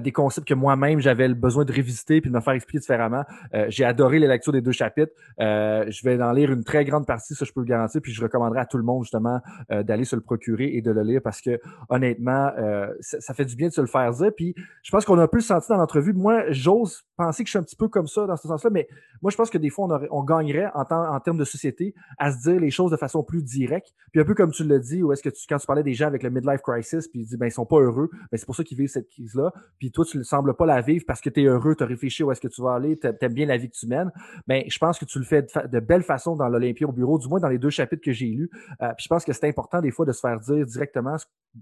des 0.00 0.12
concepts 0.12 0.46
que 0.46 0.54
moi-même 0.54 1.00
j'avais 1.00 1.26
le 1.26 1.34
besoin 1.34 1.64
de 1.64 1.72
révisiter 1.72 2.20
puis 2.20 2.30
de 2.30 2.36
me 2.36 2.40
faire 2.40 2.52
expliquer 2.52 2.78
différemment. 2.78 3.24
j'ai 3.68 3.84
adoré 3.84 4.18
les 4.18 4.28
lectures 4.28 4.52
des 4.52 4.60
deux 4.60 4.72
chapitres. 4.72 5.12
je 5.38 6.04
vais 6.04 6.22
en 6.22 6.32
lire 6.32 6.52
une 6.52 6.64
très 6.64 6.84
grande 6.84 7.06
partie, 7.06 7.34
ça 7.34 7.44
je 7.44 7.52
peux 7.52 7.60
le 7.60 7.66
garantir, 7.66 8.00
puis 8.00 8.12
je 8.12 8.22
recommanderais 8.22 8.60
à 8.60 8.66
tout 8.66 8.78
le 8.78 8.84
monde 8.84 9.02
justement 9.02 9.40
d'aller 9.70 10.04
se 10.04 10.14
le 10.14 10.22
procurer 10.22 10.70
et 10.74 10.82
de 10.82 10.92
le 10.92 11.02
lire 11.02 11.20
parce 11.22 11.40
que 11.40 11.58
honnêtement, 11.88 12.52
ça, 13.00 13.20
ça 13.20 13.34
fait 13.34 13.44
du 13.44 13.56
bien 13.56 13.68
de 13.68 13.72
se 13.72 13.80
le 13.80 13.88
faire 13.88 14.12
dire. 14.12 14.30
Puis 14.36 14.54
je 14.82 14.90
pense 14.90 15.04
qu'on 15.04 15.18
a 15.18 15.22
un 15.22 15.28
peu 15.28 15.40
senti 15.40 15.68
dans 15.68 15.76
l'entrevue. 15.76 16.12
Moi, 16.12 16.50
j'ose 16.50 17.02
penser 17.16 17.42
que 17.42 17.48
je 17.48 17.52
suis 17.52 17.58
un 17.58 17.62
petit 17.62 17.76
peu 17.76 17.88
comme 17.88 18.06
ça 18.06 18.26
dans 18.26 18.36
ce 18.36 18.46
sens-là, 18.46 18.70
mais 18.70 18.88
moi, 19.22 19.30
je 19.30 19.36
pense 19.36 19.50
que 19.50 19.58
des 19.58 19.70
fois, 19.70 19.88
on, 20.10 20.24
gagnerait 20.24 20.70
en, 20.74 21.20
termes 21.20 21.38
de 21.38 21.44
société 21.44 21.94
à 22.18 22.30
se 22.30 22.42
dire 22.42 22.60
les 22.60 22.70
choses 22.70 22.90
de 22.90 22.96
façon 22.96 23.22
plus 23.22 23.42
directe. 23.42 23.92
Puis 24.12 24.20
un 24.20 24.24
peu 24.24 24.34
comme 24.34 24.50
tu 24.50 24.64
l'as 24.64 24.78
dit, 24.78 25.02
ou 25.02 25.12
est-ce 25.12 25.22
que 25.22 25.30
tu, 25.30 25.46
quand 25.48 25.56
tu 25.56 25.66
parlais 25.66 25.82
des 25.82 25.94
gens 25.94 26.06
avec 26.06 26.22
le 26.22 26.30
midlife 26.30 26.60
crisis, 26.60 27.08
puis 27.08 27.20
ils 27.20 27.24
disent, 27.24 27.38
ben, 27.38 27.46
ils 27.46 27.52
sont 27.52 27.66
pas 27.66 27.78
heureux, 27.78 28.10
ben, 28.12 28.36
c'est 28.36 28.46
pour 28.46 28.56
ça 28.56 28.64
qu'ils 28.64 28.76
vivent 28.76 28.88
cette 28.88 29.08
crise-là. 29.08 29.52
Puis 29.78 29.90
toi, 29.90 30.04
tu 30.04 30.18
ne 30.18 30.22
sembles 30.22 30.54
pas 30.54 30.66
la 30.66 30.80
vivre 30.80 31.04
parce 31.06 31.20
que 31.20 31.30
tu 31.30 31.42
es 31.42 31.44
heureux, 31.44 31.74
tu 31.74 31.82
as 31.82 31.86
réfléchi 31.86 32.22
où 32.22 32.30
est-ce 32.30 32.40
que 32.40 32.48
tu 32.48 32.62
vas 32.62 32.74
aller, 32.74 32.98
tu 32.98 33.06
aimes 33.06 33.32
bien 33.32 33.46
la 33.46 33.56
vie 33.56 33.70
que 33.70 33.76
tu 33.76 33.86
mènes. 33.86 34.12
Mais 34.46 34.62
ben, 34.62 34.70
je 34.70 34.78
pense 34.78 34.98
que 34.98 35.04
tu 35.04 35.18
le 35.18 35.24
fais 35.24 35.42
de, 35.42 35.68
de 35.68 35.80
belle 35.80 36.02
façon 36.02 36.36
dans 36.36 36.48
l'Olympia 36.48 36.86
au 36.86 36.92
bureau, 36.92 37.18
du 37.18 37.28
moins 37.28 37.40
dans 37.40 37.48
les 37.48 37.58
deux 37.58 37.70
chapitres 37.70 38.02
que 38.02 38.12
j'ai 38.12 38.26
lus. 38.26 38.50
Euh, 38.82 38.92
puis 38.96 39.04
je 39.04 39.08
pense 39.08 39.24
que 39.24 39.32
c'est 39.32 39.48
important 39.48 39.80
des 39.80 39.90
fois 39.90 40.04
de 40.06 40.12
se 40.12 40.20
faire 40.20 40.38
dire 40.40 40.66
directement 40.66 41.16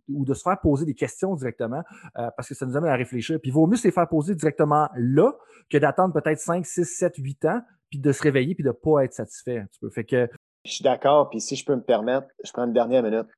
ou 0.08 0.24
de 0.24 0.34
se 0.34 0.42
faire 0.42 0.60
poser 0.60 0.84
des 0.84 0.94
questions 0.94 1.34
directement 1.34 1.82
euh, 2.18 2.28
parce 2.36 2.48
que 2.48 2.54
ça 2.54 2.63
nous 2.64 2.76
amène 2.76 2.90
à 2.90 2.96
réfléchir. 2.96 3.38
Puis 3.40 3.50
il 3.50 3.54
vaut 3.54 3.66
mieux 3.66 3.76
se 3.76 3.84
les 3.84 3.92
faire 3.92 4.08
poser 4.08 4.34
directement 4.34 4.88
là 4.96 5.32
que 5.70 5.78
d'attendre 5.78 6.12
peut-être 6.14 6.38
5, 6.38 6.64
6, 6.64 6.84
7, 6.84 7.14
8 7.16 7.44
ans 7.46 7.60
puis 7.90 7.98
de 7.98 8.12
se 8.12 8.22
réveiller 8.22 8.54
puis 8.54 8.64
de 8.64 8.68
ne 8.68 8.72
pas 8.72 9.04
être 9.04 9.14
satisfait. 9.14 9.64
Fait 9.92 10.04
que... 10.04 10.28
Je 10.64 10.72
suis 10.72 10.82
d'accord. 10.82 11.30
Puis 11.30 11.40
si 11.40 11.56
je 11.56 11.64
peux 11.64 11.74
me 11.74 11.82
permettre, 11.82 12.26
je 12.42 12.52
prends 12.52 12.64
une 12.64 12.72
dernière 12.72 13.02
minute 13.02 13.28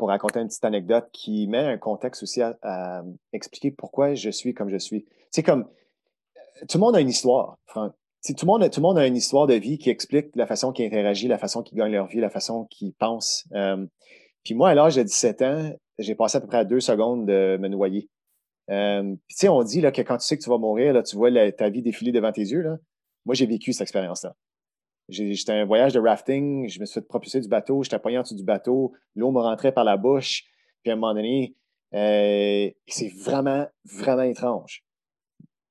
pour 0.00 0.08
raconter 0.08 0.40
une 0.40 0.48
petite 0.48 0.64
anecdote 0.64 1.08
qui 1.12 1.46
met 1.46 1.58
un 1.58 1.76
contexte 1.76 2.22
aussi 2.22 2.40
à, 2.40 3.02
expliquer 3.32 3.70
pourquoi 3.70 4.14
je 4.14 4.30
suis 4.30 4.54
comme 4.54 4.70
je 4.70 4.78
suis. 4.78 5.06
C'est 5.30 5.42
comme 5.42 5.68
tout 6.68 6.78
le 6.78 6.80
monde 6.80 6.96
a 6.96 7.00
une 7.00 7.08
histoire, 7.08 7.58
Franck. 7.66 7.92
tout, 8.24 8.34
le 8.40 8.46
monde, 8.46 8.70
tout 8.70 8.80
le 8.80 8.82
monde 8.82 8.98
a 8.98 9.06
une 9.06 9.16
histoire 9.16 9.46
de 9.46 9.54
vie 9.54 9.76
qui 9.76 9.90
explique 9.90 10.34
la 10.36 10.46
façon 10.46 10.72
qu'ils 10.72 10.86
interagissent, 10.86 11.28
la 11.28 11.38
façon 11.38 11.62
qu'ils 11.62 11.76
gagnent 11.76 11.92
leur 11.92 12.06
vie, 12.06 12.18
la 12.18 12.30
façon 12.30 12.66
qu'ils 12.70 12.94
pensent. 12.94 13.44
Euh, 13.54 13.86
puis 14.42 14.54
moi, 14.54 14.70
à 14.70 14.74
l'âge 14.74 14.96
de 14.96 15.02
17 15.02 15.42
ans, 15.42 15.70
j'ai 15.98 16.14
passé 16.14 16.38
à 16.38 16.40
peu 16.40 16.46
près 16.46 16.64
deux 16.64 16.80
secondes 16.80 17.26
de 17.26 17.58
me 17.58 17.68
noyer. 17.68 18.08
Euh, 18.70 19.14
tu 19.28 19.36
sais, 19.36 19.48
on 19.48 19.62
dit 19.62 19.82
que 19.82 20.02
quand 20.02 20.18
tu 20.18 20.26
sais 20.26 20.36
que 20.38 20.42
tu 20.42 20.50
vas 20.50 20.58
mourir, 20.58 21.02
tu 21.02 21.16
vois 21.16 21.30
ta 21.52 21.68
vie 21.70 21.82
défiler 21.82 22.12
devant 22.12 22.32
tes 22.32 22.42
yeux. 22.42 22.64
Moi, 23.24 23.34
j'ai 23.34 23.46
vécu 23.46 23.72
cette 23.72 23.82
expérience-là. 23.82 24.36
J'étais 25.08 25.52
un 25.52 25.64
voyage 25.64 25.92
de 25.92 25.98
rafting, 25.98 26.68
je 26.68 26.78
me 26.78 26.86
suis 26.86 27.00
fait 27.00 27.06
propulser 27.06 27.40
du 27.40 27.48
bateau, 27.48 27.82
j'étais 27.82 27.98
poigné 27.98 28.18
en 28.18 28.22
dessous 28.22 28.36
du 28.36 28.44
bateau, 28.44 28.92
l'eau 29.16 29.32
me 29.32 29.40
rentrait 29.40 29.72
par 29.72 29.82
la 29.82 29.96
bouche, 29.96 30.44
puis 30.82 30.92
à 30.92 30.94
un 30.94 30.96
moment 30.96 31.14
donné, 31.14 31.56
euh, 31.94 32.70
c'est 32.86 33.08
vraiment, 33.08 33.66
vraiment 33.84 34.22
étrange. 34.22 34.84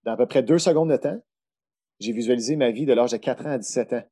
Dans 0.04 0.12
à 0.14 0.18
peu 0.18 0.26
près 0.26 0.44
deux 0.44 0.60
secondes 0.60 0.90
de 0.90 0.98
temps, 0.98 1.22
j'ai 2.00 2.12
visualisé 2.12 2.58
ma 2.58 2.72
vie 2.72 2.86
de 2.86 2.94
l'âge 2.94 3.12
de 3.12 3.18
4 3.18 3.46
ans 3.46 3.52
à 3.52 3.58
17 3.58 3.94
ans. 3.94 4.04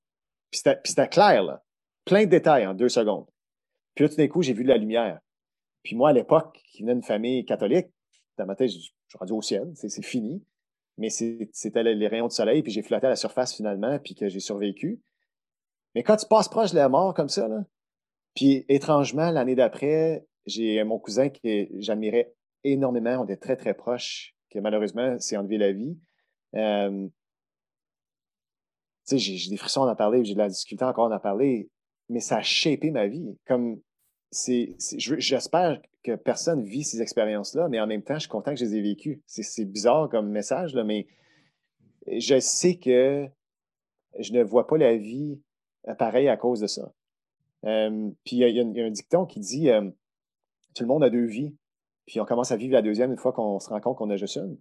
Puis 0.50 0.62
c'était 0.86 1.08
clair, 1.10 1.44
là. 1.44 1.64
Plein 2.06 2.24
de 2.24 2.30
détails 2.30 2.66
en 2.66 2.74
deux 2.74 2.90
secondes. 2.90 3.28
Puis 3.96 4.04
là, 4.04 4.10
tout 4.10 4.16
d'un 4.16 4.28
coup, 4.28 4.42
j'ai 4.42 4.54
vu 4.54 4.64
de 4.64 4.70
la 4.70 4.78
lumière. 4.78 5.20
Puis 5.84 5.96
moi, 5.96 6.10
à 6.10 6.14
l'époque, 6.14 6.62
qui 6.72 6.84
venais 6.84 6.94
d'une 6.94 7.04
famille 7.04 7.46
catholique, 7.46 7.88
dans 8.38 8.46
ma 8.46 8.56
tête, 8.56 8.70
je 8.70 8.78
suis 8.78 8.94
rendu 9.20 9.34
au 9.34 9.42
ciel, 9.42 9.72
c'est 9.76 10.04
fini. 10.04 10.44
Mais 10.98 11.10
c'était 11.10 11.84
les 11.84 12.08
rayons 12.08 12.28
de 12.28 12.32
soleil, 12.32 12.64
puis 12.64 12.72
j'ai 12.72 12.82
flotté 12.82 13.06
à 13.06 13.10
la 13.10 13.16
surface 13.16 13.56
finalement, 13.56 14.00
puis 14.00 14.16
que 14.16 14.30
j'ai 14.30 14.40
survécu. 14.40 15.00
Mais 15.94 16.04
quand 16.04 16.18
tu 16.18 16.26
passes 16.28 16.50
proche 16.50 16.72
de 16.72 16.76
la 16.76 16.90
mort 16.90 17.14
comme 17.14 17.30
ça, 17.30 17.48
là, 17.48 17.64
puis 18.36 18.66
étrangement, 18.68 19.32
l'année 19.32 19.56
d'après, 19.56 20.26
j'ai 20.46 20.84
mon 20.84 21.00
cousin 21.00 21.30
que 21.30 21.68
j'admirais 21.80 22.34
énormément, 22.64 23.22
on 23.22 23.24
était 23.26 23.38
très, 23.38 23.56
très 23.56 23.74
proches, 23.74 24.36
qui 24.50 24.60
malheureusement 24.60 25.20
s'est 25.20 25.38
enlevé 25.38 25.58
la 25.58 25.72
vie. 25.72 25.98
Euh, 26.56 27.08
j'ai 29.12 29.50
des 29.50 29.58
frissons 29.58 29.86
d'en 29.86 29.96
parler, 29.96 30.24
j'ai 30.26 30.34
de 30.34 30.40
la 30.40 30.50
difficulté 30.50 30.84
encore 30.84 31.10
d'en 31.10 31.20
parler, 31.20 31.70
mais 32.10 32.20
ça 32.20 32.38
a 32.38 32.42
shapé 32.42 32.92
ma 32.92 33.08
vie. 33.08 33.38
Comme 33.48 33.80
c'est, 34.32 34.76
j'espère 34.80 35.82
personne 36.16 36.64
vit 36.64 36.84
ces 36.84 37.02
expériences-là, 37.02 37.68
mais 37.70 37.80
en 37.80 37.88
même 37.88 38.04
temps, 38.04 38.16
je 38.16 38.22
suis 38.22 38.30
content 38.30 38.52
que 38.52 38.60
je 38.60 38.66
les 38.66 38.76
ai 38.76 38.82
vécues. 38.82 39.22
C'est, 39.26 39.66
bizarre 39.66 40.10
comme 40.10 40.30
message, 40.30 40.74
là, 40.74 40.84
mais 40.84 41.08
je 42.08 42.40
sais 42.40 42.78
que 42.78 43.28
je 44.18 44.34
ne 44.34 44.44
vois 44.44 44.68
pas 44.68 44.78
la 44.78 44.96
vie 44.96 45.42
euh, 45.88 45.96
pareille 45.96 46.30
à 46.30 46.38
cause 46.38 46.60
de 46.60 46.68
ça. 46.68 46.92
Euh, 47.66 48.10
puis 48.24 48.38
il 48.38 48.50
y, 48.50 48.82
a 48.82 48.86
un 48.86 48.92
dicton 48.92 49.26
qui 49.26 49.40
dit 49.40 49.70
euh, 49.70 49.90
Tout 50.76 50.84
le 50.84 50.88
monde 50.88 51.04
a 51.04 51.10
deux 51.10 51.26
vies, 51.26 51.56
puis 52.06 52.20
on 52.20 52.26
commence 52.26 52.52
à 52.52 52.58
vivre 52.58 52.74
la 52.74 52.82
deuxième 52.82 53.12
une 53.12 53.18
fois 53.18 53.34
qu'on 53.34 53.60
se 53.60 53.70
rend 53.70 53.82
compte 53.82 53.98
qu'on 53.98 54.10
a 54.10 54.18
juste 54.18 54.38
une. 54.38 54.58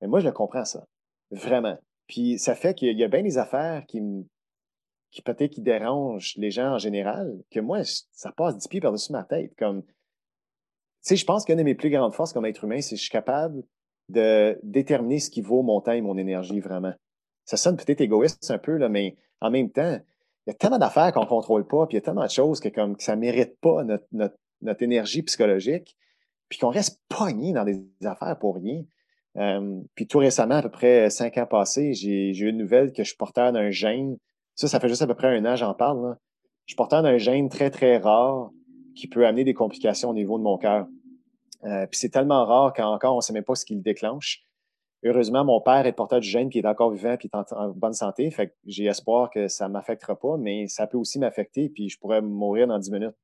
Mais 0.00 0.08
moi, 0.08 0.20
je 0.20 0.26
le 0.26 0.32
comprends, 0.32 0.64
ça. 0.64 0.86
Vraiment. 1.30 1.78
Puis 2.06 2.38
ça 2.38 2.54
fait 2.54 2.74
qu'il 2.74 2.98
y 2.98 3.04
a 3.04 3.08
bien 3.08 3.22
des 3.22 3.38
affaires 3.38 3.84
qui 3.86 4.00
qui 5.12 5.20
peut-être 5.20 5.52
qui 5.52 5.60
dérange 5.60 6.34
les 6.38 6.50
gens 6.50 6.72
en 6.72 6.78
général, 6.78 7.38
que 7.50 7.60
moi, 7.60 7.82
ça 7.84 8.32
passe 8.32 8.56
dix 8.56 8.66
pieds 8.66 8.80
par-dessus 8.80 9.12
ma 9.12 9.24
tête. 9.24 9.54
Comme, 9.56 9.82
sais, 11.02 11.16
je 11.16 11.24
pense 11.24 11.44
qu'une 11.44 11.56
de 11.56 11.62
mes 11.62 11.74
plus 11.74 11.90
grandes 11.90 12.14
forces 12.14 12.32
comme 12.32 12.46
être 12.46 12.64
humain, 12.64 12.80
c'est 12.80 12.94
que 12.94 12.96
je 12.96 13.02
suis 13.02 13.10
capable 13.10 13.62
de 14.08 14.58
déterminer 14.62 15.20
ce 15.20 15.30
qui 15.30 15.42
vaut 15.42 15.62
mon 15.62 15.80
temps 15.80 15.92
et 15.92 16.00
mon 16.00 16.16
énergie 16.16 16.60
vraiment. 16.60 16.92
Ça 17.44 17.56
sonne 17.56 17.76
peut-être 17.76 18.00
égoïste 18.00 18.50
un 18.50 18.58
peu, 18.58 18.76
là, 18.76 18.88
mais 18.88 19.16
en 19.40 19.50
même 19.50 19.70
temps, 19.70 19.98
il 20.46 20.50
y 20.50 20.52
a 20.52 20.54
tellement 20.54 20.78
d'affaires 20.78 21.12
qu'on 21.12 21.22
ne 21.22 21.26
contrôle 21.26 21.66
pas, 21.66 21.86
puis 21.86 21.96
il 21.96 22.00
y 22.00 22.02
a 22.02 22.04
tellement 22.04 22.24
de 22.24 22.30
choses 22.30 22.60
que, 22.60 22.68
comme, 22.68 22.96
que 22.96 23.02
ça 23.02 23.16
ne 23.16 23.20
mérite 23.20 23.58
pas 23.60 23.84
notre, 23.84 24.06
notre, 24.12 24.36
notre, 24.60 24.82
énergie 24.82 25.22
psychologique, 25.22 25.96
puis 26.48 26.58
qu'on 26.58 26.70
reste 26.70 27.00
pogné 27.08 27.52
dans 27.52 27.64
des 27.64 27.80
affaires 28.04 28.38
pour 28.38 28.56
rien. 28.56 28.82
Euh, 29.38 29.80
puis 29.94 30.06
tout 30.06 30.18
récemment, 30.18 30.56
à 30.56 30.62
peu 30.62 30.70
près 30.70 31.10
cinq 31.10 31.38
ans 31.38 31.46
passés, 31.46 31.94
j'ai 31.94 32.30
eu 32.30 32.48
une 32.48 32.58
nouvelle 32.58 32.92
que 32.92 33.02
je 33.02 33.08
suis 33.08 33.16
porteur 33.16 33.52
d'un 33.52 33.70
gène 33.70 34.18
ça, 34.54 34.68
ça 34.68 34.80
fait 34.80 34.88
juste 34.88 35.02
à 35.02 35.06
peu 35.06 35.14
près 35.14 35.28
un 35.28 35.44
an, 35.44 35.56
j'en 35.56 35.74
parle. 35.74 36.16
Je 36.66 36.72
suis 36.72 36.76
porteur 36.76 37.02
d'un 37.02 37.18
gène 37.18 37.48
très, 37.48 37.70
très 37.70 37.98
rare 37.98 38.50
qui 38.94 39.08
peut 39.08 39.26
amener 39.26 39.44
des 39.44 39.54
complications 39.54 40.10
au 40.10 40.14
niveau 40.14 40.38
de 40.38 40.42
mon 40.42 40.58
cœur. 40.58 40.86
Euh, 41.64 41.86
puis 41.86 41.98
c'est 41.98 42.08
tellement 42.08 42.44
rare 42.44 42.72
qu'encore, 42.72 43.14
on 43.14 43.18
ne 43.18 43.22
sait 43.22 43.32
même 43.32 43.44
pas 43.44 43.54
ce 43.54 43.64
qui 43.64 43.74
le 43.74 43.82
déclenche. 43.82 44.44
heureusement, 45.04 45.44
mon 45.44 45.60
père 45.60 45.86
est 45.86 45.92
porteur 45.92 46.20
du 46.20 46.28
gène, 46.28 46.48
puis 46.48 46.58
est 46.58 46.66
encore 46.66 46.90
vivant, 46.90 47.16
puis 47.16 47.28
est 47.32 47.52
en, 47.52 47.68
bonne 47.70 47.92
santé. 47.92 48.30
Fait 48.30 48.48
que 48.48 48.52
j'ai 48.66 48.84
espoir 48.86 49.30
que 49.30 49.48
ça 49.48 49.68
ne 49.68 49.72
m'affectera 49.72 50.18
pas, 50.18 50.36
mais 50.38 50.66
ça 50.68 50.86
peut 50.86 50.98
aussi 50.98 51.18
m'affecter, 51.18 51.68
puis 51.68 51.88
je 51.88 51.98
pourrais 51.98 52.20
mourir 52.20 52.66
dans 52.66 52.78
10 52.78 52.90
minutes. 52.90 53.16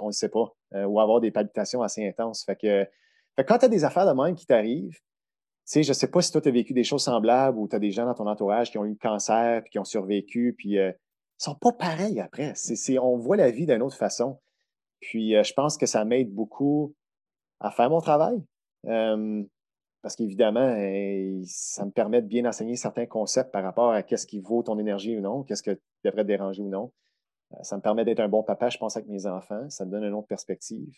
on 0.00 0.06
ne 0.06 0.12
sait 0.12 0.28
pas. 0.28 0.52
Euh, 0.74 0.84
ou 0.84 1.00
avoir 1.00 1.20
des 1.20 1.30
palpitations 1.30 1.82
assez 1.82 2.06
intenses. 2.06 2.44
Fait 2.44 2.56
que, 2.56 2.86
quand 3.42 3.58
tu 3.58 3.64
as 3.64 3.68
des 3.68 3.84
affaires 3.84 4.06
de 4.06 4.20
même 4.20 4.34
qui 4.34 4.46
t'arrivent, 4.46 4.98
je 5.66 5.92
sais 5.92 6.10
pas 6.10 6.20
si 6.22 6.32
toi, 6.32 6.40
tu 6.40 6.48
as 6.48 6.52
vécu 6.52 6.74
des 6.74 6.84
choses 6.84 7.02
semblables 7.02 7.58
ou 7.58 7.68
tu 7.68 7.76
as 7.76 7.78
des 7.78 7.90
gens 7.90 8.04
dans 8.04 8.14
ton 8.14 8.26
entourage 8.26 8.70
qui 8.70 8.78
ont 8.78 8.84
eu 8.84 8.90
le 8.90 8.96
cancer, 8.96 9.62
puis 9.62 9.70
qui 9.70 9.78
ont 9.78 9.84
survécu, 9.84 10.54
puis 10.56 10.78
euh, 10.78 10.90
ils 10.90 11.44
sont 11.44 11.54
pas 11.54 11.72
pareils 11.72 12.20
après. 12.20 12.52
On 13.00 13.16
voit 13.16 13.36
la 13.36 13.50
vie 13.50 13.66
d'une 13.66 13.82
autre 13.82 13.96
façon. 13.96 14.38
Puis 15.02 15.36
euh, 15.36 15.42
je 15.42 15.52
pense 15.52 15.76
que 15.76 15.84
ça 15.84 16.04
m'aide 16.04 16.32
beaucoup 16.32 16.94
à 17.60 17.70
faire 17.70 17.90
mon 17.90 18.00
travail. 18.00 18.42
parce 18.84 20.16
qu'évidemment, 20.16 20.74
ça 21.44 21.84
me 21.84 21.90
permet 21.90 22.22
de 22.22 22.26
bien 22.26 22.44
enseigner 22.46 22.76
certains 22.76 23.06
concepts 23.06 23.52
par 23.52 23.62
rapport 23.62 23.92
à 23.92 24.02
qu'est-ce 24.02 24.26
qui 24.26 24.40
vaut 24.40 24.62
ton 24.62 24.78
énergie 24.78 25.16
ou 25.16 25.20
non, 25.20 25.42
qu'est-ce 25.42 25.62
que 25.62 25.78
devrait 26.04 26.22
te 26.22 26.28
déranger 26.28 26.62
ou 26.62 26.68
non. 26.68 26.90
Euh, 27.52 27.62
ça 27.62 27.76
me 27.76 27.82
permet 27.82 28.04
d'être 28.04 28.20
un 28.20 28.28
bon 28.28 28.42
papa, 28.42 28.68
je 28.68 28.78
pense, 28.78 28.96
avec 28.96 29.08
mes 29.08 29.26
enfants. 29.26 29.68
Ça 29.68 29.84
me 29.84 29.90
donne 29.90 30.04
une 30.04 30.14
autre 30.14 30.26
perspective. 30.26 30.92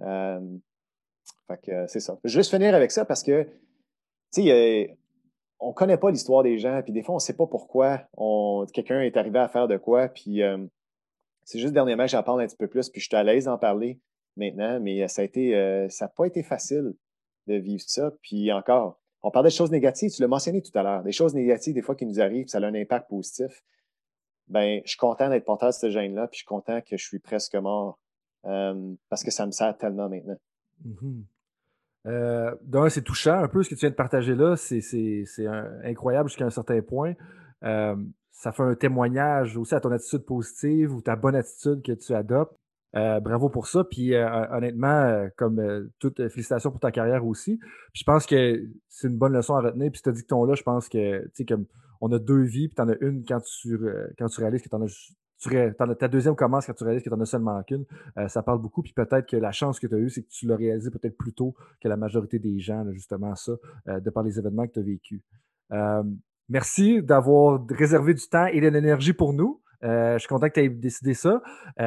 fait 0.00 1.60
que 1.62 1.86
c'est 1.86 2.00
ça. 2.00 2.18
Je 2.24 2.28
vais 2.28 2.40
juste 2.40 2.50
finir 2.50 2.74
avec 2.74 2.90
ça 2.90 3.04
parce 3.04 3.22
que, 3.22 3.44
tu 4.34 4.42
sais, 4.42 4.98
on 5.60 5.68
ne 5.68 5.74
connaît 5.74 5.96
pas 5.96 6.10
l'histoire 6.10 6.42
des 6.42 6.58
gens, 6.58 6.82
puis 6.82 6.92
des 6.92 7.02
fois, 7.02 7.14
on 7.14 7.18
ne 7.18 7.22
sait 7.22 7.36
pas 7.36 7.46
pourquoi 7.46 8.02
quelqu'un 8.72 9.00
est 9.00 9.16
arrivé 9.16 9.38
à 9.38 9.48
faire 9.48 9.68
de 9.68 9.76
quoi, 9.76 10.08
puis 10.08 10.42
c'est 11.44 11.58
juste 11.58 11.74
dernièrement 11.74 12.04
que 12.04 12.10
j'en 12.10 12.22
parle 12.22 12.42
un 12.42 12.46
petit 12.46 12.56
peu 12.56 12.68
plus, 12.68 12.88
puis 12.88 13.00
je 13.00 13.06
suis 13.06 13.16
à 13.16 13.22
l'aise 13.22 13.44
d'en 13.44 13.58
parler 13.58 14.00
maintenant, 14.36 14.80
mais 14.80 15.06
ça 15.08 15.22
a 15.22 15.24
été, 15.24 15.56
euh, 15.56 15.88
ça 15.88 16.06
n'a 16.06 16.08
pas 16.08 16.26
été 16.26 16.42
facile 16.42 16.94
de 17.46 17.54
vivre 17.54 17.82
ça. 17.86 18.12
Puis 18.22 18.52
encore, 18.52 19.00
on 19.22 19.30
parlait 19.30 19.50
de 19.50 19.54
choses 19.54 19.70
négatives, 19.70 20.10
tu 20.10 20.22
l'as 20.22 20.28
mentionné 20.28 20.62
tout 20.62 20.76
à 20.76 20.82
l'heure, 20.82 21.02
des 21.02 21.12
choses 21.12 21.34
négatives, 21.34 21.74
des 21.74 21.82
fois 21.82 21.94
qui 21.94 22.06
nous 22.06 22.20
arrivent, 22.20 22.48
ça 22.48 22.58
a 22.58 22.62
un 22.62 22.74
impact 22.74 23.08
positif. 23.08 23.64
Ben, 24.48 24.80
je 24.84 24.90
suis 24.90 24.98
content 24.98 25.28
d'être 25.28 25.44
porteur 25.44 25.70
de 25.70 25.74
ce 25.74 25.90
gène-là, 25.90 26.26
puis 26.28 26.36
je 26.36 26.38
suis 26.38 26.46
content 26.46 26.80
que 26.80 26.96
je 26.96 27.04
suis 27.04 27.18
presque 27.18 27.54
mort 27.54 27.98
parce 28.42 29.22
que 29.22 29.30
ça 29.30 29.46
me 29.46 29.52
sert 29.52 29.76
tellement 29.78 30.08
maintenant. 30.08 30.36
Euh, 32.06 32.54
d'un, 32.62 32.88
c'est 32.88 33.02
touchant 33.02 33.38
un 33.42 33.46
peu 33.46 33.62
ce 33.62 33.70
que 33.70 33.74
tu 33.74 33.80
viens 33.80 33.90
de 33.90 33.94
partager 33.94 34.34
là, 34.34 34.56
c'est 34.56 34.82
incroyable 35.84 36.28
jusqu'à 36.28 36.44
un 36.44 36.50
certain 36.50 36.82
point. 36.82 37.14
Euh, 37.62 37.94
ça 38.42 38.50
fait 38.50 38.62
un 38.62 38.74
témoignage 38.74 39.56
aussi 39.56 39.74
à 39.74 39.80
ton 39.80 39.92
attitude 39.92 40.24
positive 40.24 40.92
ou 40.92 41.00
ta 41.00 41.14
bonne 41.14 41.36
attitude 41.36 41.80
que 41.82 41.92
tu 41.92 42.12
adoptes. 42.12 42.56
Euh, 42.96 43.20
bravo 43.20 43.48
pour 43.48 43.68
ça. 43.68 43.84
Puis 43.84 44.14
honnêtement, 44.16 45.28
comme 45.36 45.88
toute 45.98 46.16
félicitations 46.28 46.70
pour 46.70 46.80
ta 46.80 46.90
carrière 46.90 47.24
aussi. 47.24 47.60
je 47.94 48.02
pense 48.04 48.26
que 48.26 48.60
c'est 48.88 49.08
une 49.08 49.16
bonne 49.16 49.32
leçon 49.32 49.54
à 49.54 49.60
retenir. 49.60 49.92
Puis 49.92 50.02
ce 50.04 50.26
ton 50.26 50.44
là 50.44 50.54
je 50.54 50.62
pense 50.62 50.88
que 50.88 51.22
tu 51.26 51.30
sais, 51.34 51.44
comme 51.44 51.66
on 52.00 52.10
a 52.10 52.18
deux 52.18 52.42
vies, 52.42 52.66
puis 52.66 52.74
tu 52.74 52.82
en 52.82 52.88
as 52.88 52.96
une 53.00 53.24
quand 53.24 53.40
tu 53.40 53.78
quand 54.18 54.26
tu 54.26 54.40
réalises 54.40 54.62
que 54.62 54.68
tu 54.68 54.76
en 54.76 54.82
as 54.82 55.12
ta 55.98 56.08
deuxième 56.08 56.36
commence 56.36 56.66
quand 56.66 56.74
tu 56.74 56.84
réalises 56.84 57.02
que 57.02 57.08
tu 57.08 57.14
n'en 57.14 57.20
as 57.22 57.26
seulement 57.26 57.62
qu'une. 57.62 57.84
Euh, 58.18 58.28
ça 58.28 58.42
parle 58.42 58.60
beaucoup. 58.60 58.82
Puis 58.82 58.92
peut-être 58.92 59.26
que 59.26 59.36
la 59.36 59.52
chance 59.52 59.80
que 59.80 59.86
tu 59.86 59.94
as 59.94 59.98
eue, 59.98 60.10
c'est 60.10 60.22
que 60.22 60.28
tu 60.28 60.46
l'as 60.46 60.56
réalisé 60.56 60.90
peut-être 60.90 61.16
plus 61.16 61.32
tôt 61.32 61.54
que 61.80 61.88
la 61.88 61.96
majorité 61.96 62.38
des 62.38 62.58
gens, 62.58 62.84
justement, 62.92 63.34
ça, 63.34 63.52
euh, 63.88 64.00
de 64.00 64.10
par 64.10 64.22
les 64.22 64.38
événements 64.38 64.66
que 64.66 64.72
tu 64.72 64.80
as 64.80 64.82
vécus. 64.82 65.22
Euh, 66.42 66.48
merci 66.48 67.02
d'avoir 67.02 67.60
réservé 67.70 68.14
du 68.14 68.26
temps 68.28 68.46
et 68.46 68.60
de 68.60 68.68
l'énergie 68.68 69.12
pour 69.12 69.32
nous. 69.32 69.60
je 69.82 70.16
suis 70.18 70.28
content 70.28 70.48
que 70.48 70.54
tu 70.54 70.60
aies 70.60 70.68
décidé 70.68 71.14
ça. 71.14 71.42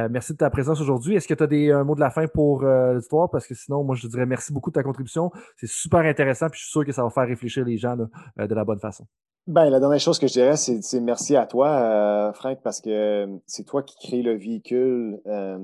merci 0.10 0.34
de 0.34 0.38
ta 0.38 0.50
présence 0.50 0.82
aujourd'hui. 0.82 1.16
Est-ce 1.16 1.28
que 1.28 1.34
tu 1.34 1.72
as 1.72 1.78
un 1.78 1.84
mot 1.84 1.96
de 1.96 2.02
la 2.02 2.10
fin 2.10 2.28
pour 2.28 2.66
l'histoire? 2.66 3.30
Parce 3.30 3.48
que 3.48 3.56
sinon, 3.56 3.84
moi, 3.84 3.96
je 3.96 4.08
dirais 4.08 4.26
merci 4.26 4.52
beaucoup 4.52 4.70
de 4.70 4.76
ta 4.76 4.84
contribution. 4.84 5.32
C'est 5.56 5.70
super 5.70 6.02
intéressant. 6.02 6.48
Puis 6.50 6.60
je 6.60 6.66
suis 6.66 6.72
sûr 6.72 6.86
que 6.86 6.92
ça 6.92 7.04
va 7.04 7.10
faire 7.10 7.28
réfléchir 7.28 7.64
les 7.64 7.78
gens 7.78 7.96
de 7.96 8.56
la 8.56 8.66
bonne 8.66 8.80
façon. 8.80 9.06
Ben, 9.48 9.70
la 9.70 9.80
dernière 9.80 10.00
chose 10.00 10.18
que 10.18 10.26
je 10.26 10.34
dirais, 10.34 10.58
c'est 10.58 11.00
merci 11.02 11.36
à 11.36 11.46
toi, 11.46 11.70
euh, 11.70 12.34
Frank, 12.34 12.58
parce 12.64 12.82
que 12.82 12.90
euh, 12.90 13.38
c'est 13.46 13.64
toi 13.64 13.84
qui 13.84 13.96
crée 14.00 14.24
le 14.24 14.36
véhicule 14.36 15.22
euh, 15.28 15.60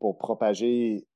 pour 0.00 0.16
propager 0.16 1.06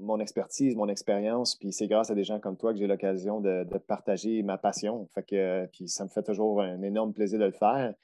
mon 0.00 0.20
expertise, 0.20 0.76
mon 0.76 0.88
expérience. 0.88 1.56
Puis 1.56 1.72
c'est 1.72 1.88
grâce 1.88 2.10
à 2.10 2.14
des 2.14 2.24
gens 2.24 2.40
comme 2.40 2.56
toi 2.56 2.72
que 2.72 2.78
j'ai 2.78 2.86
l'occasion 2.86 3.40
de, 3.40 3.64
partager 3.86 4.42
ma 4.42 4.58
passion. 4.58 5.08
Fait 5.14 5.22
que, 5.22 5.66
puis 5.66 5.88
ça 5.88 6.04
me 6.04 6.08
fait 6.08 6.22
toujours 6.22 6.62
un 6.62 6.82
énorme 6.82 7.12
plaisir 7.12 7.38
de 7.38 7.44
le 7.44 7.52
faire. 7.52 7.94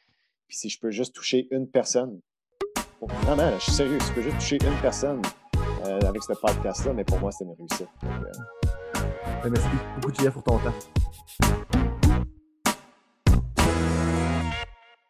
Puis 0.47 0.57
si 0.57 0.69
je 0.69 0.81
peux 0.81 0.91
juste 0.91 1.15
toucher 1.15 1.47
une 1.51 1.69
personne, 1.69 2.21
vraiment, 3.01 3.51
je 3.59 3.65
suis 3.65 3.73
sérieux, 3.73 3.99
si 4.01 4.09
je 4.09 4.15
peux 4.15 4.23
juste 4.23 4.39
toucher 4.39 4.59
une 4.63 4.81
personne 4.81 5.23
avec 5.85 6.23
ce 6.23 6.33
podcast-là, 6.35 6.93
mais 6.93 7.05
pour 7.05 7.19
moi, 7.19 7.33
c'est 7.33 7.45
une 7.45 7.53
réussite. 7.53 7.89
Ben, 9.43 9.51
merci 9.51 9.69
beaucoup, 10.01 10.15
Jeff, 10.15 10.33
pour 10.33 10.43
ton 10.43 10.59
temps. 10.59 11.88